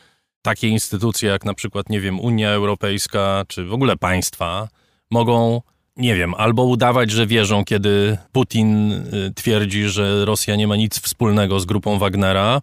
Takie 0.43 0.69
instytucje 0.69 1.31
jak 1.31 1.45
na 1.45 1.55
przykład, 1.55 1.89
nie 1.89 2.01
wiem, 2.01 2.21
Unia 2.21 2.51
Europejska, 2.51 3.45
czy 3.49 3.65
w 3.65 3.73
ogóle 3.73 3.97
państwa 3.97 4.69
mogą, 5.11 5.63
nie 5.97 6.15
wiem, 6.15 6.35
albo 6.35 6.65
udawać, 6.65 7.11
że 7.11 7.27
wierzą, 7.27 7.65
kiedy 7.65 8.19
Putin 8.33 8.93
y, 8.93 9.33
twierdzi, 9.35 9.89
że 9.89 10.25
Rosja 10.25 10.57
nie 10.57 10.67
ma 10.67 10.77
nic 10.77 11.01
wspólnego 11.01 11.61
z 11.61 11.65
grupą 11.65 11.99
Wagnera, 11.99 12.61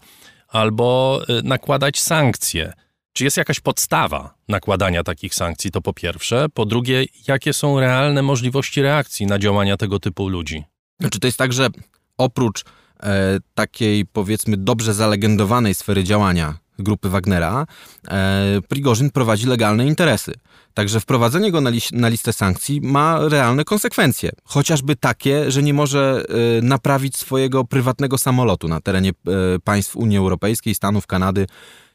albo 0.47 1.19
y, 1.29 1.43
nakładać 1.43 1.99
sankcje. 1.99 2.73
Czy 3.13 3.23
jest 3.23 3.37
jakaś 3.37 3.59
podstawa 3.59 4.33
nakładania 4.47 5.03
takich 5.03 5.35
sankcji? 5.35 5.71
To 5.71 5.81
po 5.81 5.93
pierwsze. 5.93 6.45
Po 6.53 6.65
drugie, 6.65 7.05
jakie 7.27 7.53
są 7.53 7.79
realne 7.79 8.21
możliwości 8.21 8.81
reakcji 8.81 9.25
na 9.25 9.39
działania 9.39 9.77
tego 9.77 9.99
typu 9.99 10.27
ludzi? 10.27 10.63
Znaczy 10.99 11.19
to 11.19 11.27
jest 11.27 11.37
tak, 11.37 11.53
że 11.53 11.67
oprócz 12.17 12.63
e, 13.03 13.39
takiej 13.55 14.05
powiedzmy 14.05 14.57
dobrze 14.57 14.93
zalegendowanej 14.93 15.73
sfery 15.73 16.03
działania 16.03 16.63
grupy 16.79 17.09
Wagnera, 17.09 17.65
e, 18.07 18.59
Prigorzyn 18.67 19.11
prowadzi 19.11 19.47
legalne 19.47 19.87
interesy. 19.87 20.33
Także 20.73 20.99
wprowadzenie 20.99 21.51
go 21.51 21.61
na, 21.61 21.69
lis- 21.69 21.93
na 21.93 22.07
listę 22.09 22.33
sankcji 22.33 22.81
ma 22.81 23.19
realne 23.29 23.63
konsekwencje. 23.65 24.31
Chociażby 24.43 24.95
takie, 24.95 25.51
że 25.51 25.63
nie 25.63 25.73
może 25.73 26.25
e, 26.29 26.61
naprawić 26.61 27.17
swojego 27.17 27.65
prywatnego 27.65 28.17
samolotu 28.17 28.67
na 28.67 28.81
terenie 28.81 29.09
e, 29.09 29.13
państw 29.63 29.95
Unii 29.95 30.17
Europejskiej, 30.17 30.75
Stanów, 30.75 31.07
Kanady 31.07 31.47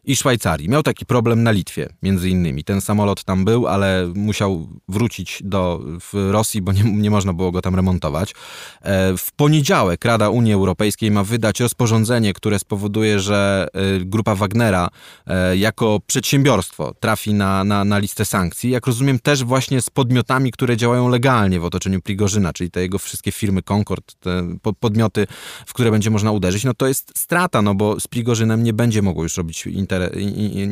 i 0.08 0.16
Szwajcarii. 0.16 0.68
Miał 0.68 0.82
taki 0.82 1.06
problem 1.06 1.42
na 1.42 1.50
Litwie, 1.50 1.88
między 2.02 2.30
innymi. 2.30 2.64
Ten 2.64 2.80
samolot 2.80 3.24
tam 3.24 3.44
był, 3.44 3.66
ale 3.66 4.12
musiał 4.14 4.68
wrócić 4.88 5.38
do 5.44 5.80
Rosji, 6.12 6.62
bo 6.62 6.72
nie, 6.72 6.82
nie 6.82 7.10
można 7.10 7.32
było 7.32 7.50
go 7.52 7.62
tam 7.62 7.74
remontować. 7.74 8.34
E, 8.82 9.16
W 9.16 9.32
poniedziałek 9.32 10.04
Rada 10.04 10.28
Unii 10.30 10.52
Europejskiej 10.52 11.10
ma 11.10 11.24
wydać 11.24 11.60
rozporządzenie, 11.60 12.32
które 12.32 12.58
spowoduje, 12.58 13.20
że 13.20 13.68
e, 13.72 14.04
grupa 14.04 14.34
Wagnera 14.34 14.88
e, 15.26 15.56
jako 15.56 16.00
przedsiębiorstwo 16.06 16.94
trafi 17.00 17.34
na, 17.34 17.64
na, 17.64 17.84
na 17.84 17.98
listę 17.98 18.24
sankcji. 18.24 18.70
Jak 18.70 18.86
rozumiem, 18.86 19.18
też 19.18 19.44
właśnie 19.44 19.82
z 19.82 19.90
podmiotami, 19.90 20.52
które 20.52 20.76
działają 20.76 21.08
legalnie 21.08 21.60
w 21.60 21.64
otoczeniu 21.64 22.00
Prigorzyna, 22.00 22.52
czyli 22.52 22.70
te 22.70 22.80
jego 22.80 22.98
wszystkie 22.98 23.32
firmy 23.32 23.62
Concord, 23.72 24.14
te 24.20 24.56
po- 24.62 24.72
podmioty, 24.72 25.26
w 25.66 25.74
które 25.74 25.90
będzie 25.90 26.10
można 26.10 26.32
uderzyć. 26.32 26.64
No 26.64 26.74
to 26.74 26.86
jest 26.88 27.12
strata, 27.18 27.62
no 27.62 27.74
bo 27.74 28.00
z 28.00 28.06
Prigorzynem 28.08 28.62
nie 28.62 28.72
będzie 28.72 29.02
mogło 29.02 29.22
już 29.22 29.36
robić 29.36 29.66
inter, 29.66 29.97
i- 29.97 29.97
i- 29.97 29.97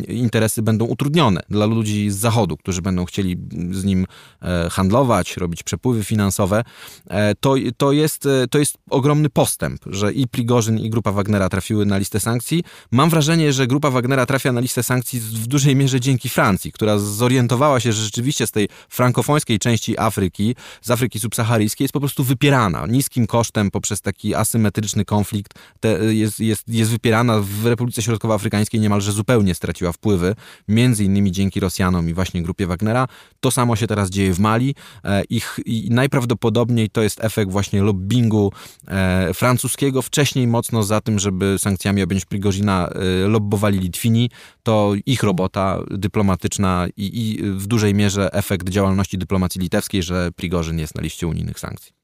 interesy 0.08 0.62
będą 0.62 0.84
utrudnione 0.84 1.40
dla 1.50 1.66
ludzi 1.66 2.10
z 2.10 2.16
zachodu, 2.16 2.56
którzy 2.56 2.82
będą 2.82 3.04
chcieli 3.04 3.36
z 3.70 3.84
nim 3.84 4.06
e, 4.42 4.70
handlować, 4.70 5.36
robić 5.36 5.62
przepływy 5.62 6.04
finansowe. 6.04 6.64
E, 7.10 7.34
To, 7.34 7.54
to, 7.76 7.92
jest, 7.92 8.26
e, 8.26 8.46
to 8.50 8.58
jest 8.58 8.78
ogromny 8.90 9.30
postęp, 9.30 9.80
że 9.86 10.12
i 10.12 10.28
Prigorzyn, 10.28 10.78
i 10.78 10.90
grupa 10.90 11.12
Wagnera 11.12 11.48
trafiły 11.48 11.86
na 11.86 11.98
listę 11.98 12.20
sankcji. 12.20 12.64
Mam 12.90 13.10
wrażenie, 13.10 13.52
że 13.52 13.66
grupa 13.66 13.90
Wagnera 13.90 14.26
trafia 14.26 14.52
na 14.52 14.60
listę 14.60 14.82
sankcji 14.82 15.20
w 15.20 15.46
dużej 15.46 15.76
mierze 15.76 16.00
dzięki 16.00 16.28
Francji, 16.28 16.72
która 16.72 16.98
zorientowała 16.98 17.80
się, 17.80 17.92
że 17.92 18.02
rzeczywiście 18.02 18.46
z 18.46 18.50
tej 18.50 18.68
frankofońskiej 18.88 19.58
części 19.58 19.98
Afryki, 19.98 20.56
z 20.82 20.90
Afryki 20.90 21.20
subsaharyjskiej 21.20 21.84
jest 21.84 21.92
po 21.92 22.00
prostu 22.00 22.24
wypierana 22.24 22.86
niskim 22.86 23.26
kosztem 23.26 23.70
poprzez 23.70 24.00
taki 24.00 24.34
asymetryczny 24.34 25.04
konflikt. 25.04 25.54
Te, 25.80 26.14
jest, 26.14 26.40
jest, 26.40 26.68
jest 26.68 26.90
wypierana 26.90 27.40
w 27.40 27.66
Republice 27.66 28.02
Środkowoafrykańskiej 28.02 28.80
niemalże 28.80 29.12
zupełnie 29.16 29.54
straciła 29.54 29.92
wpływy, 29.92 30.34
między 30.68 31.04
innymi 31.04 31.32
dzięki 31.32 31.60
Rosjanom 31.60 32.08
i 32.08 32.14
właśnie 32.14 32.42
grupie 32.42 32.66
Wagnera. 32.66 33.08
To 33.40 33.50
samo 33.50 33.76
się 33.76 33.86
teraz 33.86 34.10
dzieje 34.10 34.32
w 34.32 34.38
Mali 34.38 34.74
e, 35.04 35.22
ich, 35.24 35.58
i 35.66 35.88
najprawdopodobniej 35.90 36.90
to 36.90 37.02
jest 37.02 37.24
efekt 37.24 37.52
właśnie 37.52 37.82
lobbingu 37.82 38.52
e, 38.88 39.34
francuskiego, 39.34 40.02
wcześniej 40.02 40.46
mocno 40.46 40.82
za 40.82 41.00
tym, 41.00 41.18
żeby 41.18 41.56
sankcjami 41.58 42.02
objąć 42.02 42.24
Prigozina 42.24 42.88
e, 42.88 43.28
lobbowali 43.28 43.78
Litwini. 43.78 44.30
To 44.62 44.92
ich 45.06 45.22
robota 45.22 45.80
dyplomatyczna 45.90 46.86
i, 46.96 47.20
i 47.20 47.42
w 47.42 47.66
dużej 47.66 47.94
mierze 47.94 48.32
efekt 48.32 48.68
działalności 48.68 49.18
dyplomacji 49.18 49.60
litewskiej, 49.60 50.02
że 50.02 50.30
Prigorzyn 50.36 50.78
jest 50.78 50.94
na 50.94 51.02
liście 51.02 51.26
unijnych 51.26 51.60
sankcji. 51.60 51.96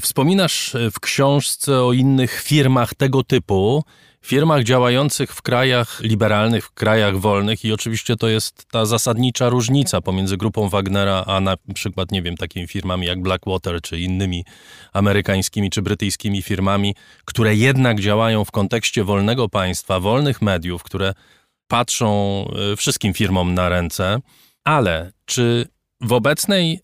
Wspominasz 0.00 0.76
w 0.92 1.00
książce 1.00 1.82
o 1.82 1.92
innych 1.92 2.40
firmach 2.42 2.94
tego 2.94 3.24
typu, 3.24 3.84
firmach 4.24 4.64
działających 4.64 5.32
w 5.32 5.42
krajach 5.42 6.00
liberalnych, 6.00 6.66
w 6.66 6.72
krajach 6.72 7.18
wolnych 7.18 7.64
i 7.64 7.72
oczywiście 7.72 8.16
to 8.16 8.28
jest 8.28 8.66
ta 8.70 8.86
zasadnicza 8.86 9.48
różnica 9.48 10.00
pomiędzy 10.00 10.36
grupą 10.36 10.68
Wagnera, 10.68 11.24
a 11.26 11.40
na 11.40 11.56
przykład, 11.74 12.12
nie 12.12 12.22
wiem, 12.22 12.36
takimi 12.36 12.68
firmami 12.68 13.06
jak 13.06 13.22
Blackwater, 13.22 13.80
czy 13.80 14.00
innymi 14.00 14.44
amerykańskimi 14.92 15.70
czy 15.70 15.82
brytyjskimi 15.82 16.42
firmami, 16.42 16.94
które 17.24 17.54
jednak 17.54 18.00
działają 18.00 18.44
w 18.44 18.50
kontekście 18.50 19.04
wolnego 19.04 19.48
państwa, 19.48 20.00
wolnych 20.00 20.42
mediów, 20.42 20.82
które 20.82 21.14
patrzą 21.68 22.44
y, 22.72 22.76
wszystkim 22.76 23.14
firmom 23.14 23.54
na 23.54 23.68
ręce, 23.68 24.20
ale 24.64 25.12
czy 25.24 25.66
w 26.00 26.12
obecnej 26.12 26.80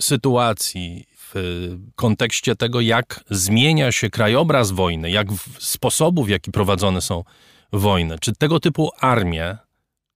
sytuacji, 0.00 1.05
w 1.34 1.76
kontekście 1.94 2.56
tego, 2.56 2.80
jak 2.80 3.24
zmienia 3.30 3.92
się 3.92 4.10
krajobraz 4.10 4.70
wojny, 4.70 5.10
jak 5.10 5.32
w 5.32 5.64
sposobu, 5.64 6.24
w 6.24 6.28
jaki 6.28 6.50
prowadzone 6.50 7.00
są 7.00 7.24
wojny, 7.72 8.18
czy 8.18 8.32
tego 8.32 8.60
typu 8.60 8.90
armie 9.00 9.58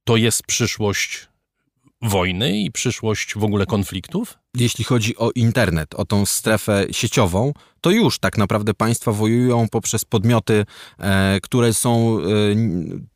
to 0.04 0.16
jest 0.16 0.42
przyszłość 0.42 1.28
wojny 2.02 2.58
i 2.58 2.70
przyszłość 2.70 3.34
w 3.34 3.44
ogóle 3.44 3.66
konfliktów? 3.66 4.39
Jeśli 4.54 4.84
chodzi 4.84 5.16
o 5.16 5.30
internet, 5.34 5.94
o 5.94 6.04
tą 6.04 6.26
strefę 6.26 6.86
sieciową, 6.90 7.52
to 7.80 7.90
już 7.90 8.18
tak 8.18 8.38
naprawdę 8.38 8.74
państwa 8.74 9.12
wojują 9.12 9.68
poprzez 9.68 10.04
podmioty, 10.04 10.66
e, 10.98 11.40
które 11.42 11.74
są 11.74 12.18
e, 12.18 12.24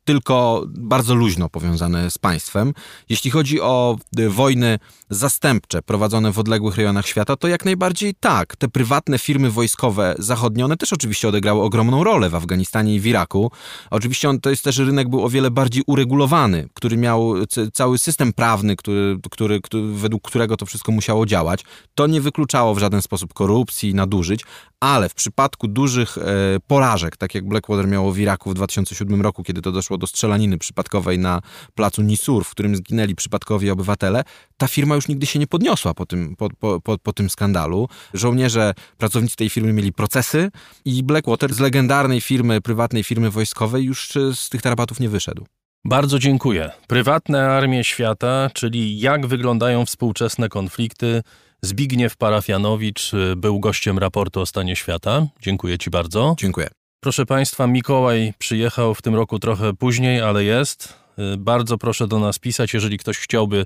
tylko 0.05 0.65
bardzo 0.67 1.15
luźno 1.15 1.49
powiązane 1.49 2.11
z 2.11 2.17
państwem. 2.17 2.73
Jeśli 3.09 3.31
chodzi 3.31 3.61
o 3.61 3.97
e, 4.17 4.29
wojny 4.29 4.79
zastępcze 5.09 5.81
prowadzone 5.81 6.31
w 6.31 6.39
odległych 6.39 6.75
rejonach 6.75 7.07
świata, 7.07 7.35
to 7.35 7.47
jak 7.47 7.65
najbardziej 7.65 8.13
tak. 8.19 8.55
Te 8.55 8.67
prywatne 8.67 9.19
firmy 9.19 9.51
wojskowe 9.51 10.15
zachodnione 10.19 10.77
też 10.77 10.93
oczywiście 10.93 11.27
odegrały 11.27 11.61
ogromną 11.61 12.03
rolę 12.03 12.29
w 12.29 12.35
Afganistanie 12.35 12.95
i 12.95 12.99
w 12.99 13.05
Iraku. 13.05 13.51
Oczywiście 13.91 14.29
on, 14.29 14.39
to 14.39 14.49
jest 14.49 14.63
też 14.63 14.77
rynek 14.77 15.09
był 15.09 15.25
o 15.25 15.29
wiele 15.29 15.51
bardziej 15.51 15.83
uregulowany, 15.87 16.69
który 16.73 16.97
miał 16.97 17.33
cały 17.73 17.97
system 17.97 18.33
prawny, 18.33 18.75
który, 18.75 19.17
który, 19.31 19.61
który, 19.61 19.83
według 19.87 20.27
którego 20.27 20.57
to 20.57 20.65
wszystko 20.65 20.91
musiało 20.91 21.24
działać. 21.25 21.63
To 21.95 22.07
nie 22.07 22.21
wykluczało 22.21 22.75
w 22.75 22.79
żaden 22.79 23.01
sposób 23.01 23.33
korupcji, 23.33 23.93
nadużyć, 23.95 24.41
ale 24.79 25.09
w 25.09 25.13
przypadku 25.13 25.67
dużych 25.67 26.17
e, 26.17 26.21
porażek, 26.67 27.17
tak 27.17 27.35
jak 27.35 27.47
Blackwater 27.47 27.87
miało 27.87 28.11
w 28.11 28.19
Iraku 28.19 28.49
w 28.49 28.53
2007 28.53 29.21
roku, 29.21 29.43
kiedy 29.43 29.61
to 29.61 29.71
doszło 29.71 29.97
do 29.97 30.07
strzelaniny 30.07 30.57
przypadkowej 30.57 31.19
na 31.19 31.41
placu 31.75 32.01
Nisur, 32.01 32.45
w 32.45 32.51
którym 32.51 32.75
zginęli 32.75 33.15
przypadkowi 33.15 33.69
obywatele, 33.69 34.23
ta 34.57 34.67
firma 34.67 34.95
już 34.95 35.07
nigdy 35.07 35.25
się 35.25 35.39
nie 35.39 35.47
podniosła 35.47 35.93
po 35.93 36.05
tym, 36.05 36.35
po, 36.35 36.49
po, 36.59 36.81
po, 36.81 36.97
po 36.97 37.13
tym 37.13 37.29
skandalu. 37.29 37.89
Żołnierze, 38.13 38.73
pracownicy 38.97 39.35
tej 39.35 39.49
firmy 39.49 39.73
mieli 39.73 39.93
procesy 39.93 40.51
i 40.85 41.03
Blackwater 41.03 41.53
z 41.53 41.59
legendarnej 41.59 42.21
firmy, 42.21 42.61
prywatnej 42.61 43.03
firmy 43.03 43.29
wojskowej 43.29 43.83
już 43.83 44.17
e, 44.17 44.35
z 44.35 44.49
tych 44.49 44.61
tarabatów 44.61 44.99
nie 44.99 45.09
wyszedł. 45.09 45.45
Bardzo 45.87 46.19
dziękuję. 46.19 46.71
Prywatne 46.87 47.49
armie 47.49 47.83
świata, 47.83 48.49
czyli 48.53 48.99
jak 48.99 49.27
wyglądają 49.27 49.85
współczesne 49.85 50.49
konflikty. 50.49 51.21
Zbigniew 51.61 52.17
Parafianowicz 52.17 53.13
y, 53.13 53.35
był 53.35 53.59
gościem 53.59 53.99
raportu 53.99 54.41
o 54.41 54.45
stanie 54.45 54.75
świata. 54.75 55.27
Dziękuję 55.41 55.77
Ci 55.77 55.89
bardzo. 55.89 56.35
Dziękuję. 56.39 56.67
Proszę 56.99 57.25
Państwa, 57.25 57.67
Mikołaj 57.67 58.33
przyjechał 58.37 58.95
w 58.95 59.01
tym 59.01 59.15
roku 59.15 59.39
trochę 59.39 59.73
później, 59.73 60.21
ale 60.21 60.43
jest. 60.43 60.93
Y, 61.33 61.37
Bardzo 61.37 61.77
proszę 61.77 62.07
do 62.07 62.19
nas 62.19 62.39
pisać, 62.39 62.73
jeżeli 62.73 62.97
ktoś 62.97 63.17
chciałby 63.17 63.65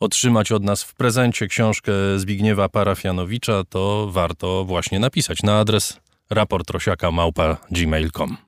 otrzymać 0.00 0.52
od 0.52 0.62
nas 0.62 0.82
w 0.82 0.94
prezencie 0.94 1.46
książkę 1.46 1.92
Zbigniewa 2.16 2.68
Parafianowicza, 2.68 3.62
to 3.68 4.08
warto 4.10 4.64
właśnie 4.64 4.98
napisać 4.98 5.42
na 5.42 5.58
adres 5.58 6.00
raportrosiaka.gmail.com. 6.30 8.47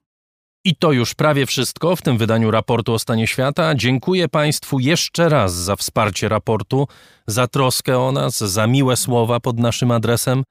I 0.65 0.77
to 0.77 0.93
już 0.93 1.15
prawie 1.15 1.47
wszystko 1.47 1.97
w 1.97 2.03
tym 2.03 2.19
wydaniu 2.19 2.51
raportu 2.51 2.93
o 2.93 2.99
stanie 2.99 3.27
świata. 3.27 3.75
Dziękuję 3.75 4.29
Państwu 4.29 4.79
jeszcze 4.79 5.29
raz 5.29 5.55
za 5.55 5.77
wsparcie 5.77 6.29
raportu, 6.29 6.89
za 7.27 7.49
troskę 7.49 7.99
o 7.99 8.13
nas, 8.13 8.39
za 8.39 8.67
miłe 8.67 8.97
słowa 8.97 9.41
pod 9.41 9.59
naszym 9.59 9.91
adresem. 9.91 10.45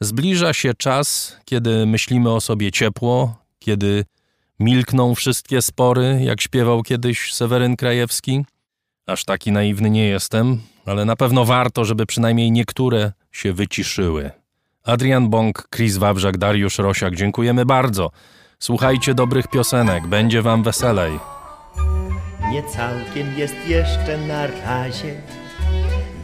Zbliża 0.00 0.52
się 0.52 0.74
czas, 0.74 1.36
kiedy 1.44 1.86
myślimy 1.86 2.30
o 2.30 2.40
sobie 2.40 2.72
ciepło, 2.72 3.36
kiedy 3.58 4.04
milkną 4.60 5.14
wszystkie 5.14 5.62
spory, 5.62 6.20
jak 6.22 6.40
śpiewał 6.40 6.82
kiedyś 6.82 7.34
Seweryn 7.34 7.76
Krajewski. 7.76 8.44
Aż 9.06 9.24
taki 9.24 9.52
naiwny 9.52 9.90
nie 9.90 10.06
jestem, 10.06 10.60
ale 10.86 11.04
na 11.04 11.16
pewno 11.16 11.44
warto, 11.44 11.84
żeby 11.84 12.06
przynajmniej 12.06 12.50
niektóre 12.50 13.12
się 13.32 13.52
wyciszyły. 13.52 14.30
Adrian 14.84 15.30
Bąk, 15.30 15.68
Chris 15.74 15.96
Wawrzak, 15.96 16.38
Dariusz 16.38 16.78
Rosiak, 16.78 17.16
dziękujemy 17.16 17.66
bardzo. 17.66 18.10
Słuchajcie 18.64 19.14
dobrych 19.14 19.48
piosenek, 19.48 20.06
będzie 20.06 20.42
wam 20.42 20.62
weselej. 20.62 21.20
Nie 22.50 22.62
całkiem 22.62 23.38
jest 23.38 23.54
jeszcze 23.66 24.18
na 24.18 24.46
razie, 24.46 25.14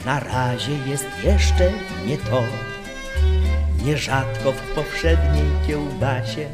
na 0.07 0.21
razie 0.21 0.73
jest 0.87 1.07
jeszcze 1.25 1.73
nie 2.07 2.19
to. 2.19 2.43
Nierzadko 3.85 4.53
w 4.53 4.75
powszedniej 4.75 5.51
kiełbasie 5.67 6.49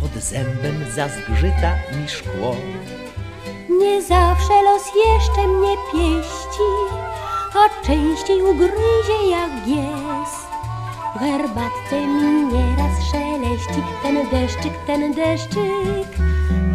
pod 0.00 0.22
zębem 0.22 0.90
zazgrzyta 0.94 1.74
mi 1.96 2.08
szkło. 2.08 2.56
Nie 3.80 4.02
zawsze 4.02 4.62
los 4.62 4.86
jeszcze 5.06 5.48
mnie 5.48 5.76
pieści, 5.92 6.68
a 7.54 7.86
częściej 7.86 8.42
ugryzie 8.42 9.30
jak 9.30 9.50
gies. 9.66 10.57
W 11.14 11.18
herbatce 11.18 12.06
mi 12.06 12.44
nieraz 12.52 13.10
szeleści 13.10 13.82
ten 14.02 14.28
deszczyk, 14.30 14.72
ten 14.86 15.14
deszczyk, 15.14 16.08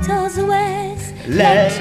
co 0.07 0.29
z 0.29 0.37
łez. 0.37 1.13
Lecz 1.27 1.73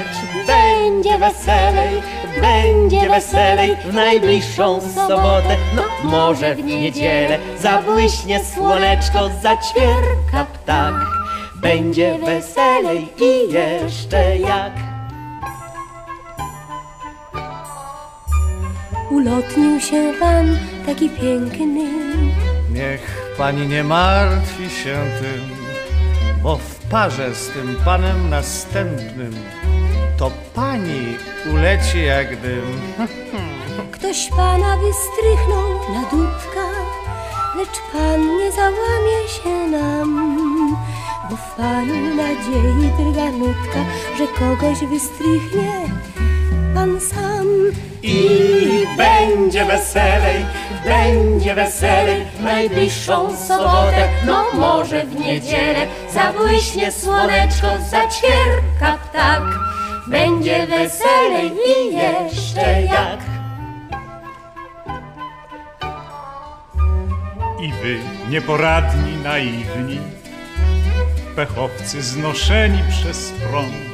będzie 0.47 1.19
weselej, 1.19 2.03
będzie 2.41 3.09
weselej 3.09 3.77
w 3.85 3.95
najbliższą 3.95 4.81
sobotę, 4.81 5.57
no 5.77 5.83
może 6.05 6.55
w 6.55 6.65
niedzielę 6.65 7.39
zabłyśnie 7.61 8.45
słoneczko, 8.45 9.31
zaćwierka 9.43 10.45
ptak. 10.55 10.95
Będzie 11.57 12.19
weselej 12.19 13.09
i 13.21 13.53
jeszcze 13.53 14.39
jak. 14.39 14.73
Ulotnił 19.11 19.81
się 19.81 20.13
pan 20.21 20.59
taki 20.87 21.09
piękny, 21.09 22.12
Niech 22.73 23.35
pani 23.39 23.67
nie 23.67 23.85
martwi 23.85 24.71
się 24.71 24.97
tym, 25.21 25.57
bo 26.43 26.57
w 26.57 26.79
parze 26.91 27.35
z 27.35 27.49
tym 27.49 27.77
panem 27.85 28.31
następnym 28.31 29.35
to 30.19 30.31
pani 30.55 31.17
uleci 31.55 32.05
jak 32.05 32.41
dym. 32.41 32.81
ktoś 33.93 34.29
pana 34.37 34.77
wystrychnął 34.77 35.95
na 35.95 36.03
dudka, 36.11 36.67
lecz 37.57 37.81
pan 37.93 38.39
nie 38.39 38.53
załamie 38.53 39.29
się 39.29 39.71
nam, 39.71 40.77
bo 41.31 41.37
w 41.37 41.55
panu 41.57 42.15
nadziei 42.15 42.91
drga 42.99 43.31
nutka, 43.31 43.81
że 44.19 44.27
kogoś 44.39 44.79
wystrychnie 44.79 45.73
pan 46.75 47.01
sam. 47.01 47.47
I 48.03 48.87
będzie 48.97 49.65
weselej, 49.65 50.45
będzie 50.85 51.55
weselej 51.55 52.25
w 52.39 52.43
najbliższą 52.43 53.37
sobotę, 53.37 54.09
no 54.27 54.45
może 54.55 55.05
w 55.07 55.21
niedzielę 55.21 55.87
zabłyśnie 56.13 56.93
słoneczko, 56.93 57.67
zaćwierka 57.91 58.99
ptak. 59.05 59.43
Będzie 60.07 60.67
weselej 60.67 61.53
i 61.53 61.97
jeszcze 61.97 62.83
jak. 62.83 63.19
I 67.61 67.73
wy, 67.73 67.99
nieporadni, 68.29 69.17
naiwni, 69.17 70.01
pechowcy 71.37 72.03
znoszeni 72.03 72.83
przez 72.91 73.31
prąd, 73.31 73.92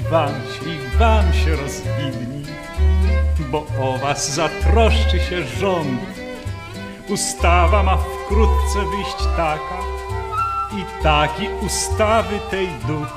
i 0.00 0.02
wam 0.98 1.32
się, 1.32 1.50
i 1.52 1.56
rozwidni, 1.56 2.44
bo 3.50 3.66
o 3.80 3.98
was 3.98 4.34
zatroszczy 4.34 5.20
się 5.20 5.42
rząd. 5.60 6.00
Ustawa 7.08 7.82
ma 7.82 7.96
wkrótce 7.96 8.78
wyjść 8.78 9.36
taka, 9.36 9.80
i 10.78 11.02
taki 11.02 11.48
ustawy 11.66 12.40
tej 12.50 12.68
duch 12.86 13.08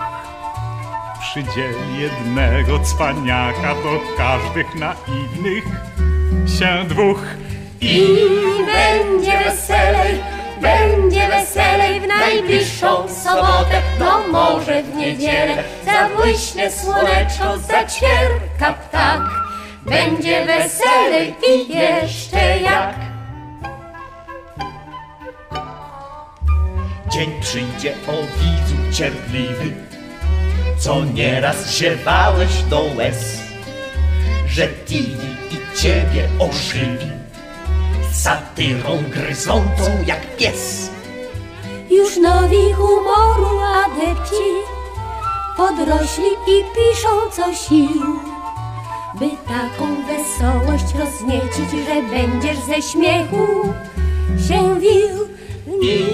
przydzieli 1.20 2.00
jednego 2.00 2.80
cwaniaka 2.80 3.76
do 3.76 4.18
każdych 4.18 4.76
naiwnych 4.76 5.64
się 6.60 6.86
dwóch. 6.88 7.24
I 7.82 8.08
będzie 8.66 9.40
weselej, 9.46 10.33
będzie 10.64 11.28
weselej 11.28 12.02
w 12.02 12.08
najbliższą 12.08 13.10
sobotę, 13.10 13.82
no 14.00 14.28
może 14.32 14.84
w 14.84 14.96
niedzielę 14.96 15.64
zabłyśnie 15.86 16.72
słoneczko, 16.72 17.58
zaćwierka 17.58 18.74
ptak. 18.74 19.22
Będzie 19.86 20.46
weselej 20.46 21.36
i 21.50 21.74
jeszcze 21.74 22.60
jak. 22.60 22.96
Dzień 27.12 27.32
przyjdzie 27.42 27.94
o 28.08 28.12
widzu 28.12 28.98
cierpliwy, 28.98 29.76
co 30.80 31.06
nieraz 31.06 31.72
ziewałeś 31.72 32.64
do 32.70 32.82
łez, 32.96 33.40
że 34.48 34.68
TV 34.68 35.24
i 35.52 35.78
ciebie 35.78 36.28
ożywi, 36.40 37.23
satyrą 38.14 39.04
gryzącą 39.10 40.04
jak 40.06 40.36
pies. 40.38 40.90
Już 41.90 42.18
nowi 42.18 42.74
humoru 42.74 43.60
adepci 43.60 44.44
podrośli 45.58 46.32
i 46.48 46.64
piszą 46.76 47.10
co 47.32 47.54
sił, 47.54 48.20
by 49.20 49.30
taką 49.48 49.96
wesołość 50.08 50.96
rozniecić, 51.00 51.86
że 51.88 52.02
będziesz 52.16 52.58
ze 52.60 52.82
śmiechu 52.82 53.74
się 54.48 54.80
wił. 54.80 55.34
I 55.82 56.06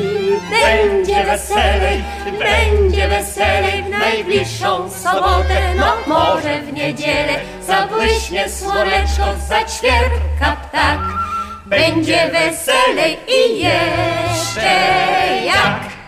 będzie 0.52 1.24
weselej, 1.24 2.04
będzie 2.40 3.08
weselej 3.08 3.84
w 3.84 3.90
najbliższą 3.90 4.90
sobotę, 4.90 5.76
no 5.76 5.94
może 6.08 6.62
w 6.62 6.74
niedzielę 6.74 7.40
zabłyśnie 7.68 8.50
słoneczko, 8.50 9.26
zaćwierka 9.50 10.58
ptak. 10.64 11.29
Będzie 11.70 12.32
weselej 12.32 13.18
i 13.28 13.60
jeszcze 13.60 14.70
jak! 15.46 15.99